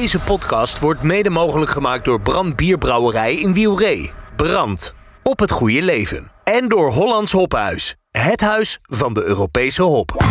Deze 0.00 0.18
podcast 0.20 0.78
wordt 0.78 1.02
mede 1.02 1.30
mogelijk 1.30 1.70
gemaakt 1.70 2.04
door 2.04 2.20
Brand 2.20 2.56
Bierbrouwerij 2.56 3.34
in 3.34 3.52
Wielree. 3.52 4.10
Brand. 4.36 4.94
Op 5.22 5.38
het 5.38 5.50
goede 5.50 5.82
leven. 5.82 6.30
En 6.44 6.68
door 6.68 6.92
Hollands 6.92 7.32
Hophuis. 7.32 7.96
Het 8.10 8.40
huis 8.40 8.78
van 8.82 9.14
de 9.14 9.24
Europese 9.24 9.82
hop. 9.82 10.24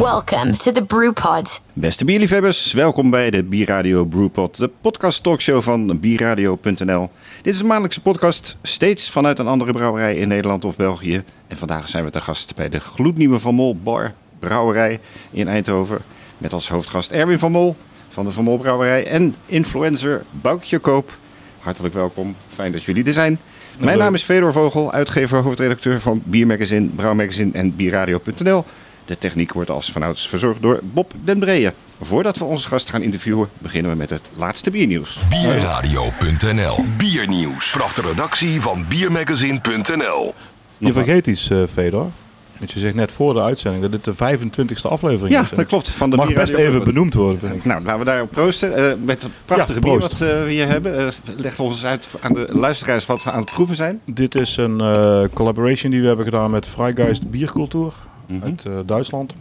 Welcome 0.00 0.56
to 0.56 0.72
the 0.72 0.84
Brewpod. 0.86 1.60
Beste 1.72 2.04
bierliefhebbers, 2.04 2.72
welkom 2.72 3.10
bij 3.10 3.30
de 3.30 3.42
Bierradio 3.42 4.04
Brewpod, 4.04 4.58
de 4.58 4.70
podcast 4.80 5.22
talkshow 5.22 5.62
van 5.62 6.00
bierradio.nl. 6.00 7.10
Dit 7.44 7.54
is 7.54 7.60
een 7.60 7.66
maandelijkse 7.66 8.00
podcast, 8.00 8.56
steeds 8.62 9.10
vanuit 9.10 9.38
een 9.38 9.46
andere 9.46 9.72
brouwerij 9.72 10.16
in 10.16 10.28
Nederland 10.28 10.64
of 10.64 10.76
België. 10.76 11.22
En 11.48 11.56
vandaag 11.56 11.88
zijn 11.88 12.04
we 12.04 12.10
te 12.10 12.20
gast 12.20 12.54
bij 12.54 12.68
de 12.68 12.80
gloednieuwe 12.80 13.40
Van 13.40 13.54
Mol 13.54 13.76
Bar 13.76 14.12
Brouwerij 14.38 15.00
in 15.30 15.48
Eindhoven. 15.48 15.98
Met 16.38 16.52
als 16.52 16.68
hoofdgast 16.68 17.10
Erwin 17.10 17.38
van 17.38 17.52
Mol 17.52 17.76
van 18.08 18.24
de 18.24 18.30
Van 18.30 18.44
Mol 18.44 18.58
Brouwerij 18.58 19.06
en 19.06 19.34
influencer 19.46 20.24
Boukje 20.30 20.78
Koop. 20.78 21.16
Hartelijk 21.60 21.94
welkom, 21.94 22.36
fijn 22.48 22.72
dat 22.72 22.82
jullie 22.82 23.04
er 23.04 23.12
zijn. 23.12 23.38
Mijn 23.78 23.98
naam 23.98 24.14
is 24.14 24.22
Fedor 24.22 24.52
Vogel, 24.52 24.92
uitgever, 24.92 25.38
hoofdredacteur 25.38 26.00
van 26.00 26.22
Biermagazine, 26.24 26.86
Brouwmagazine 26.86 27.52
en 27.52 27.76
Bierradio.nl. 27.76 28.64
De 29.04 29.18
techniek 29.18 29.52
wordt 29.52 29.70
als 29.70 29.92
vanouds 29.92 30.28
verzorgd 30.28 30.62
door 30.62 30.80
Bob 30.82 31.12
den 31.24 31.38
Breeën. 31.38 31.72
Voordat 32.00 32.38
we 32.38 32.44
onze 32.44 32.68
gast 32.68 32.90
gaan 32.90 33.02
interviewen, 33.02 33.48
beginnen 33.58 33.90
we 33.90 33.96
met 33.96 34.10
het 34.10 34.30
laatste 34.36 34.70
biernieuws. 34.70 35.18
Bierradio.nl 35.28 36.84
Biernieuws. 36.96 37.70
Vanaf 37.70 37.92
de 37.92 38.02
redactie 38.02 38.60
van 38.60 38.84
Biermagazine.nl 38.88 40.34
Je 40.78 40.92
vergeet 40.92 41.26
iets, 41.26 41.50
eh 41.50 41.62
Fedor. 41.72 42.10
Want 42.58 42.72
je 42.72 42.80
zegt 42.80 42.94
net 42.94 43.12
voor 43.12 43.34
de 43.34 43.40
uitzending 43.40 43.82
dat 43.82 43.92
dit 43.92 44.04
de 44.04 44.14
25e 44.14 44.88
aflevering 44.88 45.34
Ja, 45.34 45.42
is. 45.42 45.50
En 45.50 45.56
dat 45.56 45.66
klopt. 45.66 45.88
Van 45.88 46.10
de 46.10 46.16
Mag 46.16 46.32
best 46.32 46.54
even 46.54 46.84
benoemd 46.84 47.14
worden, 47.14 47.38
vind 47.38 47.54
ik. 47.54 47.64
Nou, 47.64 47.82
laten 47.82 47.98
we 47.98 48.04
daarop 48.04 48.30
proosten. 48.30 48.74
Eh, 48.74 48.92
met 49.04 49.22
het 49.22 49.32
prachtige 49.44 49.72
Ja, 49.80 49.80
bier 49.80 49.98
wat 49.98 50.12
eh, 50.12 50.18
we 50.18 50.46
hier 50.48 50.68
hebben. 50.68 50.98
Eh, 50.98 51.06
leg 51.36 51.58
ons 51.58 51.72
eens 51.72 51.84
uit 51.84 52.08
aan 52.20 52.32
de 52.32 52.46
luisteraars 52.52 53.06
wat 53.06 53.24
we 53.24 53.30
aan 53.30 53.40
het 53.40 53.50
proeven 53.50 53.76
zijn. 53.76 54.00
Dit 54.04 54.34
is 54.34 54.56
een 54.56 54.80
eh, 54.80 55.22
collaboration 55.32 55.90
die 55.90 56.00
we 56.00 56.06
hebben 56.06 56.24
gedaan 56.24 56.50
met 56.50 56.66
Freigeist 56.66 57.30
Biercultuur 57.30 57.92
Mhm. 58.26 58.42
uit 58.44 58.64
eh, 58.64 58.72
Duitsland. 58.86 59.34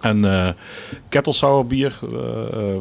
En 0.00 0.24
eh 0.24 0.48
kettelsauer 1.08 1.66
bier, 1.66 1.98
eh, 2.12 2.72
eh, 2.72 2.76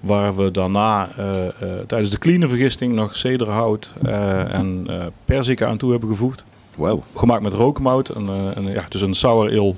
waar 0.00 0.36
we 0.36 0.50
daarna 0.50 1.08
eh, 1.16 1.46
eh, 1.46 1.52
tijdens 1.86 2.10
de 2.10 2.18
clean 2.18 2.48
vergisting 2.48 2.92
nog 2.92 3.16
cederhout 3.16 3.92
eh, 4.02 4.54
en 4.54 4.84
eh 4.88 5.06
perziken 5.24 5.68
aan 5.68 5.76
toe 5.76 5.90
hebben 5.90 6.08
gevoegd. 6.08 6.44
Wow. 6.74 7.02
Gemaakt 7.14 7.42
met 7.42 7.52
rookmout. 7.52 8.08
En, 8.08 8.28
eh, 8.28 8.56
en, 8.56 8.66
ja, 8.66 8.84
dus 8.88 9.00
een 9.00 9.14
sour 9.14 9.50
ale 9.60 9.74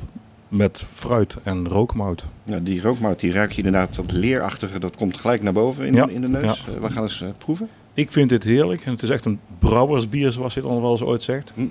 met 0.48 0.86
fruit 0.92 1.36
en 1.42 1.68
rookmout. 1.68 2.26
Nou, 2.44 2.62
die 2.62 2.82
rookmout 2.82 3.20
die 3.20 3.32
ruik 3.32 3.50
je 3.52 3.62
inderdaad, 3.62 3.94
dat 3.94 4.12
leerachtige, 4.12 4.78
dat 4.78 4.96
komt 4.96 5.16
gelijk 5.18 5.42
naar 5.42 5.52
boven 5.52 5.86
in, 5.86 5.94
Ja, 5.94 6.08
in 6.08 6.20
de 6.20 6.28
neus. 6.28 6.66
Eh, 6.68 6.74
we 6.80 6.90
gaan 6.90 7.02
eens 7.02 7.20
eh, 7.22 7.28
proeven. 7.38 7.68
Ik 7.94 8.12
vind 8.12 8.28
dit 8.28 8.44
heerlijk. 8.44 8.84
En 8.84 8.92
het 8.92 9.02
is 9.02 9.10
echt 9.10 9.24
een 9.24 9.40
brouwersbier, 9.58 10.32
zoals 10.32 10.54
je 10.54 10.60
het 10.60 10.68
dan 10.68 10.80
wel 10.80 10.90
eens 10.90 11.02
ooit 11.02 11.22
zegt. 11.22 11.52
Hm. 11.54 11.62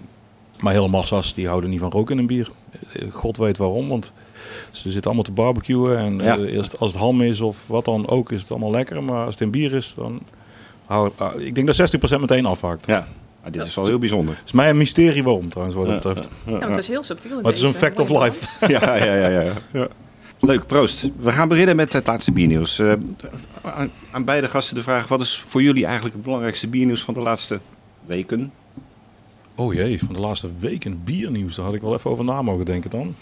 Maar 0.61 0.73
hele 0.73 0.87
massa's 0.87 1.33
die 1.33 1.47
houden 1.47 1.69
niet 1.69 1.79
van 1.79 1.91
rook 1.91 2.09
in 2.11 2.17
een 2.17 2.27
bier. 2.27 2.51
Eh, 2.93 3.11
God 3.11 3.37
weet 3.37 3.57
waarom, 3.57 3.87
want 3.87 4.11
ze 4.71 4.81
zitten 4.83 5.03
allemaal 5.03 5.23
te 5.23 5.31
barbecuen. 5.31 5.97
En 5.97 6.19
Ja. 6.19 6.37
eh, 6.37 6.53
eerst 6.53 6.79
als 6.79 6.91
het 6.91 7.01
ham 7.01 7.21
is 7.21 7.41
of 7.41 7.67
wat 7.67 7.85
dan 7.85 8.07
ook, 8.07 8.31
is 8.31 8.41
het 8.41 8.51
allemaal 8.51 8.71
lekker. 8.71 9.03
Maar 9.03 9.25
als 9.25 9.33
het 9.33 9.43
in 9.43 9.51
bier 9.51 9.73
is, 9.73 9.93
dan 9.93 10.21
hou 10.85 11.11
ah, 11.17 11.41
Ik 11.41 11.55
denk 11.55 11.67
dat 11.67 11.75
60% 11.75 12.19
meteen 12.19 12.45
afhaakt. 12.45 12.85
Ja, 12.85 13.07
maar 13.41 13.51
dit 13.51 13.65
is 13.65 13.75
wel 13.75 13.85
heel 13.85 13.97
bijzonder. 13.99 14.35
Het 14.35 14.45
is 14.45 14.51
mij 14.51 14.69
een 14.69 14.77
mysterie 14.77 15.23
waarom 15.23 15.49
trouwens, 15.49 15.77
wat 15.77 15.85
dat 15.87 15.95
betreft. 15.95 16.29
Ja, 16.45 16.51
want 16.51 16.63
het 16.63 16.77
is 16.77 16.87
heel 16.87 17.03
subtiel. 17.03 17.35
Maar 17.35 17.43
het 17.43 17.55
is 17.55 17.61
een 17.61 17.73
fact 17.73 17.99
of 17.99 18.09
life. 18.09 18.47
ja, 18.73 18.95
ja, 18.95 19.15
ja, 19.15 19.27
ja, 19.27 19.51
ja. 19.73 19.87
Leuk, 20.39 20.67
proost. 20.67 21.09
We 21.19 21.31
gaan 21.31 21.47
beginnen 21.47 21.75
met 21.75 21.93
het 21.93 22.07
laatste 22.07 22.31
biernieuws. 22.31 22.79
Eh, 22.79 22.93
aan, 23.61 23.91
aan 24.11 24.25
beide 24.25 24.47
gasten 24.47 24.75
de 24.75 24.81
vraag, 24.81 25.07
wat 25.07 25.21
is 25.21 25.37
voor 25.37 25.61
jullie 25.61 25.83
eigenlijk 25.85 26.15
het 26.15 26.23
belangrijkste 26.23 26.67
biernieuws 26.67 27.03
van 27.03 27.13
de 27.13 27.19
laatste 27.19 27.59
weken? 28.05 28.51
Oh 29.61 29.73
jee, 29.73 29.99
van 29.99 30.13
de 30.13 30.19
laatste 30.19 30.49
week 30.59 30.85
een 30.85 31.03
biernieuws. 31.03 31.55
Daar 31.55 31.65
had 31.65 31.73
ik 31.73 31.81
wel 31.81 31.93
even 31.93 32.11
over 32.11 32.25
na 32.25 32.41
mogen 32.41 32.65
denken 32.65 32.89
dan. 32.89 33.15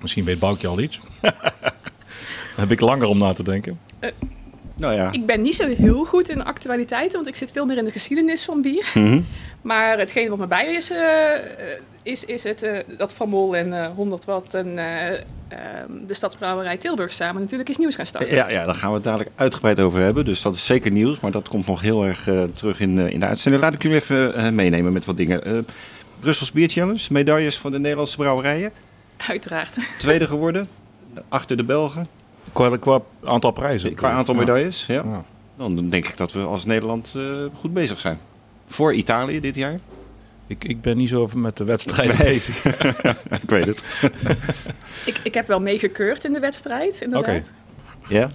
Misschien 0.00 0.24
weet 0.24 0.38
Boukje 0.38 0.68
al 0.68 0.80
iets. 0.80 0.98
Daar 1.20 2.64
heb 2.66 2.70
ik 2.70 2.80
langer 2.80 3.06
om 3.06 3.18
na 3.18 3.32
te 3.32 3.42
denken. 3.42 3.78
Nou 4.76 4.94
ja. 4.94 5.12
Ik 5.12 5.26
ben 5.26 5.40
niet 5.40 5.54
zo 5.54 5.66
heel 5.66 6.04
goed 6.04 6.28
in 6.28 6.38
de 6.38 6.44
actualiteiten, 6.44 7.16
want 7.16 7.26
ik 7.26 7.36
zit 7.36 7.52
veel 7.52 7.66
meer 7.66 7.76
in 7.76 7.84
de 7.84 7.90
geschiedenis 7.90 8.44
van 8.44 8.62
bier. 8.62 8.90
Mhm. 8.94 9.20
Maar 9.62 9.98
hetgeen 9.98 10.28
wat 10.28 10.38
me 10.38 10.46
bij 10.46 10.74
is, 10.74 10.90
eh, 10.90 10.98
is, 12.02 12.24
is 12.24 12.42
het, 12.42 12.62
eh, 12.62 12.78
dat 12.98 13.14
Van 13.14 13.28
Mol 13.28 13.56
en 13.56 13.82
eh 13.82 13.90
100 13.94 14.24
Watt 14.24 14.54
en 14.54 14.78
eh, 14.78 15.12
ehm, 15.48 16.06
de 16.06 16.14
Stadsbrouwerij 16.14 16.76
Tilburg 16.76 17.12
samen 17.12 17.40
natuurlijk 17.40 17.68
iets 17.68 17.78
nieuws 17.78 17.94
gaan 17.94 18.06
starten. 18.06 18.34
Ja, 18.34 18.50
ja, 18.50 18.64
daar 18.64 18.74
gaan 18.74 18.88
we 18.88 18.94
het 18.94 19.04
dadelijk 19.04 19.30
uitgebreid 19.36 19.80
over 19.80 20.00
hebben. 20.00 20.24
Dus 20.24 20.42
dat 20.42 20.54
is 20.54 20.66
zeker 20.66 20.90
nieuws, 20.90 21.20
maar 21.20 21.30
dat 21.30 21.48
komt 21.48 21.66
nog 21.66 21.80
heel 21.80 22.04
erg 22.04 22.28
eh, 22.28 22.42
terug 22.42 22.80
in, 22.80 22.98
eh, 22.98 23.10
in 23.12 23.20
de 23.20 23.26
uitzending. 23.26 23.62
Laat 23.64 23.74
ik 23.74 23.82
jullie 23.82 23.96
even 23.96 24.34
eh, 24.34 24.48
meenemen 24.50 24.92
met 24.92 25.04
wat 25.04 25.16
dingen. 25.16 25.44
Eh 25.44 25.52
Brussels 26.20 26.52
Beer 26.52 26.68
Challenge, 26.68 27.06
medailles 27.10 27.58
van 27.58 27.70
de 27.70 27.78
Nederlandse 27.78 28.16
brouwerijen. 28.16 28.72
Uiteraard. 29.16 29.78
Tweede 29.98 30.26
geworden, 30.26 30.68
achter 31.28 31.56
de 31.56 31.64
Belgen, 31.64 32.06
Qua, 32.56 32.76
qua 32.76 33.00
aantal 33.24 33.50
prijzen. 33.50 33.94
qua 33.94 34.10
aantal 34.10 34.34
Ja. 34.34 34.40
medailles. 34.40 34.86
Ja. 34.86 35.02
Ja. 35.04 35.24
Dan 35.56 35.88
denk 35.88 36.06
ik 36.08 36.16
dat 36.16 36.32
we 36.32 36.40
als 36.40 36.64
Nederland 36.64 37.14
eh, 37.16 37.22
goed 37.54 37.74
bezig 37.74 37.98
zijn. 38.00 38.18
Voor 38.66 38.94
Italië 38.94 39.40
dit 39.40 39.54
jaar. 39.54 39.78
Ik, 40.46 40.64
ik 40.64 40.80
ben 40.80 40.96
niet 40.96 41.08
zo 41.08 41.20
over 41.20 41.38
met 41.38 41.56
de 41.56 41.64
wedstrijden 41.64 42.16
Nee. 42.18 42.26
bezig. 42.26 42.64
ik 43.42 43.50
weet 43.50 43.66
het. 43.66 43.82
Ik, 45.06 45.20
ik 45.22 45.34
heb 45.34 45.46
wel 45.46 45.60
meegekeurd 45.60 46.24
in 46.24 46.32
de 46.32 46.40
wedstrijd, 46.40 47.00
inderdaad. 47.00 47.50
Ja? 48.08 48.30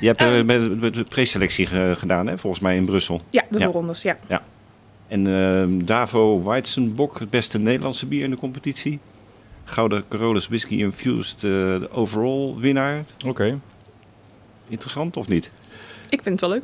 Je 0.00 0.06
hebt 0.06 0.20
eh, 0.20 0.38
Eh. 0.38 0.44
met, 0.44 0.80
met 0.80 0.94
de 0.94 1.02
preselectie 1.04 1.66
ge- 1.66 1.94
gedaan, 1.96 2.26
hè? 2.26 2.38
volgens 2.38 2.62
mij 2.62 2.76
in 2.76 2.84
Brussel. 2.84 3.20
Ja, 3.30 3.44
de 3.50 3.58
Ja. 3.58 3.64
voorrondes, 3.64 4.02
ja. 4.02 4.18
En 5.08 5.26
ehm, 5.26 5.84
Davo 5.84 6.42
Weizenbok, 6.44 7.18
het 7.18 7.30
beste 7.30 7.58
Nederlandse 7.58 8.06
bier 8.06 8.24
in 8.24 8.30
de 8.30 8.36
competitie. 8.36 8.98
Gouden 9.68 10.04
Carolus 10.08 10.48
Whisky 10.48 10.74
Infused, 10.76 11.34
eh, 11.44 11.50
de 11.50 11.88
overall 11.92 12.54
winnaar. 12.58 13.04
Oké. 13.26 13.58
Interessant 14.68 15.16
of 15.16 15.28
niet? 15.28 15.50
Ik 16.08 16.22
vind 16.22 16.40
het 16.40 16.40
wel 16.40 16.50
leuk. 16.50 16.62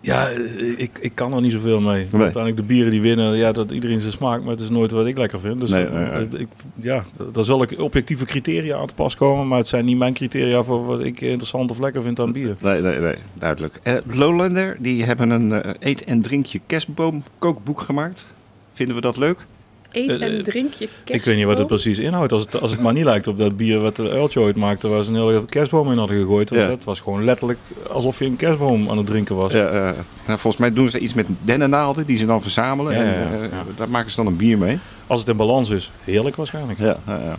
Ja, 0.00 0.28
eh, 0.28 0.78
ik, 0.78 0.98
ik 1.00 1.14
kan 1.14 1.32
er 1.32 1.40
niet 1.40 1.52
zoveel 1.52 1.80
mee. 1.80 2.06
Nee. 2.10 2.22
Uiteindelijk 2.22 2.56
de 2.56 2.62
bieren 2.62 2.90
die 2.90 3.00
winnen, 3.00 3.36
ja, 3.36 3.52
dat 3.52 3.70
iedereen 3.70 4.00
zijn 4.00 4.12
smaak, 4.12 4.40
maar 4.42 4.50
het 4.50 4.60
is 4.60 4.70
nooit 4.70 4.90
wat 4.90 5.06
ik 5.06 5.18
lekker 5.18 5.40
vind. 5.40 5.60
Dus 5.60 5.70
Nee, 5.70 5.84
eh, 5.86 5.92
nee, 5.92 6.26
nee. 6.28 6.40
Ik, 6.40 6.48
ja, 6.74 7.04
daar 7.32 7.44
zal 7.44 7.62
ik 7.62 7.80
objectieve 7.80 8.24
criteria 8.24 8.76
aan 8.76 8.86
te 8.86 8.94
pas 8.94 9.16
komen, 9.16 9.48
maar 9.48 9.58
het 9.58 9.68
zijn 9.68 9.84
niet 9.84 9.96
mijn 9.98 10.14
criteria 10.14 10.62
voor 10.62 10.84
wat 10.86 11.00
ik 11.04 11.20
interessant 11.20 11.70
of 11.70 11.78
lekker 11.78 12.02
vind 12.02 12.20
aan 12.20 12.32
bier. 12.32 12.56
Nee, 12.60 12.80
nee, 12.80 12.98
nee, 12.98 13.16
duidelijk. 13.34 13.80
Eh, 13.82 13.94
Lowlander, 14.06 14.76
die 14.80 15.04
hebben 15.04 15.30
een 15.30 15.74
eet- 15.80 16.04
en 16.04 16.22
drinkje 16.22 16.60
kerstboom 16.66 17.22
kookboek 17.38 17.80
gemaakt. 17.80 18.26
Vinden 18.72 18.94
we 18.94 19.00
dat 19.02 19.16
leuk? 19.16 19.46
Eet 19.94 20.08
Eh, 20.10 20.26
en 20.26 20.36
eh, 20.36 20.42
drink 20.42 20.72
je 20.72 20.88
Ik 21.04 21.24
weet 21.24 21.36
niet 21.36 21.44
wat 21.44 21.58
het 21.58 21.66
precies 21.66 21.98
inhoudt. 21.98 22.32
Als 22.32 22.42
het, 22.44 22.60
als 22.60 22.70
het 22.70 22.80
maar 22.80 22.92
niet 22.92 23.04
lijkt 23.04 23.26
op 23.26 23.38
dat 23.38 23.56
bier 23.56 23.80
wat 23.80 23.96
de 23.96 24.10
Uiltje 24.10 24.40
ooit 24.40 24.56
maakte, 24.56 24.88
waar 24.88 25.04
ze 25.04 25.10
een 25.10 25.16
hele 25.16 25.44
kerstboom 25.44 25.90
in 25.90 25.98
hadden 25.98 26.20
gegooid. 26.20 26.50
Want 26.50 26.62
Ja. 26.62 26.68
dat 26.68 26.84
was 26.84 27.00
gewoon 27.00 27.24
letterlijk 27.24 27.58
alsof 27.90 28.18
je 28.18 28.24
een 28.24 28.36
kerstboom 28.36 28.90
aan 28.90 28.96
het 28.96 29.06
drinken 29.06 29.36
was. 29.36 29.52
Ja, 29.52 29.66
eh, 29.66 29.80
nou, 30.26 30.38
volgens 30.38 30.56
mij 30.56 30.72
doen 30.72 30.90
ze 30.90 30.98
iets 30.98 31.14
met 31.14 31.26
dennennaalden 31.42 32.06
die 32.06 32.16
ze 32.16 32.26
dan 32.26 32.42
verzamelen. 32.42 32.92
Ja, 32.94 33.00
en 33.00 33.42
eh, 33.50 33.58
daar 33.76 33.88
maken 33.88 34.10
ze 34.10 34.16
dan 34.16 34.26
een 34.26 34.36
bier 34.36 34.58
mee. 34.58 34.78
Als 35.06 35.20
het 35.20 35.28
in 35.30 35.36
balans 35.36 35.70
is, 35.70 35.90
heerlijk 36.04 36.36
waarschijnlijk. 36.36 36.78
Ja, 36.78 36.96
ja, 37.06 37.20
ja. 37.24 37.36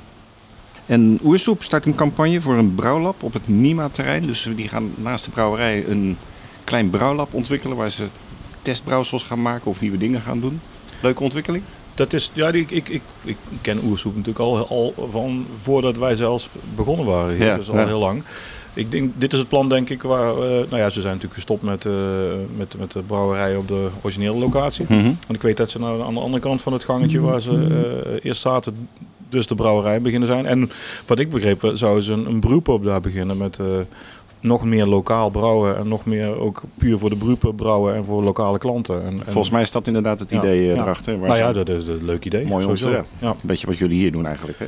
En 0.85 1.19
Oersoep 1.23 1.63
start 1.63 1.85
een 1.85 1.95
campagne 1.95 2.41
voor 2.41 2.53
een 2.55 2.75
brouwlab 2.75 3.23
op 3.23 3.33
het 3.33 3.47
NIMA-terrein. 3.47 4.21
Dus 4.21 4.49
die 4.55 4.67
gaan 4.67 4.91
naast 4.95 5.25
de 5.25 5.31
brouwerij 5.31 5.85
een 5.87 6.17
klein 6.63 6.89
brouwlab 6.89 7.33
ontwikkelen... 7.33 7.77
waar 7.77 7.89
ze 7.91 8.05
testbrouwsels 8.61 9.23
gaan 9.23 9.41
maken 9.41 9.67
of 9.71 9.81
nieuwe 9.81 9.97
dingen 9.97 10.21
gaan 10.21 10.39
doen. 10.39 10.61
Leuke 11.01 11.23
ontwikkeling. 11.23 11.63
Dat 11.95 12.13
is, 12.13 12.31
ja, 12.33 12.47
ik, 12.51 12.71
ik, 12.71 12.89
ik, 12.89 13.01
ik 13.23 13.37
ken 13.61 13.79
Oersoep 13.83 14.11
natuurlijk 14.11 14.39
al, 14.39 14.67
al 14.67 14.93
van 15.11 15.45
voordat 15.59 15.97
wij 15.97 16.15
zelfs 16.15 16.49
begonnen 16.75 17.05
waren. 17.05 17.35
Hier, 17.35 17.45
Ja, 17.45 17.55
dus 17.55 17.69
al 17.69 17.77
ja. 17.77 17.85
heel 17.85 17.99
lang. 17.99 18.23
Ik 18.73 18.91
denk, 18.91 19.11
dit 19.17 19.33
is 19.33 19.39
het 19.39 19.47
plan 19.47 19.69
denk 19.69 19.89
ik 19.89 20.01
waar, 20.01 20.29
eh, 20.29 20.37
nou 20.37 20.77
ja, 20.77 20.89
ze 20.89 21.01
zijn 21.01 21.13
natuurlijk 21.13 21.33
gestopt 21.33 21.61
met, 21.61 21.85
eh, 21.85 21.93
met, 22.55 22.77
met 22.77 22.91
de 22.91 23.01
brouwerij 23.01 23.55
op 23.55 23.67
de 23.67 23.87
originele 24.01 24.37
locatie. 24.37 24.85
En 24.87 25.17
ik 25.27 25.41
weet 25.41 25.57
dat 25.57 25.69
ze 25.69 25.79
nou 25.79 26.01
aan 26.01 26.13
de 26.13 26.19
andere 26.19 26.43
kant 26.43 26.61
van 26.61 26.73
het 26.73 26.83
gangetje 26.83 27.19
waar 27.19 27.41
ze 27.41 27.67
eh, 28.11 28.25
eerst 28.29 28.41
zaten, 28.41 28.87
dus 29.29 29.47
de 29.47 29.55
brouwerij 29.55 30.01
beginnen 30.01 30.27
zijn. 30.27 30.45
En 30.45 30.71
wat 31.05 31.19
ik 31.19 31.29
begreep, 31.29 31.71
zouden 31.73 32.03
ze 32.03 32.13
een, 32.13 32.25
een 32.25 32.39
brewpub 32.39 32.83
daar 32.83 33.01
beginnen 33.01 33.37
met 33.37 33.59
nog 34.45 34.63
meer 34.65 34.85
lokaal 34.85 35.29
brouwen 35.29 35.77
en 35.77 35.87
nog 35.87 36.05
meer 36.05 36.39
ook 36.39 36.61
puur 36.77 36.97
voor 36.97 37.09
de 37.09 37.15
brewpub 37.15 37.55
brouwen 37.55 37.95
en 37.95 38.03
voor 38.05 38.23
lokale 38.23 38.57
klanten. 38.57 39.03
En, 39.03 39.11
en- 39.19 39.23
Volgens 39.25 39.49
mij 39.49 39.61
is 39.61 39.71
dat 39.71 39.87
inderdaad 39.87 40.19
het 40.19 40.31
idee 40.31 40.59
eh, 40.69 40.75
ja. 40.75 40.81
erachter. 40.81 41.17
Nou 41.19 41.35
ja, 41.37 41.53
dat 41.53 41.69
is 41.69 41.87
een 41.87 42.05
leuk 42.05 42.25
idee. 42.25 42.45
Mooi 42.45 42.65
ontwerp. 42.65 43.05
Ja, 43.19 43.29
Een 43.29 43.35
beetje 43.41 43.67
wat 43.67 43.77
jullie 43.77 43.97
hier 43.99 44.11
doen 44.11 44.25
eigenlijk. 44.25 44.59
Hè? 44.59 44.65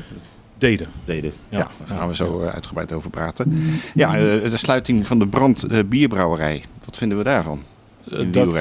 deden. 0.58 0.88
Deden. 1.06 1.32
Ja, 1.50 1.58
Ja. 1.58 1.68
daar 1.88 1.98
gaan 1.98 2.08
we 2.08 2.16
zo 2.16 2.42
eh, 2.42 2.54
uitgebreid 2.54 2.94
over 2.94 3.10
praten. 3.10 3.64
Ja, 3.94 4.16
eh, 4.18 4.50
de 4.50 4.58
sluiting 4.58 5.08
van 5.08 5.20
de 5.20 5.28
Brand 5.28 5.68
Bierbrouwerij. 5.90 6.64
Wat 6.86 6.98
vinden 6.98 7.18
we 7.18 7.24
daarvan? 7.24 7.64
In 8.10 8.32
dat, 8.32 8.58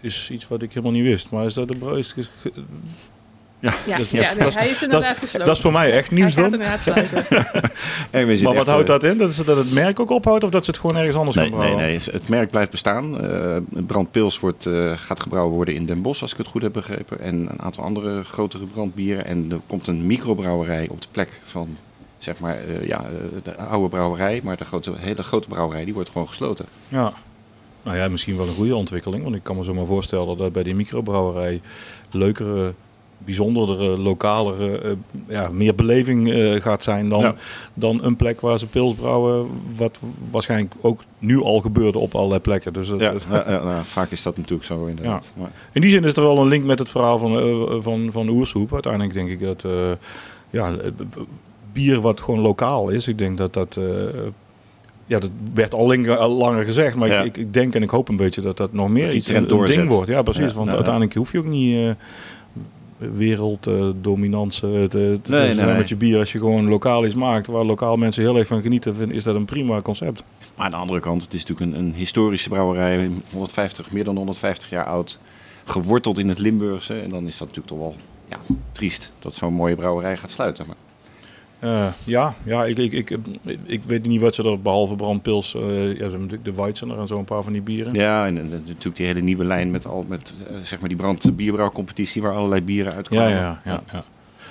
is 0.00 0.30
iets 0.30 0.48
wat 0.48 0.62
ik 0.62 0.68
helemaal 0.72 0.92
niet 0.92 1.02
wist. 1.02 1.30
Maar 1.30 1.44
is 1.44 1.54
dat? 1.54 1.74
Is, 1.96 2.14
Ja, 3.60 3.70
Dat- 3.70 4.08
ja, 4.08 4.20
ja, 4.20 4.28
nee, 4.30 4.38
dat 4.38 4.48
is- 4.48 4.54
hij 4.54 4.68
is 4.68 4.82
inderdaad 4.82 5.18
gesloten. 5.18 5.46
dat 5.46 5.56
is 5.56 5.62
voor 5.62 5.72
mij 5.72 5.92
echt 5.92 6.10
nieuws 6.10 6.34
dan. 6.34 6.44
inderdaad 6.44 6.80
sluiten. 6.80 7.26
En 8.10 8.26
we 8.26 8.36
zitten 8.36 8.44
Maar 8.44 8.54
wat 8.54 8.66
houdt 8.66 8.86
dat 8.86 9.04
in? 9.04 9.18
Dat, 9.18 9.30
is, 9.30 9.36
dat 9.36 9.56
het 9.56 9.72
merk 9.72 10.00
ook 10.00 10.10
ophoudt 10.10 10.44
of 10.44 10.50
dat 10.50 10.64
ze 10.64 10.70
het 10.70 10.80
gewoon 10.80 10.96
ergens 10.96 11.16
anders 11.16 11.36
Nee, 11.36 11.44
gaan 11.48 11.54
nee, 11.58 11.66
brouwen? 11.68 11.88
nee, 11.90 12.00
het 12.12 12.28
merk 12.28 12.50
blijft 12.50 12.70
bestaan. 12.70 13.20
Eh 13.20 13.56
brandpils 13.86 14.40
wordt, 14.40 14.66
eh, 14.66 14.92
gaat 14.96 15.20
gebrouwen 15.20 15.54
worden 15.54 15.74
in 15.74 15.86
Den 15.86 16.02
Bosch, 16.02 16.22
als 16.22 16.32
ik 16.32 16.36
het 16.38 16.46
goed 16.46 16.62
heb 16.62 16.72
begrepen. 16.72 17.20
En 17.20 17.34
een 17.34 17.62
aantal 17.62 17.84
andere 17.84 18.24
grotere 18.24 18.64
brandbieren. 18.64 19.24
En 19.24 19.46
er 19.50 19.60
komt 19.66 19.86
een 19.86 20.06
microbrouwerij 20.06 20.88
op 20.90 21.00
de 21.00 21.08
plek 21.10 21.40
van 21.42 21.76
zeg 22.18 22.38
maar, 22.40 22.56
eh, 22.56 22.86
ja, 22.86 23.04
de 23.42 23.56
oude 23.56 23.88
brouwerij. 23.88 24.40
Maar 24.44 24.56
de 24.56 24.64
grote, 24.64 24.92
hele 24.96 25.22
grote 25.22 25.48
brouwerij 25.48 25.84
die 25.84 25.94
wordt 25.94 26.10
gewoon 26.10 26.28
gesloten. 26.28 26.66
Ja. 26.88 27.12
Nou 27.82 27.96
ja, 27.96 28.08
misschien 28.08 28.36
wel 28.36 28.46
een 28.48 28.54
goede 28.54 28.74
ontwikkeling. 28.76 29.22
Want 29.22 29.34
ik 29.34 29.42
kan 29.42 29.56
me 29.56 29.64
zo 29.64 29.74
maar 29.74 29.86
voorstellen 29.86 30.36
dat 30.36 30.52
bij 30.52 30.62
die 30.62 30.74
microbrouwerij 30.74 31.60
leukere, 32.10 32.74
bijzondere, 33.24 33.98
lokalere, 33.98 34.78
eh, 34.78 34.90
ja, 35.28 35.48
meer 35.52 35.74
beleving 35.74 36.32
eh, 36.32 36.60
gaat 36.60 36.82
zijn 36.82 37.08
dan, 37.08 37.20
Ja. 37.20 37.34
dan 37.74 38.04
een 38.04 38.16
plek 38.16 38.40
waar 38.40 38.58
ze 38.58 38.66
pils 38.66 38.94
brouwen. 38.94 39.46
Wat 39.76 39.98
waarschijnlijk 40.30 40.74
ook 40.80 41.02
nu 41.18 41.42
al 41.42 41.60
gebeurde 41.60 41.98
op 41.98 42.14
allerlei 42.14 42.40
plekken. 42.40 42.72
Dus 42.72 42.88
Ja, 42.88 42.96
ja, 42.98 43.12
ja, 43.30 43.62
nou, 43.62 43.84
vaak 43.84 44.10
is 44.10 44.22
dat 44.22 44.36
natuurlijk 44.36 44.64
zo 44.64 44.84
inderdaad. 44.86 45.32
In 45.72 45.80
die 45.80 45.90
zin 45.90 46.04
is 46.04 46.16
er 46.16 46.22
wel 46.22 46.38
een 46.38 46.48
link 46.48 46.64
met 46.64 46.78
het 46.78 46.88
verhaal 46.90 47.18
van, 47.18 47.38
eh, 47.38 47.76
van, 47.80 48.08
van 48.12 48.26
de 48.26 48.32
oersoep. 48.32 48.72
Uiteindelijk 48.72 49.14
denk 49.14 49.28
ik 49.28 49.40
dat 49.40 49.64
ja, 50.50 50.72
bier 51.72 52.00
wat 52.00 52.20
gewoon 52.20 52.40
lokaal 52.40 52.88
is, 52.88 53.08
ik 53.08 53.18
denk 53.18 53.38
dat 53.38 53.52
dat... 53.52 53.78
ja, 55.06 55.18
dat 55.18 55.30
werd 55.54 55.74
al, 55.74 55.86
lang- 55.86 56.08
al 56.10 56.30
langer 56.30 56.64
gezegd, 56.64 56.96
maar 56.96 57.08
Ja. 57.08 57.22
ik, 57.22 57.36
ik 57.36 57.52
denk 57.52 57.74
en 57.74 57.82
ik 57.82 57.90
hoop 57.90 58.08
een 58.08 58.16
beetje 58.16 58.40
dat 58.40 58.56
dat 58.56 58.72
nog 58.72 58.88
meer 58.88 59.04
Dat 59.04 59.14
iets 59.14 59.28
een, 59.28 59.46
ding 59.66 59.88
wordt. 59.90 60.08
Ja, 60.08 60.22
precies. 60.22 60.50
Ja, 60.50 60.54
want 60.54 60.68
ja. 60.68 60.74
uiteindelijk 60.74 61.14
hoef 61.14 61.32
je 61.32 61.38
ook 61.38 61.44
niet 61.44 61.94
werelddominantie 63.00 64.60
te, 64.60 64.86
te, 64.88 64.98
Nee, 64.98 65.20
te 65.50 65.54
nee, 65.56 65.66
nee. 65.66 65.76
met 65.76 65.88
je 65.88 65.96
bier. 65.96 66.18
Als 66.18 66.32
je 66.32 66.38
gewoon 66.38 66.68
lokaal 66.68 67.06
iets 67.06 67.14
maakt, 67.14 67.46
waar 67.46 67.64
lokaal 67.64 67.96
mensen 67.96 68.22
heel 68.22 68.36
erg 68.36 68.46
van 68.46 68.62
genieten, 68.62 68.94
vind- 68.94 69.12
is 69.12 69.24
dat 69.24 69.34
een 69.34 69.44
prima 69.44 69.82
concept. 69.82 70.22
maar 70.56 70.64
aan 70.66 70.70
de 70.72 70.76
andere 70.76 71.00
kant, 71.00 71.22
het 71.22 71.34
is 71.34 71.44
natuurlijk 71.46 71.72
een, 71.76 71.84
een 71.84 71.94
historische 71.94 72.48
brouwerij. 72.48 73.10
150, 73.32 73.92
meer 73.92 74.04
dan 74.04 74.16
150 74.16 74.70
jaar 74.70 74.84
oud. 74.86 75.18
Geworteld 75.64 76.18
in 76.18 76.28
het 76.28 76.38
Limburgse. 76.38 76.94
En 77.00 77.08
dan 77.08 77.26
is 77.26 77.38
dat 77.38 77.48
natuurlijk 77.48 77.66
toch 77.66 77.78
wel 77.78 77.94
ja, 78.28 78.36
triest 78.72 79.12
dat 79.18 79.34
zo'n 79.34 79.54
mooie 79.54 79.76
brouwerij 79.76 80.16
gaat 80.16 80.30
sluiten. 80.30 80.64
Maar, 80.66 80.76
Eh, 81.60 81.86
ja, 82.04 82.34
ja 82.42 82.64
ik, 82.64 82.78
ik, 82.78 82.92
ik, 82.92 83.18
ik 83.64 83.80
weet 83.86 84.06
niet 84.06 84.20
wat 84.20 84.34
ze 84.34 84.42
er 84.44 84.60
behalve 84.60 84.94
brandpils, 84.94 85.54
eh 85.54 85.96
ja, 85.98 86.08
de 86.42 86.52
Weizsäcker 86.54 86.98
en 86.98 87.06
zo 87.06 87.18
een 87.18 87.24
paar 87.24 87.42
van 87.42 87.52
die 87.52 87.62
bieren. 87.62 87.94
Ja, 87.94 88.26
en, 88.26 88.38
en 88.38 88.48
natuurlijk 88.66 88.96
die 88.96 89.06
hele 89.06 89.20
nieuwe 89.20 89.44
lijn 89.44 89.70
met, 89.70 89.86
al, 89.86 90.04
met 90.08 90.34
eh, 90.48 90.56
zeg 90.62 90.80
maar 90.80 90.88
die 90.88 90.98
brandbierbrouwcompetitie 90.98 92.22
waar 92.22 92.34
allerlei 92.34 92.62
bieren 92.62 92.90
Ja, 92.90 92.96
uitkomen. 92.96 93.28
ja, 93.30 93.60
ja, 93.64 93.82
ja. 93.92 94.04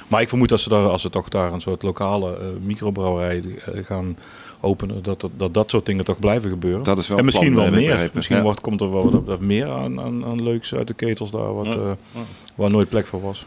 Maar 0.07 0.21
ik 0.21 0.29
vermoed 0.29 0.49
dat 0.49 0.59
ze 0.59 0.69
daar, 0.69 0.87
als 0.89 1.01
ze 1.01 1.09
toch 1.09 1.29
daar 1.29 1.53
een 1.53 1.61
soort 1.61 1.83
lokale 1.83 2.37
microbrouwerij 2.63 3.43
gaan 3.81 4.17
openen, 4.59 5.03
dat, 5.03 5.21
dat 5.21 5.31
dat 5.37 5.53
dat 5.53 5.69
soort 5.69 5.85
dingen 5.85 6.05
toch 6.05 6.19
blijven 6.19 6.49
gebeuren. 6.49 6.83
Dat 6.83 6.97
is 6.97 7.07
wel 7.07 7.17
en 7.17 7.25
misschien 7.25 7.53
plan, 7.53 7.63
wel 7.71 7.79
meer. 7.79 7.89
begrepen. 7.89 8.11
Misschien 8.15 8.35
Ja. 8.37 8.41
wordt, 8.43 8.61
komt 8.61 8.81
er 8.81 8.91
wel 8.91 9.23
wat, 9.25 9.39
meer 9.39 9.67
aan, 9.69 9.99
aan, 9.99 10.25
aan 10.25 10.43
leuks 10.43 10.73
uit 10.75 10.87
de 10.87 10.93
ketels 10.93 11.31
daar, 11.31 11.53
wat, 11.53 11.65
Ja. 11.67 11.73
Ja. 12.13 12.21
waar 12.55 12.69
nooit 12.69 12.89
plek 12.89 13.05
voor 13.05 13.21
was. 13.21 13.45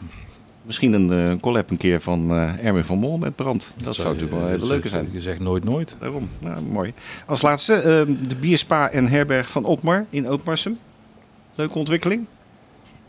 Misschien 0.63 0.93
een 0.93 1.31
eh, 1.31 1.39
collab 1.39 1.69
een 1.69 1.77
keer 1.77 2.01
van 2.01 2.31
eh, 2.31 2.65
Erwin 2.65 2.83
van 2.83 2.97
Mol 2.97 3.17
met 3.17 3.35
brand. 3.35 3.73
Dat, 3.83 3.95
zou 3.95 4.07
natuurlijk 4.07 4.41
wel 4.41 4.49
eh, 4.49 4.61
leuke 4.61 4.87
zijn. 4.87 5.09
Je 5.11 5.21
zegt 5.21 5.39
nooit 5.39 5.63
nooit. 5.63 5.95
Daarom, 5.99 6.29
nou, 6.39 6.61
mooi. 6.61 6.93
Als 7.25 7.41
laatste, 7.41 7.75
eh, 7.75 7.83
de 8.27 8.35
bierspa 8.39 8.89
en 8.89 9.07
herberg 9.07 9.49
van 9.49 9.65
Otmar 9.65 10.05
in 10.09 10.27
Ootmarsum. 10.27 10.79
Leuke 11.55 11.77
ontwikkeling. 11.77 12.25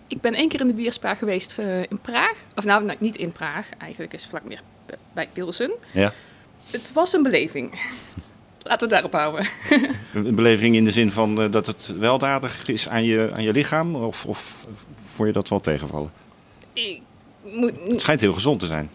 Ik 0.06 0.20
ben 0.20 0.34
één 0.34 0.48
keer 0.48 0.60
in 0.60 0.66
de 0.66 0.74
bierspa 0.74 1.14
geweest 1.14 1.58
eh, 1.58 1.80
in 1.80 2.00
Praag. 2.02 2.36
Of 2.54 2.64
nou, 2.64 2.84
nou, 2.84 2.98
niet 3.00 3.16
in 3.16 3.32
Praag. 3.32 3.68
Eigenlijk 3.78 4.12
is 4.12 4.20
het 4.20 4.30
vlak 4.30 4.44
meer 4.44 4.60
bij 5.12 5.28
Pilsen. 5.32 5.72
Ja. 5.92 6.12
Het 6.70 6.92
was 6.92 7.12
een 7.12 7.22
beleving. 7.22 7.70
Laten 8.62 8.88
we 8.88 8.94
het 8.94 9.02
daarop 9.02 9.12
houden. 9.12 9.46
Een 10.28 10.34
beleving 10.34 10.76
in 10.76 10.84
de 10.84 10.90
zin 10.90 11.10
van 11.10 11.42
eh, 11.42 11.50
dat 11.50 11.66
het 11.66 11.92
weldadig 11.98 12.68
is 12.68 12.88
aan 12.88 13.04
je, 13.04 13.28
aan 13.32 13.42
je 13.42 13.52
lichaam? 13.52 13.94
Of, 13.94 14.26
of 14.26 14.66
vond 14.94 15.28
je 15.28 15.34
dat 15.34 15.48
wel 15.48 15.60
tegenvallen? 15.60 16.12
Ik 16.72 17.00
moet, 17.52 17.72
Het 17.88 18.00
schijnt 18.00 18.20
heel 18.20 18.32
gezond 18.32 18.60
te 18.60 18.66
zijn. 18.66 18.90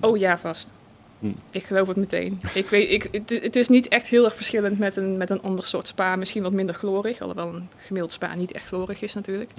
Oh 0.00 0.18
ja, 0.18 0.38
vast. 0.38 0.72
Hm. 1.18 1.32
Ik 1.50 1.64
geloof 1.64 1.88
het 1.88 1.96
meteen. 1.96 2.40
Ik 2.54 2.68
weet, 2.68 2.90
ik, 2.90 3.08
het, 3.12 3.40
het 3.42 3.56
is 3.56 3.68
niet 3.68 3.88
echt 3.88 4.06
heel 4.06 4.24
erg 4.24 4.34
verschillend 4.34 4.78
met 4.78 4.96
een, 4.96 5.16
met 5.16 5.30
een 5.30 5.42
ander 5.42 5.66
soort 5.66 5.86
spa. 5.86 6.16
Misschien 6.16 6.42
wat 6.42 6.52
minder 6.52 6.74
chlorig. 6.74 7.20
Alhoewel 7.20 7.54
een 7.54 7.68
gemiddeld 7.76 8.12
spa 8.12 8.34
niet 8.34 8.52
echt 8.52 8.66
chlorig 8.66 9.02
is 9.02 9.14
natuurlijk. 9.14 9.50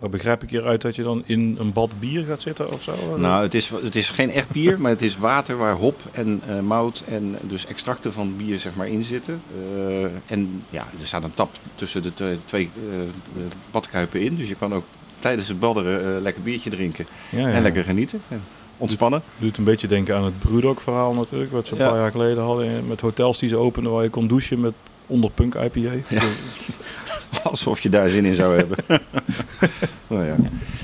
Maar 0.00 0.10
begrijp 0.10 0.42
ik 0.42 0.50
hieruit 0.50 0.80
dat 0.80 0.96
je 0.96 1.02
dan 1.02 1.22
in 1.26 1.56
een 1.58 1.72
bad 1.72 1.90
bier 1.98 2.24
gaat 2.24 2.42
zitten 2.42 2.72
of 2.72 2.82
zo? 2.82 3.16
Nou, 3.16 3.42
het 3.42 3.54
is, 3.54 3.68
het 3.68 3.96
is 3.96 4.10
geen 4.10 4.30
echt 4.30 4.50
bier, 4.50 4.80
maar 4.80 4.90
het 4.90 5.02
is 5.02 5.16
water 5.16 5.56
waar 5.56 5.74
hop 5.74 6.00
en 6.12 6.40
eh, 6.46 6.60
mout 6.60 7.02
en 7.08 7.36
dus 7.42 7.66
extracten 7.66 8.12
van 8.12 8.36
bier 8.36 8.58
zeg 8.58 8.74
maar, 8.74 8.88
in 8.88 9.04
zitten. 9.04 9.42
Eh, 9.76 10.04
en 10.26 10.62
ja, 10.70 10.86
er 11.00 11.06
staat 11.06 11.24
een 11.24 11.34
tap 11.34 11.50
tussen 11.74 12.02
de 12.02 12.38
twee 12.44 12.70
eh, 12.90 13.42
badkuipen 13.70 14.20
in. 14.20 14.36
Dus 14.36 14.48
je 14.48 14.54
kan 14.54 14.74
ook 14.74 14.84
tijdens 15.20 15.48
het 15.48 15.60
badderen 15.60 16.16
eh, 16.16 16.22
lekker 16.22 16.42
biertje 16.42 16.70
drinken 16.70 17.06
ja, 17.30 17.38
ja. 17.48 17.54
en 17.54 17.62
lekker 17.62 17.84
genieten. 17.84 18.22
En 18.28 18.42
ontspannen. 18.76 19.22
Doet 19.38 19.56
een 19.56 19.64
beetje 19.64 19.86
denken 19.86 20.16
aan 20.16 20.24
het 20.24 20.38
Brewdog 20.38 20.82
verhaal 20.82 21.12
natuurlijk. 21.14 21.52
Wat 21.52 21.66
ze 21.66 21.72
een 21.72 21.78
Ja. 21.78 21.88
paar 21.88 21.98
jaar 21.98 22.10
geleden 22.10 22.42
hadden 22.42 22.86
met 22.86 23.00
hotels 23.00 23.38
die 23.38 23.48
ze 23.48 23.56
openden 23.56 23.92
waar 23.92 24.02
je 24.02 24.10
kon 24.10 24.26
douchen 24.28 24.60
met 24.60 24.72
onder 25.06 25.30
punk 25.30 25.54
IPA. 25.54 25.90
Alsof 27.42 27.80
je 27.80 27.88
daar 27.88 28.08
zin 28.08 28.24
in 28.24 28.34
zou 28.34 28.56
hebben. 28.56 28.78
nou 30.06 30.24
ja. 30.24 30.36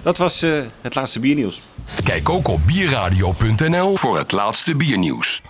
Dat 0.02 0.18
was 0.18 0.42
eh, 0.42 0.50
het 0.80 0.94
laatste 0.94 1.20
biernieuws. 1.20 1.62
Kijk 2.04 2.28
ook 2.28 2.48
op 2.48 2.60
bierradio.nl 2.66 3.96
voor 3.96 4.18
het 4.18 4.32
laatste 4.32 4.74
biernieuws. 4.76 5.42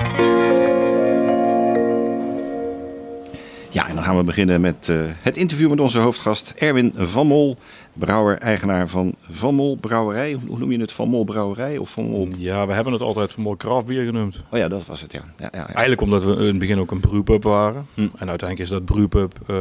Ja, 3.76 3.88
en 3.88 3.94
dan 3.94 4.04
gaan 4.04 4.16
we 4.16 4.22
beginnen 4.24 4.60
met 4.60 4.88
eh, 4.88 4.96
het 5.06 5.36
interview 5.36 5.70
met 5.70 5.80
onze 5.80 5.98
hoofdgast 5.98 6.54
Erwin 6.58 6.92
Van 6.96 7.26
Mol, 7.26 7.56
brouwer, 7.92 8.38
eigenaar 8.38 8.88
van 8.88 9.14
Van 9.20 9.54
Mol 9.54 9.76
Brouwerij. 9.76 10.38
Hoe 10.46 10.58
noem 10.58 10.72
je 10.72 10.78
het? 10.80 10.92
Van 10.92 11.08
Mol 11.08 11.24
Brouwerij 11.24 11.78
of 11.78 11.90
Van 11.90 12.04
Mol? 12.04 12.28
Ja, 12.38 12.66
we 12.66 12.72
hebben 12.72 12.92
het 12.92 13.02
altijd 13.02 13.32
van 13.32 13.42
mooi 13.42 13.56
craftbier 13.56 14.04
genoemd. 14.04 14.42
Oh 14.50 14.58
ja, 14.58 14.68
dat 14.68 14.86
was 14.86 15.00
het, 15.00 15.12
ja. 15.12 15.20
ja, 15.38 15.48
ja, 15.52 15.58
ja. 15.58 15.66
Eigenlijk 15.66 16.00
omdat 16.00 16.24
we 16.24 16.30
in 16.36 16.44
het 16.46 16.58
begin 16.58 16.78
ook 16.78 16.90
een 16.90 17.00
brewpub 17.00 17.42
waren. 17.42 17.86
Hm. 17.94 18.00
En 18.00 18.28
uiteindelijk 18.28 18.58
is 18.58 18.68
dat 18.70 18.84
brewpub 18.84 19.32
eh 19.46 19.56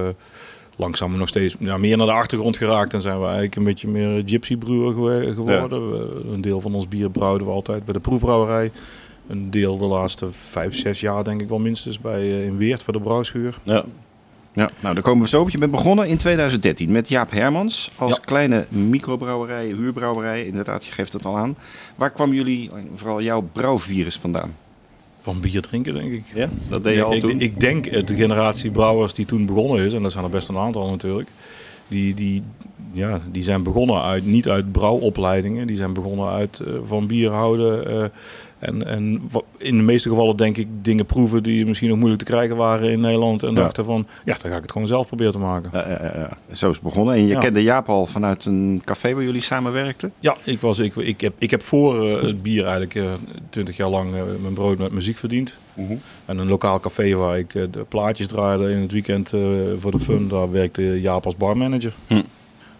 langzaam 0.77 1.17
nog 1.17 1.27
steeds 1.27 1.55
ja, 1.59 1.77
meer 1.77 1.97
naar 1.97 2.05
de 2.07 2.13
achtergrond 2.13 2.57
geraakt. 2.57 2.93
En 2.93 3.01
zijn 3.01 3.17
we 3.19 3.23
eigenlijk 3.23 3.55
een 3.55 3.63
beetje 3.63 3.87
meer 3.87 4.21
gypsy 4.25 4.57
brewer 4.57 4.93
geworden. 5.33 5.89
We- 5.91 6.21
een 6.33 6.41
deel 6.41 6.61
van 6.61 6.75
ons 6.75 6.87
bier 6.87 7.09
brouwden 7.09 7.47
we 7.47 7.53
altijd 7.53 7.85
bij 7.85 7.93
de 7.93 7.99
proefbrouwerij. 7.99 8.71
Een 9.27 9.49
deel 9.51 9.77
de 9.77 9.85
laatste 9.85 10.27
vijf, 10.31 10.75
zes 10.75 10.99
jaar 10.99 11.23
denk 11.23 11.41
ik 11.41 11.49
wel 11.49 11.59
minstens 11.59 11.99
bij, 11.99 12.19
eh, 12.21 12.45
in 12.45 12.57
Weert 12.57 12.85
bij 12.85 12.93
de 12.93 12.99
brouwschuur. 13.03 13.57
Ja. 13.63 13.83
Ja, 14.55 14.69
nou, 14.81 14.93
daar 14.93 15.03
komen 15.03 15.23
we 15.23 15.29
zo 15.29 15.41
op. 15.41 15.49
Je 15.49 15.57
bent 15.57 15.71
begonnen 15.71 16.07
in 16.07 16.17
2013 16.17 16.91
met 16.91 17.09
Jaap 17.09 17.31
Hermans 17.31 17.91
als 17.97 18.13
Ja. 18.15 18.21
kleine 18.25 18.65
microbrouwerij, 18.69 19.65
huurbrouwerij. 19.65 20.45
Inderdaad, 20.45 20.85
je 20.85 20.91
geeft 20.91 21.13
het 21.13 21.25
al 21.25 21.37
aan. 21.37 21.55
Waar 21.95 22.11
kwam 22.11 22.33
jullie, 22.33 22.69
vooral 22.95 23.21
jouw 23.21 23.49
brouwvirus 23.51 24.17
vandaan? 24.17 24.55
Van 25.21 25.39
bier 25.39 25.61
drinken 25.61 25.93
denk 25.93 26.11
ik. 26.11 26.23
Ja, 26.33 26.49
dat 26.69 26.83
deed 26.83 26.95
je 26.95 27.03
al 27.03 27.13
ik, 27.13 27.19
toen? 27.19 27.39
Ik 27.39 27.59
denk 27.59 27.85
eh, 27.85 28.05
de 28.05 28.15
generatie 28.15 28.71
brouwers 28.71 29.13
die 29.13 29.25
toen 29.25 29.45
begonnen 29.45 29.85
is, 29.85 29.93
en 29.93 30.01
dat 30.03 30.11
zijn 30.11 30.23
er 30.23 30.29
best 30.29 30.47
een 30.47 30.57
aantal 30.57 30.89
natuurlijk, 30.89 31.29
die, 31.87 32.13
die, 32.13 32.43
ja, 32.91 33.21
die 33.31 33.43
zijn 33.43 33.63
begonnen 33.63 34.01
uit, 34.01 34.25
niet 34.25 34.47
uit 34.49 34.71
brouwopleidingen, 34.71 35.67
die 35.67 35.75
zijn 35.75 35.93
begonnen 35.93 36.29
uit 36.29 36.59
eh, 36.59 36.73
van 36.83 37.07
bier 37.07 37.29
houden. 37.31 37.87
eh, 38.01 38.09
en, 38.65 39.21
in 39.57 39.77
de 39.77 39.83
meeste 39.83 40.09
gevallen 40.09 40.37
denk 40.37 40.57
ik 40.57 40.67
dingen 40.81 41.05
proeven 41.05 41.43
die 41.43 41.65
misschien 41.65 41.89
nog 41.89 41.97
moeilijk 41.97 42.23
te 42.23 42.31
krijgen 42.31 42.55
waren 42.55 42.91
in 42.91 42.99
Nederland. 42.99 43.43
En 43.43 43.49
Ja. 43.49 43.55
dachten 43.55 43.85
van, 43.85 44.07
ja, 44.25 44.37
dan 44.41 44.51
ga 44.51 44.55
ik 44.55 44.61
het 44.61 44.71
gewoon 44.71 44.87
zelf 44.87 45.07
proberen 45.07 45.31
te 45.31 45.39
maken. 45.39 45.69
Ja. 45.73 46.29
Zo 46.51 46.69
is 46.69 46.75
het 46.75 46.83
begonnen. 46.83 47.15
En 47.15 47.27
je 47.27 47.37
kende 47.37 47.63
Jaap 47.63 47.89
al 47.89 48.05
vanuit 48.05 48.45
een 48.45 48.81
café 48.85 49.13
waar 49.13 49.23
jullie 49.23 49.41
samenwerkten? 49.41 50.13
Ja, 50.19 50.35
ik, 50.43 50.59
was, 50.61 50.79
ik, 50.79 50.95
ik, 50.95 51.21
heb, 51.21 51.33
ik 51.37 51.51
heb 51.51 51.61
voor 51.63 52.09
eh, 52.09 52.21
het 52.21 52.43
bier 52.43 52.61
eigenlijk 52.61 52.95
eh, 52.95 53.03
twintig 53.49 53.77
jaar 53.77 53.89
lang 53.89 54.15
eh, 54.15 54.21
mijn 54.41 54.53
brood 54.53 54.77
met 54.77 54.91
muziek 54.91 55.17
verdiend. 55.17 55.57
En 56.25 56.37
een 56.37 56.47
lokaal 56.47 56.79
café 56.79 57.13
waar 57.13 57.37
ik 57.37 57.51
de 57.51 57.85
plaatjes 57.89 58.27
draaide 58.27 58.69
in 58.69 58.81
het 58.81 58.91
weekend 58.91 59.29
voor 59.77 59.91
de 59.91 59.99
fun, 59.99 60.27
daar 60.27 60.51
werkte 60.51 61.01
Jaap 61.01 61.25
als 61.25 61.37
barmanager. 61.37 61.93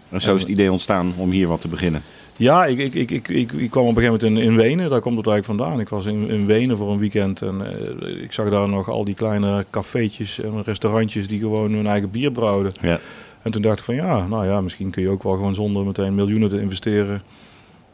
En 0.10 0.22
zo 0.22 0.36
is 0.36 0.42
het 0.42 0.50
idee 0.50 0.72
ontstaan 0.72 1.14
om 1.18 1.30
hier 1.30 1.48
wat 1.48 1.62
te 1.62 1.68
beginnen. 1.68 2.02
Ja, 2.38 2.66
ik, 2.66 2.78
ik, 2.80 2.96
ik, 2.96 3.12
ik, 3.12 3.28
ik, 3.28 3.52
ik 3.52 3.70
kwam 3.70 3.84
op 3.88 3.96
een 3.96 4.04
gegeven 4.04 4.28
moment 4.28 4.44
in, 4.44 4.52
in 4.52 4.56
Wenen, 4.56 4.90
daar 4.90 5.02
komt 5.02 5.18
het 5.18 5.28
eigenlijk 5.28 5.60
vandaan. 5.60 5.80
Ik 5.80 5.90
was 5.90 6.06
in, 6.06 6.30
in 6.30 6.46
Wenen 6.46 6.78
voor 6.78 6.92
een 6.92 7.00
weekend 7.00 7.42
en 7.42 7.62
eh, 7.62 8.24
ik 8.24 8.34
zag 8.34 8.50
daar 8.50 8.70
nog 8.70 8.90
al 8.90 9.04
die 9.04 9.16
kleine 9.16 9.66
cafeetjes 9.70 10.42
en 10.42 10.64
restaurantjes 10.64 11.28
die 11.28 11.40
gewoon 11.40 11.72
hun 11.72 11.88
eigen 11.88 12.10
bier 12.10 12.32
brouwden. 12.32 12.72
Ja. 12.82 13.00
En 13.42 13.52
toen 13.52 13.62
dacht 13.62 13.80
ik 13.80 13.86
van 13.86 13.96
ja, 13.96 14.28
nou 14.28 14.46
ja, 14.46 14.62
misschien 14.62 14.90
kun 14.90 15.02
je 15.02 15.10
ook 15.10 15.24
wel 15.24 15.34
gewoon 15.34 15.56
zonder 15.56 15.86
meteen 15.86 16.16
miljoenen 16.16 16.50
te 16.50 16.62
investeren 16.62 17.22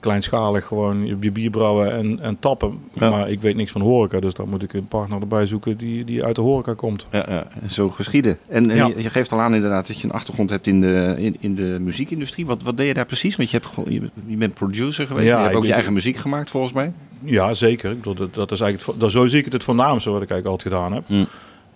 kleinschalig 0.02 0.66
gewoon 0.66 1.06
je 1.06 1.32
bier 1.32 1.50
brouwen 1.50 1.92
en, 1.92 2.20
en 2.20 2.40
tappen. 2.40 2.80
Ja. 2.94 3.10
Maar 3.10 3.30
ik 3.30 3.42
weet 3.42 3.56
niks 3.56 3.72
van 3.72 3.82
horeca, 3.82 4.20
dus 4.20 4.34
dan 4.34 4.50
moet 4.50 4.64
ik 4.64 4.74
een 4.74 4.88
partner 4.88 5.22
erbij 5.22 5.46
zoeken 5.46 5.78
die, 5.78 6.06
die 6.06 6.24
uit 6.24 6.36
de 6.36 6.42
horeca 6.42 6.74
komt. 6.74 7.08
Ja, 7.12 7.26
ja, 7.30 7.48
zo 7.68 7.90
geschieden. 7.90 8.38
En, 8.50 8.66
je, 8.66 8.94
je 8.98 9.10
geeft 9.10 9.32
al 9.32 9.40
aan 9.40 9.54
inderdaad 9.54 9.88
dat 9.88 10.00
je 10.00 10.08
een 10.08 10.14
achtergrond 10.14 10.50
hebt 10.50 10.68
in 10.68 10.82
de, 10.82 11.16
in, 11.18 11.38
in 11.40 11.56
de 11.56 11.78
muziekindustrie. 11.80 12.46
Wat, 12.46 12.64
wat 12.64 12.78
deed 12.78 12.88
je 12.88 12.94
daar 12.94 13.06
precies? 13.06 13.36
Want 13.36 13.52
je, 13.52 13.60
hebt, 13.62 13.90
je, 13.90 14.10
je 14.26 14.38
bent 14.38 14.54
producer 14.54 15.08
geweest, 15.08 15.28
je 15.28 15.34
hebt 15.34 15.56
ook 15.56 15.62
je 15.62 15.68
ben- 15.68 15.76
eigen 15.76 15.94
muziek 15.94 16.18
gemaakt 16.18 16.50
volgens 16.50 16.74
mij. 16.74 16.92
Ja, 17.24 17.54
zeker. 17.54 17.92
Ik 17.92 17.98
bedoel, 17.98 18.16
dat, 18.16 18.34
dat 18.34 18.52
is 18.52 18.60
eigenlijk 18.60 19.00
dat, 19.00 19.12
zo 19.12 19.28
zie 19.28 19.38
ik 19.40 19.44
het 19.44 19.54
het 19.54 19.64
voornaamste 19.64 20.10
wat 20.10 20.22
ik 20.22 20.30
eigenlijk 20.30 20.62
altijd 20.62 20.74
gedaan 20.76 20.94
heb. 20.94 21.04
Hm. 21.08 21.26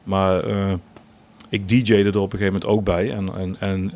Maar 0.04 0.44
eh, 0.44 0.74
ik 1.50 1.70
DJ'de 1.70 1.94
er 1.94 2.20
op 2.20 2.34
een 2.34 2.40
gegeven 2.40 2.54
moment 2.54 2.66
ook 2.66 2.84
bij. 2.84 3.12
En, 3.12 3.30
en, 3.38 3.56
en 3.60 3.92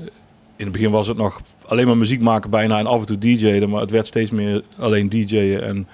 in 0.59 0.65
het 0.65 0.71
begin 0.73 0.91
was 0.91 1.07
het 1.07 1.17
nog 1.17 1.41
alleen 1.65 1.87
maar 1.87 1.97
muziek 1.97 2.21
maken 2.21 2.49
bijna 2.49 2.79
en 2.79 2.85
af 2.87 2.99
en 2.99 3.05
toe 3.05 3.17
DJ'den. 3.17 3.69
Maar 3.69 3.81
het 3.81 3.91
werd 3.91 4.07
steeds 4.07 4.31
meer 4.31 4.63
alleen 4.77 5.09
DJ'en 5.09 5.61
en 5.63 5.87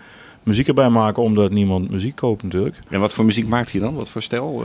muziek 0.44 0.68
erbij 0.68 0.90
maken 0.90 1.24
omdat 1.24 1.52
niemand 1.52 1.90
muziek 1.90 2.16
koopt 2.16 2.44
natuurlijk. 2.44 2.76
En 2.90 3.00
wat 3.00 3.14
voor 3.14 3.26
muziek 3.26 3.48
maakt 3.48 3.72
hij 3.72 3.80
dan? 3.82 3.96
Wat 3.96 4.10
voor 4.10 4.22
stijl? 4.22 4.64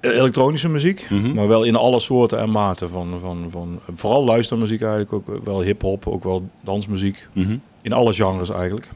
eh? 0.00 0.10
Elektronische 0.16 0.68
muziek, 0.68 1.06
Mhm. 1.10 1.34
maar 1.34 1.48
wel 1.48 1.62
in 1.64 1.76
alle 1.76 2.00
soorten 2.00 2.38
en 2.38 2.50
maten. 2.50 2.88
Van, 2.88 3.08
van, 3.20 3.46
van, 3.50 3.80
vooral 3.94 4.24
luistermuziek 4.24 4.80
eigenlijk, 4.80 5.12
ook 5.12 5.44
wel 5.44 5.62
hip-hop, 5.62 6.06
ook 6.06 6.24
wel 6.24 6.48
dansmuziek. 6.60 7.26
Mhm. 7.32 7.56
In 7.82 7.92
alle 7.92 8.12
genres 8.12 8.50
eigenlijk. 8.50 8.88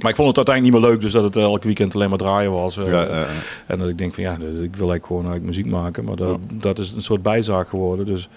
Maar 0.00 0.10
ik 0.10 0.16
vond 0.16 0.28
het 0.28 0.36
uiteindelijk 0.36 0.62
niet 0.74 0.82
meer 0.82 0.90
leuk, 0.92 1.00
dus 1.00 1.12
dat 1.12 1.22
het 1.24 1.36
elk 1.36 1.62
weekend 1.62 1.94
alleen 1.94 2.08
maar 2.08 2.18
draaien 2.18 2.52
was. 2.52 2.76
eh. 2.76 2.86
Ja, 2.86 3.04
eh, 3.04 3.20
En 3.66 3.78
dat 3.78 3.88
ik 3.88 3.98
denk 3.98 4.14
van 4.14 4.22
ja, 4.22 4.32
ik 4.32 4.38
wil 4.40 4.50
eigenlijk 4.60 5.06
gewoon 5.06 5.22
eigenlijk 5.24 5.56
muziek 5.56 5.66
maken. 5.66 6.04
Maar 6.04 6.16
dat, 6.16 6.38
dat 6.52 6.78
is 6.78 6.90
een 6.92 7.02
soort 7.02 7.22
bijzaak 7.22 7.68
geworden. 7.68 8.06
Dus 8.06 8.28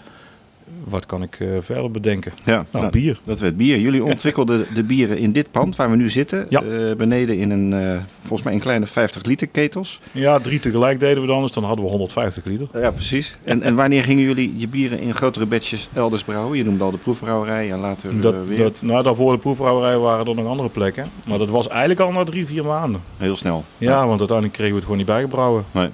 wat 0.88 1.06
kan 1.06 1.24
ik 1.24 1.36
eh, 1.40 1.48
verder 1.60 1.92
bedenken? 1.92 2.32
ja, 2.44 2.52
Nou, 2.56 2.66
nou, 2.72 2.90
bier. 2.90 3.20
dat 3.24 3.40
werd 3.40 3.58
bier. 3.58 3.80
Jullie 3.80 4.04
ontwikkelden 4.04 4.66
de 4.74 4.84
bieren 4.84 5.18
in 5.18 5.32
dit 5.32 5.52
pand 5.52 5.76
waar 5.76 5.90
we 5.90 5.96
nu 5.96 6.10
zitten. 6.10 6.46
Ja. 6.50 6.62
Eh, 6.62 6.96
beneden 6.96 7.38
in 7.38 7.52
een, 7.52 7.74
eh, 7.74 7.98
volgens 8.20 8.44
mij 8.44 8.54
een 8.54 8.60
kleine 8.60 8.86
50 8.86 9.24
liter 9.24 9.48
ketels. 9.48 10.00
Ja, 10.12 10.40
drie 10.40 10.60
tegelijk 10.60 11.00
deden 11.00 11.22
we 11.22 11.28
dan, 11.28 11.42
dus 11.42 11.52
dan 11.52 11.64
hadden 11.64 11.84
we 11.86 11.90
150 11.92 12.46
liter. 12.46 12.68
Ja, 12.74 12.92
precies. 12.92 13.36
En, 13.44 13.62
en 13.62 13.76
wanneer 13.76 14.04
gingen 14.04 14.24
jullie 14.24 14.54
je 14.58 14.68
bieren 14.68 15.00
in 15.00 15.14
grotere 15.14 15.46
batches 15.46 15.90
elders 15.94 16.24
brouwen? 16.24 16.58
Je 16.58 16.64
noemde 16.64 16.84
al 16.84 16.92
de 16.92 16.98
proefbrouwerij 16.98 17.72
en 17.72 17.80
later 17.80 18.22
Dat, 18.22 18.36
weer. 18.48 18.58
dat, 18.58 18.80
nou, 18.82 19.04
daarvoor 19.04 19.32
de 19.32 19.38
proefbrouwerij 19.40 19.98
waren 19.98 20.26
er 20.28 20.36
nog 20.36 20.48
andere 20.48 20.70
plekken. 20.70 21.10
Maar 21.24 21.38
dat 21.38 21.50
was 21.50 21.68
eigenlijk 21.68 22.00
al 22.00 22.12
na 22.12 22.24
drie, 22.24 22.46
vier 22.46 22.66
maanden. 22.66 23.02
Heel 23.18 23.36
snel. 23.36 23.64
Ja, 23.78 24.08
want 24.08 24.20
uiteindelijk 24.20 24.54
kregen 24.58 24.72
we 24.74 24.76
het 24.80 24.84
gewoon 24.84 24.98
niet 24.98 25.08
bijgebrouwen. 25.08 25.66
Nee. 25.72 25.90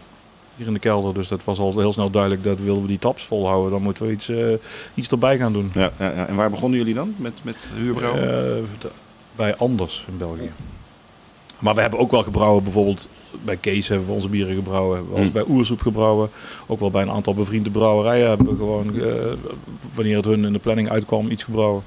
Hier 0.62 0.70
in 0.70 0.76
de 0.76 0.88
kelder. 0.88 1.14
Dus 1.14 1.28
dat 1.28 1.44
was 1.44 1.60
al 1.60 1.80
heel 1.80 1.94
snel 1.94 2.10
duidelijk 2.10 2.44
dat 2.44 2.60
wilden 2.60 2.82
we 2.82 2.88
die 2.88 3.00
taps 3.00 3.24
volhouden. 3.26 3.72
Dan 3.72 3.82
moeten 3.82 4.06
we 4.06 4.12
iets, 4.12 4.30
eh, 4.30 4.54
iets 4.94 5.08
erbij 5.08 5.38
gaan 5.38 5.54
doen. 5.54 5.72
Ja, 5.74 5.92
ja, 6.00 6.10
ja. 6.12 6.28
En 6.28 6.36
waar 6.36 6.50
begonnen 6.50 6.80
jullie 6.80 6.94
dan? 6.94 7.14
Met, 7.18 7.34
met 7.44 7.72
huurbrouwen? 7.76 8.58
Eh, 8.58 8.64
bij 9.36 9.56
Anders 9.56 10.06
in 10.08 10.18
België. 10.18 10.52
Maar 11.60 11.76
we 11.76 11.82
hebben 11.82 12.00
ook 12.00 12.12
wel 12.12 12.24
gebrouwen, 12.24 12.64
bijvoorbeeld 12.64 13.08
bij 13.44 13.58
Kees 13.58 13.88
hebben 13.88 14.08
we 14.08 14.14
onze 14.14 14.30
bieren 14.30 14.56
gebrouwen. 14.56 14.96
Hebben 14.98 15.14
we 15.16 15.22
Hmm. 15.22 15.32
bij 15.32 15.46
Oersoep 15.48 15.82
gebrouwen. 15.82 16.30
Ook 16.68 16.80
wel 16.80 16.92
bij 16.92 17.02
een 17.02 17.12
aantal 17.12 17.34
bevriende 17.34 17.70
brouwerijen 17.70 18.28
hebben 18.28 18.48
we 18.50 18.56
gewoon, 18.56 18.96
eh, 19.02 19.14
wanneer 19.94 20.16
het 20.16 20.26
hun 20.26 20.46
in 20.46 20.54
de 20.54 20.60
planning 20.60 20.90
uitkwam, 20.90 21.30
iets 21.30 21.44
gebrouwen. 21.44 21.84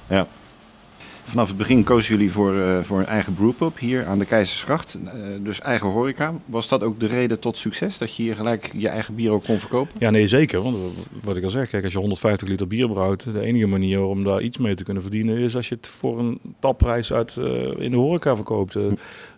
Vanaf 1.24 1.48
het 1.48 1.56
begin 1.56 1.84
kozen 1.84 2.14
jullie 2.14 2.32
voor, 2.32 2.60
eh, 2.60 2.80
voor 2.82 2.98
een 2.98 3.06
eigen 3.06 3.32
brewpub 3.32 3.78
hier 3.78 4.06
aan 4.06 4.18
de 4.18 4.24
Keizersgracht. 4.24 4.98
Eh, 5.04 5.12
dus 5.40 5.60
eigen 5.60 5.88
horeca. 5.88 6.34
Was 6.44 6.68
dat 6.68 6.82
ook 6.82 7.00
de 7.00 7.06
reden 7.06 7.40
tot 7.40 7.58
succes? 7.58 7.98
Dat 7.98 8.16
je 8.16 8.22
hier 8.22 8.36
gelijk 8.36 8.70
je 8.76 8.88
eigen 8.88 9.14
bier 9.14 9.30
ook 9.30 9.44
kon 9.44 9.58
verkopen? 9.58 9.96
Ja, 9.98 10.10
nee, 10.10 10.28
zeker. 10.28 10.62
Want 10.62 10.76
wat 11.22 11.36
ik 11.36 11.44
al 11.44 11.50
zeg, 11.50 11.68
kijk, 11.68 11.84
als 11.84 11.92
je 11.92 11.98
150 11.98 12.48
liter 12.48 12.66
bier 12.66 12.88
brouwt, 12.88 13.32
de 13.32 13.40
enige 13.40 13.66
manier 13.66 14.02
om 14.02 14.24
daar 14.24 14.42
iets 14.42 14.58
mee 14.58 14.74
te 14.74 14.84
kunnen 14.84 15.02
verdienen 15.02 15.36
is 15.36 15.56
als 15.56 15.68
je 15.68 15.74
het 15.74 15.88
voor 15.88 16.18
een 16.18 16.40
tapprijs 16.58 17.12
uit 17.12 17.36
eh, 17.36 17.78
in 17.78 17.90
de 17.90 17.96
horeca 17.96 18.36
verkoopt. 18.36 18.76
Eh, 18.76 18.82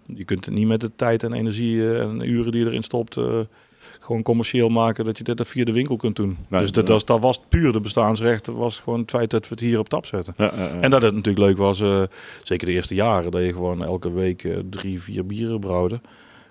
je 0.07 0.25
kunt 0.25 0.45
het 0.45 0.55
niet 0.55 0.67
met 0.67 0.81
de 0.81 0.91
tijd 0.97 1.23
en 1.23 1.33
energie 1.33 1.91
eh, 1.91 2.01
en 2.01 2.31
uren 2.31 2.53
die 2.53 2.61
je 2.61 2.67
erin 2.67 2.83
stopt, 2.83 3.17
eh, 3.17 3.41
gewoon 4.07 4.23
commercieel 4.23 4.69
maken 4.69 5.05
dat 5.05 5.19
je 5.19 5.25
dit 5.25 5.41
via 5.45 5.65
de 5.65 5.73
winkel 5.73 5.97
kunt 5.97 6.17
doen. 6.17 6.37
Nee, 6.49 6.61
dus 6.61 6.73
dat, 6.73 6.89
was, 6.89 7.05
dat 7.05 7.21
was 7.21 7.41
puur 7.49 7.73
de 7.73 7.81
bestaansrecht. 7.81 8.45
Dat 8.45 8.55
was 8.55 8.79
gewoon 8.79 9.01
het 9.01 9.11
feit 9.11 9.31
dat 9.31 9.43
we 9.43 9.49
het 9.49 9.61
hier 9.61 9.79
op 9.79 9.89
tap 9.89 10.07
zetten. 10.07 10.35
Ja, 10.37 10.53
ja, 10.57 10.63
ja. 10.63 10.81
En 10.81 10.91
dat 10.91 11.03
het 11.03 11.15
natuurlijk 11.15 11.47
leuk 11.47 11.57
was, 11.57 11.81
eh, 11.81 12.03
zeker 12.43 12.67
de 12.67 12.73
eerste 12.73 12.95
jaren, 12.95 13.31
dat 13.31 13.43
je 13.43 13.53
gewoon 13.53 13.85
elke 13.85 14.13
week 14.13 14.45
eh, 14.45 14.57
drie, 14.71 15.03
vier 15.03 15.27
bieren 15.27 15.61
brouwde. 15.61 16.01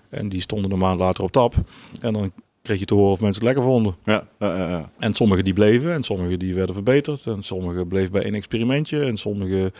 En 0.10 0.30
die 0.30 0.42
stonden 0.42 0.72
een 0.72 0.78
maand 0.78 1.00
later 1.00 1.24
op 1.24 1.32
tap. 1.32 1.54
En 2.02 2.14
dan 2.14 2.32
kreeg 2.66 2.80
je 2.80 2.86
te 2.86 2.94
horen 2.94 3.12
of 3.12 3.20
mensen 3.20 3.46
het 3.46 3.54
lekker 3.54 3.72
vonden. 3.72 3.96
ja, 4.04 4.24
ja, 4.40 4.58
ja, 4.58 4.70
ja. 4.70 4.90
En 5.00 5.14
sommige 5.14 5.44
die 5.44 5.54
bleven 5.54 5.94
en 5.94 6.04
sommige 6.04 6.38
die 6.38 6.54
werden 6.54 6.76
verbeterd. 6.76 7.26
En 7.26 7.44
sommige 7.44 7.86
bleef 7.86 8.12
bij 8.12 8.24
één 8.24 8.34
experimentje. 8.34 9.04
En 9.04 9.18
sommige 9.18 9.72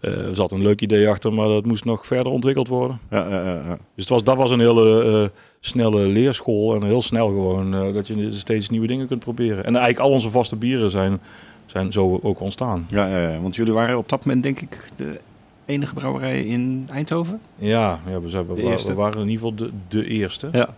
eh 0.00 0.12
zat 0.32 0.52
een 0.52 0.62
leuk 0.62 0.80
idee 0.80 1.08
achter, 1.08 1.32
maar 1.32 1.48
dat 1.48 1.64
moest 1.64 1.84
nog 1.84 2.06
verder 2.06 2.32
ontwikkeld 2.32 2.68
worden. 2.68 3.00
ja. 3.10 3.78
Dus 3.94 4.04
het 4.04 4.08
was, 4.08 4.24
dat 4.24 4.36
was 4.36 4.50
een 4.50 4.60
hele 4.60 5.04
eh, 5.04 5.38
snelle 5.60 6.06
leerschool. 6.06 6.74
En 6.74 6.82
heel 6.82 7.02
snel 7.02 7.26
gewoon 7.26 7.74
eh, 7.74 7.94
dat 7.94 8.06
je 8.06 8.30
steeds 8.30 8.68
nieuwe 8.68 8.86
dingen 8.86 9.06
kunt 9.06 9.20
proberen. 9.20 9.64
En 9.64 9.76
eigenlijk 9.76 9.98
al 9.98 10.10
onze 10.10 10.30
vaste 10.30 10.56
bieren 10.56 10.90
zijn, 10.90 11.20
zijn 11.66 11.92
zo 11.92 12.18
ook 12.22 12.40
ontstaan. 12.40 12.86
Ja, 12.88 13.38
want 13.40 13.56
jullie 13.56 13.72
waren 13.72 13.98
op 13.98 14.08
dat 14.08 14.24
moment 14.24 14.42
denk 14.42 14.60
ik 14.60 14.88
de 14.96 15.20
enige 15.66 15.94
brouwerij 15.94 16.44
in 16.44 16.86
Eindhoven. 16.90 17.40
Ja, 17.56 18.00
ja 18.06 18.20
we, 18.20 18.28
zijn, 18.28 18.46
we, 18.46 18.54
we 18.86 18.94
waren 18.94 19.20
in 19.20 19.28
ieder 19.28 19.46
geval 19.46 19.54
de, 19.54 19.70
de 19.88 20.06
eerste. 20.06 20.48
Ja. 20.52 20.68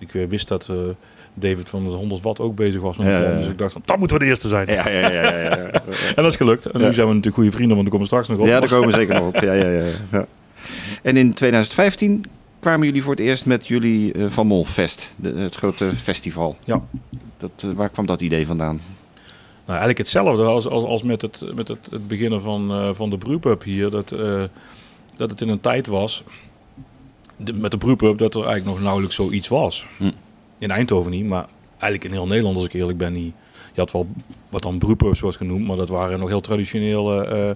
Ik 0.00 0.14
eh, 0.14 0.28
wist 0.28 0.48
dat 0.48 0.68
eh, 0.68 0.76
David 1.34 1.68
van 1.68 1.84
de 1.84 1.90
100 1.90 2.22
watt 2.22 2.40
ook 2.40 2.54
bezig 2.54 2.80
was 2.80 2.96
met 2.96 3.06
Ja, 3.06 3.20
plan. 3.20 3.36
Dus 3.36 3.48
ik 3.48 3.58
dacht 3.58 3.72
van, 3.72 3.82
dat 3.84 3.98
moeten 3.98 4.16
we 4.16 4.22
de 4.22 4.28
eerste 4.28 4.48
zijn. 4.48 4.66
Ja, 4.66 4.88
ja, 4.88 4.98
ja, 4.98 5.10
ja, 5.10 5.40
ja. 5.40 5.70
En 6.16 6.22
dat 6.22 6.26
is 6.26 6.36
gelukt. 6.36 6.66
En 6.66 6.80
nu 6.80 6.94
zijn 6.94 7.06
we 7.06 7.14
natuurlijk 7.14 7.34
goede 7.34 7.50
vrienden, 7.50 7.76
want 7.76 7.82
daar 7.82 7.90
komen 7.90 8.06
straks 8.06 8.28
nog 8.28 8.38
op. 8.38 8.46
Ja, 8.46 8.60
daar 8.60 8.68
komen 8.68 8.88
we 8.88 8.94
zeker 8.94 9.14
nog 9.14 9.26
op. 9.26 9.34
Ja, 9.34 9.52
ja, 9.52 9.68
ja, 9.68 9.84
ja. 10.10 10.26
En 11.02 11.16
in 11.16 11.34
2015 11.34 12.24
kwamen 12.60 12.86
jullie 12.86 13.02
voor 13.02 13.14
het 13.14 13.20
eerst 13.20 13.46
met 13.46 13.66
jullie 13.66 14.12
eh, 14.12 14.24
Van 14.28 14.46
Mol 14.46 14.64
Fest, 14.64 15.14
de, 15.16 15.32
het 15.34 15.54
grote 15.54 15.94
festival. 15.94 16.56
Ja. 16.64 16.82
Dat, 17.36 17.66
waar 17.74 17.88
kwam 17.88 18.06
dat 18.06 18.20
idee 18.20 18.46
vandaan? 18.46 18.80
Nou, 19.66 19.82
eigenlijk 19.82 19.98
hetzelfde 19.98 20.42
als, 20.42 20.66
als, 20.66 20.84
als 20.84 21.02
met, 21.02 21.22
het, 21.22 21.44
met 21.54 21.68
het, 21.68 21.88
het 21.90 22.08
beginnen 22.08 22.40
van, 22.40 22.94
van 22.94 23.10
de 23.10 23.18
brewpub 23.18 23.62
hier. 23.62 23.90
Dat, 23.90 24.14
dat 25.16 25.30
het 25.30 25.40
in 25.40 25.48
een 25.48 25.60
tijd 25.60 25.86
was, 25.86 26.24
de- 27.44 27.52
met 27.52 27.70
de 27.70 27.78
brewpub, 27.78 28.18
dat 28.18 28.34
er 28.34 28.40
eigenlijk 28.44 28.70
nog 28.74 28.80
nauwelijks 28.84 29.14
zoiets 29.16 29.48
was. 29.48 29.86
Hm. 29.98 30.10
In 30.58 30.70
Eindhoven 30.70 31.10
niet, 31.10 31.24
maar 31.26 31.46
eigenlijk 31.70 32.04
in 32.04 32.10
heel 32.12 32.26
Nederland, 32.26 32.56
als 32.56 32.64
ik 32.64 32.72
eerlijk 32.72 32.98
ben, 32.98 33.12
niet. 33.12 33.34
Je 33.72 33.80
had 33.80 33.92
wel 33.92 34.06
wat 34.48 34.62
dan 34.62 34.78
brewpubs 34.78 35.20
wordt 35.20 35.36
genoemd, 35.36 35.66
maar 35.66 35.76
dat 35.76 35.88
waren 35.88 36.18
nog 36.18 36.28
heel 36.28 36.40
traditionele, 36.40 37.24
eh, 37.24 37.50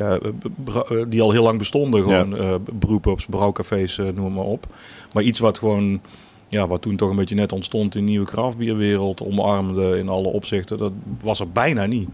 ja, 0.00 0.18
bra- 0.64 0.80
eh, 0.82 1.04
die 1.08 1.22
al 1.22 1.30
heel 1.30 1.42
lang 1.42 1.58
bestonden. 1.58 2.02
Gewoon 2.02 2.36
eh 2.36 2.54
brewpubs, 2.78 3.26
brouwcafés, 3.26 3.98
eh, 3.98 4.06
noem 4.14 4.32
maar 4.32 4.44
op. 4.44 4.66
Maar 5.12 5.22
iets 5.22 5.38
wat 5.38 5.58
gewoon, 5.58 6.00
ja, 6.48 6.66
wat 6.66 6.82
toen 6.82 6.96
toch 6.96 7.10
een 7.10 7.16
beetje 7.16 7.34
net 7.34 7.52
ontstond 7.52 7.94
in 7.94 8.04
de 8.04 8.10
nieuwe 8.10 8.26
craftbierwereld, 8.26 9.22
omarmde 9.22 9.98
in 9.98 10.08
alle 10.08 10.28
opzichten, 10.28 10.78
dat 10.78 10.92
was 11.20 11.40
er 11.40 11.50
bijna 11.50 11.86
niet. 11.86 12.08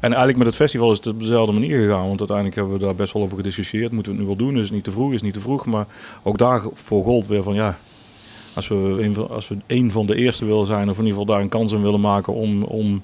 En 0.00 0.08
eigenlijk 0.08 0.36
met 0.36 0.46
het 0.46 0.56
festival 0.56 0.90
is 0.92 0.96
het 0.96 1.06
op 1.06 1.18
dezelfde 1.18 1.52
manier 1.52 1.80
gegaan. 1.80 2.06
Want 2.06 2.18
uiteindelijk 2.18 2.56
hebben 2.56 2.74
we 2.74 2.84
daar 2.84 2.94
best 2.94 3.12
wel 3.12 3.22
over 3.22 3.36
gediscussieerd. 3.36 3.92
Moeten 3.92 4.12
we 4.12 4.18
het 4.18 4.28
nu 4.28 4.36
wel 4.36 4.46
doen? 4.46 4.56
Is 4.56 4.62
het 4.62 4.72
niet 4.72 4.84
te 4.84 4.90
vroeg? 4.90 5.08
Is 5.08 5.14
het 5.14 5.22
niet 5.22 5.34
te 5.34 5.40
vroeg? 5.40 5.66
Maar 5.66 5.86
ook 6.22 6.38
daarvoor 6.38 7.04
gold 7.04 7.26
weer 7.26 7.42
van 7.42 7.54
ja. 7.54 7.78
Als 8.54 8.68
we, 8.68 8.74
een 8.74 9.14
van, 9.14 9.28
als 9.30 9.48
we 9.48 9.56
een 9.66 9.90
van 9.90 10.06
de 10.06 10.14
eerste 10.14 10.44
willen 10.44 10.66
zijn, 10.66 10.90
of 10.90 10.98
in 10.98 11.04
ieder 11.04 11.18
geval 11.18 11.34
daar 11.34 11.40
een 11.40 11.48
kans 11.48 11.72
in 11.72 11.82
willen 11.82 12.00
maken 12.00 12.32
om, 12.32 12.62
om 12.62 13.02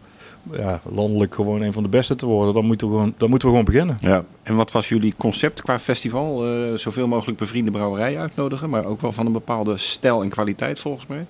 ja, 0.51 0.81
landelijk 0.95 1.35
gewoon 1.35 1.63
een 1.63 1.73
van 1.73 1.83
de 1.83 1.89
beste 1.89 2.15
te 2.15 2.27
worden, 2.27 2.55
dan 2.55 2.65
moeten 2.65 2.87
we 2.87 2.93
gewoon, 2.93 3.15
dan 3.17 3.31
moeten 3.31 3.49
we 3.49 3.55
gewoon 3.55 3.73
beginnen. 3.73 3.99
Ja. 4.01 4.25
En 4.43 4.57
wat 4.57 4.73
was 4.73 4.89
jullie 4.89 5.15
concept 5.17 5.63
qua 5.63 5.79
festival? 5.79 6.47
Eh, 6.47 6.75
zoveel 6.75 7.07
mogelijk 7.07 7.39
bevriende 7.39 7.71
brouwerijen 7.71 8.21
uitnodigen, 8.21 8.71
maar 8.71 8.85
ook 8.85 9.01
wel 9.01 9.13
van 9.13 9.27
een 9.27 9.33
bepaalde 9.33 9.77
stijl 9.77 10.23
en 10.23 10.29
kwaliteit 10.29 10.79
volgens 10.79 11.07
mij. 11.07 11.27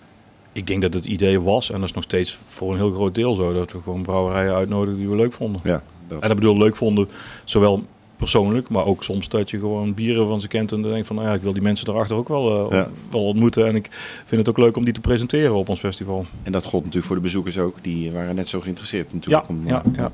Ik 0.53 0.67
denk 0.67 0.83
dat 0.83 0.95
het 0.95 1.05
idee 1.05 1.41
was, 1.41 1.71
en 1.71 1.79
dat 1.81 1.89
is 1.89 1.95
nog 1.95 2.05
steeds 2.05 2.39
voor 2.47 2.71
een 2.73 2.77
heel 2.79 2.91
groot 2.93 3.15
deel 3.15 3.35
zo, 3.35 3.53
dat 3.53 3.73
we 3.73 3.79
gewoon 3.83 4.03
brouwerijen 4.03 4.55
uitnodigen 4.55 4.99
die 4.99 5.09
we 5.09 5.17
leuk 5.17 5.33
vonden. 5.33 5.61
Ja, 5.65 5.83
dat. 6.09 6.23
En 6.23 6.29
dat 6.29 6.39
bedoel 6.39 6.59
leuk 6.59 6.77
vonden, 6.77 7.09
zowel 7.45 7.83
persoonlijk, 8.17 8.69
maar 8.69 8.85
ook 8.85 9.05
soms 9.05 9.29
dat 9.29 9.51
je 9.51 9.59
gewoon 9.59 9.95
bieren 9.95 10.27
van 10.27 10.41
ze 10.41 10.49
kent 10.49 10.73
en 10.73 10.83
dan 10.83 10.91
denkt 10.91 11.07
van, 11.07 11.17
nou 11.17 11.29
ja, 11.29 11.35
ik 11.35 11.43
wil 11.43 11.53
die 11.53 11.63
mensen 11.63 11.87
daarachter 11.87 12.17
ook 12.17 12.29
wel, 12.29 12.71
eh, 12.71 12.77
Ja. 12.79 12.89
wel 13.11 13.25
ontmoeten. 13.27 13.67
En 13.67 13.75
ik 13.77 13.89
vind 14.25 14.41
het 14.41 14.49
ook 14.49 14.59
leuk 14.65 14.77
om 14.77 14.85
die 14.85 14.95
te 14.95 15.01
presenteren 15.01 15.55
op 15.55 15.69
ons 15.69 15.79
festival. 15.79 16.27
En 16.43 16.53
dat 16.53 16.65
gold 16.65 16.79
natuurlijk 16.83 17.07
voor 17.07 17.17
de 17.17 17.23
bezoekers 17.23 17.59
ook. 17.59 17.77
Die 17.83 18.13
waren 18.13 18.35
net 18.35 18.49
zo 18.49 18.61
geïnteresseerd 18.61 19.13
natuurlijk. 19.15 19.43
Ja, 19.49 19.55
om, 19.55 19.67
ja, 19.67 19.83
ja. 19.93 20.13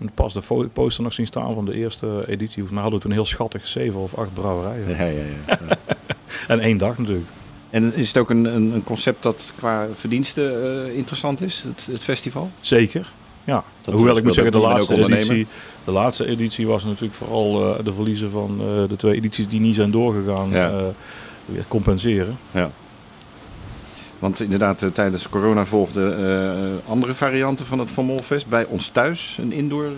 En 0.00 0.10
pas 0.14 0.34
de 0.34 0.68
poster 0.72 1.02
nog 1.04 1.12
zien 1.12 1.26
staan 1.26 1.54
van 1.54 1.64
de 1.64 1.74
eerste 1.74 2.24
editie. 2.28 2.64
We 2.64 2.74
hadden 2.78 3.00
toen 3.00 3.10
heel 3.12 3.24
schattig 3.24 3.68
zeven 3.68 4.00
of 4.00 4.14
acht 4.14 4.34
brouwerijen. 4.34 4.88
Ja, 4.88 5.04
ja, 5.04 5.22
ja. 5.46 5.58
ja. 5.68 5.76
En 6.48 6.60
één 6.60 6.78
dag 6.78 6.98
natuurlijk. 6.98 7.26
En 7.70 7.94
is 7.94 8.08
het 8.08 8.16
ook 8.18 8.30
een, 8.30 8.44
een, 8.44 8.82
concept 8.84 9.22
dat 9.22 9.52
qua 9.56 9.86
verdiensten 9.94 10.62
eh, 10.62 10.96
interessant 10.96 11.40
is, 11.40 11.64
het, 11.66 11.88
het 11.92 12.04
festival? 12.04 12.50
Zeker. 12.60 13.12
Ja, 13.44 13.64
Dat 13.80 13.94
hoewel 13.94 14.16
ik 14.16 14.24
moet 14.24 14.34
zeggen, 14.34 14.52
de 14.52 14.58
laatste, 14.58 15.04
editie, 15.04 15.46
de 15.84 15.90
laatste 15.90 16.26
editie 16.26 16.66
was 16.66 16.84
natuurlijk 16.84 17.14
vooral 17.14 17.76
eh, 17.78 17.84
de 17.84 17.92
verliezen 17.92 18.30
van 18.30 18.60
eh, 18.60 18.88
de 18.88 18.96
twee 18.96 19.14
edities 19.14 19.48
die 19.48 19.60
niet 19.60 19.74
zijn 19.74 19.90
doorgegaan 19.90 20.50
Ja. 20.50 20.82
weer 21.44 21.64
compenseren. 21.68 22.38
Ja. 22.50 22.70
Want 24.18 24.40
inderdaad, 24.40 24.84
tijdens 24.92 25.28
corona 25.28 25.64
volgden 25.64 26.82
andere 26.86 27.14
varianten 27.14 27.66
van 27.66 27.78
het 27.78 27.90
Van 27.90 28.04
Molfest. 28.04 28.48
Bij 28.48 28.64
ons 28.64 28.88
thuis, 28.88 29.38
een 29.40 29.52
indoor 29.52 29.90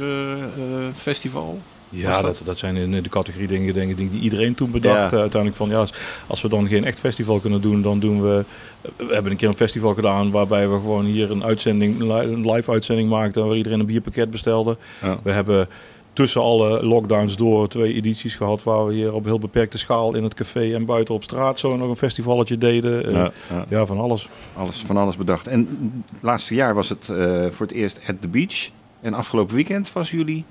festival. 0.96 1.60
Ja, 1.90 2.22
dat, 2.22 2.40
dat 2.44 2.58
zijn 2.58 2.76
in 2.76 3.02
de 3.02 3.08
categorie 3.08 3.48
dingen, 3.48 3.74
dingen 3.74 3.96
die, 3.96 4.08
die 4.08 4.20
iedereen 4.20 4.54
toen 4.54 4.70
bedacht. 4.70 5.10
Ja. 5.10 5.16
Eh, 5.16 5.20
uiteindelijk 5.20 5.56
van 5.56 5.68
ja, 5.68 5.86
als, 6.26 6.42
we 6.42 6.48
dan 6.48 6.68
geen 6.68 6.84
echt 6.84 7.00
festival 7.00 7.40
kunnen 7.40 7.60
doen, 7.60 7.82
dan 7.82 7.98
doen 8.00 8.22
we. 8.22 8.44
We 8.96 9.14
hebben 9.14 9.32
een 9.32 9.38
keer 9.38 9.48
een 9.48 9.56
festival 9.56 9.94
gedaan 9.94 10.30
waarbij 10.30 10.68
we 10.68 10.74
gewoon 10.74 11.04
hier 11.04 11.30
een 11.30 11.44
uitzending, 11.44 12.00
een 12.00 12.50
live 12.50 12.70
uitzending 12.70 13.08
maakten 13.08 13.46
waar 13.46 13.56
iedereen 13.56 13.80
een 13.80 13.86
bierpakket 13.86 14.30
bestelde. 14.30 14.76
Ja. 15.02 15.18
We 15.22 15.32
hebben 15.32 15.68
tussen 16.12 16.40
alle 16.40 16.86
lockdowns 16.86 17.36
door 17.36 17.68
twee 17.68 17.94
edities 17.94 18.34
gehad 18.34 18.62
waar 18.62 18.86
we 18.86 18.94
hier 18.94 19.12
op 19.12 19.24
heel 19.24 19.38
beperkte 19.38 19.78
schaal 19.78 20.14
in 20.14 20.22
het 20.22 20.34
café 20.34 20.74
en 20.74 20.84
buiten 20.84 21.14
op 21.14 21.22
straat 21.22 21.58
zo 21.58 21.76
nog 21.76 21.88
een 21.88 21.96
festivalletje 21.96 22.58
deden. 22.58 23.10
Ja, 23.10 23.30
ja. 23.50 23.64
ja, 23.68 23.86
van 23.86 23.98
alles. 23.98 24.28
Alles, 24.56 24.76
van 24.76 24.96
alles 24.96 25.16
bedacht. 25.16 25.46
En 25.46 25.92
het 26.12 26.22
laatste 26.22 26.54
jaar 26.54 26.74
was 26.74 26.88
het 26.88 27.08
eh, 27.08 27.46
voor 27.50 27.66
het 27.66 27.74
eerst 27.74 28.00
at 28.06 28.20
the 28.20 28.28
beach. 28.28 28.70
En 29.00 29.14
afgelopen 29.14 29.54
weekend 29.54 29.92
was 29.92 30.10
jullie 30.10 30.44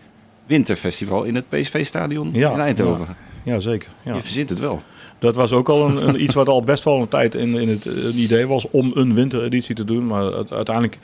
winterfestival 0.50 1.24
in 1.24 1.36
het 1.36 1.50
PSV-stadion 1.50 2.30
Ja, 2.34 2.54
in 2.54 2.60
Eindhoven. 2.60 3.16
Ja, 3.44 3.60
zeker. 3.60 3.90
Ja. 4.04 4.14
Je 4.14 4.22
verzint 4.22 4.50
het 4.50 4.60
wel. 4.60 4.82
Dat 5.20 5.36
was 5.36 5.52
ook 5.52 5.70
al 5.70 5.90
een, 5.90 6.08
een, 6.08 6.24
iets 6.24 6.34
wat 6.34 6.50
al 6.50 6.64
best 6.64 6.84
wel 6.84 7.02
een 7.02 7.08
tijd 7.08 7.36
in, 7.36 7.56
in 7.56 7.70
het 7.70 7.86
een 7.86 8.20
idee 8.20 8.48
was 8.48 8.70
om 8.70 8.92
een 8.94 9.14
wintereditie 9.14 9.76
te 9.76 9.86
doen. 9.86 10.06
Maar 10.06 10.34
uiteindelijk 10.50 11.00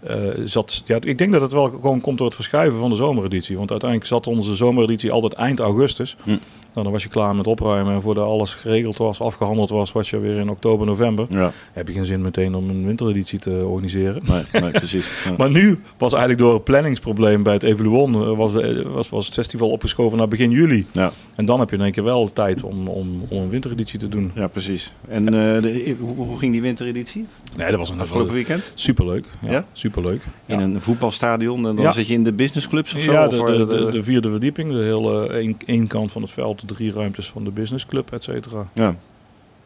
eh, 0.00 0.16
zat... 0.44 0.82
Ja, 0.86 0.98
ik 1.00 1.18
denk 1.18 1.32
dat 1.32 1.40
het 1.40 1.52
wel 1.52 1.68
gewoon 1.68 2.00
komt 2.00 2.18
door 2.18 2.26
het 2.26 2.36
verschuiven 2.36 2.80
van 2.80 2.90
de 2.90 2.96
zomereditie. 2.96 3.56
Want 3.56 3.70
uiteindelijk 3.70 4.10
zat 4.10 4.26
onze 4.26 4.54
zomereditie 4.54 5.12
altijd 5.12 5.32
eind 5.32 5.60
augustus. 5.60 6.16
Hm. 6.22 6.36
Nou, 6.76 6.88
dan 6.88 6.96
was 6.96 7.06
je 7.06 7.08
klaar 7.08 7.34
met 7.34 7.46
opruimen 7.46 7.94
en 7.94 8.02
voordat 8.02 8.24
alles 8.26 8.54
geregeld 8.54 8.96
was, 8.96 9.20
afgehandeld 9.20 9.70
was, 9.70 9.92
was 9.92 10.10
je 10.10 10.18
weer 10.18 10.36
in 10.38 10.48
oktober, 10.50 10.86
november. 10.86 11.26
Ja, 11.30 11.52
Heb 11.72 11.88
je 11.88 11.94
geen 11.94 12.04
zin 12.04 12.20
meteen 12.20 12.54
om 12.54 12.68
een 12.70 12.86
wintereditie 12.86 13.38
te 13.38 13.50
organiseren. 13.50 14.22
nee, 14.26 14.42
nee 14.62 14.70
precies. 14.70 15.10
Ja. 15.24 15.34
Maar 15.38 15.50
nu 15.50 15.80
was 15.98 16.12
eigenlijk 16.12 16.42
door 16.42 16.54
een 16.54 16.62
planningsprobleem 16.62 17.42
bij 17.42 17.52
het 17.52 17.62
Evoluon 17.62 18.14
eh, 18.14 18.36
was, 18.36 18.54
eh, 18.54 18.82
was, 18.82 19.08
was 19.08 19.24
het 19.26 19.34
festival 19.34 19.70
opgeschoven 19.70 20.18
naar 20.18 20.28
begin 20.28 20.50
juli. 20.50 20.86
Ja, 20.92 21.12
En 21.34 21.44
dan 21.44 21.60
heb 21.60 21.70
je 21.70 21.76
in 21.76 21.82
één 21.82 21.92
keer 21.92 22.04
wel 22.04 22.32
tijd 22.32 22.62
om, 22.62 22.88
om, 22.88 23.20
om 23.28 23.42
een 23.42 23.48
wintereditie 23.48 23.98
te 23.98 24.08
doen. 24.08 24.30
ja, 24.34 24.46
precies. 24.46 24.92
En 25.08 25.26
eh, 25.26 25.32
de, 25.62 25.96
hoe, 26.00 26.14
hoe 26.26 26.38
ging 26.38 26.52
die 26.52 26.62
wintereditie? 26.62 27.26
Nee, 27.56 27.70
dat 27.70 27.78
was 27.78 27.90
een 27.90 28.00
Afgelopen 28.00 28.34
weekend? 28.34 28.72
Superleuk. 28.74 29.24
Ja, 29.42 29.50
Ja? 29.50 29.64
superleuk. 29.72 30.22
In 30.46 30.60
een 30.60 30.80
voetbalstadion 30.80 31.66
en 31.66 31.76
dan 31.76 31.92
zit 31.92 32.06
je 32.06 32.14
in 32.14 32.24
de 32.24 32.32
businessclubs 32.32 32.94
of 32.94 33.00
zo? 33.00 33.12
Ja, 33.12 33.28
de, 33.28 33.36
de, 33.36 33.66
de, 33.66 33.90
de 33.90 34.02
vierde 34.02 34.30
verdieping, 34.30 34.70
de 34.72 34.82
hele 34.82 35.54
één 35.66 35.86
kant 35.86 36.12
van 36.12 36.22
het 36.22 36.30
veld, 36.30 36.65
de 36.66 36.74
drie 36.74 36.92
ruimtes 36.92 37.28
van 37.30 37.44
de 37.44 37.50
businessclub, 37.50 38.12
et 38.12 38.22
cetera. 38.22 38.66
ja. 38.74 38.96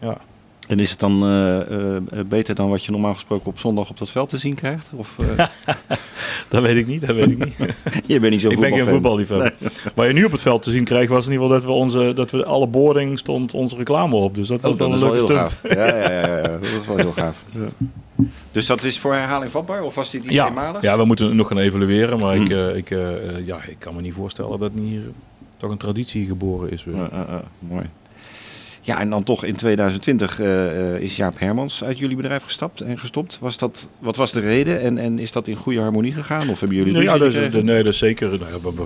Ja. 0.00 0.16
En 0.68 0.78
is 0.80 0.90
het 0.90 0.98
dan 1.00 1.22
eh, 1.22 1.96
eh, 1.96 2.02
beter 2.26 2.54
dan 2.54 2.68
wat 2.68 2.84
je 2.84 2.90
normaal 2.92 3.14
gesproken 3.14 3.46
op 3.46 3.58
zondag 3.58 3.90
op 3.90 3.98
dat 3.98 4.10
veld 4.10 4.28
te 4.28 4.38
zien 4.38 4.54
krijgt? 4.54 4.90
Of, 4.94 5.18
eh, 5.18 5.46
Dat 6.48 6.62
weet 6.62 6.76
ik 6.76 6.86
niet, 6.86 7.06
dat 7.06 7.16
weet 7.16 7.30
ik 7.30 7.44
niet. 7.44 7.56
je 8.06 8.20
bent 8.20 8.32
niet 8.32 8.40
zo 8.40 8.50
ik 8.50 8.60
ben 8.60 8.72
geen 8.72 8.84
voetballiefhebber. 8.84 9.54
Waar 9.94 10.06
je 10.06 10.12
nu 10.12 10.24
op 10.24 10.32
het 10.32 10.40
veld 10.40 10.62
te 10.62 10.70
zien 10.70 10.84
krijgt, 10.84 11.10
was 11.10 11.26
in 11.26 11.32
ieder 11.32 11.46
geval 11.46 11.60
dat 11.60 11.70
we 11.70 11.76
onze, 11.76 12.12
dat 12.14 12.30
we 12.30 12.44
alle 12.44 12.66
boarding 12.66 13.18
stond 13.18 13.54
onze 13.54 13.76
reclame 13.76 14.16
op. 14.16 14.34
Dus 14.34 14.48
dat 14.48 14.60
was 14.60 14.72
Oh, 14.72 14.78
wel 14.78 14.88
dat 14.88 15.00
een 15.00 15.06
wel 15.08 15.12
leuke 15.16 15.32
heel 15.32 15.46
stunt. 15.48 15.60
gaaf. 15.62 15.76
Ja, 15.76 15.96
ja, 15.96 16.10
ja, 16.26 16.36
ja, 16.36 16.42
dat 16.58 16.62
is 16.80 16.86
wel 16.86 16.96
heel 16.96 17.12
gaaf. 17.12 17.42
Dus 18.52 18.66
dat 18.66 18.84
is 18.84 18.98
voor 18.98 19.14
herhaling 19.14 19.50
vatbaar? 19.50 19.82
Of 19.82 19.94
was 19.94 20.10
dit 20.10 20.24
iets 20.24 20.34
Ja, 20.34 20.46
eenmalig? 20.48 20.82
ja, 20.82 20.96
we 20.96 21.04
moeten 21.04 21.36
nog 21.36 21.48
gaan 21.48 21.58
evalueren, 21.58 22.18
maar 22.18 22.36
ik, 22.36 22.52
Hm. 22.52 22.58
ik, 22.76 22.88
ja, 23.44 23.58
ik 23.68 23.76
kan 23.78 23.94
me 23.94 24.00
niet 24.00 24.14
voorstellen 24.14 24.58
dat 24.58 24.70
hier 24.74 25.00
toch 25.60 25.70
een 25.70 25.76
traditie 25.78 26.26
geboren 26.26 26.70
is. 26.70 26.84
weer. 26.84 26.96
Ja, 26.96 27.08
ja, 27.12 27.26
ja, 27.28 27.42
mooi. 27.58 27.84
Ja, 28.82 29.00
en 29.00 29.10
dan 29.10 29.22
toch 29.22 29.44
in 29.44 29.56
2020 29.56 30.40
eh, 30.40 30.94
eh, 30.94 31.00
is 31.02 31.16
Jaap 31.16 31.38
Hermans 31.38 31.84
uit 31.84 31.98
jullie 31.98 32.16
bedrijf 32.16 32.42
gestapt 32.42 32.80
en 32.80 32.98
gestopt. 32.98 33.38
Was 33.40 33.58
dat, 33.58 33.88
wat 33.98 34.16
was 34.16 34.32
de 34.32 34.40
reden 34.40 34.80
en, 34.80 34.98
en 34.98 35.18
is 35.18 35.32
dat 35.32 35.46
in 35.46 35.54
goede 35.54 35.80
harmonie 35.80 36.12
gegaan? 36.12 36.48
Of 36.50 36.58
hebben 36.60 36.76
jullie 36.78 36.92
Nee, 36.92 37.02
ja, 37.02 37.12
ruzie 37.16 37.40
dat 37.40 37.54
is, 37.54 37.62
nee, 37.62 37.82
dat 37.82 37.92
is 37.92 37.98
zeker. 37.98 38.28
Nou 38.38 38.50
ja, 38.52 38.84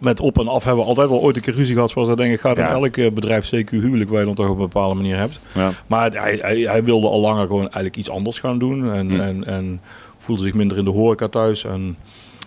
met 0.00 0.20
op 0.20 0.38
en 0.38 0.48
af 0.48 0.64
hebben 0.64 0.82
we 0.82 0.88
altijd 0.88 1.08
wel 1.08 1.20
ooit 1.20 1.36
een 1.36 1.42
keer 1.42 1.54
ruzie 1.54 1.74
gehad. 1.74 1.90
Zoals 1.90 2.08
dat 2.08 2.16
denk 2.16 2.32
ik 2.34 2.40
gaat 2.40 2.58
in 2.58 2.64
Ja. 2.64 2.70
elk 2.70 2.96
eh, 2.96 3.10
bedrijf, 3.12 3.50
CQ 3.54 3.68
huwelijk, 3.70 4.10
waar 4.10 4.18
je 4.20 4.26
dan 4.26 4.34
toch 4.34 4.46
op 4.48 4.52
een 4.56 4.58
bepaalde 4.58 4.94
manier 4.94 5.16
hebt. 5.16 5.40
Ja. 5.54 5.70
Maar 5.86 6.10
hij, 6.12 6.38
hij, 6.42 6.58
hij 6.60 6.84
wilde 6.84 7.08
al 7.08 7.20
langer 7.20 7.46
gewoon 7.46 7.62
eigenlijk 7.62 7.96
iets 7.96 8.10
anders 8.10 8.38
gaan 8.38 8.58
doen. 8.58 8.92
En, 8.92 9.10
Hm. 9.10 9.20
en, 9.20 9.44
en 9.46 9.80
voelde 10.16 10.42
zich 10.42 10.54
minder 10.54 10.78
in 10.78 10.84
de 10.84 10.90
horeca 10.90 11.28
thuis. 11.28 11.64
En 11.64 11.96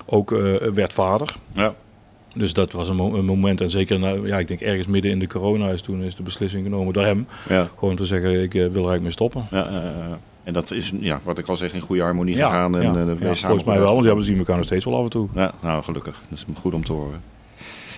ook 0.05 0.29
werd 0.73 0.93
vader. 0.93 1.35
Ja. 1.53 1.73
Dus 2.37 2.53
dat 2.53 2.71
was 2.71 2.89
een, 2.89 2.95
mo- 2.95 3.13
een 3.15 3.25
moment. 3.25 3.61
En 3.61 3.69
zeker, 3.69 3.99
nou, 3.99 4.27
ja, 4.27 4.39
ik 4.39 4.47
denk 4.47 4.59
ergens 4.59 4.87
midden 4.87 5.11
in 5.11 5.19
de 5.19 5.27
corona 5.27 5.69
is 5.69 5.81
toen 5.81 6.03
is 6.03 6.15
de 6.15 6.23
beslissing 6.23 6.63
genomen 6.63 6.93
door 6.93 7.03
hem. 7.03 7.27
Ja. 7.49 7.69
Gewoon 7.77 7.95
te 7.95 8.05
zeggen, 8.05 8.41
ik 8.41 8.53
eh, 8.53 8.59
wil 8.59 8.69
er 8.69 8.73
eigenlijk 8.89 9.01
mee 9.01 9.11
stoppen. 9.11 9.47
Ja, 9.51 9.67
eh, 9.67 10.13
en 10.43 10.53
dat 10.53 10.71
is, 10.71 10.93
ja, 10.99 11.19
wat 11.23 11.37
ik 11.37 11.47
al 11.47 11.55
zeg, 11.55 11.73
in 11.73 11.81
goede 11.81 12.01
harmonie 12.01 12.35
Ja, 12.35 12.47
gegaan. 12.47 12.75
En, 12.77 12.81
ja, 12.93 13.27
eh, 13.29 13.35
volgens 13.35 13.63
mij 13.63 13.79
wel, 13.79 13.93
want 13.93 14.05
ja, 14.05 14.15
we 14.15 14.21
zien 14.21 14.37
elkaar 14.37 14.55
nog 14.55 14.65
steeds 14.65 14.85
wel 14.85 14.95
af 14.95 15.03
en 15.03 15.09
toe. 15.09 15.27
Ja, 15.35 15.53
nou 15.61 15.83
gelukkig. 15.83 16.21
Dat 16.29 16.37
is 16.37 16.45
goed 16.59 16.73
om 16.73 16.85
te 16.85 16.93
horen. 16.93 17.21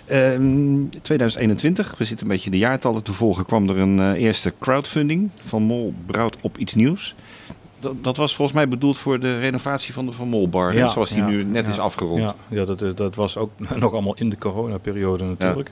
Ehm, 0.07 0.99
2021, 1.01 1.95
we 1.97 2.03
zitten 2.03 2.25
een 2.25 2.31
beetje 2.31 2.45
in 2.45 2.51
de 2.51 2.57
jaartallen 2.57 3.03
te 3.03 3.13
volgen, 3.13 3.45
kwam 3.45 3.69
er 3.69 3.77
een 3.77 3.99
eh, 3.99 4.21
eerste 4.21 4.53
crowdfunding 4.59 5.29
van 5.41 5.61
Mol 5.63 5.93
Brouwt 6.05 6.37
op 6.41 6.57
iets 6.57 6.73
nieuws. 6.73 7.15
Dat, 7.79 8.03
dat 8.03 8.17
was 8.17 8.35
volgens 8.35 8.57
mij 8.57 8.67
bedoeld 8.67 8.97
voor 8.97 9.19
de 9.19 9.39
renovatie 9.39 9.93
van 9.93 10.05
de 10.05 10.11
Van 10.11 10.27
Mol 10.27 10.49
bar, 10.49 10.71
hè, 10.71 10.77
Ja, 10.77 10.87
zoals 10.87 11.09
die 11.09 11.17
ja, 11.21 11.27
nu 11.27 11.43
net 11.43 11.65
ja. 11.65 11.71
is 11.71 11.79
afgerond. 11.79 12.21
Ja, 12.21 12.35
ja 12.49 12.65
dat, 12.65 12.81
is- 12.81 12.95
dat 12.95 13.15
was 13.15 13.37
ook 13.37 13.51
nog 13.75 13.93
allemaal 13.93 14.15
in 14.15 14.29
de 14.29 14.37
coronaperiode 14.37 15.23
natuurlijk. 15.23 15.71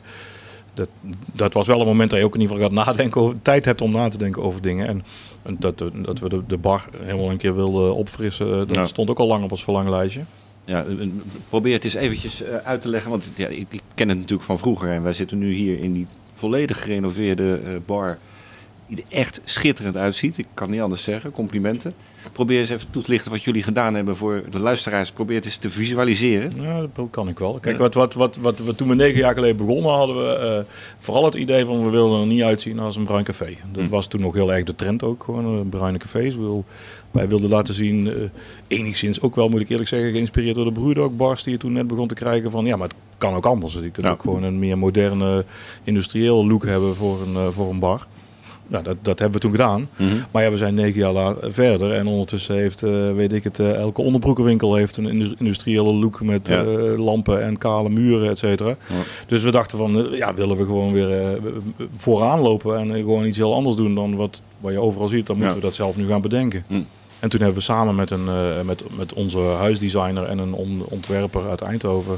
Dat, 0.73 0.89
dat 1.33 1.53
was 1.53 1.67
wel 1.67 1.79
een 1.79 1.85
moment 1.87 2.09
dat 2.09 2.19
je 2.19 2.25
ook 2.25 2.35
in 2.35 2.41
ieder 2.41 2.55
geval 2.55 2.69
gaat 2.71 2.85
nadenken 2.85 3.21
over, 3.21 3.35
tijd 3.41 3.65
hebt 3.65 3.81
om 3.81 3.91
na 3.91 4.07
te 4.07 4.17
denken 4.17 4.43
over 4.43 4.61
dingen. 4.61 4.87
En, 4.87 5.03
en 5.41 5.55
dat, 5.59 5.83
dat 5.95 6.19
we 6.19 6.29
de, 6.29 6.41
de 6.47 6.57
bar 6.57 6.85
helemaal 7.03 7.29
een 7.29 7.37
keer 7.37 7.55
wilden 7.55 7.95
opfrissen, 7.95 8.67
eh, 8.69 8.75
dat 8.75 8.87
stond 8.89 9.09
ook 9.09 9.19
al 9.19 9.27
lang 9.27 9.43
op 9.43 9.51
ons 9.51 9.63
verlanglijstje. 9.63 10.21
Ja, 10.65 10.83
eh, 10.83 11.07
probeer 11.49 11.73
het 11.73 11.83
eens 11.83 11.93
eventjes 11.93 12.43
eh, 12.43 12.55
uit 12.55 12.81
te 12.81 12.87
leggen, 12.89 13.09
want 13.11 13.29
ja, 13.35 13.47
ik, 13.47 13.65
ik 13.69 13.81
ken 13.93 14.09
het 14.09 14.17
natuurlijk 14.17 14.45
van 14.47 14.57
vroeger. 14.57 14.89
En 14.89 15.03
wij 15.03 15.13
zitten 15.13 15.37
nu 15.37 15.53
hier 15.53 15.79
in 15.79 15.93
die 15.93 16.07
volledig 16.33 16.81
gerenoveerde 16.83 17.59
eh, 17.65 17.71
bar, 17.85 18.17
die 18.87 18.97
er 19.09 19.17
echt 19.17 19.41
schitterend 19.43 19.97
uitziet. 19.97 20.37
Ik 20.37 20.45
kan 20.53 20.69
niet 20.69 20.81
anders 20.81 21.03
zeggen, 21.03 21.31
complimenten. 21.31 21.93
Probeer 22.31 22.59
eens 22.59 22.69
even 22.69 22.87
toe 22.91 23.03
te 23.03 23.11
lichten 23.11 23.31
wat 23.31 23.43
jullie 23.43 23.63
gedaan 23.63 23.93
hebben 23.93 24.17
voor 24.17 24.43
de 24.49 24.59
luisteraars. 24.59 25.11
Probeer 25.11 25.35
het 25.35 25.45
eens 25.45 25.57
te 25.57 25.69
visualiseren. 25.69 26.61
Ja, 26.61 26.85
dat 26.93 27.07
kan 27.11 27.27
ik 27.27 27.39
wel. 27.39 27.57
Kijk, 27.61 27.77
wat, 27.77 27.93
wat, 27.93 28.13
wat, 28.13 28.35
wat 28.37 28.59
we 28.59 28.75
toen 28.75 28.87
we 28.87 28.95
negen 28.95 29.19
jaar 29.19 29.33
geleden 29.33 29.57
begonnen 29.57 29.91
hadden 29.91 30.15
we 30.17 30.33
eh, 30.35 30.59
vooral 30.99 31.25
het 31.25 31.33
idee 31.33 31.65
van 31.65 31.83
we 31.83 31.89
wilden 31.89 32.19
er 32.19 32.25
niet 32.27 32.41
uitzien 32.41 32.79
als 32.79 32.95
een 32.95 33.03
bruin 33.03 33.23
café. 33.23 33.55
Dat 33.71 33.83
Hm. 33.83 33.89
was 33.89 34.07
toen 34.07 34.21
nog 34.21 34.33
heel 34.33 34.53
erg 34.53 34.63
de 34.63 34.75
trend 34.75 35.03
ook, 35.03 35.23
gewoon 35.23 35.59
eh, 35.59 35.69
bruine 35.69 35.97
cafés. 35.97 36.33
Ik 36.33 36.39
bedoel, 36.39 36.65
wij 37.11 37.27
wilden 37.27 37.49
laten 37.49 37.73
zien, 37.73 38.07
eh, 38.07 38.13
enigszins 38.67 39.21
ook 39.21 39.35
wel 39.35 39.49
moet 39.49 39.61
ik 39.61 39.69
eerlijk 39.69 39.89
zeggen, 39.89 40.11
geïnspireerd 40.11 40.55
door 40.55 40.65
de 40.65 40.71
Brewdog 40.71 41.15
bars 41.15 41.43
die 41.43 41.53
je 41.53 41.59
toen 41.59 41.71
net 41.73 41.87
begon 41.87 42.07
te 42.07 42.15
krijgen 42.15 42.51
van 42.51 42.65
ja, 42.65 42.75
maar 42.75 42.87
het 42.87 42.97
kan 43.17 43.33
ook 43.35 43.45
anders. 43.45 43.73
Je 43.73 43.79
kunt 43.79 44.05
Ja. 44.05 44.11
ook 44.11 44.21
gewoon 44.21 44.43
een 44.43 44.59
meer 44.59 44.77
moderne 44.77 45.45
industrieel 45.83 46.47
look 46.47 46.65
hebben 46.65 46.95
voor 46.95 47.21
een, 47.21 47.51
voor 47.51 47.69
een 47.69 47.79
bar. 47.79 48.07
Nou, 48.67 48.83
dat, 48.83 48.97
dat 49.01 49.19
hebben 49.19 49.37
we 49.41 49.43
toen 49.47 49.51
gedaan. 49.55 49.89
Mhm. 49.97 50.09
Maar 50.31 50.43
ja, 50.43 50.49
we 50.51 50.57
zijn 50.57 50.73
negen 50.75 50.99
jaar 50.99 51.35
verder 51.41 51.91
en 51.93 52.07
ondertussen 52.07 52.55
heeft, 52.55 52.83
eh, 52.83 53.13
weet 53.13 53.33
ik 53.33 53.43
het, 53.43 53.59
eh, 53.59 53.73
elke 53.73 54.01
onderbroekenwinkel 54.01 54.75
heeft 54.75 54.97
een 54.97 55.05
indu- 55.07 55.33
industriële 55.39 55.93
look 55.93 56.21
met 56.21 56.47
Ja. 56.47 56.63
eh, 56.63 56.97
lampen 56.97 57.43
en 57.43 57.57
kale 57.57 57.89
muren, 57.89 58.29
et 58.29 58.37
cetera. 58.37 58.69
Ja. 58.69 58.75
Dus 59.27 59.43
we 59.43 59.51
dachten 59.51 59.77
van, 59.77 60.07
ja, 60.11 60.33
willen 60.33 60.57
we 60.57 60.65
gewoon 60.65 60.93
weer 60.93 61.39
vooraan 61.95 62.39
lopen 62.39 62.77
en 62.77 62.95
gewoon 62.95 63.25
iets 63.25 63.37
heel 63.37 63.53
anders 63.53 63.75
doen 63.75 63.95
dan 63.95 64.15
wat, 64.15 64.41
wat 64.59 64.71
je 64.71 64.79
overal 64.79 65.07
ziet, 65.07 65.25
dan 65.25 65.35
moeten 65.35 65.55
Ja. 65.55 65.59
we 65.61 65.65
dat 65.67 65.75
zelf 65.75 65.97
nu 65.97 66.07
gaan 66.07 66.21
bedenken. 66.21 66.63
Hm. 66.67 66.73
En 67.19 67.29
toen 67.29 67.39
hebben 67.39 67.57
we 67.57 67.63
samen 67.63 67.95
met, 67.95 68.11
een, 68.11 68.25
met, 68.65 68.83
met 68.97 69.13
onze 69.13 69.37
huisdesigner 69.39 70.23
en 70.23 70.37
een 70.37 70.53
on- 70.53 70.83
ontwerper 70.89 71.49
uit 71.49 71.61
Eindhoven, 71.61 72.17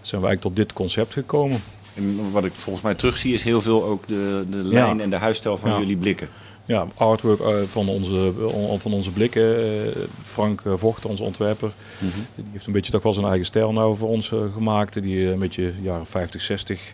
zijn 0.00 0.20
we 0.20 0.26
eigenlijk 0.26 0.40
tot 0.40 0.56
dit 0.56 0.72
concept 0.72 1.12
gekomen. 1.12 1.58
En 1.94 2.30
wat 2.32 2.44
ik 2.44 2.52
volgens 2.54 2.84
mij 2.84 2.94
terugzie 2.94 3.34
is 3.34 3.44
heel 3.44 3.60
veel 3.62 3.84
ook 3.84 4.06
de, 4.06 4.44
de 4.50 4.56
lijn 4.56 5.00
en 5.00 5.10
de 5.10 5.16
huisstijl 5.16 5.56
van 5.56 5.78
jullie 5.80 5.96
blikken. 5.96 6.28
Ja, 6.66 6.86
artwork 6.94 7.40
eh, 7.40 7.54
van, 7.66 7.88
onze, 7.88 8.32
on- 8.52 8.80
van 8.80 8.92
onze 8.92 9.10
blikken. 9.10 9.58
eh, 9.58 9.90
Frank 10.22 10.60
eh, 10.64 10.72
Vocht, 10.76 11.04
onze 11.06 11.22
ontwerper, 11.22 11.70
Mhm. 11.98 12.12
die 12.34 12.44
heeft 12.52 12.66
een 12.66 12.72
beetje 12.72 12.92
toch 12.92 13.02
wel 13.02 13.14
zijn 13.14 13.26
eigen 13.26 13.46
stijl 13.46 13.72
nou 13.72 13.96
voor 13.96 14.08
ons 14.08 14.32
eh, 14.32 14.38
gemaakt. 14.54 15.02
Die 15.02 15.24
eh, 15.26 15.30
een 15.32 15.38
beetje 15.38 15.72
jaren 15.82 16.06
50, 16.06 16.42
60 16.42 16.92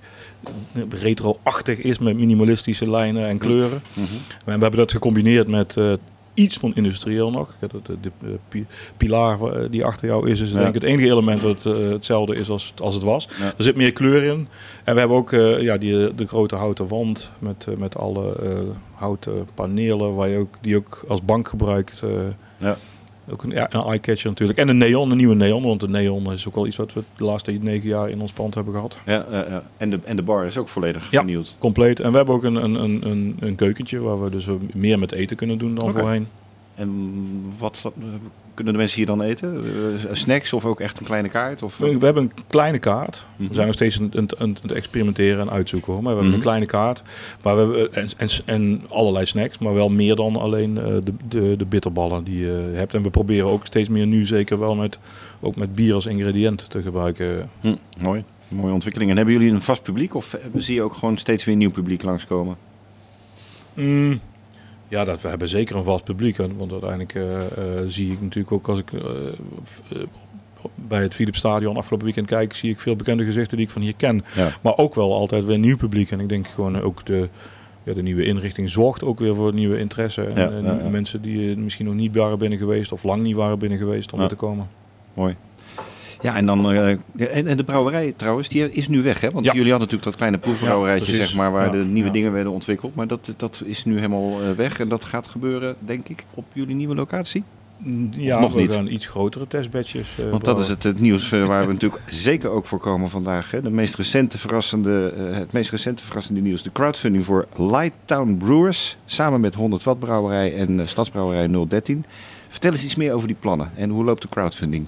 eh, 0.75 0.83
retro-achtig 1.01 1.79
is 1.81 1.99
met 1.99 2.17
minimalistische 2.17 2.91
lijnen 2.91 3.27
en 3.29 3.39
kleuren. 3.39 3.83
Mhm. 3.93 4.07
En 4.29 4.45
we 4.45 4.51
hebben 4.51 4.77
dat 4.77 4.93
gecombineerd 4.93 5.49
met 5.49 5.77
eh, 5.77 5.93
iets 6.35 6.57
van 6.57 6.75
industrieel 6.75 7.31
nog. 7.31 7.55
Ja, 7.61 7.67
dat, 7.67 7.87
de, 7.87 7.97
de, 8.01 8.11
eh, 8.23 8.29
pi- 8.49 8.67
pilaar 8.97 9.41
eh, 9.43 9.65
die 9.71 9.85
achter 9.85 10.07
jou 10.09 10.31
is, 10.31 10.41
is 10.41 10.51
Ja. 10.51 10.55
denk 10.57 10.69
ik 10.69 10.75
het 10.75 10.83
enige 10.83 11.07
element 11.11 11.43
eh, 11.67 11.73
hetzelfde 11.91 12.35
is 12.35 12.49
als, 12.51 12.73
als 12.83 12.95
het 12.95 13.05
was. 13.05 13.29
Ja. 13.39 13.45
Er 13.57 13.65
zit 13.65 13.77
meer 13.77 13.93
kleur 13.93 14.23
in. 14.23 14.49
En 14.85 14.93
we 14.95 15.01
hebben 15.01 15.19
ook 15.19 15.33
eh, 15.33 15.61
ja, 15.63 15.77
die, 15.79 16.15
de 16.15 16.27
grote 16.27 16.57
houten 16.57 16.89
wand 16.89 17.33
met, 17.39 17.67
eh, 17.69 17.77
met 17.77 17.97
alle 17.97 18.37
eh, 18.43 18.59
houten 18.95 19.49
panelen 19.55 20.15
waar 20.15 20.29
je 20.29 20.39
ook, 20.39 20.55
die 20.61 20.77
ook 20.77 21.05
als 21.09 21.23
bank 21.25 21.49
gebruikt. 21.49 22.03
eh, 22.03 22.11
Ja. 22.59 22.77
Ook 23.33 23.43
een, 23.43 23.51
ja, 23.51 23.67
een 23.73 23.83
eye-catcher 23.83 24.31
natuurlijk. 24.31 24.59
En 24.59 24.69
een 24.69 24.79
neon, 24.79 25.11
een 25.11 25.17
nieuwe 25.17 25.35
neon. 25.35 25.63
Want 25.63 25.81
de 25.81 25.89
neon 25.89 26.33
is 26.33 26.49
ook 26.49 26.55
wel 26.55 26.67
iets 26.67 26.77
wat 26.77 26.93
we 26.93 27.03
de 27.17 27.25
laatste 27.25 27.53
negen 27.53 27.89
jaar 27.89 28.11
in 28.11 28.21
ons 28.21 28.33
pand 28.33 28.55
hebben 28.55 28.75
gehad. 28.75 28.99
Ja, 29.07 29.27
ja, 29.31 29.45
ja. 29.49 29.63
En, 29.77 29.91
de, 29.91 29.99
en 30.05 30.17
de 30.17 30.23
bar 30.23 30.47
is 30.47 30.57
ook 30.59 30.69
volledig 30.69 31.03
Ja. 31.03 31.19
vernieuwd. 31.19 31.57
Compleet. 31.59 32.01
En 32.01 32.11
we 32.11 32.17
hebben 32.17 32.35
ook 32.35 32.45
een, 32.45 32.55
een, 32.55 32.75
een, 32.75 33.37
een, 33.41 33.55
keukentje 33.55 34.01
waar 34.01 34.25
we 34.25 34.31
dus 34.31 34.47
meer 34.75 34.99
met 34.99 35.13
eten 35.13 35.37
kunnen 35.37 35.59
doen 35.59 35.75
dan 35.75 35.91
voorheen. 35.91 36.27
En 36.81 37.25
wat 37.59 37.93
kunnen 38.55 38.73
de 38.73 38.79
mensen 38.81 38.97
hier 38.97 39.07
dan 39.07 39.23
eten? 39.23 39.65
Eh, 39.65 40.15
snacks 40.15 40.53
of 40.53 40.65
ook 40.65 40.81
echt 40.81 41.01
een 41.01 41.07
kleine 41.07 41.29
kaart? 41.29 41.63
Of, 41.63 41.79
We, 41.79 41.99
we 41.99 42.05
hebben 42.05 42.23
een 42.23 42.33
kleine 42.47 42.79
kaart. 42.79 43.27
Mhm. 43.37 43.49
We 43.49 43.55
zijn 43.55 43.67
nog 43.67 43.75
steeds 43.75 44.01
aan 44.39 44.51
het- 44.63 44.73
experimenteren 44.73 45.41
en 45.41 45.51
uitzoeken 45.51 45.93
hoor. 45.93 46.03
Maar 46.03 46.15
we 46.17 46.21
hebben 46.23 46.27
Mhm. 46.27 46.35
een 46.37 46.43
kleine 46.47 46.67
kaart. 46.67 47.03
Maar 47.43 47.55
we 47.55 47.61
hebben 47.61 47.95
en, 47.95 48.09
en, 48.17 48.29
en 48.45 48.83
allerlei 48.89 49.27
snacks, 49.27 49.59
maar 49.59 49.75
wel 49.75 49.89
meer 49.89 50.17
dan 50.17 50.37
alleen 50.37 50.79
eh, 50.79 50.85
de, 51.05 51.13
de, 51.29 51.55
de 51.57 51.65
bitterballen 51.65 52.25
die 52.25 52.39
je 52.39 52.71
hebt. 52.75 52.95
En 52.95 53.03
we 53.03 53.11
proberen 53.11 53.47
ook 53.49 53.67
steeds 53.67 53.89
meer 53.89 54.07
nu 54.07 54.27
zeker 54.27 54.59
wel 54.59 54.75
met, 54.75 54.99
ook 55.41 55.57
met 55.57 55.75
bier 55.75 55.95
als 55.95 56.07
ingrediënt 56.07 56.71
te 56.71 56.83
gebruiken. 56.83 57.51
Hm, 57.61 57.75
mooi. 58.03 58.25
Mooie 58.49 58.73
ontwikkeling. 58.73 59.11
En 59.11 59.17
hebben 59.17 59.35
jullie 59.35 59.53
een 59.53 59.63
vast 59.63 59.83
publiek 59.83 60.15
of 60.15 60.37
zie 60.57 60.75
je 60.75 60.83
ook 60.83 60.95
gewoon 60.95 61.17
steeds 61.17 61.45
weer 61.45 61.57
nieuw 61.57 61.71
publiek 61.71 62.03
langskomen? 62.03 62.57
Mm, 63.75 64.21
ja, 64.91 65.05
dat, 65.05 65.21
we 65.21 65.29
hebben 65.29 65.49
zeker 65.49 65.77
een 65.77 65.85
vast 65.85 66.05
publiek. 66.05 66.37
hè, 66.37 66.57
Want 66.57 66.73
uiteindelijk 66.73 67.15
eh, 67.15 67.47
eh, 67.47 67.85
zie 67.89 68.13
ik 68.13 68.21
natuurlijk 68.21 68.53
ook 68.53 68.69
als 68.69 68.79
ik 68.79 68.93
eh, 68.93 69.03
bij 70.75 71.03
het 71.03 71.15
Philips 71.15 71.39
Stadion 71.39 71.77
afgelopen 71.77 72.07
weekend 72.07 72.27
kijk, 72.27 72.55
zie 72.55 72.71
ik 72.71 72.81
veel 72.81 72.97
bekende 72.97 73.25
gezichten 73.25 73.57
die 73.57 73.67
ik 73.67 73.73
van 73.73 73.83
hier 73.83 73.97
ken. 73.97 74.25
Ja. 74.35 74.53
Maar 74.61 74.77
ook 74.77 74.95
wel 74.95 75.15
altijd 75.15 75.45
weer 75.45 75.59
nieuw 75.59 75.77
publiek. 75.77 76.11
En 76.11 76.21
ik 76.21 76.29
denk 76.29 76.47
gewoon 76.47 76.81
ook 76.81 77.07
de, 77.07 77.29
ja, 77.83 77.93
de 77.93 78.03
nieuwe 78.03 78.25
inrichting 78.25 78.71
zorgt 78.71 79.05
ook 79.05 79.19
weer 79.19 79.35
voor 79.35 79.55
nieuwe 79.55 79.79
interesse. 79.79 80.23
En, 80.23 80.63
Ja, 80.65 80.89
mensen 80.89 81.23
die 81.23 81.57
misschien 81.57 81.87
nog 81.87 81.95
niet 81.95 82.17
waren 82.17 82.39
binnen 82.39 82.59
geweest 82.59 82.93
of 82.93 83.03
lang 83.03 83.23
niet 83.23 83.37
waren 83.37 83.59
binnen 83.59 83.79
geweest 83.79 84.13
om 84.13 84.21
er 84.21 84.29
te 84.29 84.35
komen. 84.35 84.69
Mooi. 85.15 85.37
Ja, 86.23 86.37
en 86.37 86.47
dan 86.47 86.71
eh, 86.73 86.89
en, 87.37 87.47
en 87.47 87.57
de 87.57 87.65
brouwerij 87.65 88.13
trouwens, 88.17 88.49
die 88.49 88.71
is 88.73 88.89
nu 88.89 89.03
weg, 89.03 89.21
hè? 89.21 89.29
Want 89.31 89.45
Ja. 89.45 89.53
jullie 89.53 89.71
hadden 89.71 89.89
natuurlijk 89.91 90.05
dat 90.05 90.17
kleine 90.17 90.39
proefbrouwerijtje, 90.39 91.15
zeg 91.15 91.35
maar, 91.35 91.53
waar 91.53 91.73
de 91.73 91.79
nieuwe 91.79 92.11
dingen 92.11 92.33
werden 92.33 92.53
ontwikkeld. 92.53 92.95
Maar 92.95 93.07
dat, 93.07 93.35
dat 93.37 93.63
is 93.65 93.85
nu 93.85 93.95
helemaal 93.97 94.41
eh, 94.43 94.51
weg 94.57 94.81
en 94.81 94.89
dat 94.89 95.05
gaat 95.05 95.29
gebeuren, 95.29 95.77
denk 95.79 96.09
ik, 96.09 96.25
op 96.35 96.45
jullie 96.53 96.75
nieuwe 96.75 96.95
locatie. 96.95 97.43
Mm, 97.79 98.09
Ja, 98.17 98.41
nog 98.41 98.53
we 98.53 98.61
niet? 98.61 98.73
gaan 98.73 98.87
iets 98.87 99.07
grotere 99.07 99.47
testbedjes. 99.47 100.19
eh, 100.19 100.31
Want 100.31 100.45
dat 100.45 100.59
is 100.59 100.69
het, 100.69 100.83
het 100.83 101.01
nieuws 101.01 101.29
waar 101.31 101.67
we 101.67 101.73
natuurlijk 101.73 102.03
zeker 102.07 102.51
ook 102.51 102.67
voor 102.67 102.79
komen 102.79 103.11
vandaag. 103.11 103.51
Hè? 103.51 103.61
De 103.61 103.71
meest 103.71 103.95
recente 103.95 104.39
verrassende, 104.39 105.13
het 105.33 105.53
meest 105.53 105.71
recente 105.71 106.03
verrassende 106.03 106.41
nieuws. 106.41 106.63
De 106.63 106.73
crowdfunding 106.73 107.25
voor 107.25 107.47
Lighttown 107.57 108.37
Brewers. 108.39 108.97
Samen 109.05 109.41
met 109.41 109.55
100 109.55 109.83
Watt 109.83 109.99
Brouwerij 109.99 110.55
en 110.57 110.89
Stadsbrouwerij 110.89 111.49
013. 111.69 112.05
Vertel 112.49 112.73
eens 112.73 112.85
iets 112.85 112.97
meer 112.97 113.13
over 113.13 113.27
die 113.29 113.37
plannen. 113.41 113.71
En 113.77 113.91
hoe 113.91 114.05
loopt 114.05 114.23
de 114.23 114.29
crowdfunding? 114.29 114.87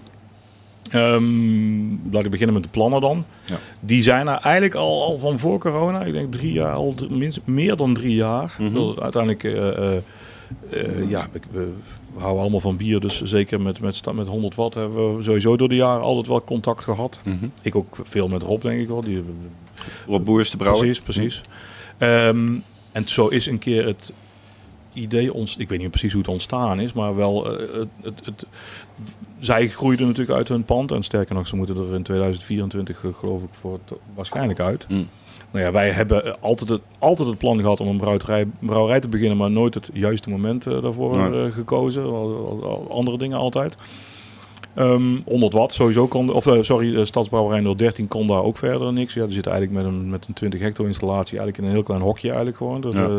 Ehm, 0.90 2.10
laat 2.10 2.24
ik 2.24 2.30
beginnen 2.30 2.54
met 2.54 2.62
de 2.62 2.68
plannen 2.68 3.00
dan. 3.00 3.24
Ja. 3.44 3.58
Die 3.80 4.02
zijn 4.02 4.28
er 4.28 4.38
eigenlijk 4.38 4.74
al, 4.74 5.02
al 5.02 5.18
van 5.18 5.38
voor 5.38 5.58
corona. 5.58 6.04
Ik 6.04 6.12
denk 6.12 6.32
drie 6.32 6.52
jaar, 6.52 6.74
al 6.74 6.94
minst- 7.10 7.40
meer 7.44 7.76
dan 7.76 7.94
drie 7.94 8.14
jaar. 8.14 8.56
Mhm. 8.58 9.00
Uiteindelijk, 9.00 9.44
eh, 9.44 11.08
ja, 11.08 11.28
we, 11.32 11.40
we, 11.50 11.72
houden 12.18 12.40
allemaal 12.40 12.60
van 12.60 12.76
bier. 12.76 13.00
Dus 13.00 13.22
zeker 13.22 13.60
met, 13.60 13.80
met, 13.80 14.14
met 14.14 14.26
100 14.26 14.54
watt 14.54 14.74
hebben 14.74 15.16
we 15.16 15.22
sowieso 15.22 15.56
door 15.56 15.68
de 15.68 15.74
jaren 15.74 16.02
altijd 16.02 16.26
wel 16.26 16.44
contact 16.44 16.84
gehad. 16.84 17.20
Ik 17.62 17.74
ook 17.74 17.98
veel 18.02 18.28
met 18.28 18.42
Rob, 18.42 18.62
denk 18.62 18.80
ik 18.80 18.88
wel. 18.88 19.00
Die, 19.00 19.22
Rob 20.06 20.24
Boers, 20.24 20.50
de 20.50 20.56
brouwer. 20.56 20.84
Precies, 20.84 21.02
precies. 21.02 21.40
Ehm, 21.98 22.54
en 22.92 23.08
zo 23.08 23.26
is 23.26 23.46
een 23.46 23.58
keer 23.58 23.86
het 23.86 24.12
idee, 24.92 25.32
ons, 25.34 25.56
ik 25.56 25.68
weet 25.68 25.78
niet 25.78 25.90
precies 25.90 26.12
hoe 26.12 26.20
het 26.22 26.30
ontstaan 26.30 26.80
is, 26.80 26.92
maar 26.92 27.16
wel, 27.16 27.58
eh, 27.58 27.68
het, 27.78 27.88
het, 28.02 28.20
het- 28.24 28.46
zij 29.38 29.68
groeiden 29.68 30.06
natuurlijk 30.06 30.38
uit 30.38 30.48
hun 30.48 30.64
pand. 30.64 30.92
En 30.92 31.02
sterker 31.02 31.34
nog, 31.34 31.48
ze 31.48 31.56
moeten 31.56 31.76
er 31.76 31.94
in 31.94 32.02
2024 32.02 33.04
eh, 33.04 33.10
geloof 33.14 33.42
ik 33.42 33.48
voor 33.54 33.72
het, 33.86 33.98
waarschijnlijk 34.14 34.60
uit. 34.60 34.86
Mm. 34.88 35.08
Nou 35.50 35.64
ja, 35.64 35.72
wij 35.72 35.90
hebben 35.90 36.24
eh, 36.24 36.32
altijd 36.40 36.70
het, 36.70 36.80
altijd 36.98 37.28
het 37.28 37.38
plan 37.38 37.60
gehad 37.60 37.80
om 37.80 37.88
een 37.88 37.96
brouwerij, 37.96 38.46
brouwerij 38.58 39.00
te 39.00 39.08
beginnen, 39.08 39.36
maar 39.36 39.50
nooit 39.50 39.74
het 39.74 39.90
juiste 39.92 40.30
moment 40.30 40.66
eh, 40.66 40.82
daarvoor 40.82 41.30
Nee. 41.30 41.50
gekozen. 41.50 42.04
Andere 42.90 43.18
dingen 43.18 43.38
altijd. 43.38 43.76
Ehm 44.74 45.16
100 45.24 45.52
watt 45.52 45.72
sowieso 45.72 46.06
kon, 46.06 46.30
of 46.32 46.46
sorry, 46.60 46.92
de 46.92 47.06
Stadsbrouwerij 47.06 47.74
013 47.76 48.08
kon 48.08 48.26
daar 48.26 48.42
ook 48.42 48.56
verder 48.58 48.92
niks. 48.92 49.14
Ja, 49.14 49.22
die 49.24 49.32
zit 49.32 49.46
eigenlijk 49.46 49.76
met 49.76 49.92
een, 49.92 50.10
met 50.10 50.26
een 50.26 50.34
20 50.34 50.60
hecto 50.60 50.84
installatie 50.84 51.38
eigenlijk 51.38 51.58
in 51.58 51.64
een 51.64 51.70
heel 51.70 51.82
klein 51.82 52.00
hokje 52.00 52.26
eigenlijk 52.28 52.56
gewoon. 52.56 52.84
Ja. 52.92 53.04
eh, 53.08 53.16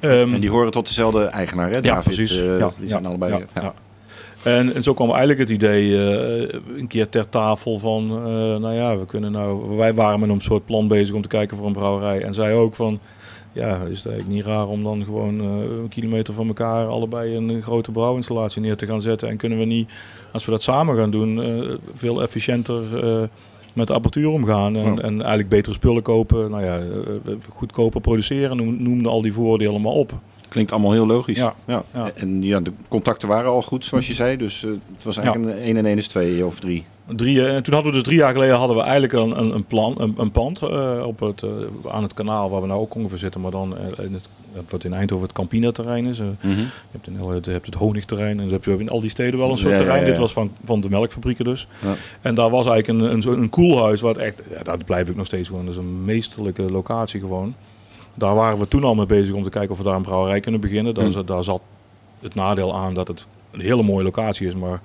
ehm, 0.00 0.34
En 0.34 0.40
die 0.40 0.50
horen 0.50 0.70
tot 0.70 0.86
dezelfde 0.86 1.24
eigenaar, 1.24 1.70
hè? 1.70 1.80
David, 1.80 2.04
precies. 2.14 2.38
eh, 2.38 2.58
ja, 2.58 2.70
die 2.78 2.88
zijn 2.88 3.06
allebei. 3.06 3.32
ja, 3.32 3.62
ja. 3.62 3.74
En, 4.42 4.74
en 4.74 4.82
zo 4.82 4.94
kwam 4.94 5.08
eigenlijk 5.08 5.38
het 5.38 5.50
idee 5.50 6.08
eh, 6.08 6.60
een 6.76 6.86
keer 6.86 7.08
ter 7.08 7.28
tafel 7.28 7.78
van, 7.78 8.10
eh, 8.10 8.56
nou 8.56 8.74
ja, 8.74 8.98
we 8.98 9.06
kunnen 9.06 9.32
nou, 9.32 9.76
wij 9.76 9.94
waren 9.94 10.20
met 10.20 10.28
een 10.28 10.40
soort 10.40 10.64
plan 10.64 10.88
bezig 10.88 11.14
om 11.14 11.22
te 11.22 11.28
kijken 11.28 11.56
voor 11.56 11.66
een 11.66 11.72
brouwerij. 11.72 12.22
En 12.22 12.34
zij 12.34 12.54
ook 12.54 12.74
van, 12.74 13.00
ja, 13.52 13.74
is 13.74 13.96
het 13.98 14.06
eigenlijk 14.06 14.28
niet 14.28 14.44
raar 14.44 14.66
om 14.66 14.82
dan 14.82 15.04
gewoon 15.04 15.40
eh, 15.40 15.46
een 15.82 15.88
kilometer 15.88 16.34
van 16.34 16.46
elkaar 16.46 16.86
allebei 16.86 17.36
een 17.36 17.62
grote 17.62 17.90
brouwinstallatie 17.90 18.60
neer 18.60 18.76
te 18.76 18.86
gaan 18.86 19.02
zetten. 19.02 19.28
En 19.28 19.36
kunnen 19.36 19.58
we 19.58 19.64
niet, 19.64 19.88
als 20.32 20.44
we 20.44 20.50
dat 20.50 20.62
samen 20.62 20.96
gaan 20.96 21.10
doen, 21.10 21.42
eh, 21.42 21.76
veel 21.94 22.22
efficiënter 22.22 23.04
eh, 23.04 23.22
met 23.72 23.86
de 23.86 23.92
apparatuur 23.92 24.28
omgaan. 24.28 24.76
En, 24.76 24.94
Ja. 24.94 25.00
en 25.00 25.18
eigenlijk 25.18 25.48
betere 25.48 25.74
spullen 25.74 26.02
kopen, 26.02 26.50
nou 26.50 26.64
ja, 26.64 26.78
eh, 26.78 27.32
goedkoper 27.48 28.00
produceren, 28.00 28.56
noem, 28.56 28.82
noemde 28.82 29.08
al 29.08 29.22
die 29.22 29.32
voordelen 29.32 29.80
maar 29.80 29.92
op. 29.92 30.12
Klinkt 30.48 30.72
allemaal 30.72 30.92
heel 30.92 31.06
logisch. 31.06 31.38
Ja, 31.38 31.54
Ja. 31.66 31.82
ja. 31.94 32.10
En 32.14 32.42
ja, 32.42 32.60
de 32.60 32.72
contacten 32.88 33.28
waren 33.28 33.50
al 33.50 33.62
goed, 33.62 33.84
zoals 33.84 34.06
je 34.06 34.14
zei. 34.14 34.36
Dus 34.36 34.64
eh, 34.64 34.70
het 34.94 35.04
was 35.04 35.16
eigenlijk 35.16 35.56
een 35.56 35.62
1 35.64 35.76
en 35.76 35.86
1 35.86 35.96
is 35.96 36.06
2 36.06 36.46
of 36.46 36.60
3. 36.60 36.84
Drie, 37.16 37.40
eh, 37.46 37.54
en 37.54 37.62
toen 37.62 37.74
hadden 37.74 37.92
we 37.92 37.98
dus 37.98 38.06
drie 38.06 38.18
jaar 38.18 38.32
geleden 38.32 38.56
hadden 38.56 38.76
we 38.76 38.82
eigenlijk 38.82 39.12
een, 39.12 39.54
een, 39.54 39.64
plan, 39.64 39.94
een, 39.98 40.14
een 40.16 40.30
pand 40.30 40.62
eh, 40.62 41.02
op 41.06 41.20
het, 41.20 41.42
eh, 41.42 41.50
aan 41.88 42.02
het 42.02 42.14
kanaal 42.14 42.50
waar 42.50 42.60
we 42.60 42.66
nou 42.66 42.80
ook 42.80 42.94
ongeveer 42.94 43.18
zitten, 43.18 43.40
maar 43.40 43.50
dan 43.50 43.76
eh, 43.78 44.04
in 44.04 44.12
het, 44.12 44.28
wat 44.68 44.84
in 44.84 44.92
Eindhoven 44.92 45.26
het 45.26 45.36
Campina-terrein 45.36 46.06
is. 46.06 46.18
Eh, 46.18 46.26
Mhm. 46.40 46.58
je 46.58 46.66
hebt 46.90 47.06
in, 47.06 47.14
je 47.42 47.50
hebt 47.50 47.66
het 47.66 47.74
Honigterrein 47.74 48.30
en 48.30 48.44
dan 48.44 48.52
heb 48.52 48.64
je 48.64 48.76
in 48.78 48.88
al 48.88 49.00
die 49.00 49.10
steden 49.10 49.38
wel 49.38 49.50
een 49.50 49.58
soort 49.58 49.70
Ja, 49.72 49.76
terrein. 49.78 50.00
ja. 50.00 50.06
Dit 50.06 50.18
was 50.18 50.32
van, 50.32 50.50
van 50.64 50.80
de 50.80 50.88
melkfabrieken 50.90 51.44
dus. 51.44 51.68
Ja. 51.82 51.94
En 52.20 52.34
daar 52.34 52.50
was 52.50 52.66
eigenlijk 52.66 53.24
een, 53.24 53.32
een, 53.32 53.48
koelhuis, 53.50 54.00
wat 54.00 54.16
echt, 54.18 54.42
ja, 54.50 54.62
dat 54.62 54.84
blijf 54.84 55.08
ik 55.08 55.16
nog 55.16 55.26
steeds 55.26 55.48
gewoon, 55.48 55.64
dat 55.64 55.74
is 55.74 55.80
een 55.80 56.04
meesterlijke 56.04 56.62
locatie 56.62 57.20
gewoon. 57.20 57.54
Daar 58.14 58.34
waren 58.34 58.58
we 58.58 58.68
toen 58.68 58.84
al 58.84 58.94
mee 58.94 59.06
bezig 59.06 59.34
om 59.34 59.42
te 59.42 59.50
kijken 59.50 59.70
of 59.70 59.78
we 59.78 59.84
daar 59.84 59.96
een 59.96 60.02
brouwerij 60.02 60.40
kunnen 60.40 60.60
beginnen. 60.60 60.94
Daar, 60.94 61.10
zat- 61.10 61.26
daar 61.26 61.44
zat 61.44 61.60
het 62.20 62.34
nadeel 62.34 62.76
aan 62.76 62.94
dat 62.94 63.08
het 63.08 63.26
een 63.50 63.60
hele 63.60 63.82
mooie 63.82 64.04
locatie 64.04 64.46
is, 64.46 64.54
maar 64.54 64.80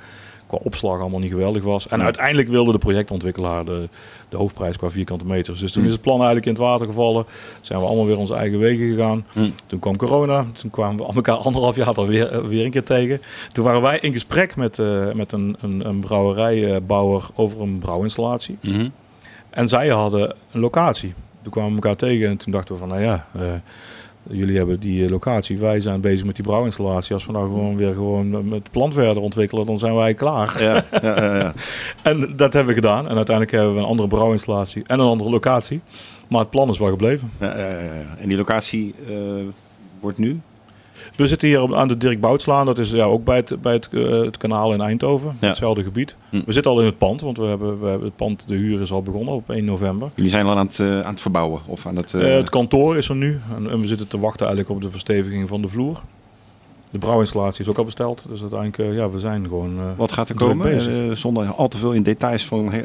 qua 0.48 0.58
opslag 0.64 1.00
allemaal 1.00 1.20
niet 1.20 1.32
geweldig 1.32 1.64
was. 1.64 1.88
En 1.88 1.98
Ja. 1.98 2.04
uiteindelijk 2.04 2.48
wilde 2.50 2.72
de 2.72 2.78
projectontwikkelaar 2.78 3.66
de, 3.66 3.90
de 4.30 4.38
hoofdprijs 4.38 4.78
qua 4.78 4.90
vierkante 4.90 5.26
meters. 5.26 5.60
Dus 5.60 5.72
toen 5.72 5.82
Hmm. 5.82 5.90
is 5.90 5.96
het 5.98 6.04
plan 6.06 6.16
eigenlijk 6.16 6.46
in 6.46 6.52
het 6.52 6.62
water 6.62 6.86
gevallen. 6.86 7.26
Zijn 7.62 7.80
we 7.80 7.86
allemaal 7.86 8.06
weer 8.06 8.18
onze 8.18 8.34
eigen 8.36 8.60
wegen 8.60 8.88
gegaan. 8.90 9.26
Hmm. 9.34 9.54
Toen 9.66 9.80
kwam 9.80 9.96
corona. 9.98 10.46
Toen 10.54 10.70
kwamen 10.70 11.06
we 11.08 11.14
elkaar 11.16 11.36
anderhalf 11.36 11.76
jaar 11.76 11.86
later 11.86 12.08
weer, 12.08 12.28
eh, 12.32 12.40
weer 12.40 12.66
een 12.66 12.72
keer 12.72 12.84
tegen. 12.84 13.22
Toen 13.52 13.64
waren 13.66 13.82
wij 13.82 14.00
in 14.00 14.14
gesprek 14.14 14.56
met, 14.56 14.80
eh, 14.80 15.12
met 15.12 15.32
een, 15.32 15.56
een, 15.62 15.88
een 15.88 16.00
brouwerijbouwer 16.00 17.28
over 17.36 17.62
een 17.62 17.80
brouwinstallatie. 17.80 18.58
Mhm. 18.62 18.88
En 19.50 19.68
zij 19.68 19.88
hadden 19.88 20.36
een 20.52 20.60
locatie. 20.60 21.14
Toen 21.42 21.52
kwamen 21.52 21.70
we 21.70 21.76
elkaar 21.76 21.96
tegen 21.96 22.28
en 22.30 22.38
toen 22.38 22.52
dachten 22.52 22.74
we 22.74 22.80
van, 22.80 22.90
nou 22.90 23.02
ja, 23.02 23.28
eh, 23.36 23.42
jullie 24.30 24.58
hebben 24.58 24.80
die 24.80 25.04
eh, 25.04 25.10
locatie. 25.10 25.58
Wij 25.58 25.80
zijn 25.80 26.02
bezig 26.02 26.26
met 26.26 26.36
die 26.36 26.46
brouwinstallatie. 26.46 27.14
Als 27.14 27.26
we 27.26 27.32
nou 27.32 27.46
gewoon 27.46 27.78
weer 27.78 27.94
gewoon 27.94 28.30
met 28.30 28.60
het 28.60 28.72
plan 28.72 28.94
verder 28.94 29.24
ontwikkelen, 29.24 29.66
dan 29.66 29.80
zijn 29.80 29.96
wij 29.96 30.14
klaar. 30.14 30.64
Ja, 30.64 30.86
ja, 30.92 31.24
ja, 31.24 31.36
ja. 31.36 31.54
En 32.04 32.34
dat 32.36 32.54
hebben 32.54 32.74
we 32.74 32.82
gedaan. 32.82 33.08
En 33.08 33.16
uiteindelijk 33.16 33.56
hebben 33.56 33.74
we 33.74 33.80
een 33.80 33.86
andere 33.86 34.08
brouwinstallatie 34.08 34.84
en 34.88 35.00
een 35.00 35.08
andere 35.08 35.30
locatie. 35.30 35.82
Maar 36.28 36.40
het 36.40 36.50
plan 36.50 36.70
is 36.70 36.78
wel 36.78 36.90
gebleven. 36.90 37.32
Ja, 37.40 37.58
ja, 37.58 37.70
ja, 37.70 37.94
ja. 37.94 38.16
En 38.20 38.28
die 38.30 38.38
locatie 38.38 38.96
eh, 39.08 39.16
wordt 40.00 40.18
nu? 40.18 40.40
We 41.18 41.28
zitten 41.28 41.48
hier 41.48 41.76
aan 41.76 41.88
de 41.88 41.98
Dirk 41.98 42.20
Boutslaan. 42.20 42.66
Dat 42.66 42.78
is 42.78 42.92
ja, 42.92 43.04
ook 43.04 43.24
bij 43.24 43.36
het, 43.36 43.62
bij 43.62 43.74
het, 43.74 43.90
eh, 43.92 44.22
het 44.22 44.38
kanaal 44.38 44.74
in 44.74 44.82
Eindhoven. 44.82 45.36
Ja. 45.40 45.48
Hetzelfde 45.48 45.84
gebied. 45.84 46.16
Hm. 46.30 46.42
We 46.46 46.54
zitten 46.54 46.72
al 46.72 46.80
in 46.80 46.86
het 46.86 46.98
pand, 46.98 47.22
want 47.22 47.38
we 47.38 47.46
hebben, 47.46 47.80
we 47.80 47.88
hebben 47.88 48.08
het 48.08 48.16
pand, 48.16 48.44
de 48.48 48.56
huur 48.56 48.82
is 48.82 48.92
al 48.92 49.04
begonnen 49.04 49.34
op 49.34 49.50
1 49.50 49.66
november. 49.66 50.10
Jullie 50.16 50.32
zijn 50.32 50.46
al 50.46 50.58
aan 50.58 50.66
het, 50.66 50.80
eh, 50.80 51.02
aan 51.02 51.12
het 51.12 51.22
verbouwen? 51.22 51.62
Of 51.66 51.86
aan 51.86 51.96
het, 51.96 52.14
Eh, 52.14 52.36
het 52.36 52.50
kantoor 52.50 52.98
is 52.98 53.10
er 53.10 53.16
nu. 53.16 53.40
En, 53.56 53.70
en 53.70 53.80
we 53.82 53.88
zitten 53.88 54.08
te 54.08 54.20
wachten 54.20 54.46
eigenlijk 54.46 54.76
op 54.76 54.82
de 54.82 54.92
versteviging 54.92 55.48
van 55.48 55.62
de 55.62 55.68
vloer. 55.68 56.02
De 56.96 57.02
brouwinstallatie 57.02 57.62
is 57.62 57.70
ook 57.70 57.78
al 57.78 57.84
besteld. 57.86 58.26
Dus 58.30 58.42
uiteindelijk, 58.42 58.80
eh, 58.92 58.96
ja, 58.98 59.10
we 59.10 59.20
zijn 59.20 59.44
gewoon... 59.48 59.78
eh, 59.78 59.84
wat 59.98 60.12
gaat 60.12 60.30
er 60.30 60.36
komen? 60.36 60.74
Eh, 60.80 61.12
zonder 61.16 61.46
al 61.48 61.68
te 61.68 61.78
veel 61.78 61.92
in 61.92 62.04
details 62.04 62.46
van 62.46 62.72
he- 62.72 62.84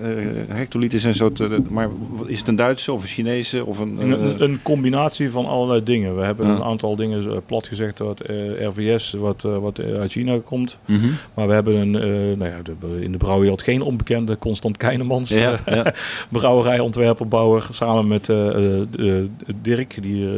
hectoliters 0.49 1.05
en 1.05 1.15
zo. 1.15 1.33
Te, 1.33 1.63
maar 1.69 1.89
is 2.27 2.39
het 2.39 2.49
een 2.49 2.57
Duitse 2.57 2.93
of 2.93 3.03
een 3.03 3.09
Chinese? 3.09 3.65
Of 3.67 3.79
een, 3.79 3.99
Een, 4.43 4.63
combinatie 4.63 5.31
van 5.31 5.47
allerlei 5.47 5.83
dingen. 5.83 6.17
We 6.17 6.23
hebben 6.23 6.47
Ja. 6.47 6.55
een 6.55 6.63
aantal 6.63 6.97
dingen, 6.97 7.43
plat 7.47 7.67
gezegd, 7.69 7.99
wat 7.99 8.23
RVS, 8.59 9.13
wat, 9.13 9.43
wat 9.43 9.81
uit 9.81 10.13
China 10.13 10.39
komt. 10.45 10.79
mhm. 10.85 11.07
Maar 11.35 11.47
we 11.47 11.53
hebben 11.53 11.75
een, 11.77 11.91
nou 12.39 12.51
ja, 12.51 12.63
de- 12.63 13.03
in 13.03 13.13
de 13.13 13.19
brouwerwereld 13.19 13.63
geen 13.63 13.83
onbekende 13.83 14.39
Constant 14.39 14.77
Keinemans. 14.77 15.29
Ja, 15.29 15.61
ja. 15.67 15.93
brouwerijontwerper, 16.29 17.29
bouwer, 17.29 17.67
samen 17.71 18.09
met 18.09 18.27
Dirk, 19.63 19.99
die 20.03 20.29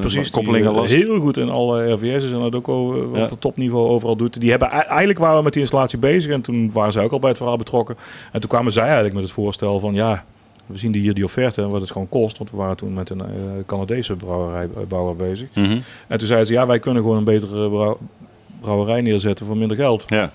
precies 0.00 0.30
koppelingen 0.30 0.72
die, 0.86 0.96
heel 0.96 1.18
goed 1.20 1.36
in 1.36 1.48
alle 1.48 1.82
RVS's 2.16 2.32
en 2.32 2.40
dat 2.40 2.54
ook 2.54 2.68
al 2.68 2.92
eh, 2.94 2.98
Ja. 3.14 3.22
op 3.24 3.30
het 3.30 3.40
topniveau 3.40 3.88
overal 3.88 4.16
doet. 4.16 4.40
Die 4.40 4.50
hebben, 4.50 4.70
ei- 4.70 4.86
eigenlijk 4.88 5.18
waren 5.18 5.36
we 5.36 5.42
met 5.42 5.52
die 5.52 5.62
installatie 5.62 5.98
bezig 5.98 6.32
en 6.32 6.40
toen 6.40 6.72
waren 6.72 6.92
zij 6.92 7.04
ook 7.04 7.12
al 7.12 7.18
bij 7.18 7.28
het 7.28 7.38
verhaal 7.38 7.56
betrokken. 7.56 7.96
En 8.32 8.40
toen 8.40 8.48
kwamen 8.50 8.72
zij 8.72 8.82
eigenlijk 8.84 9.14
met 9.14 9.22
het 9.22 9.32
voorstel 9.32 9.78
van 9.80 9.94
ja, 9.94 10.24
We 10.66 10.78
zien 10.78 10.94
hier 10.94 11.14
die 11.14 11.24
offerte 11.24 11.62
en 11.62 11.68
wat 11.68 11.80
het 11.80 11.90
gewoon 11.90 12.08
kost. 12.08 12.38
Want 12.38 12.50
we 12.50 12.56
waren 12.56 12.76
toen 12.76 12.92
met 12.92 13.10
een 13.10 13.20
eh, 13.20 13.26
Canadese 13.66 14.14
brouwerijbouwer 14.16 15.16
bezig. 15.16 15.48
Mhm. 15.54 15.78
En 16.06 16.18
toen 16.18 16.26
zeiden 16.26 16.46
ze, 16.46 16.52
ja, 16.52 16.66
wij 16.66 16.78
kunnen 16.78 17.02
gewoon 17.02 17.16
een 17.18 17.24
betere 17.24 17.68
brouw- 17.68 17.98
brouwerij 18.60 19.00
neerzetten 19.00 19.46
voor 19.46 19.56
minder 19.56 19.76
geld. 19.76 20.04
Ja. 20.08 20.30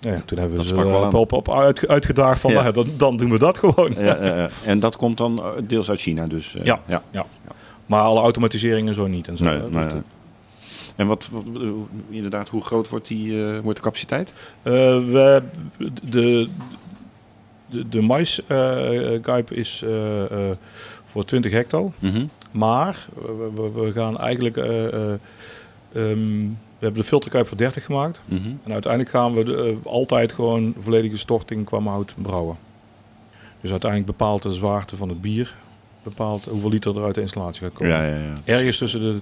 Ja, 0.00 0.22
toen 0.24 0.38
hebben 0.38 0.56
we 0.56 0.62
Dat 0.64 0.66
ze 0.66 0.74
eh, 0.88 1.02
aan. 1.04 1.14
op, 1.14 1.32
op 1.32 1.50
uit, 1.50 1.88
uitgedaagd 1.88 2.40
van, 2.40 2.50
Ja. 2.52 2.60
nou, 2.62 2.72
dan, 2.72 2.86
dan 2.96 3.16
doen 3.16 3.30
we 3.30 3.38
dat 3.38 3.58
gewoon. 3.58 3.94
Ja, 3.98 4.04
ja, 4.24 4.36
ja. 4.36 4.48
En 4.64 4.80
dat 4.80 4.96
komt 4.96 5.16
dan 5.16 5.38
eh, 5.38 5.44
deels 5.66 5.90
uit 5.90 6.00
China 6.00 6.26
dus? 6.26 6.54
eh, 6.54 6.64
Ja. 6.64 6.80
ja. 6.86 7.02
Ja. 7.10 7.26
Maar 7.86 8.02
alle 8.02 8.20
automatisering 8.20 8.88
en 8.88 8.94
zo 8.94 9.06
niet. 9.06 9.28
En 9.28 9.36
zo, 9.36 9.44
Nee. 9.44 9.60
Dus 9.60 9.70
nee, 9.70 9.82
dat- 9.84 9.92
nee. 9.92 10.02
En 10.98 11.06
wat, 11.06 11.28
wat- 11.32 11.44
inderdaad, 12.08 12.48
hoe 12.48 12.64
groot 12.64 12.88
wordt, 12.88 13.08
die, 13.08 13.44
eh, 13.46 13.58
wordt 13.60 13.78
de 13.78 13.84
capaciteit? 13.84 14.32
Eh, 14.62 14.72
we, 14.72 15.42
de, 16.02 16.48
de, 17.66 17.88
de 17.88 18.02
eh, 18.46 19.58
is 19.58 19.84
voor 21.04 21.24
20 21.24 21.52
hecto. 21.52 21.92
Mhm. 21.98 22.26
Maar 22.50 23.06
we, 23.74 23.90
gaan 23.92 24.18
eigenlijk... 24.18 24.56
eh, 24.56 24.86
eh, 24.86 25.12
ehm, 25.92 26.46
we 26.78 26.84
hebben 26.84 27.00
de 27.02 27.08
filterkuip 27.08 27.46
voor 27.46 27.56
30 27.56 27.84
gemaakt. 27.84 28.20
Mhm. 28.24 28.48
En 28.64 28.72
uiteindelijk 28.72 29.12
gaan 29.12 29.34
we 29.34 29.44
de, 29.44 29.76
altijd 29.84 30.32
gewoon 30.32 30.74
volledige 30.78 31.16
storting 31.16 31.64
qua 31.64 31.78
mout 31.78 32.14
brouwen. 32.22 32.56
Dus 33.60 33.70
uiteindelijk 33.70 34.10
bepaalt 34.10 34.42
de 34.42 34.52
zwaarte 34.52 34.96
van 34.96 35.08
het 35.08 35.20
bier... 35.20 35.54
bepaalt 36.02 36.44
hoeveel 36.44 36.70
liter 36.70 36.96
er 36.96 37.04
uit 37.04 37.14
de 37.14 37.20
installatie 37.20 37.62
gaat 37.62 37.72
komen. 37.72 37.92
Ja, 37.92 38.04
ja, 38.04 38.16
ja. 38.16 38.32
Ergens 38.44 38.78
tussen 38.78 39.00
de 39.00 39.20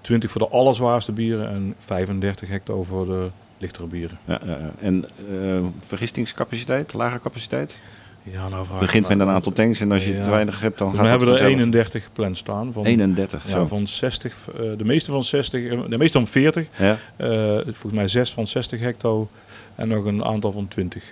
20 0.00 0.30
voor 0.30 0.40
de 0.40 0.48
allerzwaarste 0.48 1.12
bieren... 1.12 1.48
en 1.50 1.74
35 1.78 2.48
hecto 2.48 2.82
voor 2.82 3.06
de 3.06 3.28
lichtere 3.58 3.86
bieren. 3.86 4.18
Ja, 4.24 4.40
ja, 4.46 4.50
ja. 4.50 4.70
En 4.80 5.04
eh, 5.30 5.58
vergistingscapaciteit, 5.80 6.92
lage 6.92 7.20
capaciteit? 7.20 7.80
Ja, 8.22 8.48
nou 8.48 8.64
vraag 8.66 8.80
Begint 8.80 9.08
met 9.08 9.16
me- 9.16 9.22
een 9.24 9.30
aantal 9.30 9.52
tanks 9.52 9.80
en 9.80 9.92
als 9.92 10.06
je 10.06 10.20
te 10.20 10.30
weinig 10.30 10.60
hebt, 10.60 10.78
dan 10.78 10.88
Dus 10.90 10.96
gaat 10.98 11.06
we 11.06 11.12
het 11.12 11.20
hebben 11.20 11.28
er 11.28 11.50
vanzelf. 11.50 11.60
31 11.64 12.04
gepland 12.04 12.36
staan. 12.36 12.72
Van, 12.72 12.84
31, 12.84 13.44
ja, 13.44 13.50
zo. 13.50 13.66
van 13.66 13.86
60, 13.86 14.48
eh, 14.48 14.60
de 14.76 14.84
meeste 14.84 15.10
van 15.10 15.24
60, 15.24 15.64
eh, 15.70 15.80
de 15.88 15.98
meeste 15.98 16.18
van 16.18 16.26
40. 16.26 16.68
Ja, 16.78 16.98
volgens 17.64 17.92
mij 17.92 18.08
6 18.08 18.32
van 18.32 18.46
60 18.46 18.80
hecto 18.80 19.28
en 19.74 19.88
nog 19.88 20.04
een 20.04 20.24
aantal 20.24 20.52
van 20.52 20.68
20. 20.68 21.04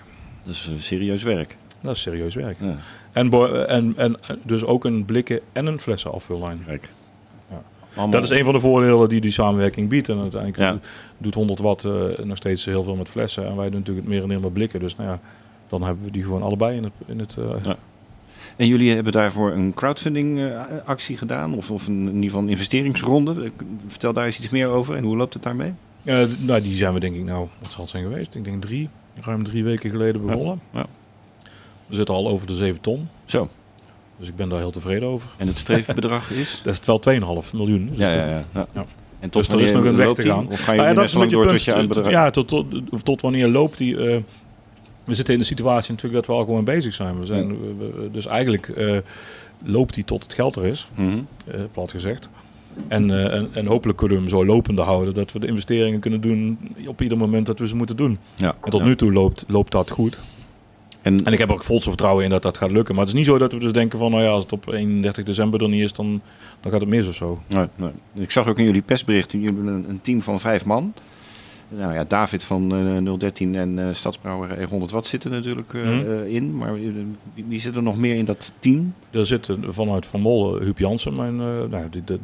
dat 0.44 0.54
is 0.54 0.70
serieus 0.78 1.22
werk. 1.22 1.56
Dat 1.82 1.94
is 1.96 2.00
serieus 2.02 2.34
werk. 2.34 2.56
Ja, 2.60 2.76
En, 3.12 3.30
en, 3.66 3.96
en 3.96 4.16
dus 4.42 4.64
ook 4.64 4.84
een 4.84 5.04
blikken 5.04 5.40
en 5.52 5.66
een 5.66 5.80
flessen 5.80 6.12
afvullijn. 6.12 6.62
kijk. 6.66 6.88
Allemaal- 7.98 8.20
Dat 8.20 8.30
is 8.30 8.38
een 8.38 8.44
van 8.44 8.54
de 8.54 8.60
voordelen 8.60 9.08
die 9.08 9.20
die 9.20 9.30
samenwerking 9.30 9.88
biedt. 9.88 10.08
En 10.08 10.18
uiteindelijk 10.20 10.62
Ja. 10.62 10.78
doet 11.18 11.34
100 11.34 11.58
watt 11.58 11.84
eh, 11.84 11.92
nog 12.24 12.36
steeds 12.36 12.64
heel 12.64 12.82
veel 12.82 12.96
met 12.96 13.08
flessen. 13.08 13.46
En 13.46 13.56
wij 13.56 13.70
doen 13.70 13.78
natuurlijk 13.78 14.06
het 14.06 14.14
merendeel 14.14 14.40
met 14.40 14.52
blikken. 14.52 14.80
Dus 14.80 14.96
nou 14.96 15.08
ja, 15.08 15.20
dan 15.68 15.82
hebben 15.82 16.04
we 16.04 16.10
die 16.10 16.22
gewoon 16.22 16.42
allebei 16.42 16.76
in 16.76 16.84
het... 16.84 16.92
In 17.06 17.18
het 17.18 17.36
eh, 17.38 17.44
Ja. 17.64 17.76
En 18.56 18.66
jullie 18.66 18.94
hebben 18.94 19.12
daarvoor 19.12 19.52
een 19.52 19.74
crowdfunding 19.74 20.38
eh, 20.40 20.60
actie 20.84 21.16
gedaan? 21.16 21.54
Of, 21.54 21.70
of 21.70 21.86
een, 21.86 21.98
in 22.00 22.06
ieder 22.14 22.22
geval 22.24 22.40
een 22.42 22.48
investeringsronde? 22.48 23.50
Vertel 23.86 24.12
daar 24.12 24.24
eens 24.24 24.38
iets 24.38 24.48
meer 24.48 24.68
over. 24.68 24.94
En 24.94 25.04
hoe 25.04 25.16
loopt 25.16 25.34
het 25.34 25.42
daarmee? 25.42 25.72
nou, 26.38 26.62
die 26.62 26.74
zijn 26.74 26.94
we 26.94 27.00
denk 27.00 27.14
ik 27.16 27.24
nou, 27.24 27.48
wat 27.58 27.70
zal 27.72 27.80
het 27.80 27.90
zijn 27.90 28.02
geweest? 28.02 28.34
Ik 28.34 28.44
denk 28.44 28.62
drie, 28.62 28.88
ruim 29.20 29.42
drie 29.42 29.64
weken 29.64 29.90
geleden 29.90 30.26
begonnen. 30.26 30.60
ja. 30.72 30.86
We 31.86 31.94
zitten 31.94 32.14
al 32.14 32.28
over 32.28 32.46
de 32.46 32.54
7 32.54 32.80
ton. 32.80 33.08
Zo. 33.24 33.48
Dus 34.18 34.28
ik 34.28 34.36
ben 34.36 34.48
daar 34.48 34.58
heel 34.58 34.70
tevreden 34.70 35.08
over. 35.08 35.28
En 35.36 35.46
het 35.46 35.58
streefbedrag 35.58 36.30
is? 36.30 36.60
Dat 36.64 36.72
is 36.72 36.86
wel 36.86 37.42
2,5 37.44 37.50
miljoen. 37.52 37.88
Dus 37.88 37.98
Ja, 37.98 38.10
ja, 38.14 38.44
ja. 38.54 38.66
ja. 38.74 38.86
En 39.20 39.30
tot 39.30 39.44
Dus 39.46 39.54
er 39.54 39.60
is 39.60 39.72
nog 39.72 39.84
een 39.84 39.96
weg 39.96 40.12
te 40.12 40.22
gaan. 40.22 40.46
Of 40.48 40.60
ga 40.60 40.72
je 40.72 40.78
Nou 40.80 40.94
ja, 40.94 41.02
een 41.02 41.18
lang 41.18 41.30
door 41.30 41.46
beetje 41.46 41.56
tot 41.56 41.64
je 41.64 41.72
punt. 41.72 41.88
bedrag... 41.88 42.10
Ja, 42.10 42.30
tot, 42.30 42.48
tot, 42.48 42.66
tot 43.04 43.20
wanneer 43.20 43.48
loopt 43.48 43.78
die... 43.78 43.96
eh, 44.10 44.16
we 45.04 45.14
zitten 45.14 45.34
in 45.34 45.40
de 45.40 45.46
situatie 45.46 45.90
natuurlijk 45.92 46.26
dat 46.26 46.26
we 46.34 46.40
al 46.40 46.44
gewoon 46.46 46.64
bezig 46.64 46.94
zijn. 46.94 47.20
We 47.20 47.26
zijn 47.26 47.48
we- 47.78 48.08
dus 48.12 48.26
eigenlijk 48.26 48.68
eh, 48.68 48.96
loopt 49.64 49.94
die 49.94 50.04
tot 50.04 50.22
het 50.22 50.34
geld 50.34 50.56
er 50.56 50.64
is, 50.64 50.86
Mhm. 50.94 51.18
eh, 51.46 51.60
plat 51.72 51.90
gezegd. 51.90 52.28
En, 52.88 53.30
en, 53.32 53.48
en 53.52 53.66
hopelijk 53.66 53.98
kunnen 53.98 54.16
we 54.16 54.22
hem 54.22 54.32
zo 54.32 54.44
lopende 54.46 54.82
houden. 54.82 55.14
Dat 55.14 55.32
we 55.32 55.38
de 55.38 55.46
investeringen 55.46 56.00
kunnen 56.00 56.20
doen 56.20 56.58
op 56.86 57.02
ieder 57.02 57.18
moment 57.18 57.46
dat 57.46 57.58
we 57.58 57.68
ze 57.68 57.76
moeten 57.76 57.96
doen. 57.96 58.18
Ja. 58.34 58.54
En 58.64 58.70
tot 58.70 58.80
ja. 58.80 58.86
nu 58.86 58.96
toe 58.96 59.12
loopt, 59.12 59.44
loopt 59.48 59.72
dat 59.72 59.90
goed. 59.90 60.18
En, 61.02 61.24
En 61.24 61.32
ik 61.32 61.38
heb 61.38 61.48
er 61.48 61.54
ook 61.54 61.64
volste 61.64 61.88
vertrouwen 61.88 62.24
in 62.24 62.30
dat 62.30 62.42
dat 62.42 62.58
gaat 62.58 62.70
lukken. 62.70 62.94
Maar 62.94 63.04
het 63.04 63.12
is 63.12 63.18
niet 63.18 63.28
zo 63.28 63.38
dat 63.38 63.52
we 63.52 63.58
dus 63.58 63.72
denken 63.72 63.98
van... 63.98 64.10
nou 64.10 64.22
ja, 64.22 64.28
als 64.30 64.42
het 64.44 64.52
op 64.52 64.68
31 64.72 65.24
december 65.24 65.62
er 65.62 65.68
niet 65.68 65.82
is, 65.82 65.92
dan, 65.92 66.20
dan 66.60 66.72
gaat 66.72 66.80
het 66.80 66.90
mis 66.90 67.06
of 67.08 67.14
zo. 67.14 67.42
Nee, 67.48 67.66
nee. 67.76 67.90
Ik 68.14 68.30
zag 68.30 68.48
ook 68.48 68.58
in 68.58 68.64
jullie 68.64 68.82
persbericht, 68.82 69.32
jullie 69.32 69.46
hebben 69.46 69.66
een, 69.66 69.88
een 69.88 70.00
team 70.00 70.22
van 70.22 70.40
vijf 70.40 70.64
man. 70.64 70.94
Nou 71.68 71.94
ja, 71.94 72.04
David 72.04 72.44
van 72.44 72.74
eh 73.06 73.12
013 73.18 73.54
en 73.54 73.78
eh 73.78 73.94
Stadsbrouwerij 73.94 74.64
100 74.64 74.90
Watt 74.90 75.06
zitten 75.06 75.30
natuurlijk 75.30 75.74
eh, 75.74 76.00
eh, 76.20 76.26
in. 76.34 76.56
Maar 76.56 76.74
eh, 76.74 76.80
wie, 77.34 77.44
wie 77.48 77.60
zit 77.60 77.76
er 77.76 77.82
nog 77.82 77.96
meer 77.98 78.16
in 78.16 78.24
dat 78.24 78.54
team? 78.58 78.94
Er 79.10 79.26
zit 79.26 79.48
een- 79.48 79.64
vanuit 79.68 80.06
Van 80.06 80.20
Mol 80.20 80.58
Huub 80.58 80.78
Jansen. 80.78 81.14
Mijn, 81.16 81.40
eh, 81.40 81.70
nou, 81.70 81.88
die, 81.90 82.04
de- 82.04 82.18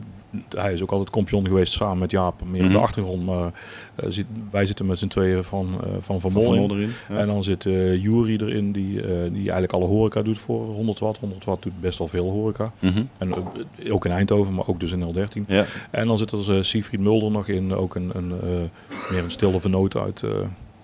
hij 0.57 0.73
is 0.73 0.83
ook 0.83 0.90
altijd 0.90 1.11
kampioen 1.11 1.47
geweest 1.47 1.73
samen 1.73 1.99
met 1.99 2.11
Jaap. 2.11 2.40
Meer 2.44 2.61
op 2.61 2.66
Mhm. 2.68 2.77
de 2.77 2.83
achtergrond. 2.83 3.25
Maar 3.27 3.53
eh, 3.94 4.07
zit, 4.11 4.27
wij 4.51 4.66
zitten 4.66 4.87
met 4.87 4.99
z'n 4.99 5.07
tweeën 5.07 5.44
van 5.44 5.68
eh, 5.85 5.88
van, 6.01 6.20
van, 6.20 6.31
Van 6.31 6.55
in. 6.55 6.70
Erin. 6.70 6.90
Ja. 7.09 7.16
En 7.16 7.27
dan 7.27 7.42
zit 7.42 7.62
Jury 7.62 8.37
erin, 8.40 8.73
die, 8.73 8.92
die 9.31 9.40
eigenlijk 9.42 9.73
alle 9.73 9.85
horeca 9.87 10.23
doet 10.23 10.38
voor 10.38 10.64
100 10.64 10.99
watt. 10.99 11.18
100 11.18 11.44
watt 11.44 11.62
doet 11.62 11.81
best 11.81 11.99
wel 11.99 12.09
veel 12.09 12.31
horeca. 12.31 12.73
Mhm. 12.79 13.03
En 13.18 13.35
ook 13.90 14.05
in 14.05 14.11
Eindhoven, 14.11 14.55
maar 14.55 14.66
ook 14.68 14.81
dus 14.81 14.92
in 14.92 15.12
013. 15.12 15.44
Ja. 15.49 15.64
En 15.90 16.07
dan 16.07 16.18
zit 16.18 16.31
er 16.33 16.64
Siegfried 16.64 17.01
Mulder 17.01 17.31
nog 17.31 17.49
in, 17.49 17.75
ook 17.75 17.94
een, 17.94 18.11
een, 18.14 18.29
meer 19.11 19.23
een 19.25 19.31
stille 19.31 19.61
vernoot 19.61 19.97
uit 19.97 20.25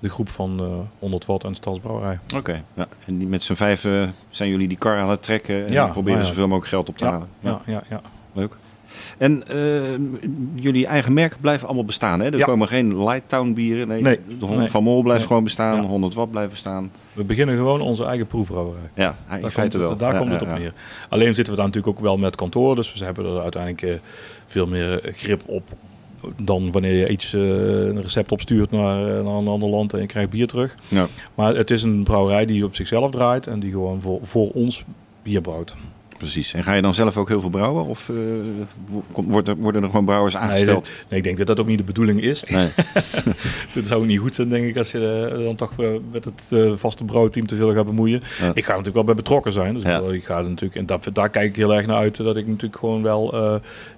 de 0.00 0.08
groep 0.08 0.28
van 0.28 0.60
eh 0.60 0.66
100 0.98 1.24
watt 1.26 1.44
en 1.44 1.54
Stadsbrouwerij. 1.54 2.18
Oké. 2.36 2.62
Ja. 2.74 2.88
En 3.06 3.18
die, 3.18 3.26
met 3.28 3.42
z'n 3.42 3.54
vijf 3.54 3.80
zijn 4.28 4.48
jullie 4.50 4.68
die 4.68 4.78
kar 4.78 4.98
aan 4.98 5.10
het 5.10 5.22
trekken 5.22 5.66
en 5.66 5.72
Ja, 5.72 5.86
proberen 5.86 6.12
nou 6.18 6.20
ja. 6.22 6.34
zoveel 6.34 6.48
mogelijk 6.48 6.68
geld 6.70 6.88
op 6.88 6.96
te 6.96 7.04
halen. 7.04 7.28
ja, 7.40 7.60
ja, 7.66 7.82
ja. 7.90 8.00
Leuk. 8.32 8.56
En 9.18 9.46
eh, 9.48 9.82
jullie 10.54 10.86
eigen 10.86 11.12
merken 11.12 11.38
blijven 11.40 11.66
allemaal 11.66 11.84
bestaan, 11.84 12.20
hè? 12.20 12.26
Er 12.26 12.36
Ja. 12.38 12.44
komen 12.44 12.68
geen 12.68 13.04
Lighttown 13.04 13.52
bieren. 13.52 13.88
Nee, 13.88 14.02
Nee. 14.02 14.18
de 14.38 14.46
hond 14.46 14.58
Nee. 14.58 14.68
Van 14.68 14.82
Mol 14.82 15.02
blijft 15.02 15.18
Nee. 15.18 15.28
gewoon 15.28 15.44
bestaan, 15.44 15.76
Ja. 15.76 15.82
100 15.88 16.14
Watt 16.14 16.30
blijven 16.30 16.50
bestaan. 16.52 16.90
We 17.12 17.24
beginnen 17.24 17.56
gewoon 17.56 17.80
onze 17.80 18.04
eigen 18.04 18.26
proefbrouwerij. 18.26 18.88
Ja, 18.94 19.08
in 19.08 19.16
Daar, 19.28 19.40
komt, 19.40 19.52
feite 19.52 19.78
wel. 19.78 19.96
daar 19.96 20.12
Ja, 20.12 20.18
komt 20.18 20.28
ja, 20.30 20.34
het 20.38 20.42
op 20.42 20.48
ja. 20.48 20.58
neer. 20.58 20.72
Alleen 21.08 21.34
zitten 21.34 21.52
we 21.54 21.58
daar 21.60 21.68
natuurlijk 21.68 21.96
ook 21.98 22.04
wel 22.04 22.16
met 22.16 22.36
kantoor. 22.36 22.76
Dus 22.76 22.92
we 22.98 23.04
hebben 23.04 23.24
er 23.26 23.40
uiteindelijk 23.40 23.82
eh, 23.82 23.94
veel 24.46 24.66
meer 24.66 25.04
eh, 25.04 25.14
grip 25.14 25.42
op 25.46 25.62
dan 26.36 26.72
wanneer 26.72 26.94
je 26.94 27.08
iets, 27.08 27.32
eh, 27.34 27.40
een 27.40 28.02
recept 28.02 28.32
opstuurt 28.32 28.70
naar, 28.70 29.00
naar 29.06 29.34
een 29.34 29.48
ander 29.48 29.68
land 29.68 29.92
en 29.92 30.00
je 30.00 30.06
krijgt 30.06 30.30
bier 30.30 30.46
terug. 30.46 30.74
Ja. 30.88 31.06
Maar 31.34 31.54
het 31.56 31.70
is 31.70 31.82
een 31.82 32.02
brouwerij 32.02 32.46
die 32.46 32.64
op 32.64 32.74
zichzelf 32.74 33.10
draait 33.10 33.46
en 33.46 33.60
die 33.60 33.70
gewoon 33.70 34.00
voor, 34.00 34.18
voor 34.22 34.50
ons 34.50 34.84
bier 35.22 35.40
brouwt. 35.40 35.74
Precies. 36.20 36.54
En 36.54 36.62
ga 36.62 36.72
je 36.74 36.82
dan 36.82 36.94
zelf 36.94 37.16
ook 37.16 37.28
heel 37.28 37.40
veel 37.40 37.50
brouwen? 37.50 37.84
Of 37.84 38.08
eh, 38.08 38.14
wo- 38.88 39.22
wordt 39.22 39.48
er, 39.48 39.56
worden 39.56 39.82
er 39.82 39.88
gewoon 39.90 40.04
brouwers 40.04 40.36
aangesteld? 40.36 40.90
nee, 41.08 41.18
ik 41.18 41.24
denk 41.24 41.38
dat 41.38 41.46
dat 41.46 41.60
ook 41.60 41.66
niet 41.66 41.78
de 41.78 41.84
bedoeling 41.84 42.22
is. 42.22 42.44
Nee. 42.44 42.68
Dat 43.74 43.86
zou 43.86 44.00
ook 44.00 44.06
niet 44.06 44.18
goed 44.18 44.34
zijn, 44.34 44.48
denk 44.48 44.66
ik, 44.66 44.76
als 44.76 44.90
je 44.92 45.30
eh, 45.38 45.44
dan 45.46 45.54
toch 45.56 45.72
eh, 45.78 45.86
met 46.12 46.24
het 46.24 46.52
vaste 46.74 47.04
brouwteam 47.04 47.46
te 47.46 47.56
veel 47.56 47.72
gaat 47.74 47.84
bemoeien. 47.86 48.22
Ja. 48.40 48.50
Ik 48.54 48.64
ga 48.64 48.70
natuurlijk 48.70 48.94
wel 48.94 49.04
bij 49.04 49.14
betrokken 49.14 49.52
zijn. 49.52 49.74
Dus 49.74 49.82
Ja. 49.82 49.98
ik, 50.00 50.24
ga 50.24 50.38
er 50.38 50.44
natuurlijk, 50.48 50.74
en 50.74 50.86
dat, 50.86 51.08
daar 51.12 51.30
kijk 51.30 51.48
ik 51.48 51.56
heel 51.56 51.74
erg 51.74 51.86
naar 51.86 51.96
uit. 51.96 52.16
Dat 52.16 52.36
ik 52.36 52.46
natuurlijk 52.46 52.78
gewoon 52.80 53.02
wel 53.02 53.34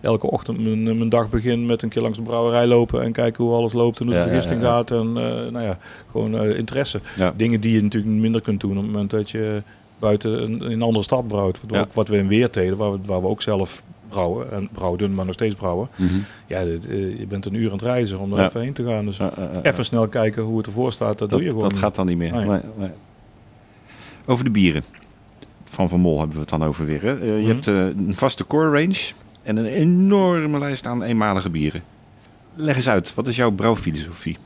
elke 0.01 0.31
ochtend 0.31 0.61
mijn, 0.61 0.83
mijn 0.85 1.09
dag 1.09 1.29
begin 1.31 1.67
met 1.67 1.83
een 1.83 1.89
keer 1.89 2.03
langs 2.03 2.17
de 2.19 2.25
brouwerij 2.25 2.67
lopen. 2.67 3.03
En 3.03 3.13
kijken 3.13 3.45
hoe 3.45 3.55
alles 3.55 3.73
loopt 3.73 3.99
en 4.01 4.05
hoe 4.05 4.15
de 4.15 4.21
Ja, 4.21 4.27
vergisting 4.27 4.63
gaat. 4.63 4.91
En 4.91 5.13
nou 5.13 5.61
ja, 5.63 5.79
gewoon 6.11 6.41
interesse. 6.45 7.01
Dingen 7.37 7.61
die 7.61 7.75
je 7.75 7.83
natuurlijk 7.83 8.13
minder 8.15 8.41
kunt 8.41 8.61
doen 8.61 8.71
op 8.77 8.83
het 8.83 8.87
moment 8.93 9.11
dat 9.11 9.31
je 9.31 9.63
buiten 10.03 10.63
een, 10.71 10.83
andere 10.83 11.05
stad 11.05 11.29
brouwt. 11.29 11.61
Ja. 11.69 11.81
ook, 11.81 11.93
wat 11.93 12.09
we 12.09 12.17
in 12.17 12.29
Weerteden, 12.29 12.77
waar 12.77 12.93
we, 12.93 12.99
waar 13.07 13.21
we 13.21 13.27
ook 13.27 13.43
zelf 13.43 13.83
brouwen. 14.09 14.53
En 14.53 14.69
brouwen, 14.73 15.15
maar 15.15 15.25
nog 15.25 15.35
steeds 15.35 15.55
brouwen. 15.55 15.89
Mhm. 15.97 16.15
Ja, 16.47 16.65
dit, 16.65 16.89
eh, 16.89 17.19
je 17.19 17.27
bent 17.27 17.47
een 17.47 17.55
uur 17.55 17.67
aan 17.67 17.73
het 17.77 17.83
reizen 17.83 18.19
om 18.19 18.33
er 18.33 18.39
Ja. 18.39 18.47
even 18.47 18.61
heen 18.61 18.73
te 18.73 18.85
gaan. 18.85 19.05
Dus 19.05 19.19
even 19.63 19.85
snel 19.85 20.09
kijken 20.09 20.43
hoe 20.43 20.57
het 20.57 20.67
ervoor 20.67 20.93
staat, 20.93 21.19
dat, 21.19 21.19
dat, 21.19 21.31
doe 21.31 21.43
je 21.43 21.49
gewoon. 21.51 21.69
dat 21.69 21.79
gaat 21.79 21.95
dan 21.95 22.07
niet 22.07 22.17
meer. 22.17 22.33
Nee. 22.33 22.47
Nee, 22.47 22.61
nee. 22.77 22.91
Over 24.27 24.45
de 24.45 24.51
bieren. 24.51 24.85
Van 25.65 25.89
Van 25.89 26.01
Mol 26.01 26.17
hebben 26.19 26.35
we 26.35 26.41
het 26.41 26.51
dan 26.51 26.65
over 26.65 26.87
weer. 26.87 27.03
Hè? 27.03 27.21
Eh, 27.21 27.27
je 27.29 27.33
Mhm. 27.35 27.47
hebt 27.49 27.67
eh, 27.67 27.75
een 27.87 28.15
vaste 28.15 28.47
core 28.47 28.71
range 28.81 29.13
en 29.43 29.57
een 29.57 29.67
enorme 29.67 30.59
lijst 30.59 30.87
aan 30.87 31.03
eenmalige 31.03 31.51
bieren. 31.51 31.83
Leg 32.55 32.77
eens 32.77 32.89
uit, 32.89 33.15
wat 33.15 33.27
is 33.27 33.37
jouw 33.37 33.51
brouwfilosofie? 33.51 34.37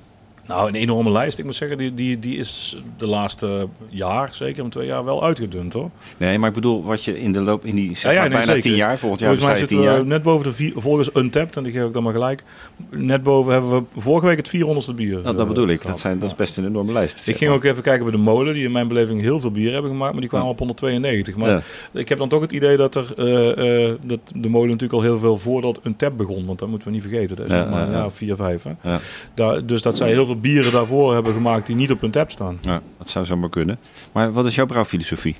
Nou, 0.46 0.68
een 0.68 0.74
enorme 0.74 1.10
lijst. 1.10 1.38
Ik 1.38 1.44
moet 1.44 1.54
zeggen, 1.54 1.78
die, 1.78 1.94
die, 1.94 2.18
die 2.18 2.36
is 2.38 2.76
de 2.98 3.06
laatste 3.06 3.68
jaar, 3.88 4.28
zeker 4.32 4.64
een 4.64 4.70
twee 4.70 4.86
jaar, 4.86 5.04
wel 5.04 5.24
uitgedund 5.24 5.72
hoor. 5.72 5.90
Nee, 6.16 6.38
maar 6.38 6.48
ik 6.48 6.54
bedoel 6.54 6.84
wat 6.84 7.04
je 7.04 7.20
in 7.20 7.32
de 7.32 7.40
loop 7.40 7.64
in 7.64 7.74
die 7.74 7.96
zeg 7.96 8.02
Ja, 8.02 8.10
ja, 8.10 8.20
maar, 8.20 8.28
nee, 8.28 8.36
bijna 8.38 8.52
zeker. 8.52 8.68
tien 8.70 8.78
jaar, 8.78 8.98
volgend 8.98 9.20
jaar 9.20 9.28
Volgens 9.36 9.48
mij 9.52 9.60
bestaat 9.60 9.70
je 9.70 9.76
zitten 9.76 9.94
we 9.94 10.02
jaar. 10.02 10.14
net 10.14 10.22
boven 10.22 10.44
de 10.46 10.52
vier, 10.52 10.72
volgens 10.76 11.10
Untapped, 11.14 11.56
en 11.56 11.62
die 11.62 11.72
geef 11.72 11.86
ik 11.86 11.92
dan 11.92 12.02
maar 12.02 12.12
gelijk. 12.12 12.44
Net 12.90 13.22
boven 13.22 13.52
hebben 13.52 13.70
we 13.70 13.82
vorige 14.00 14.26
week 14.26 14.36
het 14.36 14.56
400ste 14.56 14.94
bier. 14.94 15.12
Nou, 15.12 15.22
dat 15.22 15.40
eh, 15.40 15.46
bedoel 15.46 15.68
ik. 15.68 15.86
Dat, 15.86 16.00
zijn, 16.00 16.18
dat 16.18 16.30
is 16.30 16.36
best 16.36 16.56
een 16.56 16.66
enorme 16.66 16.92
lijst. 16.92 17.26
Ik 17.28 17.36
ging 17.36 17.50
ook 17.50 17.64
even 17.64 17.82
kijken 17.82 18.02
bij 18.02 18.12
de 18.12 18.18
molen, 18.18 18.54
die 18.54 18.64
in 18.64 18.72
mijn 18.72 18.88
beleving 18.88 19.20
heel 19.20 19.40
veel 19.40 19.50
bier 19.50 19.72
hebben 19.72 19.90
gemaakt, 19.90 20.12
maar 20.12 20.20
die 20.20 20.28
kwamen 20.30 20.46
Ja. 20.46 20.52
op 20.52 20.58
192. 20.58 21.36
Maar 21.36 21.64
ik 21.92 22.08
heb 22.08 22.18
dan 22.18 22.28
toch 22.28 22.40
het 22.40 22.52
idee 22.52 22.76
dat, 22.76 22.94
er, 22.94 23.12
eh, 23.16 23.84
eh, 23.88 23.94
dat 24.02 24.20
de 24.34 24.48
molen 24.48 24.68
natuurlijk 24.68 24.92
al 25.02 25.02
heel 25.02 25.18
veel 25.18 25.38
voordat 25.38 25.80
Untapped 25.82 26.16
begon, 26.18 26.46
want 26.46 26.58
dat 26.58 26.68
moeten 26.68 26.88
we 26.88 26.94
niet 26.94 27.02
vergeten. 27.02 27.36
Dat 27.36 27.46
is 27.46 27.52
nog 27.52 27.70
maar 27.70 27.90
ja, 27.90 28.10
vier, 28.10 28.36
vijf. 28.36 28.62
Hè. 28.62 28.90
Ja. 28.90 28.98
Daar, 29.34 29.66
dus 29.66 29.82
dat 29.82 29.96
zij 29.96 30.08
heel 30.08 30.26
veel 30.26 30.35
bieren 30.40 30.72
daarvoor 30.72 31.14
hebben 31.14 31.32
gemaakt 31.32 31.66
die 31.66 31.76
niet 31.76 31.90
op 31.90 32.02
Untapped 32.02 32.32
staan. 32.32 32.58
Ja, 32.60 32.82
dat 32.98 33.08
zou 33.08 33.26
zomaar 33.26 33.48
kunnen. 33.50 33.78
Maar 34.12 34.32
wat 34.32 34.44
is 34.46 34.54
jouw 34.54 34.66
brouwfilosofie? 34.66 35.36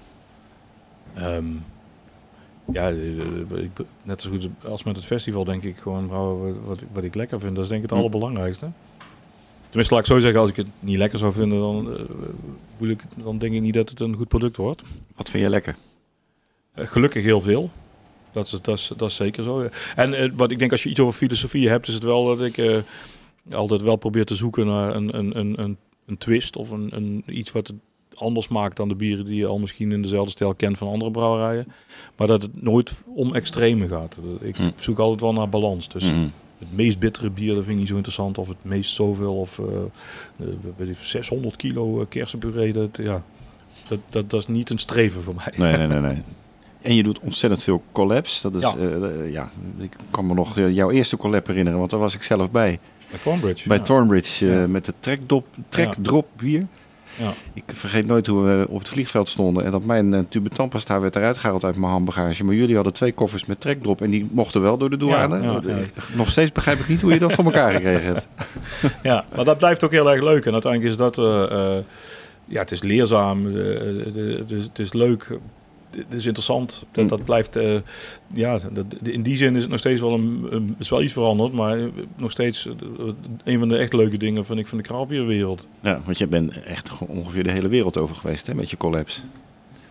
Ehm, 1.15 1.45
Ja, 2.73 2.89
eh, 2.91 3.21
eh, 3.21 3.63
ik, 3.63 3.71
net 4.03 4.23
zo 4.23 4.31
goed 4.31 4.49
als 4.65 4.85
met 4.85 4.97
het 4.97 5.05
festival 5.05 5.45
denk 5.45 5.63
ik 5.63 5.77
gewoon 5.77 6.07
brouwen 6.07 6.65
wat, 6.67 6.83
wat, 6.93 7.05
ik 7.05 7.15
lekker 7.15 7.41
vind. 7.41 7.55
Dat 7.55 7.65
is 7.65 7.71
denk 7.71 7.83
ik 7.83 7.89
het 7.91 7.99
Hm. 7.99 8.05
allerbelangrijkste. 8.05 8.71
Tenminste, 9.69 9.95
laat 9.95 10.05
ik 10.07 10.13
zo 10.13 10.21
zeggen, 10.21 10.41
als 10.41 10.51
ik 10.51 10.57
het 10.57 10.67
niet 10.81 10.97
lekker 10.97 11.19
zou 11.19 11.33
vinden, 11.33 11.59
dan, 11.59 11.93
eh, 11.97 12.03
voel 12.79 12.89
ik, 12.89 13.03
dan 13.17 13.39
denk 13.39 13.55
ik 13.55 13.61
niet 13.61 13.75
dat 13.75 13.89
het 13.89 14.01
een 14.01 14.17
goed 14.17 14.29
product 14.29 14.57
wordt. 14.57 14.83
Wat 15.17 15.31
vind 15.31 15.43
je 15.43 15.51
lekker? 15.51 15.77
Gelukkig 16.75 17.25
heel 17.25 17.41
veel. 17.41 17.71
Dat 18.33 18.45
is, 18.45 18.51
dat, 18.51 18.79
is, 18.79 18.93
dat 18.97 19.09
is 19.11 19.17
zeker 19.17 19.43
zo. 19.43 19.69
En 19.97 20.37
wat 20.37 20.51
ik 20.51 20.59
denk, 20.59 20.73
als 20.73 20.83
je 20.83 20.89
iets 20.89 21.01
over 21.01 21.15
filosofie 21.19 21.69
hebt, 21.69 21.89
is 21.89 21.95
het 21.95 22.03
wel 22.03 22.25
dat 22.25 22.41
ik 22.41 22.57
altijd 23.51 23.83
wel 23.83 23.97
probeer 23.97 24.25
te 24.25 24.35
zoeken 24.35 24.67
naar 24.67 24.95
een, 24.95 25.19
een, 25.19 25.39
een, 25.39 25.61
een, 25.63 25.77
een 26.07 26.19
twist 26.19 26.57
of 26.57 26.71
een, 26.71 26.89
een, 26.97 27.23
iets 27.27 27.53
wat 27.53 27.67
het 27.67 27.77
anders 28.15 28.49
maakt 28.49 28.77
dan 28.77 28.89
de 28.89 28.95
bieren 28.95 29.25
die 29.25 29.37
je 29.37 29.47
al 29.47 29.59
misschien 29.59 29.93
in 29.93 30.03
dezelfde 30.03 30.31
stijl 30.31 30.55
kent 30.55 30.79
van 30.79 30.89
andere 30.89 31.11
brouwerijen. 31.11 31.67
Maar 32.17 32.27
dat 32.27 32.43
het 32.43 32.63
nooit 32.63 32.93
om 33.15 33.35
extreme 33.35 33.89
gaat. 33.89 34.19
Ik 34.41 34.57
Hm. 34.57 34.71
zoek 34.77 34.99
altijd 34.99 35.21
wel 35.21 35.33
naar 35.33 35.49
balans. 35.49 35.89
Dus 35.89 36.05
Mhm. 36.13 36.27
het 36.59 36.73
meest 36.75 36.99
bittere 36.99 37.31
bier, 37.31 37.55
dat 37.55 37.63
vind 37.63 37.73
ik 37.75 37.79
niet 37.79 37.89
zo 37.89 37.95
interessant. 37.95 38.39
Of 38.39 38.49
het 38.49 38.57
meest 38.65 38.95
zoveel, 38.95 39.35
of 39.37 39.59
eh, 39.59 39.65
eh, 39.67 40.47
weet 40.77 40.89
ik, 40.89 40.97
600 40.99 41.57
kilo 41.57 42.01
eh, 42.01 42.07
kersenpuree. 42.09 42.73
Dat, 42.73 42.99
ja, 43.03 43.23
dat, 43.89 43.99
dat, 44.11 44.31
dat 44.31 44.41
is 44.41 44.47
niet 44.47 44.71
een 44.71 44.79
streven 44.79 45.23
voor 45.23 45.35
mij. 45.35 45.53
Nee, 45.57 45.77
nee, 45.77 45.87
nee, 45.87 46.13
nee. 46.13 46.23
En 46.83 46.95
je 46.95 47.03
doet 47.03 47.21
ontzettend 47.21 47.63
veel 47.63 47.83
collabs. 47.93 48.41
Dat 48.41 48.55
is, 48.55 48.63
Ja. 48.63 48.75
ja. 48.79 49.25
ja, 49.25 49.51
ik 49.79 49.97
kan 50.11 50.27
me 50.27 50.35
nog 50.35 50.59
eh, 50.59 50.75
jouw 50.75 50.91
eerste 50.91 51.17
collab 51.17 51.47
herinneren, 51.47 51.79
want 51.79 51.91
daar 51.91 52.01
was 52.01 52.15
ik 52.15 52.23
zelf 52.23 52.51
bij. 52.51 52.79
Bij 53.11 53.19
Thornbridge. 53.19 53.69
Bij 53.69 53.77
ja. 53.77 53.83
Thornbridge 53.83 54.53
eh, 54.53 54.65
met 54.65 54.85
de 54.85 54.93
trekdop, 55.01 55.47
trekdrop 55.69 56.27
bier. 56.37 56.67
Ja. 57.19 57.31
Ik 57.55 57.65
vergeet 57.67 58.07
nooit 58.07 58.27
hoe 58.27 58.43
we 58.43 58.67
op 58.69 58.79
het 58.79 58.89
vliegveld 58.89 59.29
stonden 59.29 59.65
en 59.65 59.71
dat 59.71 59.85
mijn 59.85 60.13
uh, 60.13 60.21
tube 60.29 60.49
tandpasta 60.49 61.01
werd 61.01 61.17
eruit 61.17 61.39
gehaald 61.39 61.65
uit 61.65 61.77
mijn 61.77 61.93
handbagage. 61.93 62.45
Maar 62.45 62.55
jullie 62.55 62.75
hadden 62.75 62.93
twee 62.93 63.13
koffers 63.13 63.47
met 63.47 63.61
trekdrop 63.61 64.03
en 64.03 64.11
die 64.11 64.29
mochten 64.31 64.63
wel 64.63 64.79
door 64.79 64.91
de 64.91 64.97
douane. 64.97 65.43
Ja. 65.43 65.61
Nog 66.17 66.29
steeds 66.29 66.53
begrijp 66.53 66.79
ik 66.79 66.89
niet 66.89 67.01
hoe 67.01 67.13
je 67.13 67.19
dat 67.19 67.33
voor 67.33 67.45
elkaar 67.45 67.73
gekregen 67.73 68.07
hebt. 68.07 68.27
ja, 69.03 69.25
maar 69.35 69.45
dat 69.45 69.59
blijft 69.59 69.85
ook 69.85 69.91
heel 69.91 70.11
erg 70.11 70.23
leuk. 70.23 70.47
En 70.47 70.53
uiteindelijk 70.53 70.93
is 70.93 70.99
dat... 70.99 71.19
eh, 71.19 71.77
ja, 72.49 72.61
het 72.61 72.71
is 72.71 72.83
leerzaam. 72.83 73.47
is, 74.47 74.63
het 74.63 74.79
is 74.79 74.93
leuk. 74.93 75.29
Het 75.97 76.15
is 76.15 76.27
interessant. 76.27 76.85
Dat, 76.93 77.03
Mm. 77.03 77.09
dat 77.11 77.25
blijft... 77.25 77.57
eh, 77.57 77.77
ja, 78.35 78.59
dat, 78.73 78.85
in 79.03 79.23
die 79.23 79.37
zin 79.37 79.55
is 79.57 79.61
het 79.63 79.71
nog 79.71 79.79
steeds 79.79 80.01
wel 80.01 80.15
een... 80.15 80.47
een 80.51 80.75
is 80.79 80.89
wel 80.89 81.03
iets 81.03 81.13
veranderd. 81.13 81.53
Maar 81.53 81.79
nog 82.17 82.31
steeds... 82.31 82.67
eh, 82.67 82.73
een 83.45 83.59
van 83.59 83.69
de 83.69 83.77
echt 83.77 83.93
leuke 83.93 84.17
dingen 84.17 84.45
vind 84.45 84.59
ik 84.59 84.67
van 84.67 84.79
de 84.79 84.85
kraaldbierwereld. 84.85 85.67
Ja, 85.81 86.01
want 86.05 86.19
je 86.19 86.27
bent 86.27 86.63
echt 86.63 86.91
ongeveer 87.07 87.43
de 87.43 87.51
hele 87.53 87.69
wereld 87.69 87.97
over 87.99 88.17
geweest 88.17 88.47
hè, 88.47 88.55
met 88.55 88.71
je 88.71 88.77
collabs. 88.77 89.23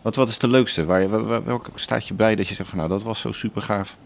Wat, 0.01 0.15
wat 0.15 0.29
is 0.29 0.37
de 0.37 0.47
leukste? 0.47 0.85
Waar 0.85 1.01
je, 1.01 1.07
wel- 1.07 1.25
wel- 1.25 1.43
welke 1.43 1.69
staat 1.75 2.07
je 2.07 2.13
bij 2.13 2.35
dat 2.35 2.47
je 2.47 2.55
zegt 2.55 2.69
van 2.69 2.77
nou 2.77 2.89
dat 2.89 3.03
was 3.03 3.19
zo 3.19 3.31
super 3.31 3.61
gaaf. 3.61 3.97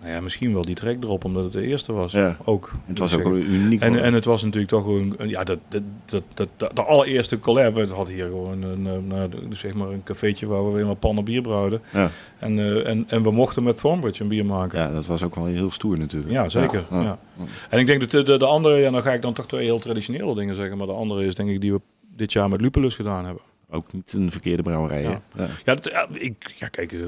Nou 0.00 0.12
ja, 0.12 0.20
misschien 0.20 0.52
wel 0.52 0.62
die 0.62 0.74
trek 0.74 1.02
erop, 1.04 1.24
omdat 1.24 1.44
het 1.44 1.52
de 1.52 1.62
eerste 1.66 1.92
was. 1.92 2.12
Ja. 2.12 2.36
Ook. 2.44 2.72
Het 2.84 2.98
was 2.98 3.14
ook 3.14 3.22
zeggen. 3.22 3.52
uniek. 3.52 3.80
En, 3.80 4.02
en 4.02 4.14
het 4.14 4.24
was 4.24 4.42
natuurlijk 4.42 4.70
toch 4.72 4.82
gewoon, 4.82 5.16
ja, 5.26 5.44
dat, 5.44 5.58
dat, 5.68 5.82
dat, 6.34 6.48
dat, 6.56 6.76
de 6.76 6.82
allereerste 6.84 7.38
collab. 7.38 7.74
Het 7.74 7.90
had 7.90 8.08
hier 8.08 8.24
gewoon 8.24 8.62
een, 8.62 8.84
de- 9.08 9.56
zeg 9.56 9.74
maar 9.74 9.88
een 9.88 10.02
cafeetje 10.02 10.46
waar 10.46 10.66
we 10.66 10.72
weer 10.72 10.86
maar 10.86 10.94
pannen 10.96 11.24
bier 11.24 11.42
brouwden. 11.42 11.80
ja. 11.92 12.10
En, 12.38 12.58
eh, 12.58 12.86
en, 12.88 13.04
en 13.08 13.22
we 13.22 13.30
mochten 13.30 13.62
met 13.62 13.76
Thornbridge 13.78 14.22
een 14.22 14.28
bier 14.28 14.46
maken. 14.46 14.78
ja, 14.78 14.92
dat 14.92 15.06
was 15.06 15.22
ook 15.22 15.34
wel 15.34 15.44
heel 15.46 15.70
stoer 15.70 15.98
natuurlijk. 15.98 16.32
Ja, 16.32 16.48
zeker. 16.48 16.84
Ja. 16.90 17.18
En 17.70 17.78
ik 17.78 17.86
denk 17.86 18.00
dat 18.00 18.10
de, 18.10 18.22
de, 18.22 18.38
de 18.38 18.46
andere, 18.46 18.76
ja, 18.76 18.90
dan 18.90 19.02
ga 19.02 19.12
ik 19.12 19.22
dan 19.22 19.32
toch 19.32 19.46
twee 19.46 19.64
heel 19.64 19.78
traditionele 19.78 20.34
dingen 20.34 20.54
zeggen. 20.54 20.76
Maar 20.78 20.86
de 20.86 20.92
andere 20.92 21.24
is 21.26 21.34
denk 21.34 21.48
ik 21.50 21.60
die 21.60 21.72
we 21.72 21.80
dit 22.16 22.32
jaar 22.32 22.48
met 22.48 22.60
Lupulus 22.60 22.94
gedaan 22.94 23.24
hebben. 23.24 23.42
Ook 23.70 23.92
niet 23.92 24.12
een 24.12 24.30
verkeerde 24.30 24.62
brouwerij. 24.62 25.02
Ja. 25.02 25.22
Ja. 25.36 25.46
Ja, 25.64 25.74
dat, 25.74 25.84
ja, 25.84 26.06
ik, 26.12 26.54
ja 26.58 26.68
kijk, 26.68 26.92
eh, 26.92 27.00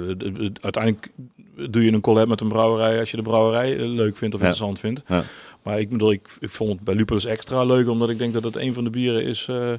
uiteindelijk 0.61 1.11
doe 1.71 1.85
je 1.85 1.93
een 1.93 2.01
collab 2.01 2.29
met 2.29 2.41
een 2.41 2.49
brouwerij 2.49 3.01
als 3.01 3.11
je 3.11 3.17
de 3.17 3.23
brouwerij 3.23 3.73
eh, 3.79 3.87
leuk 3.87 4.17
vindt 4.17 4.35
of 4.35 4.41
interessant 4.41 4.79
vindt. 4.79 5.03
Ja. 5.07 5.23
Maar 5.63 5.81
ik 5.81 5.89
bedoel, 5.89 6.13
ik, 6.13 6.29
ik 6.41 6.51
vond 6.51 6.71
het 6.73 6.81
bij 6.81 6.95
Lupulus 6.95 7.25
extra 7.25 7.65
leuk, 7.65 7.89
omdat 7.89 8.11
ik 8.11 8.19
denk 8.19 8.33
dat 8.33 8.45
het 8.45 8.57
een 8.57 8.75
van 8.75 8.85
de 8.85 8.91
bieren 8.91 9.25
is 9.25 9.47
eh, 9.49 9.73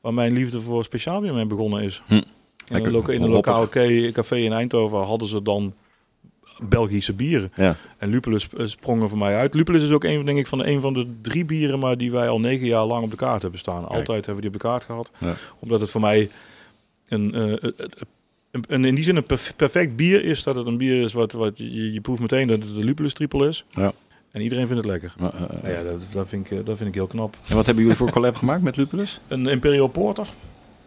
waar 0.00 0.14
mijn 0.14 0.32
liefde 0.32 0.60
voor 0.60 0.84
speciaal 0.84 1.20
mee 1.20 1.46
begonnen 1.46 1.82
is. 1.82 2.02
Hm. 2.06 2.12
In, 2.12 2.24
een, 2.84 3.08
in 3.08 3.22
een 3.22 3.30
lokaal 3.30 3.68
ca- 3.68 4.10
café 4.12 4.36
in 4.36 4.52
Eindhoven 4.52 4.98
hadden 4.98 5.28
ze 5.28 5.42
dan 5.42 5.74
Belgische 6.62 7.12
bieren. 7.12 7.52
Ja. 7.56 7.76
En 7.98 8.08
Lupulus 8.08 8.48
eh, 8.56 8.66
sprong 8.66 9.02
er 9.02 9.08
voor 9.08 9.18
mij 9.18 9.36
uit. 9.36 9.54
Lupulus 9.54 9.82
is 9.82 9.90
ook 9.90 10.04
een, 10.04 10.24
denk 10.24 10.38
ik, 10.38 10.46
van 10.46 10.58
de, 10.58 10.66
een 10.66 10.80
van 10.80 10.92
de 10.94 11.06
drie 11.22 11.44
bieren, 11.44 11.78
maar 11.78 11.96
die 11.96 12.12
wij 12.12 12.28
al 12.28 12.40
negen 12.40 12.66
jaar 12.66 12.84
lang 12.84 13.04
op 13.04 13.10
de 13.10 13.16
kaart 13.16 13.42
hebben 13.42 13.60
staan. 13.60 13.88
Altijd 13.88 14.26
hebben 14.26 14.34
we 14.34 14.40
die 14.40 14.50
op 14.50 14.62
de 14.62 14.68
kaart 14.68 14.84
gehad. 14.84 15.10
Ja. 15.18 15.34
Omdat 15.58 15.80
het 15.80 15.90
voor 15.90 16.00
mij 16.00 16.30
een, 17.08 17.34
eh, 17.34 17.70
een, 18.50 18.64
een, 18.68 18.84
in 18.84 18.94
die 18.94 19.04
zin 19.04 19.16
een 19.16 19.24
perf- 19.26 19.52
perfect 19.56 19.96
bier 19.96 20.24
is. 20.24 20.42
Dat 20.42 20.56
het 20.56 20.66
een 20.66 20.76
bier 20.76 21.02
is 21.02 21.12
wat, 21.12 21.32
wat 21.32 21.58
je, 21.58 21.92
je 21.92 22.00
proeft 22.00 22.20
meteen 22.20 22.46
dat 22.48 22.62
het 22.62 22.76
een 22.76 22.84
Lupulus 22.84 23.12
triple 23.12 23.48
is. 23.48 23.64
Ja. 23.70 23.92
En 24.30 24.42
iedereen 24.42 24.66
vindt 24.66 24.82
het 24.82 24.90
lekker. 24.92 25.14
Maar, 25.18 25.34
eh, 25.34 25.62
Nou 25.62 25.74
ja, 25.74 25.82
dat, 25.82 26.06
dat, 26.12 26.28
vind 26.28 26.50
ik, 26.50 26.58
eh, 26.58 26.64
dat 26.64 26.76
vind 26.76 26.88
ik 26.88 26.94
heel 26.94 27.06
knap. 27.06 27.36
En 27.48 27.56
wat 27.56 27.66
hebben 27.66 27.84
jullie 27.84 27.98
voor 27.98 28.10
collab 28.10 28.34
gemaakt 28.36 28.62
met 28.62 28.76
Lupulus? 28.76 29.20
Een 29.28 29.46
Imperial 29.46 29.86
Porter. 29.88 30.26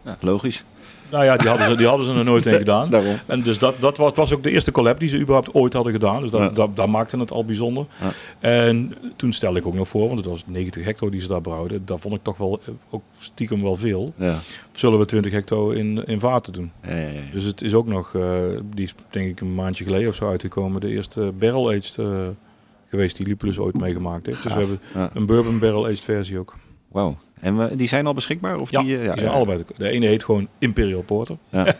Ja, 0.04 0.18
logisch. 0.20 0.64
Nou 1.10 1.24
ja, 1.24 1.36
die 1.36 1.48
hadden 1.48 1.68
ze, 1.68 1.76
die 1.76 1.86
hadden 1.86 2.06
ze 2.06 2.14
er 2.14 2.24
nooit 2.24 2.46
in 2.46 2.52
gedaan. 2.64 2.90
Daarom. 2.90 3.16
En 3.26 3.42
dus 3.42 3.58
dat, 3.58 3.74
dat 3.80 3.96
was, 3.96 4.12
was 4.14 4.32
ook 4.32 4.42
de 4.42 4.50
eerste 4.50 4.72
collab 4.72 5.00
die 5.00 5.08
ze 5.08 5.18
überhaupt 5.18 5.54
ooit 5.54 5.72
hadden 5.72 5.92
gedaan. 5.92 6.22
Dus 6.22 6.30
dat, 6.30 6.40
Ja. 6.40 6.48
dat, 6.48 6.76
dat 6.76 6.88
maakte 6.88 7.18
het 7.18 7.32
al 7.32 7.44
bijzonder. 7.44 7.86
Ja. 8.00 8.10
En 8.48 8.94
toen 9.16 9.32
stelde 9.32 9.58
ik 9.58 9.66
ook 9.66 9.74
nog 9.74 9.88
voor, 9.88 10.06
want 10.06 10.18
het 10.18 10.28
was 10.28 10.42
90 10.46 10.84
hecto 10.84 11.10
die 11.10 11.20
ze 11.20 11.28
daar 11.28 11.40
brouwden. 11.40 11.82
Dat 11.84 12.00
vond 12.00 12.14
ik 12.14 12.22
toch 12.22 12.36
wel 12.36 12.60
eh, 12.66 12.74
ook 12.90 13.02
stiekem 13.18 13.62
wel 13.62 13.76
veel. 13.76 14.12
Ja. 14.16 14.38
Zullen 14.72 14.98
we 14.98 15.04
20 15.04 15.32
hecto 15.32 15.70
in, 15.70 16.04
in 16.06 16.20
vaten 16.20 16.52
doen? 16.52 16.72
Ja, 16.82 16.96
ja, 16.96 17.06
ja. 17.08 17.20
Dus 17.32 17.44
het 17.44 17.62
is 17.62 17.74
ook 17.74 17.86
nog, 17.86 18.14
eh, 18.14 18.22
die 18.74 18.84
is 18.84 18.94
denk 19.10 19.28
ik 19.30 19.40
een 19.40 19.54
maandje 19.54 19.84
geleden 19.84 20.08
of 20.08 20.14
zo 20.14 20.28
uitgekomen. 20.28 20.80
De 20.80 20.88
eerste 20.88 21.32
barrel-aged 21.38 21.94
eh, 21.98 22.06
geweest 22.90 23.16
die 23.16 23.26
Lupulus 23.26 23.58
ooit 23.58 23.78
meegemaakt 23.78 24.26
heeft. 24.26 24.42
Dus 24.42 24.52
we 24.54 24.58
hebben 24.58 25.10
een 25.14 25.26
bourbon 25.26 25.58
barrel-aged 25.58 26.00
versie 26.04 26.38
ook. 26.38 26.56
Wauw. 26.88 27.16
En 27.40 27.58
we, 27.58 27.76
die 27.76 27.88
zijn 27.88 28.06
al 28.06 28.14
beschikbaar? 28.14 28.58
Of 28.58 28.70
Ja, 28.70 28.82
die, 28.82 28.98
eh, 28.98 29.12
die 29.12 29.20
zijn 29.20 29.32
allebei. 29.32 29.58
De, 29.58 29.64
de 29.76 29.90
ene 29.90 30.06
heet 30.06 30.24
gewoon 30.24 30.48
Imperial 30.58 31.02
Porter. 31.02 31.36
Ja. 31.48 31.66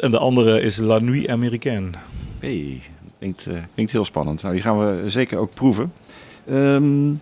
en 0.00 0.10
de 0.10 0.18
andere 0.18 0.60
is 0.60 0.76
La 0.76 0.98
Nuit 0.98 1.28
Américaine. 1.28 1.90
Hey, 2.38 2.80
klinkt, 3.18 3.46
eh, 3.46 3.54
klinkt 3.74 3.92
heel 3.92 4.04
spannend. 4.04 4.42
Nou, 4.42 4.54
die 4.54 4.62
gaan 4.62 4.78
we 4.78 5.10
zeker 5.10 5.38
ook 5.38 5.54
proeven. 5.54 5.92
Ehm, 6.46 7.12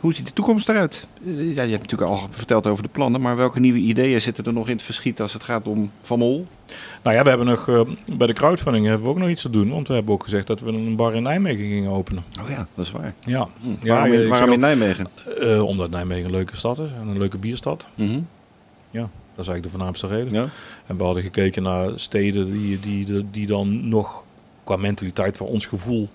hoe 0.00 0.14
ziet 0.14 0.26
de 0.26 0.32
toekomst 0.32 0.68
eruit? 0.68 1.06
Eh, 1.26 1.54
ja, 1.54 1.62
je 1.62 1.70
hebt 1.70 1.82
natuurlijk 1.90 2.10
al 2.10 2.26
verteld 2.30 2.66
over 2.66 2.82
de 2.82 2.88
plannen, 2.88 3.20
maar 3.20 3.36
welke 3.36 3.60
nieuwe 3.60 3.78
ideeën 3.78 4.20
zitten 4.20 4.44
er 4.44 4.52
nog 4.52 4.66
in 4.68 4.72
het 4.74 4.82
verschiet 4.82 5.20
als 5.20 5.32
het 5.32 5.42
gaat 5.42 5.68
om 5.68 5.90
Van 6.02 6.18
Mol? 6.18 6.46
Nou 7.02 7.16
ja, 7.16 7.22
we 7.22 7.28
hebben 7.28 7.46
nog 7.46 7.68
eh, 7.68 7.80
bij 8.16 8.26
de 8.26 8.32
crowdfunding 8.32 8.86
hebben 8.86 9.04
we 9.04 9.10
ook 9.10 9.18
nog 9.18 9.28
iets 9.28 9.42
te 9.42 9.50
doen. 9.50 9.70
Want 9.70 9.88
we 9.88 9.94
hebben 9.94 10.14
ook 10.14 10.22
gezegd 10.22 10.46
dat 10.46 10.60
we 10.60 10.70
een 10.72 10.96
bar 10.96 11.14
in 11.14 11.22
Nijmegen 11.22 11.64
gingen 11.68 11.90
openen. 11.90 12.24
Oh 12.42 12.48
ja, 12.48 12.66
dat 12.74 12.84
is 12.84 12.90
waar. 12.92 13.14
Ja, 13.20 13.48
Hm. 13.60 13.68
Ja, 13.86 13.94
waarom 13.94 14.12
in, 14.12 14.28
waarom 14.28 14.58
Nijmegen? 14.60 15.08
eh, 15.40 15.62
omdat 15.64 15.90
Nijmegen 15.90 16.24
een 16.24 16.30
leuke 16.30 16.56
stad 16.56 16.78
is 16.78 16.90
en 17.00 17.08
een 17.08 17.18
leuke 17.18 17.38
bierstad. 17.38 17.86
Mhm. 17.94 18.20
Dat 19.36 19.46
is 19.46 19.52
eigenlijk 19.52 19.62
de 19.62 19.78
voornaamste 20.00 20.06
reden. 20.06 20.42
Ja. 20.42 20.48
En 20.86 20.96
we 20.96 21.04
hadden 21.04 21.22
gekeken 21.22 21.62
naar 21.62 21.90
steden 21.96 22.52
die, 22.52 22.80
die, 22.80 23.30
die 23.30 23.46
dan 23.46 23.88
nog 23.88 24.24
qua 24.64 24.76
mentaliteit 24.76 25.36
voor 25.36 25.48
ons 25.48 25.66
gevoel 25.66 26.08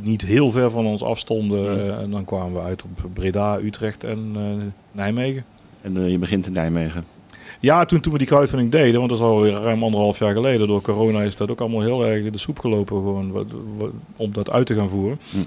niet 0.00 0.22
heel 0.22 0.50
ver 0.50 0.70
van 0.70 0.86
ons 0.86 1.02
afstonden. 1.02 1.78
Eh, 1.80 1.98
en 2.02 2.10
dan 2.10 2.24
kwamen 2.24 2.52
we 2.52 2.60
uit 2.60 2.82
op 2.82 3.10
Breda, 3.12 3.58
Utrecht 3.58 4.04
en 4.04 4.30
eh, 4.34 4.42
Nijmegen. 4.92 5.44
En 5.80 5.96
eh, 5.96 6.10
je 6.10 6.18
begint 6.18 6.46
in 6.46 6.52
Nijmegen. 6.52 7.04
Ja, 7.60 7.84
toen, 7.84 8.00
toen 8.00 8.12
we 8.12 8.18
die 8.18 8.26
crowdfunding 8.26 8.70
deden, 8.70 8.98
want 8.98 9.10
dat 9.10 9.18
is 9.18 9.24
alweer 9.24 9.52
ruim 9.52 9.82
anderhalf 9.82 10.18
jaar 10.18 10.34
geleden. 10.34 10.66
Door 10.68 10.80
corona 10.80 11.22
is 11.22 11.36
dat 11.36 11.50
ook 11.50 11.60
allemaal 11.60 11.80
heel 11.80 12.04
erg 12.06 12.24
in 12.24 12.32
de 12.32 12.38
soep 12.38 12.58
gelopen 12.58 12.96
gewoon, 12.96 13.30
wat, 13.30 13.46
wat- 13.76 13.90
om 14.16 14.32
dat 14.32 14.50
uit 14.50 14.66
te 14.66 14.74
gaan 14.74 14.88
voeren. 14.88 15.18
Hm. 15.30 15.38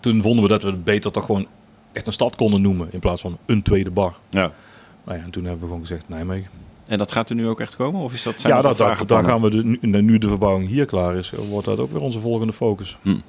Toen 0.00 0.22
vonden 0.22 0.42
we 0.42 0.48
dat 0.48 0.62
we 0.62 0.70
het 0.70 0.84
beter 0.84 1.12
toch 1.12 1.24
gewoon 1.24 1.46
echt 1.92 2.06
een 2.06 2.12
stad 2.12 2.36
konden 2.36 2.62
noemen 2.62 2.88
in 2.90 2.98
plaats 3.00 3.22
van 3.22 3.38
een 3.46 3.62
tweede 3.62 3.90
bar. 3.90 4.14
Ja. 4.30 4.52
Nou 5.04 5.18
ja, 5.18 5.24
en 5.24 5.30
toen 5.30 5.42
hebben 5.42 5.60
we 5.60 5.66
gewoon 5.66 5.80
gezegd 5.86 6.08
Nijmegen. 6.08 6.50
En 6.86 6.98
dat 6.98 7.12
gaat 7.12 7.30
er 7.30 7.36
nu 7.36 7.48
ook 7.48 7.60
echt 7.60 7.76
komen? 7.76 8.00
Of 8.00 8.12
is 8.14 8.22
dat, 8.22 8.40
zijn 8.40 8.54
ja, 8.54 8.62
dat 8.62 8.76
daar 9.08 9.24
gaan 9.24 9.40
we 9.42 9.50
de, 9.50 9.78
nu, 10.02 10.18
de 10.18 10.28
verbouwing 10.28 10.68
hier 10.68 10.84
klaar 10.84 11.16
is, 11.16 11.32
wordt 11.50 11.66
dat 11.66 11.78
ook 11.78 11.92
weer 11.92 12.00
onze 12.00 12.20
volgende 12.20 12.52
focus. 12.52 12.96
En 13.02 13.22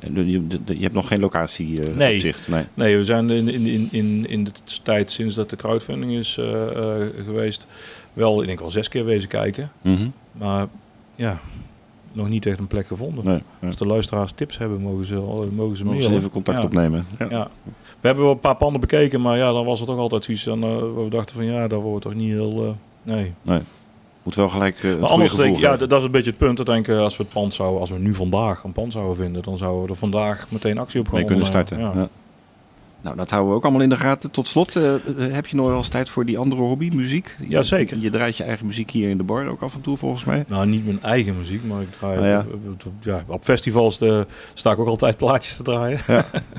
Je, 0.00 0.62
hebt 0.80 0.94
nog 0.94 1.06
geen 1.08 1.20
locatie 1.20 1.82
eh 1.82 1.96
Nee. 1.96 2.14
op 2.14 2.20
zicht? 2.20 2.48
Nee. 2.48 2.64
Nee, 2.74 2.96
we 2.96 3.04
zijn 3.04 3.30
in, 3.30 3.48
in, 3.48 3.88
in, 3.90 4.28
in, 4.28 4.44
de 4.44 4.50
tijd 4.82 5.10
sinds 5.10 5.34
dat 5.34 5.50
de 5.50 5.56
crowdfunding 5.56 6.12
is 6.12 6.38
eh, 6.38 6.62
eh, 6.62 7.08
geweest, 7.24 7.66
wel, 8.12 8.40
ik 8.40 8.46
denk 8.46 8.60
wel 8.60 8.70
zes 8.70 8.88
keer 8.88 9.04
wezen 9.04 9.28
kijken. 9.28 9.70
Mhm. 9.82 10.08
Maar 10.32 10.66
ja, 11.14 11.40
nog 12.12 12.28
niet 12.28 12.46
echt 12.46 12.58
een 12.58 12.66
plek 12.66 12.86
gevonden. 12.86 13.24
nee. 13.24 13.42
ja. 13.60 13.66
Als 13.66 13.76
de 13.76 13.86
luisteraars 13.86 14.32
tips 14.32 14.58
hebben, 14.58 14.80
mogen 14.80 15.06
ze, 15.06 15.14
mogen 15.54 15.76
ze 15.76 15.84
Mogen 15.84 16.02
ze 16.02 16.14
even 16.14 16.30
contact 16.30 16.58
ja. 16.58 16.64
opnemen? 16.64 17.06
Ja. 17.18 17.26
Ja. 17.30 17.48
We 18.00 18.06
hebben 18.10 18.24
wel 18.24 18.32
een 18.32 18.40
paar 18.40 18.56
panden 18.56 18.80
bekeken, 18.80 19.20
maar 19.20 19.36
ja, 19.36 19.52
dan 19.52 19.64
was 19.64 19.80
er 19.80 19.86
toch 19.86 19.98
altijd 19.98 20.28
eh, 20.28 20.56
waar 20.60 21.04
we 21.04 21.10
dachten 21.10 21.34
van 21.34 21.44
ja, 21.44 21.68
dat 21.68 21.82
wordt 21.82 22.04
toch 22.04 22.14
niet 22.14 22.30
heel... 22.30 22.64
eh, 22.64 23.12
nee. 23.42 23.60
Moet 24.24 24.34
wel 24.34 24.48
gelijk 24.48 24.82
het 24.82 25.00
Maar 25.00 25.08
anders 25.08 25.34
denk 25.34 25.56
ja, 25.56 25.76
dat 25.76 25.90
dat 25.90 25.98
is 25.98 26.04
een 26.04 26.10
beetje 26.10 26.30
het 26.30 26.38
punt. 26.38 26.58
Ik 26.60 26.66
denk, 26.66 26.88
eh, 26.88 26.98
als 26.98 27.16
we 27.16 27.22
het 27.22 27.32
pand 27.32 27.54
zouden, 27.54 27.80
als 27.80 27.90
we 27.90 27.98
nu 27.98 28.14
vandaag 28.14 28.64
een 28.64 28.72
pand 28.72 28.92
zouden 28.92 29.16
vinden, 29.16 29.42
dan 29.42 29.58
zouden 29.58 29.82
we 29.84 29.88
er 29.88 29.96
vandaag 29.96 30.46
meteen 30.48 30.78
actie 30.78 31.00
op 31.00 31.06
gaan 31.06 31.14
mee 31.16 31.24
kunnen 31.24 31.46
starten. 31.46 31.78
Ja. 31.78 31.92
Ja. 31.94 32.08
Nou, 33.00 33.16
dat 33.16 33.30
houden 33.30 33.50
we 33.50 33.56
ook 33.56 33.62
allemaal 33.64 33.82
in 33.82 33.88
de 33.88 33.96
gaten. 33.96 34.30
Tot 34.30 34.48
slot, 34.48 34.76
eh, 34.76 34.92
heb 35.18 35.46
je 35.46 35.56
nog 35.56 35.66
wel 35.66 35.76
eens 35.76 35.88
tijd 35.88 36.08
voor 36.08 36.24
die 36.24 36.38
andere 36.38 36.62
hobby, 36.62 36.90
muziek? 36.94 37.36
Je- 37.40 37.48
Jazeker. 37.48 37.98
Je 37.98 38.10
draait 38.10 38.36
je 38.36 38.44
eigen 38.44 38.66
muziek 38.66 38.90
hier 38.90 39.08
in 39.10 39.16
de 39.16 39.22
bar 39.22 39.46
ook 39.46 39.60
af 39.62 39.74
en 39.74 39.80
toe, 39.80 39.96
volgens 39.96 40.24
mij. 40.24 40.44
Nou, 40.48 40.66
niet 40.66 40.84
mijn 40.86 41.02
eigen 41.02 41.36
muziek, 41.36 41.64
maar 41.64 41.80
ik 41.82 41.92
draai 41.92 42.18
Ah, 42.18 42.24
ja. 42.24 42.38
op, 42.38 42.52
op- 42.54 42.86
op- 42.86 42.92
ja, 43.02 43.24
op 43.26 43.44
festivals 43.44 44.00
sta 44.54 44.72
ik 44.72 44.78
ook 44.78 44.86
altijd 44.88 45.16
plaatjes 45.16 45.56
te 45.56 45.62
draaien. 45.62 45.98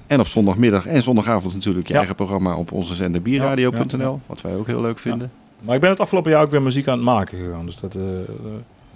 En 0.08 0.20
op 0.20 0.28
zondagmiddag 0.28 0.86
en 0.86 1.02
zondagavond 1.04 1.54
natuurlijk 1.54 1.88
je 1.88 1.94
Ja. 1.94 1.98
eigen 2.00 2.16
programma 2.16 2.56
op 2.56 2.72
onze 2.72 2.96
zender 2.96 3.22
bierradio.nl. 3.22 3.98
Ja, 4.00 4.04
ja, 4.06 4.16
Wat 4.26 4.42
wij 4.42 4.56
ook 4.56 4.68
heel 4.68 4.82
leuk 4.82 5.00
vinden. 5.00 5.32
Maar 5.66 5.76
ik 5.76 5.82
ben 5.82 5.90
het 5.90 6.00
afgelopen 6.00 6.32
jaar 6.32 6.44
ook 6.44 6.52
weer 6.52 6.62
muziek 6.62 6.88
aan 6.88 6.96
het 6.98 7.06
maken 7.06 7.38
gegaan. 7.38 7.66
Dus 7.66 7.76
dat, 7.80 7.96
eh, 7.96 8.20
eh, 8.22 8.26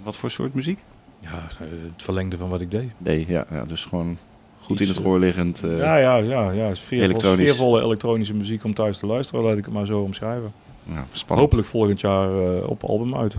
Wat 0.02 0.16
voor 0.16 0.30
soort 0.30 0.54
muziek? 0.54 0.78
ja, 1.20 1.28
eh, 1.28 1.66
het 1.92 2.02
verlengde 2.02 2.36
van 2.36 2.48
wat 2.48 2.60
ik 2.60 2.70
deed. 2.70 2.90
Nee, 2.98 3.24
ja, 3.28 3.44
ja 3.50 3.64
dus 3.64 3.84
gewoon 3.84 4.18
goed 4.60 4.70
Iets, 4.70 4.80
in 4.80 4.86
het 4.88 4.96
eh, 4.96 5.02
gehoor 5.02 5.18
liggend. 5.18 5.62
eh, 5.64 5.78
ja, 5.78 5.96
ja, 5.96 6.16
ja, 6.16 6.50
ja. 6.50 6.74
Sfeervol, 6.74 7.08
elektronisch. 7.08 7.40
sfeervolle 7.48 7.82
elektronische 7.82 8.34
muziek 8.34 8.64
om 8.64 8.74
thuis 8.74 8.98
te 8.98 9.06
luisteren, 9.06 9.44
laat 9.44 9.56
ik 9.56 9.64
het 9.64 9.74
maar 9.74 9.86
zo 9.86 10.00
omschrijven. 10.00 10.52
nou, 10.84 11.04
spannend. 11.12 11.40
Hopelijk 11.48 11.68
volgend 11.68 12.00
jaar 12.00 12.28
eh, 12.56 12.68
op 12.70 12.84
album 12.84 13.16
uit. 13.16 13.34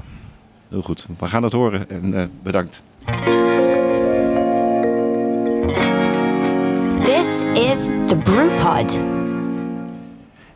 Heel 0.69 0.81
goed. 0.81 1.07
We 1.19 1.25
gaan 1.25 1.43
het 1.43 1.53
horen 1.53 1.89
en 1.89 2.13
eh, 2.13 2.25
bedankt. 2.43 2.83
This 7.03 7.27
is 7.53 7.85
the 8.07 8.17
Brewpod. 8.23 8.99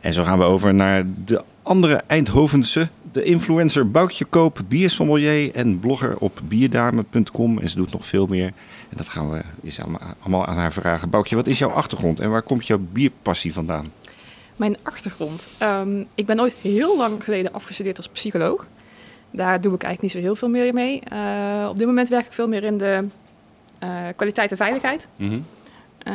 En 0.00 0.12
zo 0.12 0.22
gaan 0.24 0.38
we 0.38 0.44
over 0.44 0.74
naar 0.74 1.04
de 1.24 1.42
andere 1.66 2.02
Eindhovense. 2.06 2.88
De 3.12 3.22
influencer 3.22 3.90
Boukje 3.90 4.24
Koop, 4.24 4.60
biersommelier 4.68 5.54
en 5.54 5.78
blogger 5.80 6.18
op 6.18 6.40
bierdame.com. 6.44 7.58
En 7.58 7.68
ze 7.68 7.76
doet 7.76 7.92
nog 7.92 8.06
veel 8.06 8.26
meer. 8.26 8.52
En 8.88 8.96
dat 8.96 9.08
gaan 9.08 9.30
we 9.30 9.42
eens 9.64 9.80
allemaal- 9.80 10.14
allemaal 10.20 10.46
aan 10.46 10.56
haar 10.56 10.72
vragen. 10.72 11.10
Boukje, 11.10 11.36
wat 11.36 11.46
is 11.46 11.58
jouw 11.58 11.70
achtergrond 11.70 12.20
en 12.20 12.30
waar 12.30 12.42
komt 12.42 12.66
jouw 12.66 12.78
bierpassie 12.92 13.52
vandaan? 13.52 13.92
Mijn 14.56 14.76
achtergrond. 14.82 15.48
Ehm, 15.58 16.02
ik 16.14 16.26
ben 16.26 16.40
ooit 16.40 16.54
heel 16.60 16.96
lang 16.96 17.24
geleden 17.24 17.52
afgestudeerd 17.52 17.96
als 17.96 18.08
psycholoog. 18.08 18.66
Daar 19.30 19.60
doe 19.60 19.74
ik 19.74 19.82
eigenlijk 19.82 20.02
niet 20.02 20.12
zo 20.12 20.28
heel 20.28 20.36
veel 20.36 20.48
meer 20.48 20.74
mee. 20.74 21.00
Eh, 21.00 21.66
op 21.68 21.76
dit 21.76 21.86
moment 21.86 22.08
werk 22.08 22.26
ik 22.26 22.32
veel 22.32 22.48
meer 22.48 22.64
in 22.64 22.78
de 22.78 23.04
eh, 23.78 23.88
kwaliteit 24.16 24.50
en 24.50 24.56
veiligheid. 24.56 25.08
Eh, 25.98 26.12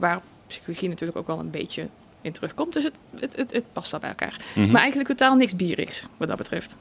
waar 0.00 0.20
psychologie 0.46 0.88
natuurlijk 0.88 1.18
ook 1.18 1.26
wel 1.26 1.38
een 1.38 1.50
beetje 1.50 1.88
in 2.24 2.32
terugkomt. 2.32 2.72
Dus 2.72 2.84
het, 2.84 2.94
het, 3.20 3.36
het, 3.36 3.52
het 3.52 3.64
past 3.72 3.90
wel 3.90 4.00
bij 4.00 4.08
elkaar. 4.08 4.36
Mhm. 4.54 4.70
Maar 4.70 4.80
eigenlijk 4.80 5.08
totaal 5.08 5.34
niks 5.34 5.56
bierigs, 5.56 6.06
wat 6.16 6.28
dat 6.28 6.36
betreft. 6.36 6.76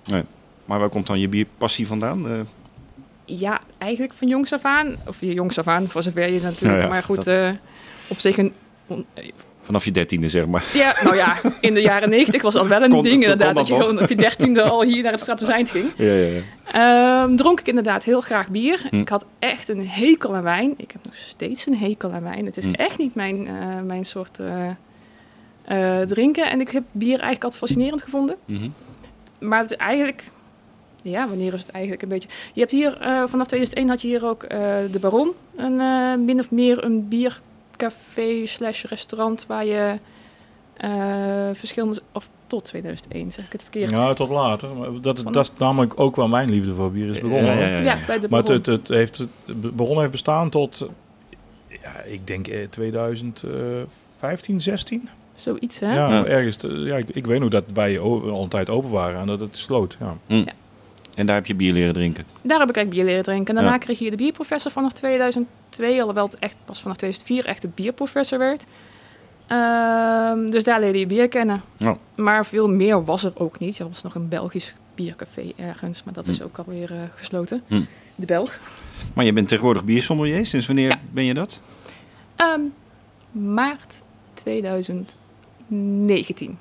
Maar 0.66 0.80
waar 0.80 0.90
komt 0.90 1.08
dan 1.08 1.20
je 1.20 1.28
bierpassie 1.28 1.88
vandaan? 1.88 2.30
Eh, 2.30 2.40
Ja, 3.26 3.60
eigenlijk 3.78 4.14
van 4.14 4.28
jongs 4.28 4.54
af 4.54 4.64
aan. 4.66 4.96
Of 5.08 5.18
je 5.20 5.34
jongs 5.34 5.58
af 5.58 5.68
aan, 5.68 5.88
voor 5.88 6.04
zover 6.04 6.30
je 6.34 6.42
natuurlijk. 6.42 6.80
Ja, 6.80 6.84
ja, 6.86 6.88
maar 6.94 7.04
goed, 7.04 7.16
dat- 7.16 7.28
eh, 7.28 7.50
op 8.08 8.20
zich 8.20 8.38
een... 8.38 8.54
on- 8.88 9.06
vanaf 9.62 9.86
je 9.86 9.92
dertiende, 9.92 10.28
zeg 10.30 10.46
maar. 10.46 10.64
Ja, 10.74 10.96
nou 11.04 11.16
ja, 11.16 11.36
in 11.62 11.74
de 11.74 11.82
jaren 11.82 12.10
negentig 12.10 12.42
was 12.42 12.54
dat 12.54 12.68
wel 12.68 12.84
een 12.84 12.90
Kon- 12.90 13.04
ding 13.04 13.22
inderdaad. 13.22 13.56
dat 13.56 13.56
Dat 13.56 13.68
je 13.68 13.74
gewoon 13.84 14.02
op 14.02 14.10
je 14.10 14.16
dertiende 14.16 14.64
al 14.72 14.84
hier 14.84 15.04
naar 15.04 15.12
het 15.12 15.22
Stratoseind 15.22 15.70
ging. 15.70 15.86
Ja, 15.98 16.14
ja, 16.14 16.28
ja. 16.28 16.42
Ehm, 17.24 17.36
dronk 17.36 17.60
ik 17.60 17.68
inderdaad 17.68 18.04
heel 18.04 18.22
graag 18.22 18.50
bier. 18.50 18.80
Hm. 18.90 18.96
Ik 19.00 19.10
had 19.10 19.26
echt 19.40 19.70
een 19.70 19.88
hekel 19.88 20.36
aan 20.36 20.44
wijn. 20.44 20.74
Ik 20.78 20.92
heb 20.92 21.06
nog 21.06 21.16
steeds 21.16 21.66
een 21.68 21.78
hekel 21.78 22.12
aan 22.12 22.24
wijn. 22.24 22.46
Het 22.46 22.58
is 22.58 22.66
Hm. 22.66 22.74
echt 22.74 22.98
niet 22.98 23.16
mijn, 23.16 23.48
eh, 23.48 23.82
mijn 23.86 24.06
soort 24.06 24.40
eh, 24.40 24.68
eh, 25.66 26.02
drinken. 26.02 26.50
En 26.50 26.60
ik 26.60 26.70
heb 26.70 26.84
bier 26.92 27.10
eigenlijk 27.10 27.44
altijd 27.44 27.62
fascinerend 27.62 28.02
gevonden. 28.02 28.36
Mhm. 28.46 28.70
Maar 29.40 29.62
het 29.62 29.72
is 29.72 29.78
eigenlijk... 29.78 30.32
Ja, 31.02 31.28
wanneer 31.28 31.54
is 31.54 31.62
het 31.62 31.70
eigenlijk 31.72 32.04
een 32.04 32.10
beetje... 32.10 32.30
Je 32.54 32.60
hebt 32.60 32.72
hier, 32.72 32.98
eh, 33.02 33.24
vanaf 33.28 33.48
2001 33.48 33.90
had 33.90 34.02
je 34.02 34.08
hier 34.08 34.26
ook 34.26 34.44
eh, 34.44 34.60
de 34.92 35.00
Baron. 35.00 35.32
Een, 35.56 35.80
eh, 35.80 36.16
min 36.26 36.40
of 36.40 36.52
meer 36.52 36.84
een 36.84 37.08
biercafé 37.08 38.46
slash 38.46 38.84
restaurant 38.84 39.46
waar 39.46 39.66
je 39.66 40.00
eh, 40.78 41.50
verschillende... 41.54 42.02
Of 42.12 42.30
tot 42.48 42.66
2001, 42.66 43.32
zeg 43.32 43.46
ik 43.46 43.52
het 43.52 43.62
verkeerd. 43.62 43.90
Ja, 43.90 44.14
tot 44.14 44.30
later. 44.30 44.76
Maar 44.76 44.90
dat, 45.02 45.24
dat 45.32 45.46
is 45.46 45.52
namelijk 45.58 46.00
ook 46.00 46.16
waar 46.16 46.30
mijn 46.30 46.50
liefde 46.50 46.74
voor 46.74 46.92
bier 46.92 47.10
is 47.10 47.20
begonnen. 47.20 47.46
Ja, 47.46 47.60
ja, 47.60 47.68
ja, 47.68 47.78
ja. 47.78 47.82
Ja, 47.84 47.98
bij 48.08 48.20
de 48.20 48.28
Maar 48.30 48.44
Baron. 48.44 48.58
het, 48.58 48.66
het, 48.66 48.88
het 48.88 48.98
heeft, 48.98 49.18
het 49.18 49.76
Baron 49.76 50.00
heeft 50.00 50.12
bestaan 50.12 50.50
tot, 50.50 50.88
ja, 51.68 52.02
ik 52.06 52.28
denk 52.28 52.48
eh, 52.48 52.68
2015, 52.70 54.62
16. 54.62 55.10
Zoiets, 55.34 55.80
hè? 55.80 55.94
Ja, 55.94 56.10
Ja. 56.10 56.26
ergens. 56.26 56.56
te- 56.56 56.68
Ja, 56.68 56.96
ik, 56.96 57.10
ik 57.10 57.26
weet 57.26 57.40
nog 57.40 57.50
dat 57.50 57.64
wij 57.74 58.00
o- 58.00 58.30
al 58.32 58.44
een 58.44 58.50
tijd 58.50 58.70
open 58.70 58.90
waren 58.90 59.20
en 59.20 59.28
dat 59.28 59.40
het 59.40 59.58
sloot. 59.58 59.98
Ja. 60.00 60.44
En 61.16 61.26
daar 61.26 61.36
heb 61.36 61.46
je 61.46 61.56
bier 61.56 61.74
leren 61.74 61.94
drinken. 61.94 62.24
Daar 62.42 62.60
heb 62.60 62.70
ik 62.70 62.76
eigenlijk 62.76 62.90
bier 62.90 63.04
leren 63.06 63.24
drinken. 63.24 63.48
En 63.48 63.56
daarna 63.56 63.72
Ja. 63.72 63.78
kreeg 63.78 64.00
je 64.00 64.10
de 64.10 64.16
bierprofessor 64.16 64.72
vanaf 64.72 64.92
2002, 64.94 66.00
alhoewel 66.00 66.26
het 66.26 66.40
echt 66.40 66.58
pas 66.66 66.82
vanaf 66.82 66.98
2004 66.98 67.46
echt 67.46 67.62
de 67.62 67.70
bierprofessor 67.76 68.38
werd. 68.40 68.64
Ehm, 69.48 70.50
dus 70.50 70.64
daar 70.64 70.80
leerde 70.80 71.00
je 71.00 71.06
bier 71.08 71.28
kennen. 71.28 71.62
Ja. 71.78 71.98
Maar 72.16 72.46
veel 72.46 72.70
meer 72.70 73.06
was 73.06 73.24
er 73.24 73.32
ook 73.36 73.60
niet. 73.60 73.80
Er 73.80 73.88
was 73.88 74.02
nog 74.04 74.16
een 74.16 74.28
Belgisch 74.28 74.76
biercafé 74.96 75.52
ergens, 75.56 76.04
maar 76.04 76.14
dat 76.14 76.28
is 76.28 76.38
Hm. 76.38 76.44
ook 76.44 76.58
alweer 76.58 76.92
eh, 76.92 76.98
gesloten. 77.16 77.64
Hm. 77.68 77.82
De 78.16 78.26
Belg. 78.26 78.60
Maar 79.14 79.26
je 79.26 79.34
bent 79.34 79.48
tegenwoordig 79.48 79.84
biersommelier. 79.84 80.46
Sinds 80.46 80.68
wanneer 80.68 80.88
Ja. 80.88 81.00
ben 81.12 81.26
je 81.26 81.34
dat? 81.34 81.62
Ehm, 82.36 82.62
maart 83.32 84.04
2019. 85.68 86.58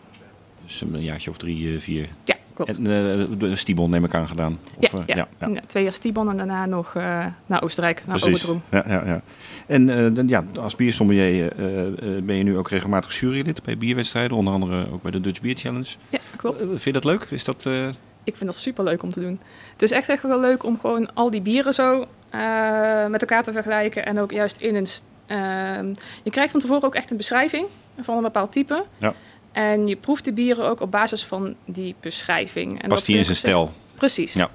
Dus 0.65 0.81
een 0.81 1.03
jaartje 1.03 1.31
of 1.31 1.37
drie, 1.37 1.75
eh, 1.75 1.81
vier. 1.81 2.09
Ja, 2.25 2.35
klopt. 2.55 2.79
En 2.79 2.87
eh, 2.87 3.27
de 3.39 3.57
Stibon 3.57 3.91
neem 3.91 4.05
ik 4.05 4.15
aan 4.15 4.29
gedaan. 4.29 4.59
ja, 4.79 4.89
Of, 4.93 4.95
eh, 4.95 5.01
ja. 5.07 5.15
ja, 5.17 5.29
ja. 5.41 5.49
Ja, 5.49 5.61
twee 5.67 5.83
jaar 5.83 5.93
Stibon 5.93 6.31
en 6.31 6.37
daarna 6.37 6.67
nog 6.67 6.95
eh, 6.95 7.27
naar 7.47 7.63
Oostenrijk, 7.63 8.03
naar 8.07 8.19
Precies. 8.19 8.47
Ja, 8.71 8.85
ja, 8.89 9.03
ja. 9.07 9.23
En 9.67 9.89
eh, 10.07 10.15
dan, 10.15 10.29
ja, 10.29 10.45
als 10.61 10.77
biersommelier 10.77 11.53
eh, 11.53 11.87
eh, 11.87 12.23
ben 12.25 12.37
je 12.37 12.43
nu 12.43 12.57
ook 12.57 12.69
regelmatig 12.69 13.21
jurylid 13.21 13.63
bij 13.63 13.79
bierwedstrijden. 13.79 14.37
Onder 14.37 14.53
andere 14.53 14.93
ook 14.93 15.03
bij 15.03 15.11
de 15.11 15.21
Dutch 15.21 15.41
Beer 15.41 15.57
Challenge. 15.57 15.89
Ja, 16.09 16.19
klopt. 16.37 16.61
Eh, 16.63 16.69
vind 16.69 16.83
je 16.85 16.93
dat 16.93 17.05
leuk? 17.05 17.23
Is 17.31 17.45
dat... 17.45 17.67
eh, 17.67 17.87
Ik 18.25 18.37
vind 18.37 18.45
dat 18.51 18.57
super 18.57 18.85
leuk 18.85 19.03
om 19.03 19.11
te 19.11 19.21
doen. 19.21 19.41
Het 19.73 19.83
is 19.83 19.91
echt, 19.91 20.09
echt 20.09 20.23
wel 20.23 20.41
leuk 20.41 20.65
om 20.65 20.79
gewoon 20.81 21.15
al 21.15 21.31
die 21.31 21.41
bieren 21.43 21.75
zo 21.75 22.07
eh, 22.31 23.07
met 23.07 23.21
elkaar 23.21 23.43
te 23.43 23.53
vergelijken. 23.53 24.07
En 24.07 24.19
ook 24.21 24.31
juist 24.31 24.57
in 24.61 24.75
een. 24.75 24.87
ehm, 25.27 25.93
je 26.23 26.31
krijgt 26.31 26.51
van 26.51 26.61
tevoren 26.61 26.83
ook 26.83 26.95
echt 26.95 27.11
een 27.11 27.17
beschrijving 27.17 27.67
van 28.01 28.17
een 28.17 28.23
bepaald 28.23 28.53
type. 28.53 28.85
Ja. 28.99 29.15
En 29.53 29.87
je 29.87 29.97
proeft 29.97 30.25
de 30.25 30.33
bieren 30.33 30.69
ook 30.69 30.81
op 30.81 30.91
basis 30.91 31.25
van 31.25 31.55
die 31.65 31.95
beschrijving. 32.01 32.71
En 32.71 32.77
dat 32.77 32.89
past 32.89 33.07
die 33.07 33.17
in 33.17 33.25
zijn 33.25 33.37
stijl? 33.37 33.73
Precies. 33.95 34.33
Ja. 34.33 34.51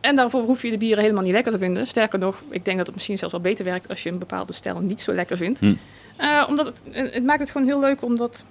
En 0.00 0.16
daarvoor 0.16 0.42
hoef 0.42 0.62
je 0.62 0.70
de 0.70 0.78
bieren 0.78 1.02
helemaal 1.02 1.22
niet 1.22 1.32
lekker 1.32 1.52
te 1.52 1.58
vinden. 1.58 1.86
Sterker 1.86 2.18
nog, 2.18 2.42
ik 2.48 2.64
denk 2.64 2.76
dat 2.76 2.86
het 2.86 2.94
misschien 2.94 3.18
zelfs 3.18 3.34
wel 3.34 3.42
beter 3.42 3.64
werkt 3.64 3.88
als 3.88 4.02
je 4.02 4.10
een 4.10 4.18
bepaalde 4.18 4.52
stijl 4.52 4.80
niet 4.80 5.00
zo 5.00 5.12
lekker 5.12 5.36
vindt. 5.36 5.60
Hm. 5.60 5.74
Eh, 6.16 6.46
omdat 6.48 6.66
het, 6.66 6.82
het 7.12 7.24
maakt 7.24 7.40
het 7.40 7.50
gewoon 7.50 7.66
heel 7.66 7.80
leuk 7.80 8.02
om 8.02 8.16
dat, 8.16 8.44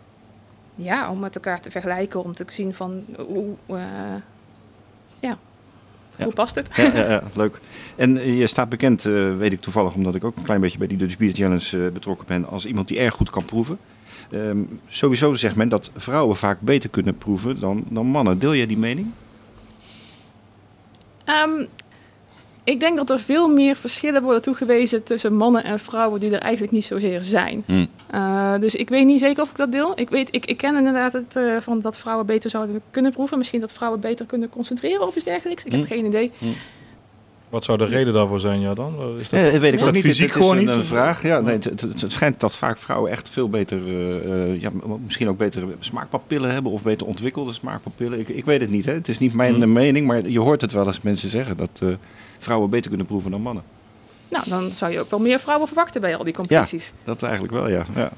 ja, 0.75 1.11
om 1.11 1.19
met 1.19 1.35
elkaar 1.35 1.61
te 1.61 1.71
vergelijken, 1.71 2.23
om 2.23 2.33
te 2.33 2.45
zien 2.47 2.73
van 2.73 3.05
hoe, 3.17 3.55
eh, 3.65 3.75
ja, 5.19 5.37
Ja. 6.19 6.25
hoe 6.25 6.33
past 6.33 6.55
het? 6.55 6.69
Ja, 6.75 6.83
ja, 6.95 7.09
ja, 7.09 7.23
leuk. 7.33 7.59
En 7.95 8.17
eh, 8.17 8.39
je 8.39 8.47
staat 8.47 8.69
bekend, 8.69 9.05
eh, 9.05 9.37
weet 9.37 9.51
ik 9.51 9.61
toevallig, 9.61 9.93
omdat 9.93 10.15
ik 10.15 10.23
ook 10.23 10.35
een 10.35 10.43
klein 10.43 10.61
beetje 10.61 10.77
bij 10.77 10.87
die 10.87 10.97
Dutch 10.97 11.17
Beer 11.17 11.33
Challenge 11.33 11.85
eh, 11.85 11.91
betrokken 11.91 12.27
ben, 12.27 12.47
als 12.47 12.65
iemand 12.65 12.87
die 12.87 12.99
erg 12.99 13.13
goed 13.13 13.29
kan 13.29 13.45
proeven. 13.45 13.77
Ehm, 14.31 14.57
sowieso 14.87 15.33
zegt 15.33 15.55
men 15.55 15.69
dat 15.69 15.91
vrouwen 15.95 16.35
vaak 16.35 16.61
beter 16.61 16.89
kunnen 16.89 17.17
proeven 17.17 17.59
dan, 17.59 17.83
dan 17.89 18.05
mannen. 18.05 18.39
Deel 18.39 18.55
jij 18.55 18.65
die 18.65 18.77
mening? 18.77 19.11
Ehm, 21.25 21.65
ik 22.69 22.79
denk 22.79 22.97
dat 22.97 23.09
er 23.09 23.19
veel 23.19 23.47
meer 23.53 23.75
verschillen 23.75 24.23
worden 24.23 24.41
toegewezen 24.41 25.03
tussen 25.03 25.35
mannen 25.35 25.63
en 25.63 25.79
vrouwen 25.79 26.19
die 26.19 26.31
er 26.31 26.39
eigenlijk 26.41 26.71
niet 26.73 26.85
zozeer 26.85 27.23
zijn. 27.23 27.63
Hm. 27.65 27.85
Eh, 28.11 28.53
dus 28.59 28.75
ik 28.75 28.89
weet 28.89 29.05
niet 29.05 29.19
zeker 29.19 29.43
of 29.43 29.49
ik 29.49 29.55
dat 29.55 29.71
deel. 29.71 29.91
Ik, 29.95 30.09
weet, 30.09 30.27
ik, 30.31 30.45
ik 30.45 30.57
ken 30.57 30.75
inderdaad 30.75 31.13
het, 31.13 31.35
eh, 31.35 31.57
van 31.59 31.81
dat 31.81 31.99
vrouwen 31.99 32.25
beter 32.25 32.49
zouden 32.49 32.81
kunnen 32.91 33.11
proeven. 33.11 33.37
Misschien 33.37 33.59
dat 33.59 33.73
vrouwen 33.73 33.99
beter 33.99 34.25
kunnen 34.25 34.49
concentreren 34.49 35.07
of 35.07 35.15
iets 35.15 35.25
dergelijks. 35.25 35.63
Ik 35.63 35.71
heb 35.71 35.81
Hm. 35.81 35.87
geen 35.87 36.05
idee. 36.05 36.31
Wat 37.49 37.63
zou 37.63 37.77
de 37.77 37.85
reden 37.85 38.13
daarvoor 38.13 38.39
zijn, 38.39 38.59
ja 38.59 38.73
dan? 38.73 38.93
Is 39.19 39.29
dat, 39.29 39.39
Ja, 39.39 39.51
dat 39.51 39.61
weet 39.61 39.73
ik 39.73 39.73
is 39.73 39.79
ook 39.79 39.85
dat 39.85 39.93
niet. 39.93 40.03
fysiek 40.03 40.25
Het 40.27 40.35
is 40.35 40.41
gewoon 40.41 40.57
een, 40.57 40.65
niet? 40.65 40.75
een 40.75 40.83
vraag. 40.83 41.23
Ja, 41.23 41.39
nee, 41.39 41.53
het, 41.55 41.63
het, 41.63 41.81
het 41.81 42.11
schijnt 42.11 42.39
dat 42.39 42.55
vaak 42.55 42.77
vrouwen 42.77 43.11
echt 43.11 43.29
veel 43.29 43.49
beter, 43.49 43.77
eh, 43.87 44.51
eh, 44.53 44.61
ja, 44.61 44.69
misschien 45.03 45.29
ook 45.29 45.37
betere 45.37 45.65
smaakpapillen 45.79 46.51
hebben 46.51 46.71
of 46.71 46.83
beter 46.83 47.07
ontwikkelde 47.07 47.53
smaakpapillen. 47.53 48.19
Ik, 48.19 48.27
ik 48.29 48.45
weet 48.45 48.61
het 48.61 48.69
niet. 48.69 48.85
Hè. 48.85 48.93
Het 48.93 49.07
is 49.09 49.19
niet 49.19 49.33
mijn 49.33 49.61
Hm. 49.61 49.71
mening, 49.71 50.07
maar 50.07 50.27
je 50.29 50.39
hoort 50.39 50.61
het 50.61 50.71
wel 50.71 50.85
als 50.85 51.01
mensen 51.01 51.29
zeggen 51.29 51.57
dat 51.57 51.69
eh, 51.83 51.89
vrouwen 52.39 52.69
beter 52.69 52.87
kunnen 52.89 53.07
proeven 53.07 53.31
dan 53.31 53.41
mannen. 53.41 53.63
Nou, 54.29 54.43
dan 54.49 54.71
zou 54.71 54.91
je 54.91 54.99
ook 54.99 55.09
wel 55.09 55.19
meer 55.19 55.39
vrouwen 55.39 55.67
verwachten 55.67 56.01
bij 56.01 56.15
al 56.15 56.23
die 56.23 56.33
competities. 56.33 56.93
Dat 57.03 57.23
eigenlijk 57.23 57.53
wel, 57.53 57.69
ja. 57.69 57.83
ja. 57.95 58.11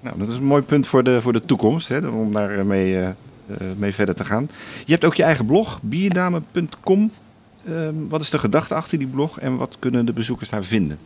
Nou, 0.00 0.18
dat 0.18 0.28
is 0.28 0.36
een 0.36 0.44
mooi 0.44 0.62
punt 0.62 0.86
voor 0.86 1.02
de, 1.04 1.20
voor 1.20 1.32
de 1.32 1.40
toekomst, 1.40 1.88
hè, 1.88 2.06
om 2.06 2.32
daar 2.32 2.58
eh, 2.58 2.64
mee, 2.64 2.96
eh, 2.98 3.06
eh, 3.08 3.14
mee 3.76 3.94
verder 3.94 4.14
te 4.14 4.24
gaan. 4.24 4.48
Je 4.84 4.92
hebt 4.92 5.04
ook 5.04 5.14
je 5.14 5.22
eigen 5.22 5.46
blog, 5.46 5.80
bierdame.com. 5.82 7.10
Ehm, 7.66 7.94
wat 8.08 8.20
is 8.20 8.30
de 8.30 8.38
gedachte 8.38 8.74
achter 8.74 8.98
die 8.98 9.06
blog 9.06 9.40
en 9.40 9.56
wat 9.56 9.76
kunnen 9.78 10.06
de 10.06 10.12
bezoekers 10.12 10.48
daar 10.50 10.64
vinden? 10.64 10.98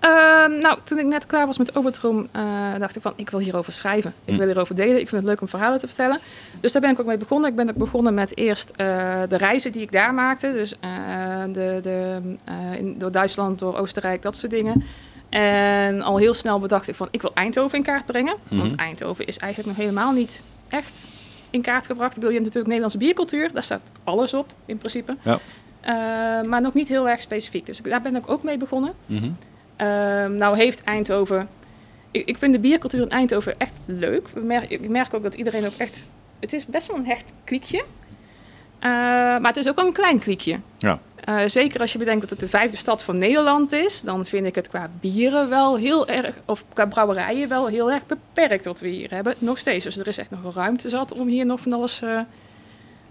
Ehm, 0.00 0.58
nou, 0.60 0.78
toen 0.84 0.98
ik 0.98 1.04
net 1.06 1.26
klaar 1.26 1.46
was 1.46 1.58
met 1.58 1.76
Obertroom, 1.76 2.28
eh 2.32 2.42
dacht 2.78 2.96
ik 2.96 3.02
van, 3.02 3.12
ik 3.16 3.30
wil 3.30 3.40
hierover 3.40 3.72
schrijven. 3.72 4.14
Ik 4.24 4.32
Hm. 4.32 4.38
wil 4.38 4.46
hierover 4.46 4.74
delen. 4.74 5.00
Ik 5.00 5.08
vind 5.08 5.20
het 5.22 5.24
leuk 5.30 5.40
om 5.40 5.48
verhalen 5.48 5.78
te 5.78 5.86
vertellen. 5.86 6.20
Dus 6.60 6.72
daar 6.72 6.82
ben 6.82 6.90
ik 6.90 7.00
ook 7.00 7.06
mee 7.06 7.16
begonnen. 7.16 7.50
Ik 7.50 7.56
ben 7.56 7.68
ook 7.70 7.76
begonnen 7.76 8.14
met 8.14 8.36
eerst 8.36 8.70
eh, 8.70 8.76
de 9.28 9.36
reizen 9.36 9.72
die 9.72 9.82
ik 9.82 9.92
daar 9.92 10.14
maakte. 10.14 10.52
Dus 10.52 10.74
eh, 10.80 10.90
de, 11.52 11.78
de, 11.82 12.20
in, 12.78 12.98
door 12.98 13.12
Duitsland, 13.12 13.58
door 13.58 13.76
Oostenrijk, 13.76 14.22
dat 14.22 14.36
soort 14.36 14.52
dingen. 14.52 14.82
En 15.28 16.02
al 16.02 16.16
heel 16.16 16.34
snel 16.34 16.58
bedacht 16.60 16.88
ik 16.88 16.94
van, 16.94 17.08
ik 17.10 17.20
wil 17.22 17.30
Eindhoven 17.34 17.78
in 17.78 17.84
kaart 17.84 18.06
brengen. 18.06 18.36
Want 18.48 18.70
Mhm. 18.70 18.78
Eindhoven 18.80 19.26
is 19.26 19.36
eigenlijk 19.36 19.76
nog 19.76 19.86
helemaal 19.86 20.12
niet 20.12 20.42
echt 20.68 21.04
in 21.50 21.62
kaart 21.62 21.86
gebracht. 21.86 22.14
Ik 22.16 22.20
wil 22.22 22.30
je 22.30 22.38
hebt 22.40 22.46
natuurlijk 22.54 22.66
Nederlandse 22.74 22.98
biercultuur. 22.98 23.50
Daar 23.52 23.62
staat 23.64 23.82
alles 24.04 24.34
op, 24.34 24.52
in 24.66 24.78
principe. 24.78 25.16
Ja. 25.22 25.38
Eh, 25.80 25.92
maar 26.42 26.60
nog 26.60 26.74
niet 26.74 26.88
heel 26.88 27.08
erg 27.08 27.20
specifiek. 27.20 27.66
Dus 27.66 27.80
daar 27.80 28.02
ben 28.02 28.16
ik 28.16 28.30
ook 28.30 28.42
mee 28.42 28.56
begonnen. 28.56 28.92
Mhm. 29.06 29.30
Ehm, 29.76 30.36
nou 30.36 30.56
heeft 30.56 30.82
Eindhoven... 30.84 31.48
Ik, 32.10 32.28
ik 32.28 32.38
vind 32.38 32.52
de 32.52 32.58
biercultuur 32.58 33.00
in 33.00 33.10
Eindhoven 33.10 33.58
echt 33.58 33.72
leuk. 33.84 34.28
Ik 34.34 34.42
merk, 34.42 34.70
ik 34.70 34.88
merk 34.88 35.14
ook 35.14 35.22
dat 35.22 35.34
iedereen 35.34 35.66
ook 35.66 35.76
echt... 35.76 36.08
Het 36.40 36.52
is 36.52 36.66
best 36.66 36.86
wel 36.86 36.96
een 36.96 37.06
hecht 37.06 37.32
kliekje. 37.44 37.84
Eh, 38.78 38.90
maar 38.90 39.46
het 39.46 39.56
is 39.56 39.68
ook 39.68 39.78
een 39.78 39.92
klein 39.92 40.18
kliekje. 40.18 40.60
Ja. 40.78 40.98
Eh, 41.24 41.38
zeker 41.46 41.80
als 41.80 41.92
je 41.92 41.98
bedenkt 41.98 42.20
dat 42.20 42.30
het 42.30 42.40
de 42.40 42.48
vijfde 42.48 42.76
stad 42.76 43.02
van 43.02 43.18
Nederland 43.18 43.72
is, 43.72 44.00
dan 44.00 44.24
vind 44.24 44.46
ik 44.46 44.54
het 44.54 44.68
qua 44.68 44.90
bieren 45.00 45.48
wel 45.48 45.76
heel 45.76 46.08
erg, 46.08 46.36
of 46.44 46.64
qua 46.72 46.86
brouwerijen 46.86 47.48
wel 47.48 47.66
heel 47.66 47.92
erg 47.92 48.06
beperkt 48.06 48.64
wat 48.64 48.80
we 48.80 48.88
hier 48.88 49.10
hebben. 49.10 49.34
Nog 49.38 49.58
steeds. 49.58 49.84
Dus 49.84 49.98
er 49.98 50.06
is 50.06 50.18
echt 50.18 50.30
nog 50.30 50.54
ruimte 50.54 50.88
zat 50.88 51.20
om 51.20 51.28
hier 51.28 51.46
nog 51.46 51.60
van 51.60 51.72
alles 51.72 52.02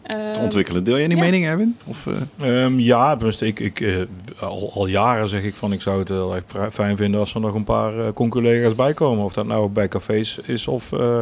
Te 0.08 0.40
ontwikkelen. 0.42 0.84
Deel 0.84 0.98
jij 0.98 1.08
die 1.08 1.18
ja. 1.18 1.24
mening, 1.24 1.46
Erwin? 1.46 1.78
Of, 1.86 2.08
eh, 2.40 2.64
Ehm, 2.64 2.80
ja, 2.80 3.18
ik, 3.40 3.60
ik, 3.60 3.80
eh, 3.82 3.96
al, 4.40 4.72
al 4.74 4.88
jaren 4.88 5.30
zeg 5.30 5.44
ik 5.44 5.56
van 5.56 5.72
ik 5.74 5.82
zou 5.82 6.00
het 6.00 6.08
heel 6.08 6.36
erg 6.36 6.46
pri- 6.46 6.70
fijn 6.72 6.96
vinden 6.98 7.20
als 7.20 7.34
er 7.34 7.40
nog 7.42 7.54
een 7.54 7.64
paar 7.64 8.00
eh 8.00 8.14
conculega's 8.14 8.76
bij 8.76 8.94
komen. 8.94 9.24
Of 9.24 9.34
dat 9.34 9.46
nou 9.46 9.70
bij 9.70 9.88
cafés 9.88 10.40
is 10.40 10.68
of, 10.68 10.92
eh, 10.92 11.22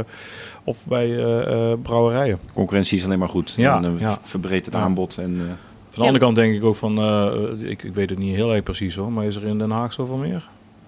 of 0.63 0.85
bij 0.85 1.17
eh, 1.17 1.71
eh, 1.71 1.77
brouwerijen. 1.81 2.39
concurrentie 2.53 2.97
is 2.97 3.05
alleen 3.05 3.19
maar 3.19 3.29
goed. 3.29 3.53
Ja, 3.57 3.83
en, 3.83 3.95
ja. 3.99 4.17
verbreedt 4.21 4.65
het 4.65 4.75
Ja. 4.75 4.81
aanbod. 4.81 5.17
En, 5.17 5.35
eh, 5.39 5.45
Van 5.89 6.05
de 6.05 6.11
andere 6.11 6.19
kant 6.19 6.35
denk 6.35 6.55
ik 6.55 6.63
ook 6.63 6.75
van, 6.75 6.97
eh, 6.97 7.69
ik, 7.69 7.83
ik 7.83 7.93
weet 7.93 8.09
het 8.09 8.19
niet 8.19 8.35
heel 8.35 8.53
erg 8.53 8.63
precies 8.63 8.95
hoor, 8.95 9.11
maar 9.11 9.25
is 9.25 9.35
er 9.35 9.43
in 9.45 9.57
Den 9.57 9.71
Haag 9.71 9.93
zoveel 9.93 10.17
meer? 10.17 10.47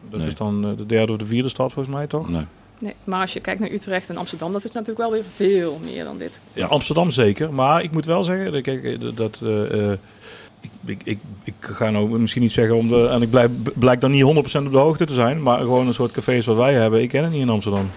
Dat 0.09 0.19
Nee. 0.19 0.27
is 0.27 0.35
dan 0.35 0.61
de 0.75 0.85
derde 0.85 1.11
of 1.11 1.17
de 1.17 1.25
vierde 1.25 1.49
stad 1.49 1.73
volgens 1.73 1.95
mij 1.95 2.07
toch? 2.07 2.29
nee. 2.29 2.45
Nee, 2.79 2.93
maar 3.03 3.21
als 3.21 3.33
je 3.33 3.39
kijkt 3.39 3.59
naar 3.59 3.71
Utrecht 3.71 4.09
en 4.09 4.17
Amsterdam, 4.17 4.51
dat 4.53 4.63
is 4.63 4.71
natuurlijk 4.71 4.99
wel 4.99 5.11
weer 5.11 5.23
veel 5.35 5.79
meer 5.83 6.03
dan 6.03 6.17
dit. 6.17 6.39
Ja, 6.53 6.65
Amsterdam 6.65 7.11
zeker. 7.11 7.53
Maar 7.53 7.83
ik 7.83 7.91
moet 7.91 8.05
wel 8.05 8.23
zeggen, 8.23 8.51
dat- 8.51 8.61
kijk, 8.61 8.83
eh, 8.83 8.97
dat... 9.15 9.39
eh, 9.43 9.91
eh, 9.91 9.97
ik, 10.61 10.69
ik, 10.85 11.01
ik, 11.03 11.19
ik 11.43 11.53
ga 11.59 11.89
nou 11.89 12.19
misschien 12.19 12.41
niet 12.41 12.51
zeggen 12.51 12.75
om 12.75 12.87
de... 12.87 13.07
En 13.07 13.21
ik 13.21 13.29
blijf, 13.29 13.49
blijk 13.75 14.01
dan 14.01 14.11
niet 14.11 14.23
100% 14.23 14.27
op 14.65 14.71
de 14.71 14.77
hoogte 14.77 15.05
te 15.05 15.13
zijn. 15.13 15.41
Maar 15.43 15.59
gewoon 15.59 15.87
een 15.87 15.93
soort 15.93 16.11
cafés 16.11 16.45
wat 16.45 16.55
wij 16.55 16.73
hebben. 16.73 17.01
Ik 17.01 17.09
ken 17.09 17.23
het 17.23 17.31
niet 17.31 17.41
in 17.41 17.49
Amsterdam. 17.49 17.91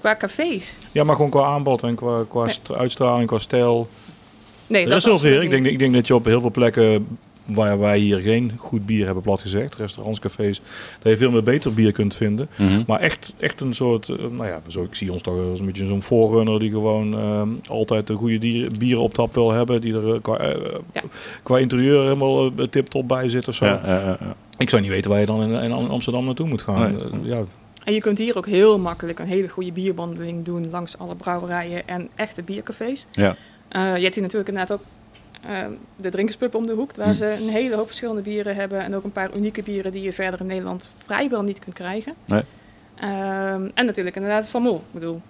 Qua 0.00 0.16
cafés. 0.16 0.74
Ja, 0.92 1.04
maar 1.04 1.16
gewoon 1.16 1.30
qua 1.30 1.44
aanbod 1.44 1.82
en 1.82 1.94
qua, 1.94 2.24
qua 2.28 2.44
Nee. 2.44 2.56
uitstraling, 2.78 3.28
qua 3.28 3.38
stijl. 3.38 3.88
Nee, 4.66 4.82
er 4.82 4.88
dat 4.88 4.98
is 4.98 5.04
heel 5.04 5.12
absoluut 5.12 5.34
veel. 5.34 5.42
Ik 5.42 5.50
denk, 5.50 5.66
ik 5.66 5.78
denk 5.78 5.94
dat 5.94 6.06
je 6.06 6.14
op 6.14 6.24
heel 6.24 6.40
veel 6.40 6.50
plekken 6.50 7.06
waar 7.54 7.78
wij 7.78 7.98
hier 7.98 8.20
geen 8.20 8.52
goed 8.56 8.86
bier 8.86 9.04
hebben, 9.04 9.22
plat 9.22 9.40
gezegd, 9.40 9.74
restaurants, 9.74 10.18
cafés, 10.18 10.60
dat 11.02 11.12
je 11.12 11.18
veel 11.18 11.30
meer 11.30 11.42
beter 11.42 11.74
bier 11.74 11.92
kunt 11.92 12.14
vinden. 12.14 12.48
Mhm. 12.56 12.82
Maar 12.86 13.00
echt, 13.00 13.34
echt 13.38 13.60
een 13.60 13.74
soort, 13.74 14.08
eh, 14.08 14.16
nou 14.18 14.46
ja, 14.46 14.60
zo, 14.68 14.82
ik 14.82 14.94
zie 14.94 15.12
ons 15.12 15.22
toch 15.22 15.50
als 15.50 15.60
een 15.60 15.66
beetje 15.66 15.86
zo'n 15.86 16.02
voorrunner 16.02 16.58
die 16.60 16.70
gewoon 16.70 17.18
ehm, 17.20 17.48
altijd 17.66 18.06
de 18.06 18.14
goede 18.14 18.38
dier- 18.38 18.70
bieren 18.78 19.02
op 19.02 19.14
tap 19.14 19.34
wil 19.34 19.50
hebben, 19.50 19.80
die 19.80 19.94
er 19.94 20.14
eh, 20.14 20.20
qua, 20.22 20.36
eh, 20.38 20.78
Ja. 20.92 21.00
qua 21.42 21.58
interieur 21.58 22.02
helemaal 22.02 22.46
uh, 22.46 22.66
tip-top 22.70 23.08
bij 23.08 23.28
zit 23.28 23.48
of 23.48 23.54
zo. 23.54 23.64
Ja, 23.64 23.80
ja, 23.84 24.00
ja, 24.00 24.16
ja. 24.20 24.34
Ik 24.58 24.70
zou 24.70 24.82
niet 24.82 24.90
weten 24.90 25.10
waar 25.10 25.20
je 25.20 25.26
dan 25.26 25.42
in, 25.42 25.62
in 25.62 25.72
Amsterdam 25.72 26.24
naartoe 26.24 26.48
moet 26.48 26.62
gaan. 26.62 26.92
Nee. 26.92 27.02
Eh, 27.04 27.18
ja, 27.22 27.42
En 27.84 27.92
je 27.94 28.00
kunt 28.00 28.18
hier 28.18 28.36
ook 28.36 28.46
heel 28.46 28.78
makkelijk 28.78 29.18
een 29.18 29.26
hele 29.26 29.48
goede 29.48 29.72
bierwandeling 29.72 30.44
doen 30.44 30.66
langs 30.70 30.98
alle 30.98 31.14
brouwerijen 31.14 31.88
en 31.88 32.08
echte 32.14 32.42
biercafés. 32.42 33.06
Ja. 33.12 33.36
Eh, 33.68 33.80
je 33.96 34.02
hebt 34.02 34.14
hier 34.14 34.22
natuurlijk 34.22 34.48
inderdaad 34.48 34.72
ook 34.78 34.82
eh, 34.82 34.86
de 35.96 36.08
drinkerspub 36.10 36.54
om 36.54 36.66
de 36.66 36.72
hoek, 36.72 36.94
waar 36.96 37.06
Hm. 37.06 37.14
ze 37.14 37.24
een 37.26 37.48
hele 37.48 37.76
hoop 37.76 37.86
verschillende 37.86 38.22
bieren 38.22 38.54
hebben. 38.56 38.80
En 38.80 38.94
ook 38.94 39.04
een 39.04 39.12
paar 39.12 39.36
unieke 39.36 39.62
bieren 39.62 39.92
die 39.92 40.02
je 40.02 40.12
verder 40.12 40.40
in 40.40 40.46
Nederland 40.46 40.90
vrijwel 41.04 41.42
niet 41.42 41.58
kunt 41.58 41.74
krijgen. 41.74 42.14
Nee. 42.24 42.42
Ehm, 42.96 43.68
en 43.74 43.84
natuurlijk 43.86 44.16
inderdaad 44.16 44.48
Van 44.48 44.62
Mol. 44.62 44.76
Ik 44.76 44.82
bedoel, 45.00 45.22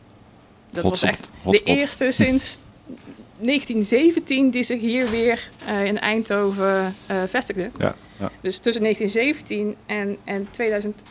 dat 0.72 0.84
was 0.84 1.02
echt 1.02 1.28
Hotspot. 1.42 1.52
de 1.52 1.62
eerste 1.72 2.11
sinds 2.12 2.58
1917 3.38 4.50
die 4.50 4.62
zich 4.62 4.80
hier 4.80 5.11
weer 5.11 5.48
eh, 5.66 5.84
in 5.84 5.98
Eindhoven 6.00 6.94
eh, 7.06 7.22
vestigde. 7.28 7.70
Ja, 7.78 7.94
ja. 8.18 8.30
Dus 8.40 8.58
tussen 8.58 8.82
1917 8.82 9.76
en, 9.86 10.16
en 10.24 10.48
2013 10.50 11.06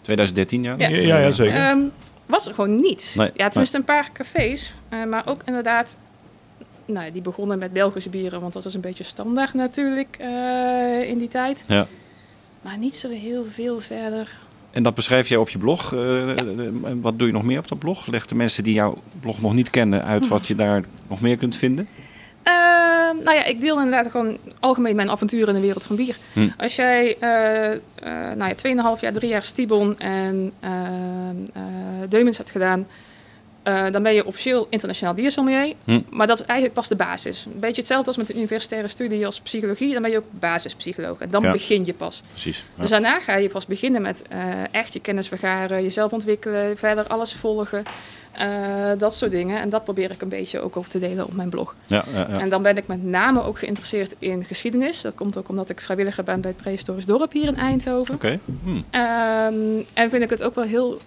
2013, 0.00 0.62
ja. 0.62 0.74
Ja. 0.78 0.88
ja, 0.88 1.18
ja, 1.18 1.32
zeker. 1.32 1.54
Ehm, 1.54 1.80
was 2.26 2.46
er 2.46 2.54
gewoon 2.54 2.80
niets. 2.80 3.14
Nee, 3.14 3.30
ja, 3.34 3.48
tenminste 3.48 3.76
een 3.76 3.84
paar 3.84 4.12
cafés. 4.12 4.74
eh, 4.88 5.04
maar 5.04 5.26
ook 5.26 5.42
inderdaad, 5.44 5.96
nou, 6.86 7.10
die 7.12 7.22
begonnen 7.22 7.58
met 7.58 7.72
Belgische 7.72 8.10
bieren, 8.10 8.40
want 8.40 8.52
dat 8.52 8.64
was 8.64 8.74
een 8.74 8.80
beetje 8.80 9.04
standaard 9.04 9.54
natuurlijk 9.54 10.16
eh, 10.18 11.08
in 11.08 11.18
die 11.18 11.28
tijd. 11.28 11.64
Ja. 11.68 11.86
Maar 12.62 12.78
niet 12.78 12.94
zo 12.94 13.08
heel 13.08 13.44
veel 13.52 13.80
verder. 13.80 14.30
En 14.70 14.82
dat 14.82 14.94
beschrijf 14.94 15.28
jij 15.28 15.38
op 15.38 15.48
je 15.48 15.58
blog. 15.58 15.92
eh, 15.92 16.38
en 16.38 17.00
wat 17.00 17.18
doe 17.18 17.26
je 17.26 17.32
nog 17.32 17.42
meer 17.42 17.58
op 17.58 17.68
dat 17.68 17.78
blog? 17.78 18.06
Leg 18.06 18.26
de 18.26 18.34
mensen 18.34 18.64
die 18.64 18.74
jouw 18.74 18.96
blog 19.20 19.40
nog 19.40 19.54
niet 19.54 19.70
kennen 19.70 20.04
uit 20.04 20.28
wat 20.28 20.46
je 20.46 20.54
daar 20.54 20.84
nog 21.08 21.20
meer 21.20 21.36
kunt 21.36 21.56
vinden. 21.56 21.88
Ehm, 22.42 23.24
nou 23.24 23.36
ja, 23.36 23.44
ik 23.44 23.60
deel 23.60 23.76
inderdaad 23.76 24.10
gewoon 24.10 24.38
algemeen 24.60 24.96
mijn 24.96 25.10
avonturen 25.10 25.48
in 25.48 25.54
de 25.54 25.60
wereld 25.60 25.84
van 25.84 25.96
bier. 25.96 26.16
Hm. 26.32 26.48
Als 26.56 26.76
jij 26.76 27.16
eh 27.20 27.72
eh 27.72 27.78
nou 28.36 28.48
ja, 28.48 28.54
2,5 28.96 29.00
jaar, 29.00 29.12
3 29.12 29.30
jaar 29.30 29.42
Stibon 29.42 29.98
en 29.98 30.52
ehm 30.60 31.36
eh 31.52 31.62
Deumens 32.08 32.36
hebt 32.36 32.50
gedaan, 32.50 32.86
eh, 33.66 33.84
dan 33.92 34.02
ben 34.02 34.14
je 34.14 34.24
officieel 34.26 34.66
internationaal 34.70 35.14
biersommelier. 35.14 35.74
Hm. 35.84 36.00
Maar 36.10 36.26
dat 36.26 36.40
is 36.40 36.44
eigenlijk 36.46 36.78
pas 36.78 36.88
de 36.88 36.96
basis. 36.96 37.44
Een 37.44 37.60
beetje 37.60 37.76
hetzelfde 37.80 38.06
als 38.06 38.16
met 38.16 38.30
een 38.30 38.36
universitaire 38.36 38.88
studie 38.88 39.26
als 39.26 39.40
psychologie. 39.40 39.92
Dan 39.92 40.02
ben 40.02 40.10
je 40.10 40.16
ook 40.16 40.24
basispsycholoog. 40.30 41.18
En 41.18 41.30
dan 41.30 41.42
Ja. 41.42 41.52
begin 41.52 41.84
je 41.84 41.94
pas. 41.94 42.22
Precies. 42.30 42.64
Ja. 42.74 42.80
Dus 42.80 42.90
daarna 42.90 43.20
ga 43.20 43.36
je 43.36 43.48
pas 43.48 43.66
beginnen 43.66 44.02
met 44.02 44.22
eh, 44.28 44.38
echt 44.70 44.92
je 44.92 45.00
kennis 45.00 45.28
vergaren, 45.28 45.82
jezelf 45.82 46.12
ontwikkelen, 46.12 46.76
verder 46.78 47.06
alles 47.06 47.32
volgen. 47.34 47.82
eh, 48.32 48.46
dat 48.98 49.14
soort 49.14 49.30
dingen. 49.30 49.60
En 49.60 49.68
dat 49.68 49.84
probeer 49.84 50.10
ik 50.10 50.22
een 50.22 50.28
beetje 50.28 50.60
ook 50.60 50.76
op 50.76 50.86
te 50.86 50.98
delen 50.98 51.24
op 51.26 51.32
mijn 51.34 51.48
blog. 51.48 51.74
ja, 51.86 52.04
ja, 52.12 52.18
ja. 52.28 52.38
En 52.40 52.48
dan 52.48 52.62
ben 52.62 52.76
ik 52.76 52.86
met 52.86 53.02
name 53.04 53.42
ook 53.42 53.58
geïnteresseerd 53.58 54.14
in 54.18 54.44
geschiedenis. 54.44 55.00
Dat 55.00 55.14
komt 55.14 55.36
ook 55.38 55.48
omdat 55.48 55.68
ik 55.68 55.80
vrijwilliger 55.80 56.24
ben 56.24 56.40
bij 56.40 56.50
het 56.50 56.60
Prehistorisch 56.62 57.06
Dorp 57.06 57.32
hier 57.32 57.46
in 57.46 57.56
Eindhoven. 57.56 58.14
Oké. 58.14 58.38
Hm. 58.64 58.68
Ehm, 58.90 59.54
en 59.92 60.10
vind 60.10 60.22
ik 60.22 60.30
het 60.30 60.42
ook 60.42 60.54
wel 60.54 60.64
heel 60.64 60.98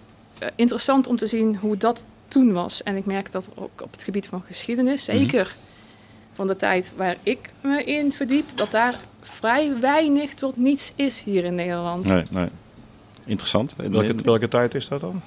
interessant 0.55 1.07
om 1.07 1.15
te 1.17 1.27
zien 1.27 1.55
hoe 1.55 1.77
dat 1.77 2.05
toen 2.29 2.53
was. 2.53 2.83
En 2.83 2.95
ik 2.95 3.05
merk 3.05 3.31
dat 3.31 3.47
ook 3.55 3.81
op 3.81 3.91
het 3.91 4.03
gebied 4.03 4.27
van 4.27 4.43
geschiedenis, 4.47 5.07
Mhm. 5.07 5.17
zeker 5.17 5.55
van 6.33 6.47
de 6.47 6.55
tijd 6.55 6.91
waar 6.95 7.15
ik 7.23 7.51
me 7.61 7.83
in 7.83 8.11
verdiep, 8.11 8.45
dat 8.55 8.71
daar 8.71 8.95
vrij 9.21 9.79
weinig 9.79 10.33
tot 10.33 10.57
niets 10.57 10.91
is 10.95 11.21
hier 11.23 11.43
in 11.43 11.55
Nederland. 11.55 12.05
Nee, 12.05 12.23
nee. 12.31 12.47
Interessant. 13.25 13.73
En- 13.77 13.91
welke, 13.91 14.15
welke 14.23 14.47
tijd 14.47 14.73
is 14.75 14.87
dat 14.87 15.01
dan? 15.01 15.21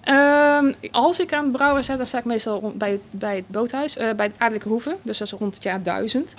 Ehm, 0.00 0.72
als 0.90 1.20
ik 1.20 1.32
aan 1.32 1.42
het 1.42 1.52
brouwen 1.52 1.84
zet, 1.84 1.96
dan 1.96 2.06
sta 2.06 2.18
ik 2.18 2.24
meestal 2.24 2.60
rond- 2.60 2.78
bij, 2.78 2.90
het- 2.90 3.00
bij 3.10 3.36
het 3.36 3.48
boothuis, 3.48 3.96
eh, 3.96 4.14
bij 4.14 4.26
het 4.26 4.38
Adellijke 4.38 4.68
Hoeve. 4.68 4.96
Dus 5.02 5.18
dat 5.18 5.26
is 5.26 5.32
rond 5.38 5.54
het 5.54 5.62
jaar 5.64 5.82
1000. 5.82 6.34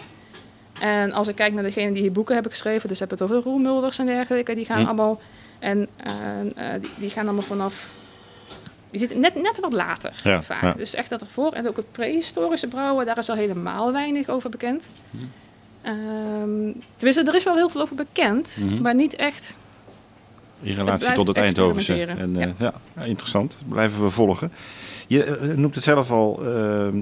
En 0.79 1.11
als 1.11 1.27
ik 1.27 1.35
kijk 1.35 1.53
naar 1.53 1.63
degenen 1.63 1.93
die 1.93 2.01
hier 2.01 2.11
boeken 2.11 2.33
hebben 2.33 2.51
geschreven, 2.51 2.89
dus 2.89 2.99
heb 2.99 3.09
het 3.09 3.21
over 3.21 3.35
Roel 3.41 3.57
Mulders 3.57 3.99
en 3.99 4.05
dergelijke, 4.05 4.55
die 4.55 4.65
gaan 4.65 4.79
Hm. 4.79 4.85
allemaal 4.85 5.21
en 5.59 5.87
eh, 5.97 6.73
eh, 6.75 6.81
die, 6.81 6.91
die 6.97 7.09
gaan 7.09 7.25
allemaal 7.25 7.43
vanaf. 7.43 7.89
Die 8.93 9.01
zitten 9.01 9.19
net, 9.19 9.35
net 9.35 9.59
wat 9.59 9.73
later 9.73 10.19
Ja, 10.23 10.41
vaak. 10.43 10.61
ja. 10.61 10.71
Dus 10.73 10.93
echt 10.95 11.09
dat 11.09 11.21
ervoor. 11.21 11.51
En 11.51 11.67
ook 11.67 11.75
het 11.75 11.91
prehistorische 11.91 12.67
brouwen, 12.67 13.05
daar 13.05 13.17
is 13.17 13.29
al 13.29 13.35
helemaal 13.35 13.91
weinig 13.91 14.29
over 14.29 14.49
bekend. 14.49 14.89
Hm. 15.11 15.17
Ehm, 15.81 16.71
tenminste, 16.95 17.23
er 17.27 17.35
is 17.35 17.43
wel 17.43 17.55
heel 17.55 17.69
veel 17.69 17.81
over 17.81 17.95
bekend, 17.95 18.57
Mhm. 18.65 18.81
maar 18.81 18.95
niet 18.95 19.15
echt. 19.15 19.57
In 20.61 20.73
relatie 20.73 21.13
tot 21.13 21.27
het 21.27 21.37
Eindhovense. 21.37 22.05
En, 22.05 22.41
eh, 22.41 22.49
ja. 22.59 22.73
interessant. 23.03 23.55
Dat 23.59 23.69
blijven 23.69 24.03
we 24.03 24.09
volgen. 24.09 24.51
Je 25.07 25.23
eh, 25.23 25.57
noemt 25.57 25.75
het 25.75 25.83
zelf 25.83 26.11
al, 26.11 26.39
eh, 26.43 26.87
eh, 26.87 26.93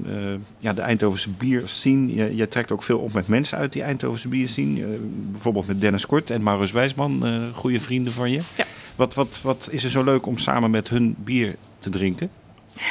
ja, 0.58 0.72
de 0.72 0.80
Eindhovense 0.82 1.30
bierscene. 1.30 2.14
Je, 2.14 2.36
je 2.36 2.48
trekt 2.48 2.72
ook 2.72 2.82
veel 2.82 2.98
op 2.98 3.12
met 3.12 3.28
mensen 3.28 3.58
uit 3.58 3.72
die 3.72 3.82
Eindhovense 3.82 4.28
bierscene. 4.28 4.80
Eh, 4.82 4.88
bijvoorbeeld 5.30 5.66
met 5.66 5.80
Dennis 5.80 6.06
Kort 6.06 6.30
en 6.30 6.42
Maurits 6.42 6.72
Wijsman, 6.72 7.26
eh 7.26 7.42
goede 7.54 7.80
vrienden 7.80 8.12
van 8.12 8.30
je. 8.30 8.40
Ja. 8.56 8.64
Wat, 8.96 9.14
wat, 9.14 9.40
wat 9.42 9.68
is 9.70 9.84
er 9.84 9.90
zo 9.90 10.04
leuk 10.04 10.26
om 10.26 10.38
samen 10.38 10.70
met 10.70 10.88
hun 10.88 11.14
bier 11.18 11.56
te 11.82 11.90
drinken? 11.90 12.30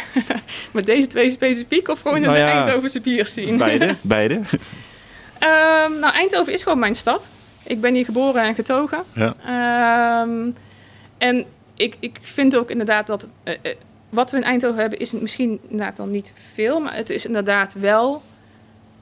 Met 0.74 0.86
deze 0.86 1.08
twee 1.08 1.30
specifiek 1.30 1.88
of 1.88 2.02
gewoon 2.02 2.22
Nou 2.22 2.38
in 2.38 2.44
de 2.44 2.48
ja, 2.48 2.56
Eindhovense 2.56 3.02
bierscene? 3.02 3.58
Beide, 3.58 3.96
beide. 4.02 4.42
Ehm, 5.40 6.00
nou, 6.00 6.14
Eindhoven 6.14 6.54
is 6.54 6.64
gewoon 6.64 6.80
mijn 6.80 6.96
stad. 6.96 7.30
Ik 7.64 7.82
ben 7.82 7.94
hier 7.94 8.06
geboren 8.06 8.44
en 8.44 8.56
getogen. 8.56 9.04
Ja. 9.14 9.36
Ehm, 9.46 10.52
en 11.18 11.46
ik, 11.76 11.96
ik 12.00 12.18
vind 12.22 12.56
ook 12.56 12.70
inderdaad 12.70 13.08
dat 13.08 13.28
eh, 13.44 13.54
eh, 13.62 13.76
wat 14.10 14.32
we 14.32 14.38
in 14.38 14.44
Eindhoven 14.44 14.80
hebben 14.80 15.00
is 15.00 15.12
misschien 15.12 15.60
inderdaad 15.62 15.98
dan 15.98 16.10
niet 16.10 16.34
veel, 16.54 16.80
maar 16.80 16.96
het 16.96 17.10
is 17.10 17.26
inderdaad 17.26 17.74
wel 17.74 18.24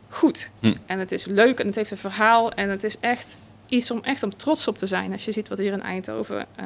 goed. 0.09 0.51
Hm. 0.59 0.73
En 0.85 0.99
het 0.99 1.11
is 1.11 1.25
leuk 1.25 1.59
en 1.59 1.65
het 1.65 1.75
heeft 1.75 1.91
een 1.91 1.97
verhaal 1.97 2.51
en 2.51 2.69
het 2.69 2.83
is 2.83 2.99
echt 2.99 3.37
iets 3.67 3.91
om 3.91 3.99
echt 4.03 4.23
om 4.23 4.37
trots 4.37 4.67
op 4.67 4.77
te 4.77 4.87
zijn 4.87 5.11
als 5.11 5.25
je 5.25 5.31
ziet 5.31 5.47
wat 5.47 5.57
hier 5.57 5.71
in 5.71 5.81
Eindhoven 5.81 6.45
eh, 6.55 6.65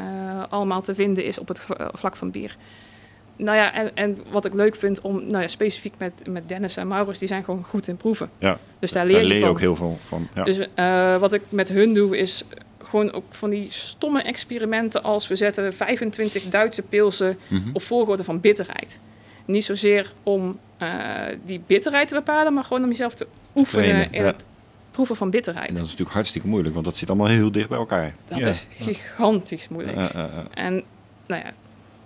allemaal 0.50 0.82
te 0.82 0.96
vinden 0.96 1.26
is 1.26 1.40
op 1.40 1.48
het 1.48 1.62
vlak 1.94 2.16
van 2.16 2.32
bier. 2.32 2.56
Nou 3.36 3.58
ja, 3.58 3.74
en, 3.74 3.92
en 3.96 4.18
wat 4.32 4.46
ik 4.46 4.54
leuk 4.54 4.76
vind 4.76 5.02
om, 5.02 5.16
nou 5.28 5.42
ja, 5.42 5.48
specifiek 5.48 5.94
met, 5.98 6.14
met 6.30 6.48
Dennis 6.48 6.78
en 6.78 6.88
Maurits, 6.88 7.20
die 7.20 7.28
zijn 7.28 7.44
gewoon 7.44 7.64
goed 7.64 7.88
in 7.88 7.98
proeven. 7.98 8.30
Ja. 8.38 8.58
Dus 8.80 8.92
daar 8.92 9.06
leer 9.06 9.14
Daar 9.14 9.22
je 9.24 9.28
leer 9.28 9.38
je 9.38 9.44
van. 9.44 9.54
ook 9.54 9.60
heel 9.60 9.76
veel 9.76 9.98
van. 10.02 10.28
Ja. 10.36 10.44
Dus 10.44 10.58
eh, 10.76 11.18
wat 11.18 11.34
ik 11.34 11.42
met 11.50 11.70
hun 11.70 11.94
doe 11.94 12.18
is 12.18 12.44
gewoon 12.84 13.12
ook 13.12 13.24
van 13.30 13.50
die 13.50 13.72
stomme 13.72 14.22
experimenten 14.22 15.04
als 15.04 15.28
we 15.28 15.36
zetten 15.36 15.74
25 15.74 16.44
Duitse 16.50 16.82
pilsen 16.82 17.38
Mhm. 17.48 17.70
op 17.74 17.82
volgorde 17.82 18.24
van 18.24 18.40
bitterheid. 18.40 19.00
Niet 19.46 19.64
zozeer 19.64 20.14
om 20.24 20.60
eh, 20.78 20.90
die 21.46 21.62
bitterheid 21.68 22.08
te 22.08 22.14
bepalen, 22.14 22.54
maar 22.54 22.64
gewoon 22.64 22.84
om 22.84 22.90
jezelf 22.90 23.14
te 23.14 23.28
oefenen 23.56 23.86
trainen, 23.86 24.12
in 24.14 24.22
ja. 24.22 24.28
het 24.28 24.46
proeven 24.92 25.16
van 25.16 25.30
bitterheid. 25.30 25.68
En 25.68 25.74
dat 25.74 25.84
is 25.84 25.90
natuurlijk 25.90 26.16
hartstikke 26.16 26.48
moeilijk, 26.48 26.74
want 26.74 26.86
dat 26.86 26.98
zit 26.98 27.10
allemaal 27.10 27.28
heel 27.28 27.52
dicht 27.52 27.70
bij 27.70 27.78
elkaar. 27.78 28.14
Dat 28.28 28.40
Ja. 28.40 28.48
is 28.48 28.66
gigantisch 28.80 29.68
moeilijk. 29.70 29.98
En 30.54 30.84
nou 31.28 31.42
ja, 31.46 31.52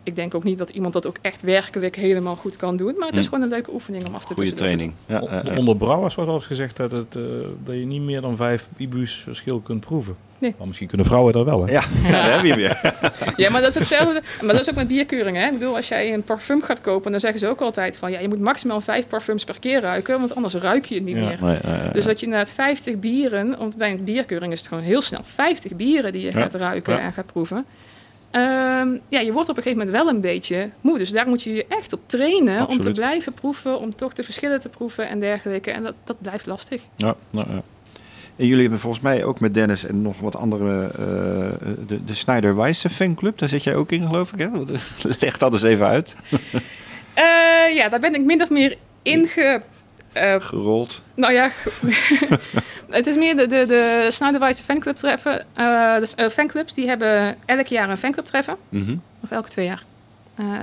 ik 0.07 0.15
denk 0.15 0.35
ook 0.35 0.43
niet 0.43 0.57
dat 0.57 0.69
iemand 0.69 0.93
dat 0.93 1.07
ook 1.07 1.17
echt 1.21 1.41
werkelijk 1.41 1.95
helemaal 1.95 2.35
goed 2.35 2.55
kan 2.55 2.77
doen. 2.77 2.95
Maar 2.97 3.07
het 3.07 3.15
is 3.17 3.23
Hm. 3.25 3.29
gewoon 3.29 3.43
een 3.43 3.49
leuke 3.51 3.73
oefening 3.73 4.07
om 4.07 4.15
af 4.15 4.25
te 4.25 4.33
Goede 4.33 4.51
tussendoor 4.51 4.77
te 4.77 4.93
training. 5.05 5.31
Ja, 5.31 5.41
eh, 5.43 5.51
eh. 5.51 5.57
Onder 5.57 5.75
brouwers 5.77 6.15
wordt 6.15 6.29
altijd 6.29 6.49
gezegd 6.49 6.77
dat, 6.77 6.91
het, 6.91 7.15
eh, 7.15 7.21
dat 7.63 7.75
je 7.75 7.85
niet 7.85 8.01
meer 8.01 8.21
dan 8.21 8.35
vijf 8.35 8.67
IBU's 8.77 9.21
verschil 9.23 9.59
kunt 9.59 9.79
proeven. 9.79 10.15
Nee. 10.39 10.55
Maar 10.57 10.67
misschien 10.67 10.87
kunnen 10.87 11.05
vrouwen 11.05 11.33
dat 11.33 11.45
wel, 11.45 11.65
hè? 11.65 11.71
Ja, 11.71 11.83
ja, 12.03 12.11
daar 12.11 12.31
heb 12.31 12.41
je 12.41 12.47
hem 12.47 12.57
weer. 12.57 12.93
Ja, 13.43 13.49
maar 13.49 13.61
dat 13.61 13.69
is 13.69 13.75
hetzelfde. 13.75 14.21
Maar 14.41 14.53
dat 14.53 14.59
is 14.61 14.69
ook 14.69 14.75
met 14.75 14.87
bierkeuringen. 14.87 15.41
Hè? 15.41 15.47
Ik 15.47 15.53
bedoel, 15.53 15.75
als 15.75 15.87
jij 15.87 16.13
een 16.13 16.23
parfum 16.23 16.61
gaat 16.61 16.81
kopen, 16.81 17.11
dan 17.11 17.19
zeggen 17.19 17.39
ze 17.39 17.47
ook 17.47 17.61
altijd 17.61 17.97
van 17.97 18.11
ja, 18.11 18.19
je 18.19 18.27
moet 18.27 18.39
maximaal 18.39 18.81
vijf 18.81 19.07
parfums 19.07 19.43
per 19.43 19.59
keer 19.59 19.81
ruiken, 19.81 20.19
want 20.19 20.35
anders 20.35 20.53
ruik 20.53 20.85
je 20.85 20.95
het 20.95 21.03
niet 21.03 21.15
Ja. 21.15 21.21
meer. 21.21 21.39
Nee, 21.41 21.91
Dus 21.93 22.05
dat 22.05 22.19
je 22.19 22.25
inderdaad 22.25 22.51
50 22.51 22.99
bieren, 22.99 23.57
want 23.57 23.77
bij 23.77 23.91
een 23.91 24.03
bierkeuring 24.03 24.51
is 24.53 24.59
het 24.59 24.67
gewoon 24.67 24.83
heel 24.83 25.01
snel 25.01 25.21
50 25.23 25.75
bieren 25.75 26.11
die 26.11 26.21
je 26.21 26.31
Ja. 26.31 26.39
gaat 26.41 26.53
ruiken 26.55 26.93
Ja. 26.93 26.99
en 26.99 27.13
gaat 27.13 27.25
proeven. 27.25 27.65
Ehm, 28.31 28.97
ja, 29.09 29.19
je 29.19 29.31
wordt 29.33 29.49
op 29.49 29.57
een 29.57 29.63
gegeven 29.63 29.85
moment 29.85 29.89
wel 29.89 30.15
een 30.15 30.21
beetje 30.21 30.69
moe. 30.81 30.97
Dus 30.97 31.11
daar 31.11 31.27
moet 31.27 31.43
je 31.43 31.53
je 31.53 31.65
echt 31.69 31.93
op 31.93 31.99
trainen 32.05 32.67
om 32.67 32.81
te 32.81 32.91
blijven 32.91 33.33
proeven, 33.33 33.79
om 33.79 33.95
toch 33.95 34.13
de 34.13 34.23
verschillen 34.23 34.59
te 34.59 34.69
proeven 34.69 35.09
en 35.09 35.19
dergelijke. 35.19 35.71
En 35.71 35.83
dat, 35.83 35.93
dat 36.03 36.21
blijft 36.21 36.45
lastig. 36.45 36.81
Ja, 36.95 37.15
nou, 37.29 37.51
ja. 37.51 37.61
En 38.35 38.45
jullie 38.45 38.61
hebben 38.61 38.79
volgens 38.79 39.03
mij 39.03 39.23
ook 39.23 39.39
met 39.39 39.53
Dennis 39.53 39.85
en 39.85 40.01
nog 40.01 40.19
wat 40.19 40.35
andere, 40.35 40.83
eh, 40.83 41.67
de, 41.87 42.05
de 42.05 42.13
Snyder 42.13 42.55
Weisse 42.55 42.89
fanclub, 42.89 43.37
daar 43.37 43.49
zit 43.49 43.63
jij 43.63 43.75
ook 43.75 43.91
in 43.91 44.07
geloof 44.07 44.33
ik, 44.33 44.39
hè? 44.39 44.49
Leg 45.19 45.37
dat 45.37 45.53
eens 45.53 45.63
even 45.63 45.87
uit. 45.87 46.15
Eh, 47.13 47.75
ja, 47.75 47.89
daar 47.89 47.99
ben 47.99 48.13
ik 48.13 48.21
min 48.21 48.41
of 48.41 48.49
meer 48.49 48.75
inge... 49.01 49.61
eh, 50.17 50.41
Gerold. 50.41 51.03
Nou 51.13 51.33
ja, 51.33 51.51
het 52.89 53.07
is 53.07 53.15
meer 53.15 53.35
de, 53.35 53.47
de, 53.47 53.65
de 53.65 54.05
Snyderwijze 54.09 54.63
fanclub 54.63 54.95
treffen. 54.95 55.45
Eh, 55.53 55.97
dus, 55.97 56.15
eh, 56.15 56.29
fanclubs 56.29 56.73
die 56.73 56.87
hebben 56.87 57.35
elk 57.45 57.67
jaar 57.67 57.89
een 57.89 57.97
fanclub 57.97 58.25
treffen. 58.25 58.57
Mhm. 58.69 58.95
Of 59.23 59.31
elke 59.31 59.49
twee 59.49 59.65
jaar. 59.65 59.83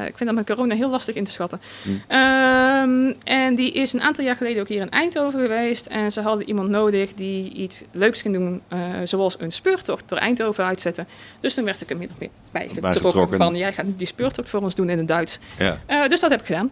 Ik 0.07 0.17
vind 0.17 0.31
dat 0.31 0.35
met 0.35 0.47
corona 0.47 0.75
heel 0.75 0.91
lastig 0.91 1.15
in 1.15 1.25
te 1.25 1.31
schatten. 1.31 1.61
Hmm. 1.83 2.03
Ehm, 2.09 3.13
en 3.25 3.55
die 3.55 3.73
is 3.73 3.93
een 3.93 4.03
aantal 4.03 4.25
jaar 4.25 4.37
geleden 4.37 4.61
ook 4.61 4.69
hier 4.69 4.81
in 4.81 4.91
Eindhoven 4.91 5.41
geweest. 5.41 5.87
En 5.87 6.13
ze 6.13 6.21
hadden 6.21 6.49
iemand 6.49 6.69
nodig 6.69 7.15
die 7.15 7.53
iets 7.53 7.85
leuks 7.93 8.23
ging 8.23 8.35
doen. 8.35 8.63
zoals 9.05 9.37
een 9.39 9.53
speurtocht 9.53 10.09
door 10.09 10.19
Eindhoven 10.19 10.65
uitzetten. 10.65 11.07
Dus 11.41 11.55
toen 11.55 11.65
werd 11.65 11.81
ik 11.81 11.91
er 11.91 11.97
min 11.97 12.11
of 12.11 12.19
meer 12.19 12.29
bij 12.53 12.69
getrokken. 12.69 13.39
Van, 13.39 13.57
jij 13.57 13.73
gaat 13.73 13.87
die 13.97 14.07
speurtocht 14.07 14.51
voor 14.51 14.61
ons 14.61 14.75
doen 14.75 14.91
in 14.91 14.99
het 14.99 15.09
Duits. 15.09 15.39
Ja, 15.59 16.09
dus 16.09 16.21
dat 16.21 16.31
heb 16.31 16.41
ik 16.41 16.47
gedaan. 16.47 16.71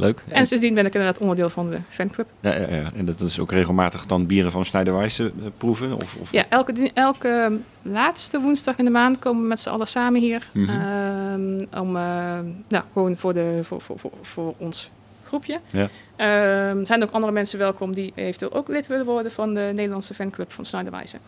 Leuk. 0.00 0.22
En 0.28 0.46
sindsdien 0.46 0.74
ben 0.74 0.86
ik 0.86 0.94
inderdaad 0.94 1.20
onderdeel 1.20 1.50
van 1.50 1.70
de 1.70 1.78
fanclub. 1.88 2.26
Ja, 2.40 2.54
ja, 2.54 2.74
ja. 2.74 2.90
En 2.94 3.04
dat 3.04 3.20
is 3.20 3.38
ook 3.38 3.52
regelmatig 3.52 4.06
dan 4.06 4.26
bieren 4.26 4.50
van 4.50 4.64
Snyder 4.64 4.94
Weisse 4.94 5.24
eh, 5.24 5.46
proeven? 5.56 5.94
Of, 5.94 6.16
of... 6.20 6.32
Ja, 6.32 6.44
elke, 6.48 6.90
elke 6.94 7.58
laatste 7.82 8.40
woensdag 8.40 8.78
in 8.78 8.84
de 8.84 8.90
maand 8.90 9.18
komen 9.18 9.42
we 9.42 9.48
met 9.48 9.60
z'n 9.60 9.68
allen 9.68 9.86
samen 9.86 10.20
hier. 10.20 10.48
Mhm. 10.52 10.70
Ehm, 10.70 11.80
om, 11.82 11.96
eh, 11.96 12.38
nou, 12.68 12.84
gewoon 12.92 13.16
voor, 13.16 13.32
de, 13.32 13.60
voor, 13.62 13.80
voor, 13.80 13.98
voor, 13.98 14.12
voor 14.22 14.54
ons 14.56 14.90
groepje. 15.24 15.60
Ja. 15.70 15.88
Ehm, 16.16 16.84
zijn 16.84 17.02
ook 17.02 17.10
andere 17.10 17.32
mensen 17.32 17.58
welkom 17.58 17.94
die 17.94 18.12
eventueel 18.14 18.52
ook 18.52 18.68
lid 18.68 18.86
willen 18.86 19.04
worden 19.04 19.32
van 19.32 19.54
de 19.54 19.70
Nederlandse 19.74 20.14
fanclub 20.14 20.52
van 20.52 20.64
Snyderwijze. 20.64 21.18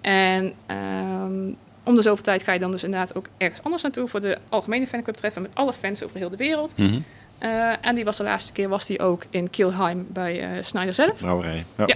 En 0.00 0.52
ehm, 0.66 1.52
om 1.84 1.94
de 1.94 2.02
zoveel 2.02 2.24
tijd 2.24 2.42
ga 2.42 2.52
je 2.52 2.58
dan 2.58 2.70
dus 2.70 2.84
inderdaad 2.84 3.14
ook 3.14 3.26
ergens 3.36 3.62
anders 3.62 3.82
naartoe 3.82 4.08
voor 4.08 4.20
de 4.20 4.38
algemene 4.48 4.86
fanclub 4.86 5.16
treffen 5.16 5.42
met 5.42 5.50
alle 5.54 5.72
fans 5.72 6.02
over 6.02 6.18
heel 6.18 6.30
de 6.30 6.36
wereld. 6.36 6.76
Mhm. 6.76 7.00
Eh, 7.44 7.72
en 7.80 7.94
die 7.94 8.04
was 8.04 8.16
de 8.16 8.22
laatste 8.22 8.52
keer 8.52 8.68
was 8.68 8.86
die 8.86 9.00
ook 9.00 9.24
in 9.30 9.50
Kilheim 9.50 10.06
bij 10.08 10.40
eh 10.56 10.64
Snyder 10.64 10.94
zelf. 10.94 11.16
Brouwerij. 11.20 11.64
Ja. 11.78 11.84
Ja. 11.86 11.94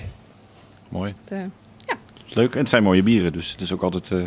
Mooi. 0.88 1.12
Het, 1.24 1.32
eh, 1.38 1.94
Leuk. 2.34 2.52
En 2.52 2.58
het 2.58 2.68
zijn 2.68 2.82
mooie 2.82 3.02
bieren, 3.02 3.32
dus 3.32 3.50
het 3.50 3.60
is 3.60 3.72
ook 3.72 3.82
altijd... 3.82 4.10
eh, 4.10 4.22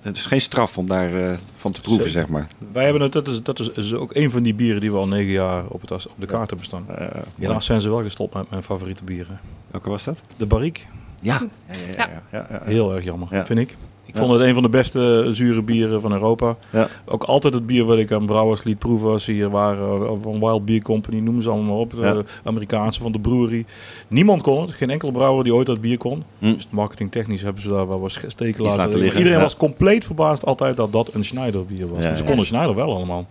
het 0.00 0.16
is 0.16 0.26
geen 0.26 0.40
straf 0.40 0.78
om 0.78 0.88
daar 0.88 1.14
eh, 1.30 1.36
van 1.54 1.72
te 1.72 1.80
proeven, 1.80 2.04
Zeker. 2.04 2.20
zeg 2.20 2.28
maar. 2.30 2.46
Wij 2.72 2.84
hebben 2.84 3.02
het, 3.02 3.12
dat 3.12 3.28
is, 3.28 3.42
dat 3.42 3.60
is, 3.60 3.68
is 3.70 3.92
ook 3.94 4.14
een 4.14 4.30
van 4.30 4.42
die 4.42 4.54
bieren 4.54 4.80
die 4.80 4.90
we 4.92 4.96
al 4.98 5.08
negen 5.08 5.32
jaar 5.32 5.64
op, 5.68 5.80
het, 5.80 5.90
op 6.06 6.12
de 6.18 6.26
kaart 6.26 6.48
hebben 6.48 6.66
staan. 6.66 6.84
Eh. 6.88 7.06
Helaas 7.38 7.64
zijn 7.64 7.80
ze 7.80 7.88
wel 7.90 8.02
gestopt 8.02 8.34
met 8.34 8.50
mijn 8.50 8.62
favoriete 8.62 9.04
bieren. 9.04 9.40
Welke 9.70 9.88
was 9.90 10.04
dat? 10.04 10.20
De 10.36 10.46
Barrique, 10.46 10.82
Ja. 11.20 11.40
Ja, 11.66 11.74
ja, 11.96 11.96
ja. 11.96 12.22
ja, 12.32 12.46
ja. 12.50 12.60
heel 12.64 12.94
erg 12.94 13.04
jammer, 13.04 13.28
Ja. 13.30 13.46
vind 13.46 13.58
ik. 13.58 13.76
Ik 14.14 14.20
Ja. 14.20 14.26
vond 14.26 14.38
het 14.38 14.48
een 14.48 14.54
van 14.54 14.62
de 14.62 14.68
beste 14.68 15.26
zure 15.30 15.62
bieren 15.62 16.00
van 16.00 16.12
Europa. 16.12 16.56
Ja. 16.70 16.88
Ook 17.04 17.22
altijd 17.22 17.54
het 17.54 17.66
bier 17.66 17.84
wat 17.84 17.98
ik 17.98 18.12
aan 18.12 18.26
brouwers 18.26 18.62
liet 18.64 18.78
proeven 18.78 19.10
als 19.10 19.24
ze 19.24 19.32
hier 19.32 19.50
waren. 19.50 20.02
eh, 20.06 20.12
Van 20.22 20.40
Wild 20.40 20.64
Beer 20.64 20.82
Company, 20.82 21.18
noem 21.20 21.42
ze 21.42 21.48
allemaal 21.48 21.66
maar 21.72 21.76
op. 21.80 21.92
Ja. 21.96 22.12
De 22.12 22.24
Amerikaanse, 22.44 23.00
van 23.00 23.12
de 23.12 23.18
brewery. 23.20 23.64
Niemand 24.08 24.42
kon 24.42 24.60
het. 24.60 24.70
Geen 24.70 24.90
enkele 24.90 25.12
brouwer 25.12 25.44
die 25.44 25.54
ooit 25.54 25.66
dat 25.66 25.80
bier 25.80 25.98
kon. 25.98 26.22
Hm. 26.38 26.52
Dus 26.52 26.66
marketingtechnisch 26.70 27.42
hebben 27.42 27.62
ze 27.62 27.68
daar 27.68 27.88
wel 27.88 28.00
wat 28.00 28.10
steken 28.12 28.62
laten, 28.62 28.62
laten 28.62 28.82
liggen. 28.84 28.98
liggen, 29.00 29.18
Iedereen 29.18 29.38
ja. 29.38 29.44
was 29.44 29.56
compleet 29.56 30.04
verbaasd 30.04 30.44
altijd 30.44 30.76
dat 30.76 30.92
dat 30.92 31.10
een 31.14 31.24
Schneider 31.24 31.64
bier 31.66 31.88
was. 31.88 32.02
Ze 32.02 32.08
ja. 32.08 32.22
konden 32.22 32.46
Schneider 32.46 32.74
wel 32.74 32.94
allemaal. 32.94 33.26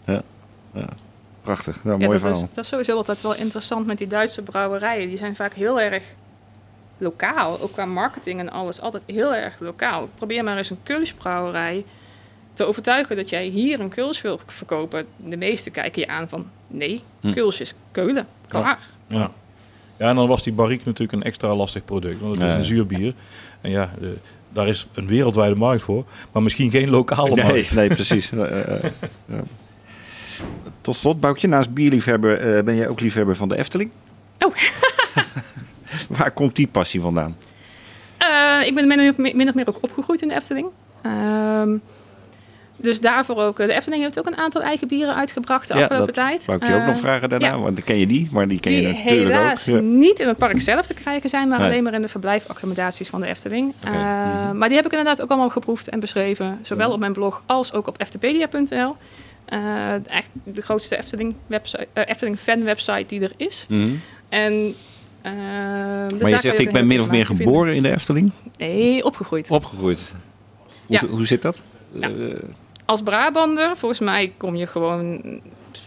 Prachtig. 1.41 1.79
Ja, 1.84 1.91
Ja, 1.91 1.97
mooi 1.97 2.09
dat, 2.09 2.19
verhaal. 2.19 2.41
is, 2.41 2.47
dat 2.53 2.63
is 2.63 2.69
sowieso 2.69 2.95
altijd 2.95 3.21
wel 3.21 3.36
interessant 3.36 3.86
met 3.86 3.97
die 3.97 4.07
Duitse 4.07 4.41
brouwerijen. 4.43 5.07
Die 5.07 5.17
zijn 5.17 5.36
vaak 5.36 5.53
heel 5.53 5.79
erg 5.81 6.03
lokaal, 6.97 7.59
ook 7.61 7.71
qua 7.73 7.85
marketing 7.85 8.39
en 8.39 8.49
alles, 8.51 8.81
altijd 8.81 9.03
heel 9.07 9.35
erg 9.35 9.59
lokaal. 9.59 10.09
Probeer 10.15 10.43
maar 10.43 10.57
eens 10.57 10.69
een 10.69 10.83
Kulsbrouwerij 10.83 11.85
te 12.53 12.63
overtuigen 12.63 13.15
dat 13.15 13.29
jij 13.29 13.45
hier 13.45 13.79
een 13.79 13.89
Kuls 13.89 14.21
wil 14.21 14.39
verkopen. 14.45 15.05
De 15.17 15.37
meesten 15.37 15.71
kijken 15.71 16.01
je 16.01 16.07
aan 16.07 16.29
van, 16.29 16.47
nee, 16.67 17.01
Hm. 17.21 17.31
Kuls 17.31 17.59
is 17.59 17.73
Keulen, 17.91 18.27
klaar. 18.47 18.79
Ja. 19.07 19.31
ja, 19.97 20.09
en 20.09 20.15
dan 20.15 20.27
was 20.27 20.43
die 20.43 20.53
Barrique 20.53 20.83
natuurlijk 20.85 21.11
een 21.11 21.23
extra 21.23 21.55
lastig 21.55 21.85
product. 21.85 22.19
Want 22.19 22.35
het 22.35 22.43
is 22.49 22.53
een 22.55 22.63
zuurbier. 22.63 23.13
En 23.61 23.71
ja, 23.71 23.89
de- 23.99 24.17
daar 24.49 24.67
is 24.67 24.87
een 24.93 25.07
wereldwijde 25.07 25.55
markt 25.55 25.81
voor. 25.83 26.05
Maar 26.31 26.43
misschien 26.43 26.71
geen 26.71 26.89
lokale 26.89 27.35
Nee, 27.35 27.45
markt. 27.45 27.73
nee, 27.73 27.87
precies. 27.87 28.31
Eh, 28.33 28.59
eh, 28.83 28.91
ja. 29.25 29.43
Tot 30.81 30.95
slot, 30.95 31.19
Boukje, 31.19 31.47
naast 31.47 31.73
bierliefhebber 31.73 32.39
eh, 32.57 32.63
ben 32.63 32.75
jij 32.75 32.87
ook 32.87 32.99
liefhebber 32.99 33.35
van 33.35 33.49
de 33.49 33.57
Efteling. 33.57 33.91
Oh. 34.39 34.53
Waar 36.17 36.31
komt 36.31 36.55
die 36.55 36.67
passie 36.67 37.01
vandaan? 37.01 37.37
Eh, 38.17 38.67
ik 38.67 38.75
ben 38.75 38.87
min 38.87 39.09
of, 39.09 39.17
meer, 39.17 39.35
min 39.35 39.47
of 39.47 39.53
meer 39.53 39.67
ook 39.67 39.77
opgegroeid 39.81 40.21
in 40.21 40.27
de 40.27 40.35
Efteling. 40.35 40.67
Ehm, 41.01 41.77
dus 42.77 42.99
daarvoor 42.99 43.35
ook, 43.37 43.59
eh, 43.59 43.67
de 43.67 43.73
Efteling 43.73 44.01
heeft 44.03 44.19
ook 44.19 44.25
een 44.25 44.37
aantal 44.37 44.61
eigen 44.61 44.87
bieren 44.87 45.15
uitgebracht 45.15 45.67
de 45.67 45.73
afgelopen 45.73 46.05
dat 46.05 46.15
tijd. 46.15 46.45
wou 46.45 46.59
ik 46.61 46.67
je 46.67 46.73
ook 46.73 46.85
nog 46.85 46.95
Eh, 46.95 47.01
vragen 47.01 47.29
daarna, 47.29 47.45
ja. 47.47 47.59
want 47.59 47.75
dan 47.75 47.83
ken 47.85 47.97
je 47.97 48.07
die, 48.07 48.29
maar 48.31 48.47
die 48.47 48.59
ken 48.59 48.71
je 48.71 48.81
natuurlijk 48.81 49.09
helaas 49.09 49.69
ook. 49.69 49.81
Niet 49.81 50.19
in 50.19 50.27
het 50.27 50.37
park 50.37 50.61
zelf 50.61 50.85
te 50.85 50.93
krijgen 50.93 51.29
zijn, 51.29 51.47
maar 51.47 51.59
Nee. 51.59 51.67
alleen 51.67 51.83
maar 51.83 51.93
in 51.93 52.01
de 52.01 52.07
verblijfaccommodaties 52.07 53.09
van 53.09 53.21
de 53.21 53.27
Efteling. 53.27 53.73
Mhm. 53.83 54.57
Maar 54.57 54.67
die 54.67 54.77
heb 54.77 54.85
ik 54.85 54.91
inderdaad 54.91 55.21
ook 55.21 55.29
allemaal 55.29 55.49
geproefd 55.49 55.87
en 55.87 55.99
beschreven, 55.99 56.59
zowel 56.61 56.91
op 56.91 56.99
mijn 56.99 57.13
blog 57.13 57.43
als 57.45 57.73
ook 57.73 57.87
op 57.87 57.97
eftepedia.nl. 57.97 58.95
Echt 60.05 60.29
de 60.43 60.61
grootste 60.61 60.97
Efteling, 60.97 61.35
website, 61.47 61.87
Efteling 61.93 62.39
fan 62.39 62.63
website 62.63 63.05
die 63.07 63.21
er 63.21 63.31
is. 63.37 63.65
Mhm. 63.69 63.89
En, 64.29 64.75
eh, 65.24 65.34
dus 66.07 66.19
maar 66.21 66.30
je 66.30 66.38
zegt, 66.39 66.59
ik 66.59 66.71
ben 66.71 66.88
min 66.88 67.01
of 67.01 67.09
meer 67.09 67.26
geboren 67.26 67.76
in 67.76 67.84
de 67.84 67.91
Efteling? 67.91 68.32
Nee, 68.57 69.03
opgegroid. 69.05 69.49
Opgegroeid. 69.51 70.13
Hoe, 70.86 70.97
Ja. 71.01 71.07
hoe 71.07 71.26
zit 71.26 71.41
dat? 71.41 71.61
Ja. 71.91 72.09
Eh, 72.09 72.36
Als 72.86 73.01
Brabander, 73.01 73.78
volgens 73.78 73.99
mij 73.99 74.34
kom 74.38 74.55
je 74.55 74.67
gewoon 74.67 75.21